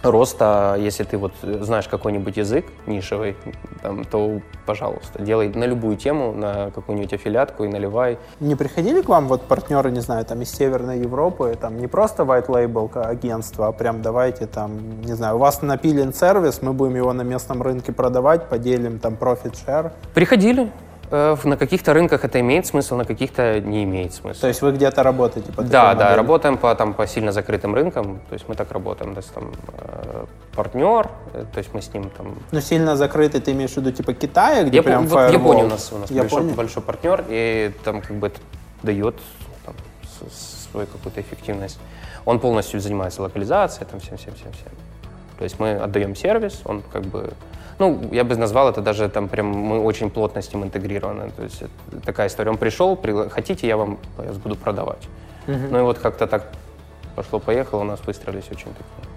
роста, 0.04 0.76
если 0.80 1.04
ты 1.04 1.18
вот 1.18 1.34
знаешь 1.42 1.88
какой-нибудь 1.88 2.38
язык 2.38 2.66
нишевый, 2.88 3.36
там, 3.82 4.06
то, 4.06 4.42
пожалуйста, 4.66 5.22
делай 5.22 5.50
на 5.50 5.66
любую 5.66 5.98
тему, 5.98 6.34
на 6.34 6.72
какую-нибудь 6.72 7.14
аффилиатку 7.14 7.64
и 7.64 7.68
наливай. 7.68 8.18
Не 8.40 8.56
приходили 8.56 9.02
к 9.02 9.10
вам 9.10 9.28
вот 9.28 9.44
партнеры, 9.44 9.92
не 9.92 10.02
знаю, 10.02 10.26
там 10.26 10.42
из 10.42 10.52
Северной 10.52 11.00
Европы, 11.00 11.58
там 11.60 11.78
не 11.78 11.88
просто 11.88 12.24
white 12.24 12.48
label 12.48 12.90
агентство, 13.06 13.68
а 13.68 13.72
прям 13.72 14.02
давайте 14.02 14.48
там, 14.48 15.02
не 15.02 15.14
знаю, 15.14 15.36
у 15.36 15.40
вас 15.40 15.62
напилен 15.62 16.14
сервис, 16.14 16.62
мы 16.62 16.74
будем 16.74 16.96
его 16.96 17.14
на 17.14 17.24
местном 17.24 17.62
рынке 17.62 17.92
продавать, 17.92 18.48
поделим 18.50 19.00
там 19.00 19.16
profit 19.20 19.54
share? 19.54 19.92
Приходили, 20.14 20.72
на 21.12 21.58
каких-то 21.58 21.94
рынках 21.94 22.24
это 22.24 22.40
имеет 22.40 22.68
смысл, 22.68 22.96
на 22.96 23.06
каких-то 23.06 23.60
не 23.60 23.84
имеет 23.84 24.14
смысла. 24.14 24.42
То 24.42 24.48
есть 24.48 24.62
вы 24.62 24.72
где-то 24.72 25.02
работаете 25.04 25.52
по 25.52 25.64
Да, 25.64 25.96
да, 25.96 26.16
работаем 26.16 26.58
по, 26.58 26.74
там, 26.76 26.94
по 26.94 27.08
сильно 27.08 27.32
закрытым 27.32 27.74
рынкам. 27.74 28.20
То 28.30 28.34
есть 28.34 28.48
мы 28.48 28.56
так 28.56 28.72
работаем. 28.72 29.14
То 29.14 29.20
есть 29.20 29.34
там 29.34 29.52
э, 29.74 30.26
партнер, 30.56 31.10
э, 31.34 31.46
то 31.52 31.58
есть 31.58 31.74
мы 31.74 31.82
с 31.82 31.92
ним 31.94 32.10
там... 32.10 32.36
Ну, 32.52 32.62
сильно 32.62 32.96
закрытый, 32.96 33.42
ты 33.42 33.52
имеешь 33.54 33.72
в 33.72 33.78
виду 33.78 33.92
типа 33.92 34.14
Китая, 34.14 34.64
где 34.64 34.78
Яп... 34.78 34.86
прям 34.86 35.08
вот 35.08 35.32
Япония 35.32 35.64
у 35.64 35.68
нас, 35.68 35.92
у 35.92 35.98
нас 35.98 36.12
большой, 36.12 36.44
большой 36.54 36.84
партнер, 36.84 37.26
и 37.28 37.72
там 37.84 38.02
как 38.02 38.16
бы 38.16 38.28
это 38.28 38.40
дает 38.84 39.16
там, 39.66 39.76
свою 40.72 40.88
какую-то 40.88 41.22
эффективность. 41.22 41.80
Он 42.26 42.40
полностью 42.40 42.80
занимается 42.80 43.24
локализацией, 43.24 43.88
там 43.90 44.00
всем, 44.00 44.18
всем, 44.18 44.34
всем, 44.36 44.52
всем. 44.52 44.72
То 45.40 45.44
есть 45.44 45.60
мы 45.60 45.76
отдаем 45.76 46.16
сервис, 46.16 46.62
он 46.66 46.84
как 46.92 47.04
бы 47.04 47.34
ну, 47.80 48.00
я 48.12 48.24
бы 48.24 48.36
назвал 48.36 48.70
это 48.70 48.82
даже 48.82 49.10
там 49.10 49.28
прям 49.28 49.48
мы 49.48 49.80
очень 49.80 50.10
плотно 50.10 50.42
с 50.42 50.54
ним 50.54 50.64
интегрированы. 50.64 51.32
То 51.32 51.44
есть 51.44 51.64
такая 52.06 52.28
история. 52.28 52.52
Он 52.52 52.58
пришел, 52.58 52.96
при... 52.96 53.30
хотите, 53.30 53.68
я 53.68 53.78
вам 53.78 53.98
я 54.18 54.32
буду 54.34 54.56
продавать. 54.56 55.08
Угу. 55.48 55.58
Ну 55.72 55.80
и 55.80 55.82
вот 55.82 55.98
как-то 56.00 56.28
так 56.28 56.44
пошло-поехало, 57.16 57.82
у 57.82 57.86
нас 57.86 58.00
выстроились 58.06 58.46
очень 58.52 58.72
такие 58.72 59.10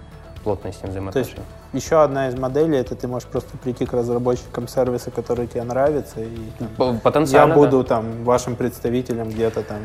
плотные 0.43 0.73
с 0.73 0.83
ним 0.83 0.91
взаимоотношения. 0.91 1.37
То 1.37 1.43
есть 1.75 1.85
еще 1.85 2.03
одна 2.03 2.29
из 2.29 2.35
моделей, 2.35 2.79
это 2.79 2.95
ты 2.95 3.07
можешь 3.09 3.29
просто 3.29 3.57
прийти 3.59 3.87
к 3.87 3.93
разработчикам 3.93 4.69
сервиса, 4.69 5.11
который 5.11 5.47
тебе 5.47 5.63
нравится, 5.63 6.21
и 6.21 6.39
там, 6.59 6.99
Потенциально, 6.99 7.53
я 7.53 7.57
буду 7.57 7.83
да. 7.83 7.89
там 7.89 8.25
вашим 8.25 8.57
представителем 8.57 9.29
где-то 9.29 9.63
там. 9.63 9.79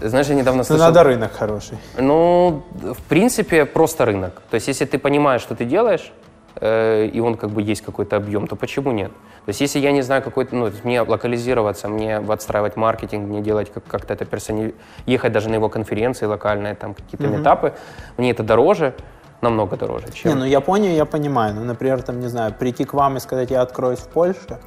Знаешь, 0.00 0.26
я 0.26 0.34
недавно 0.34 0.64
слышал... 0.64 0.86
Ну, 0.86 0.92
надо 0.92 1.04
рынок 1.04 1.32
хороший. 1.32 1.78
Ну, 1.98 2.62
в 2.72 3.02
принципе, 3.08 3.64
просто 3.64 4.04
рынок. 4.04 4.42
То 4.50 4.56
есть, 4.56 4.68
если 4.68 4.84
ты 4.84 4.98
понимаешь, 4.98 5.42
что 5.42 5.54
ты 5.54 5.64
делаешь, 5.64 6.12
Э, 6.60 7.06
и 7.06 7.20
он 7.20 7.36
как 7.36 7.50
бы 7.50 7.62
есть 7.62 7.82
какой-то 7.82 8.16
объем, 8.16 8.46
то 8.46 8.56
почему 8.56 8.92
нет? 8.92 9.10
То 9.44 9.50
есть 9.50 9.60
если 9.60 9.78
я 9.78 9.92
не 9.92 10.02
знаю 10.02 10.22
какой-то, 10.22 10.54
ну, 10.56 10.70
мне 10.84 11.00
локализироваться, 11.02 11.88
мне 11.88 12.16
отстраивать 12.16 12.76
маркетинг, 12.76 13.28
мне 13.28 13.40
делать 13.40 13.72
как- 13.72 13.84
как-то 13.84 14.14
это 14.14 14.24
персони... 14.24 14.74
ехать 15.06 15.32
даже 15.32 15.48
на 15.48 15.54
его 15.54 15.68
конференции 15.68 16.26
локальные, 16.26 16.74
там 16.74 16.94
какие-то 16.94 17.24
mm-hmm. 17.24 17.38
метапы, 17.38 17.74
мне 18.16 18.30
это 18.30 18.42
дороже, 18.42 18.94
намного 19.40 19.76
дороже, 19.76 20.06
чем... 20.12 20.30
Не, 20.30 20.38
ну 20.38 20.44
Японию 20.44 20.94
я 20.94 21.04
понимаю, 21.04 21.54
ну, 21.54 21.64
например, 21.64 22.02
там, 22.02 22.20
не 22.20 22.28
знаю, 22.28 22.54
прийти 22.54 22.84
к 22.84 22.94
вам 22.94 23.16
и 23.16 23.20
сказать, 23.20 23.50
я 23.50 23.60
откроюсь 23.60 23.98
в 23.98 24.08
Польше, 24.08 24.58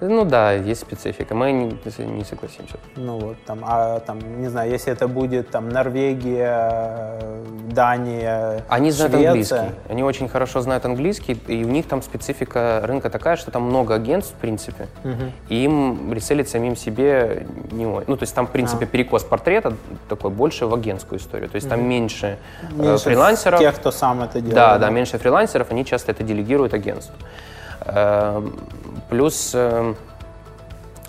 ну 0.00 0.24
да, 0.24 0.52
есть 0.52 0.82
специфика. 0.82 1.34
Мы 1.34 1.52
не, 1.52 1.78
не 2.04 2.24
согласимся. 2.24 2.76
Ну 2.96 3.18
вот, 3.18 3.36
там, 3.46 3.60
а 3.62 4.00
там, 4.00 4.18
не 4.40 4.48
знаю, 4.48 4.70
если 4.70 4.92
это 4.92 5.08
будет 5.08 5.50
там 5.50 5.68
Норвегия, 5.68 7.18
Дания, 7.70 8.64
Они 8.68 8.90
знают 8.90 9.14
Швеция. 9.14 9.30
английский. 9.30 9.80
Они 9.88 10.02
очень 10.02 10.28
хорошо 10.28 10.60
знают 10.60 10.84
английский, 10.84 11.40
и 11.46 11.64
у 11.64 11.68
них 11.68 11.86
там 11.86 12.02
специфика 12.02 12.80
рынка 12.84 13.10
такая, 13.10 13.36
что 13.36 13.50
там 13.50 13.62
много 13.62 13.94
агентств, 13.94 14.34
в 14.34 14.36
принципе, 14.38 14.88
угу. 15.04 15.32
и 15.48 15.64
им 15.64 16.12
реселить 16.12 16.48
самим 16.48 16.76
себе 16.76 17.46
не 17.70 17.86
Ну, 17.86 18.16
то 18.16 18.22
есть 18.22 18.34
там, 18.34 18.46
в 18.46 18.50
принципе, 18.50 18.84
а. 18.84 18.88
перекос 18.88 19.24
портрета 19.24 19.74
такой 20.08 20.30
больше 20.30 20.66
в 20.66 20.74
агентскую 20.74 21.18
историю. 21.18 21.48
То 21.48 21.56
есть 21.56 21.68
там 21.68 21.86
меньше, 21.88 22.38
э, 22.62 22.82
меньше 22.82 23.04
фрилансеров. 23.04 23.60
тех, 23.60 23.76
кто 23.76 23.90
сам 23.90 24.22
это 24.22 24.40
делает. 24.40 24.54
Да, 24.54 24.78
да, 24.78 24.90
меньше 24.90 25.18
фрилансеров, 25.18 25.70
они 25.70 25.84
часто 25.84 26.12
это 26.12 26.22
делегируют 26.22 26.74
агентству. 26.74 27.14
Эм, 27.86 28.54
плюс 29.08 29.52
эм, 29.54 29.96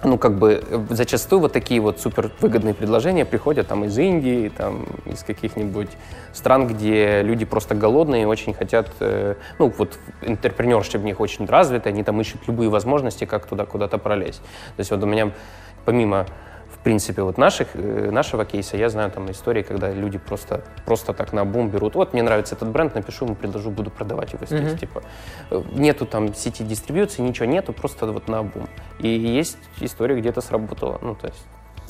ну, 0.04 0.18
как 0.18 0.38
бы 0.38 0.64
зачастую 0.90 1.42
вот 1.42 1.54
такие 1.54 1.82
вот 1.82 2.00
супер 2.00 2.32
выгодные 2.40 2.74
предложения 2.74 3.26
приходят 3.26 3.68
там 3.68 3.84
из 3.86 3.98
Индии, 3.98 4.50
там 4.56 4.86
из 5.06 5.24
каких-нибудь 5.24 5.90
стран, 6.34 6.68
где 6.68 7.24
люди 7.24 7.46
просто 7.46 7.74
голодные 7.74 8.24
и 8.24 8.26
очень 8.26 8.54
хотят, 8.54 8.92
э, 9.00 9.36
ну, 9.58 9.74
вот 9.76 9.98
интерпренершип 10.22 11.02
в 11.02 11.04
них 11.04 11.20
очень 11.20 11.46
развит, 11.46 11.88
они 11.88 12.04
там 12.04 12.22
ищут 12.22 12.48
любые 12.48 12.70
возможности, 12.70 13.26
как 13.26 13.48
туда 13.48 13.66
куда-то 13.66 13.98
пролезть. 13.98 14.42
То 14.76 14.80
есть 14.80 14.92
вот 14.92 15.02
у 15.02 15.08
меня 15.08 15.32
помимо 15.86 16.28
принципе, 16.88 17.22
вот 17.22 17.38
наших, 17.38 17.68
э, 17.74 18.12
нашего 18.12 18.46
кейса 18.46 18.78
я 18.78 18.90
знаю 18.90 19.12
там 19.12 19.30
истории, 19.30 19.62
когда 19.62 19.92
люди 19.92 20.18
просто, 20.18 20.62
просто 20.86 21.14
так 21.14 21.34
на 21.34 21.44
бум 21.44 21.70
берут. 21.70 21.96
Вот 21.96 22.14
мне 22.14 22.24
нравится 22.24 22.56
этот 22.56 22.70
бренд, 22.70 22.96
напишу 22.96 23.26
ему, 23.26 23.36
предложу, 23.36 23.72
буду 23.72 23.92
продавать 23.92 24.32
его 24.32 24.46
здесь. 24.46 24.62
Mm-hmm. 24.62 24.80
Типа, 24.80 25.04
э, 25.52 25.62
нету 25.74 26.06
там 26.06 26.34
сети 26.34 26.64
дистрибьюции, 26.64 27.22
ничего 27.22 27.46
нету, 27.46 27.74
просто 27.74 28.06
вот 28.06 28.30
на 28.30 28.42
бум. 28.44 28.70
И 29.00 29.10
есть 29.10 29.58
история, 29.82 30.18
где-то 30.18 30.40
сработала. 30.40 30.98
Ну, 31.02 31.14
то 31.16 31.28
есть 31.28 31.44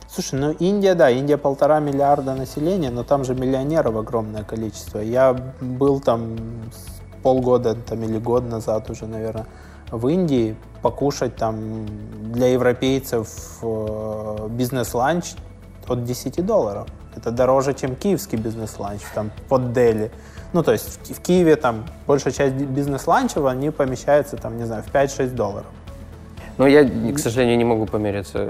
Слушай, 0.09 0.39
ну 0.39 0.51
Индия, 0.53 0.95
да, 0.95 1.11
Индия 1.11 1.37
полтора 1.37 1.79
миллиарда 1.79 2.33
населения, 2.33 2.89
но 2.89 3.03
там 3.03 3.23
же 3.23 3.35
миллионеров 3.35 3.95
огромное 3.97 4.43
количество. 4.43 4.97
Я 4.97 5.35
был 5.61 5.99
там 5.99 6.37
полгода 7.21 7.75
там, 7.75 8.01
или 8.01 8.17
год 8.17 8.49
назад 8.49 8.89
уже, 8.89 9.05
наверное, 9.05 9.45
в 9.91 10.07
Индии 10.07 10.55
покушать 10.81 11.35
там 11.35 11.85
для 12.33 12.47
европейцев 12.47 13.59
э, 13.61 14.47
бизнес-ланч 14.49 15.33
от 15.87 16.03
10 16.03 16.45
долларов. 16.45 16.87
Это 17.15 17.31
дороже, 17.31 17.73
чем 17.73 17.95
киевский 17.95 18.37
бизнес-ланч 18.37 19.01
там 19.15 19.31
под 19.49 19.73
Дели. 19.73 20.11
Ну, 20.53 20.63
то 20.63 20.71
есть 20.71 21.09
в, 21.09 21.13
в 21.13 21.21
Киеве 21.21 21.55
там 21.55 21.85
большая 22.05 22.33
часть 22.33 22.55
бизнес-ланчев, 22.55 23.45
они 23.45 23.71
помещаются 23.71 24.37
там, 24.37 24.57
не 24.57 24.65
знаю, 24.65 24.83
в 24.83 24.93
5-6 24.93 25.31
долларов. 25.31 25.65
Ну, 26.57 26.65
я, 26.65 26.83
к 27.13 27.19
сожалению, 27.19 27.57
не 27.57 27.65
могу 27.65 27.85
помериться. 27.85 28.49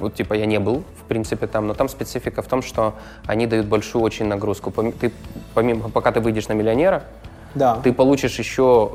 Вот, 0.00 0.14
типа, 0.14 0.34
я 0.34 0.46
не 0.46 0.58
был, 0.58 0.82
в 0.98 1.04
принципе, 1.08 1.46
там, 1.46 1.66
но 1.66 1.74
там 1.74 1.88
специфика 1.88 2.40
в 2.40 2.46
том, 2.46 2.62
что 2.62 2.94
они 3.26 3.46
дают 3.46 3.66
большую 3.66 4.02
очень 4.02 4.26
нагрузку. 4.26 4.72
Ты, 4.98 5.12
помимо, 5.52 5.90
пока 5.90 6.10
ты 6.10 6.20
выйдешь 6.20 6.48
на 6.48 6.54
миллионера, 6.54 7.04
да. 7.54 7.76
ты 7.84 7.92
получишь 7.92 8.38
еще 8.38 8.92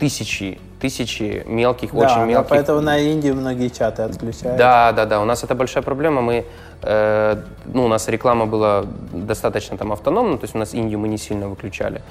тысячи, 0.00 0.58
тысячи 0.82 1.44
мелких, 1.46 1.92
да, 1.92 1.98
очень 1.98 2.26
мелких. 2.26 2.48
Да, 2.50 2.56
поэтому 2.56 2.80
на 2.80 2.98
Индии 2.98 3.30
многие 3.30 3.68
чаты 3.68 4.02
отключают. 4.02 4.58
Да, 4.58 4.92
да, 4.92 5.06
да. 5.06 5.20
У 5.20 5.24
нас 5.24 5.44
это 5.44 5.54
большая 5.54 5.84
проблема. 5.84 6.20
Мы, 6.20 6.44
э, 6.82 7.36
ну, 7.74 7.84
у 7.84 7.88
нас 7.88 8.08
реклама 8.08 8.46
была 8.46 8.84
достаточно 9.12 9.76
там 9.76 9.92
автономна, 9.92 10.36
то 10.36 10.44
есть 10.44 10.56
у 10.56 10.58
нас 10.58 10.74
Индию 10.74 10.98
мы 10.98 11.08
не 11.08 11.18
сильно 11.18 11.48
выключали. 11.48 12.02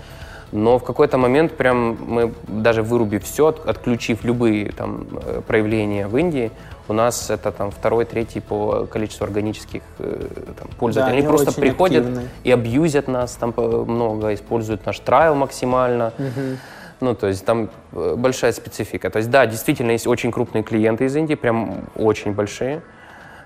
Но 0.54 0.78
в 0.78 0.84
какой-то 0.84 1.18
момент 1.18 1.58
прям 1.58 1.98
мы, 2.08 2.34
даже 2.48 2.82
вырубив 2.82 3.24
все, 3.24 3.48
отключив 3.48 4.24
любые 4.24 4.72
там 4.72 5.08
э, 5.12 5.42
проявления 5.48 6.08
в 6.08 6.18
Индии, 6.18 6.52
у 6.88 6.94
нас 6.94 7.30
это 7.30 7.52
там 7.52 7.72
второй, 7.72 8.06
третий 8.06 8.40
по 8.40 8.86
количеству 8.86 9.26
органических 9.26 9.82
э, 10.00 10.28
там, 10.60 10.68
пользователей. 10.80 11.12
Да, 11.12 11.18
они, 11.18 11.28
они 11.28 11.28
просто 11.28 11.62
приходят 11.62 12.06
активны. 12.06 12.28
и 12.46 12.52
абьюзят 12.52 13.08
нас 13.08 13.32
там 13.34 13.54
много, 13.88 14.34
используют 14.34 14.86
наш 14.86 15.00
трайл 15.00 15.36
максимально. 15.36 16.14
Угу. 16.18 16.58
Ну, 17.02 17.16
то 17.16 17.28
есть 17.28 17.44
там 17.46 17.70
э, 17.92 18.16
большая 18.16 18.52
специфика. 18.52 19.10
То 19.10 19.18
есть, 19.18 19.30
да, 19.30 19.46
действительно, 19.48 19.92
есть 19.92 20.08
очень 20.08 20.32
крупные 20.32 20.64
клиенты 20.64 21.06
из 21.06 21.16
Индии, 21.16 21.34
прям 21.36 21.90
очень 21.96 22.34
большие. 22.34 22.84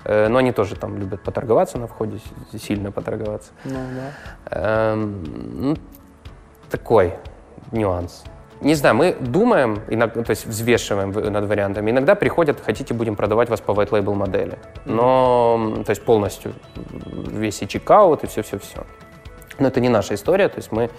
Э, 0.04 0.28
но 0.28 0.40
они 0.40 0.52
тоже 0.52 0.76
там 0.76 0.98
любят 0.98 1.22
поторговаться 1.22 1.78
на 1.78 1.88
входе, 1.88 2.20
сильно 2.62 2.92
поторговаться. 2.92 3.52
Ну, 3.64 3.80
да. 3.96 4.92
Эм, 4.92 5.24
ну, 5.70 5.78
такой 6.70 7.14
нюанс. 7.72 8.26
Не 8.62 8.76
знаю, 8.76 8.96
мы 8.96 9.16
думаем, 9.20 9.82
иногда, 9.90 10.24
то 10.24 10.30
есть 10.30 10.46
взвешиваем 10.46 11.12
над 11.12 11.46
вариантами. 11.46 11.92
Иногда 11.92 12.16
приходят, 12.16 12.62
хотите, 12.66 12.94
будем 12.94 13.16
продавать 13.16 13.50
вас 13.50 13.62
по 13.62 13.72
white 13.72 13.90
label 13.90 14.16
модели. 14.16 14.58
Но, 14.86 15.84
то 15.86 15.90
есть 15.90 16.04
полностью 16.04 16.54
весь 16.86 17.62
и 17.62 17.68
чекаут, 17.68 18.24
и 18.24 18.28
все-все-все. 18.28 18.86
Но 19.60 19.68
это 19.68 19.80
не 19.80 19.90
наша 19.90 20.14
история, 20.14 20.50
то 20.50 20.58
есть 20.58 20.72
мы 20.72 20.90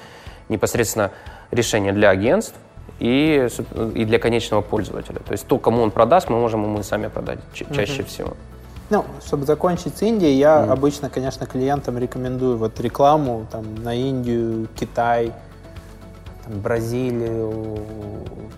непосредственно 0.49 1.13
решение 1.51 1.93
для 1.93 2.11
агентств 2.11 2.55
и, 2.99 3.49
и 3.95 4.05
для 4.05 4.19
конечного 4.19 4.63
пользователя. 4.63 5.21
То 5.21 5.33
есть 5.33 5.47
то, 5.47 5.59
кому 5.59 5.83
он 5.83 5.91
продаст, 5.91 6.29
мы 6.29 6.39
можем 6.39 6.65
ему 6.65 6.81
и 6.81 6.83
сами 6.83 7.09
продать 7.09 7.39
ча- 7.53 7.67
чаще 7.75 8.03
mm 8.03 8.07
всего. 8.07 8.33
Ну, 8.89 9.05
чтобы 9.27 9.45
закончить 9.47 9.99
с 9.99 10.03
Индией, 10.03 10.39
я 10.39 10.65
mm 10.65 10.73
обычно, 10.73 11.11
конечно, 11.11 11.47
клиентам 11.47 11.99
рекомендую 11.99 12.57
вот 12.57 12.81
рекламу 12.81 13.47
там, 13.51 13.65
на 13.83 13.95
Индию, 13.95 14.69
Китай, 14.79 15.33
там, 16.47 16.61
Бразилию, 16.61 17.79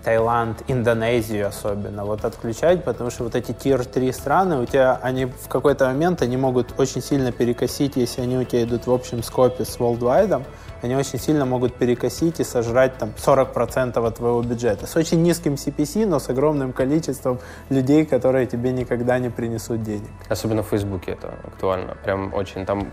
Таиланд, 0.05 0.63
Индонезию 0.69 1.49
особенно, 1.49 2.05
вот 2.05 2.25
отключать, 2.25 2.85
потому 2.85 3.11
что 3.11 3.25
вот 3.25 3.35
эти 3.35 3.53
тир-3 3.53 4.13
страны, 4.13 4.61
у 4.61 4.67
тебя, 4.67 4.99
они 5.03 5.27
в 5.27 5.49
какой-то 5.49 5.87
момент, 5.87 6.23
они 6.23 6.37
могут 6.37 6.79
очень 6.79 7.03
сильно 7.03 7.33
перекосить, 7.33 7.97
если 7.97 8.23
они 8.23 8.39
у 8.39 8.45
тебя 8.45 8.63
идут 8.65 8.87
в 8.87 8.93
общем 8.93 9.23
скопе 9.23 9.65
с 9.65 9.77
worldwide, 9.79 10.43
они 10.81 10.95
очень 10.95 11.19
сильно 11.19 11.45
могут 11.45 11.75
перекосить 11.75 12.39
и 12.41 12.45
сожрать 12.45 12.97
там 12.99 13.11
40% 13.17 14.07
от 14.07 14.17
твоего 14.17 14.43
бюджета. 14.43 14.87
С 14.87 14.95
очень 14.97 15.23
низким 15.23 15.55
CPC, 15.55 16.07
но 16.07 16.21
с 16.21 16.29
огромным 16.29 16.73
количеством 16.73 17.41
людей, 17.69 18.07
которые 18.07 18.47
тебе 18.47 18.71
никогда 18.71 19.19
не 19.19 19.29
принесут 19.29 19.83
денег. 19.83 20.09
Особенно 20.29 20.63
в 20.63 20.69
Фейсбуке 20.69 21.13
это 21.13 21.35
актуально. 21.45 21.97
Прям 22.05 22.33
очень 22.33 22.65
там 22.65 22.93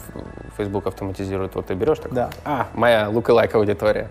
Facebook 0.57 0.87
автоматизирует. 0.87 1.53
Вот 1.53 1.67
ты 1.67 1.75
берешь 1.75 1.99
так, 1.99 2.11
да. 2.11 2.29
а, 2.43 2.67
моя 2.73 3.07
лук-лайк 3.09 3.53
аудитория 3.53 4.09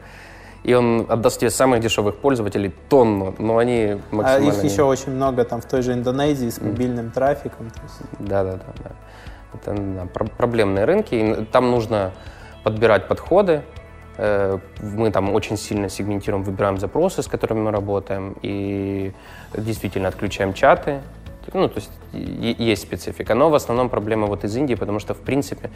и 0.64 0.72
он 0.72 1.06
отдаст 1.08 1.40
тебе 1.40 1.50
самых 1.50 1.80
дешевых 1.80 2.16
пользователей 2.16 2.72
тонну, 2.88 3.34
но 3.38 3.58
они 3.58 4.00
максимально... 4.10 4.50
А 4.50 4.54
их 4.54 4.64
еще 4.64 4.82
очень 4.82 5.12
много 5.12 5.44
там 5.44 5.60
в 5.60 5.66
той 5.66 5.82
же 5.82 5.92
Индонезии 5.92 6.48
с 6.48 6.60
мобильным 6.60 7.06
mm. 7.06 7.12
трафиком. 7.12 7.70
Да, 8.18 8.44
да, 8.44 8.52
да, 8.52 8.72
да. 8.82 8.90
Это 9.52 9.74
да, 9.74 10.06
проблемные 10.38 10.86
рынки, 10.86 11.14
и 11.14 11.44
там 11.44 11.70
нужно 11.70 12.12
подбирать 12.62 13.08
подходы. 13.08 13.62
Э, 14.16 14.58
мы 14.80 15.10
там 15.10 15.34
очень 15.34 15.58
сильно 15.58 15.90
сегментируем, 15.90 16.42
выбираем 16.42 16.78
запросы, 16.78 17.22
с 17.22 17.28
которыми 17.28 17.60
мы 17.60 17.70
работаем, 17.70 18.34
и 18.40 19.12
действительно 19.56 20.08
отключаем 20.08 20.54
чаты. 20.54 21.02
Ну, 21.52 21.68
то 21.68 21.78
есть 21.78 21.90
есть 22.12 22.82
специфика. 22.82 23.34
Но 23.34 23.50
в 23.50 23.54
основном 23.54 23.90
проблема 23.90 24.28
вот 24.28 24.44
из 24.44 24.56
Индии, 24.56 24.74
потому 24.76 24.98
что, 24.98 25.12
в 25.12 25.20
принципе, 25.20 25.70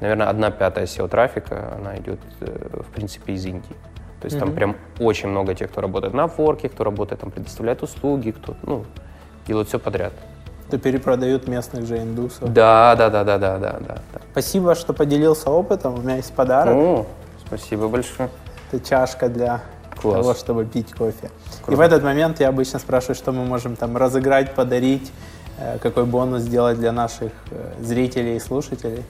наверное, 0.00 0.28
одна 0.28 0.50
пятая 0.50 0.86
SEO-трафика, 0.86 1.76
она 1.78 1.96
идет, 1.98 2.18
э, 2.40 2.80
в 2.82 2.92
принципе, 2.92 3.34
из 3.34 3.46
Индии. 3.46 3.76
То 4.24 4.26
есть 4.26 4.36
mm-hmm. 4.36 4.40
там 4.40 4.54
прям 4.54 4.76
очень 5.00 5.28
много 5.28 5.54
тех, 5.54 5.70
кто 5.70 5.82
работает 5.82 6.14
на 6.14 6.28
форке, 6.28 6.70
кто 6.70 6.82
работает, 6.82 7.20
там 7.20 7.30
предоставляет 7.30 7.82
услуги, 7.82 8.30
кто, 8.30 8.54
ну, 8.62 8.86
делают 9.46 9.68
все 9.68 9.78
подряд. 9.78 10.14
То 10.70 10.78
перепродают 10.78 11.46
местных 11.46 11.84
же 11.86 11.98
индусов. 11.98 12.50
Да, 12.50 12.96
да, 12.96 13.10
да, 13.10 13.22
да, 13.22 13.36
да, 13.36 13.58
да, 13.58 13.78
да. 13.86 13.98
Спасибо, 14.32 14.74
что 14.76 14.94
поделился 14.94 15.50
опытом. 15.50 15.98
У 15.98 16.00
меня 16.00 16.16
есть 16.16 16.32
подарок. 16.32 16.74
О, 16.74 17.06
спасибо 17.46 17.88
большое. 17.88 18.30
Это 18.72 18.82
чашка 18.82 19.28
для 19.28 19.60
Класс. 20.00 20.14
того, 20.20 20.32
чтобы 20.32 20.64
пить 20.64 20.94
кофе. 20.94 21.30
Круто. 21.60 21.72
И 21.72 21.74
в 21.74 21.80
этот 21.80 22.02
момент 22.02 22.40
я 22.40 22.48
обычно 22.48 22.78
спрашиваю, 22.78 23.16
что 23.16 23.30
мы 23.30 23.44
можем 23.44 23.76
там 23.76 23.94
разыграть, 23.94 24.54
подарить, 24.54 25.12
э, 25.58 25.76
какой 25.82 26.06
бонус 26.06 26.40
сделать 26.40 26.78
для 26.78 26.92
наших 26.92 27.32
э, 27.50 27.72
зрителей 27.82 28.36
и 28.36 28.40
слушателей. 28.40 29.04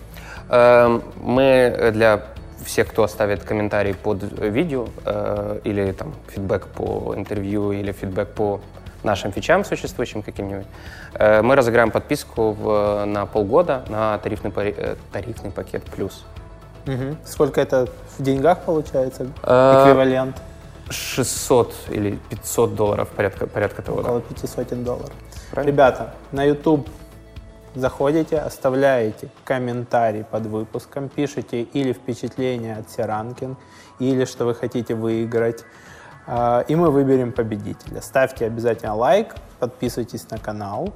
Эм, 0.49 1.05
мы 1.23 1.93
для 1.93 2.34
всех, 2.65 2.89
кто 2.89 3.03
оставит 3.03 3.45
комментарий 3.45 3.95
под 3.95 4.23
видео 4.23 4.87
э, 5.05 5.61
или 5.65 5.93
там 5.93 6.15
фидбэк 6.29 6.67
по 6.69 7.15
интервью 7.17 7.73
или 7.73 7.93
фидбэк 7.93 8.29
по 8.29 8.61
нашим 9.05 9.33
фичам 9.33 9.65
существующим 9.65 10.23
каким-нибудь, 10.23 10.67
э, 11.15 11.43
мы 11.43 11.55
разыграем 11.55 11.91
подписку 11.91 12.53
в, 12.53 13.05
на 13.05 13.27
полгода 13.27 13.85
на 13.89 14.19
тарифный, 14.19 14.53
э, 14.57 14.97
тарифный 15.13 15.51
пакет 15.51 15.85
плюс. 15.85 16.25
Угу. 16.87 17.17
Сколько 17.25 17.61
это 17.61 17.89
в 18.19 18.23
деньгах 18.23 18.61
получается? 18.61 19.27
Э, 19.43 19.85
Эквивалент? 19.85 20.37
600 20.91 21.75
или 21.91 22.19
500 22.29 22.75
долларов, 22.75 23.09
порядка, 23.09 23.47
порядка 23.47 23.83
того. 23.83 24.01
Около 24.01 24.21
500 24.21 24.85
долларов. 24.85 25.13
Правильно? 25.51 25.71
Ребята, 25.71 26.15
на 26.33 26.45
YouTube 26.45 26.89
Заходите, 27.75 28.39
оставляете 28.39 29.29
комментарий 29.45 30.23
под 30.23 30.47
выпуском, 30.47 31.09
пишите 31.09 31.63
или 31.63 31.93
впечатление 31.93 32.77
от 32.77 32.91
Сиранкин, 32.91 33.57
или 33.99 34.25
что 34.25 34.47
вы 34.47 34.55
хотите 34.55 34.95
выиграть. 34.95 35.65
А, 36.27 36.65
и 36.69 36.77
мы 36.77 36.91
выберем 36.91 37.33
победителя. 37.33 38.01
Ставьте 38.01 38.47
обязательно 38.47 38.95
лайк, 38.95 39.35
подписывайтесь 39.59 40.31
на 40.31 40.39
канал. 40.39 40.93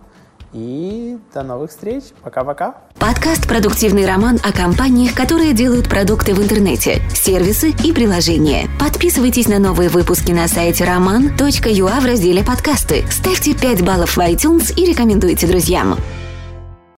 И 0.55 1.19
до 1.35 1.43
новых 1.43 1.71
встреч. 1.71 2.05
Пока-пока. 2.23 2.77
Подкаст 2.99 3.47
«Продуктивный 3.47 4.07
роман» 4.07 4.39
о 4.43 4.51
компаниях, 4.51 5.15
которые 5.15 5.53
делают 5.53 5.91
продукты 5.91 6.33
в 6.33 6.43
интернете, 6.43 7.03
сервисы 7.13 7.75
и 7.85 7.93
приложения. 7.93 8.67
Подписывайтесь 8.81 9.47
на 9.47 9.59
новые 9.59 9.91
выпуски 9.91 10.33
на 10.33 10.49
сайте 10.49 10.85
roman.ua 10.85 12.01
в 12.01 12.07
разделе 12.07 12.43
«Подкасты». 12.43 13.05
Ставьте 13.11 13.55
5 13.55 13.85
баллов 13.85 14.17
в 14.17 14.21
iTunes 14.21 14.73
и 14.75 14.87
рекомендуйте 14.87 15.47
друзьям. 15.47 15.99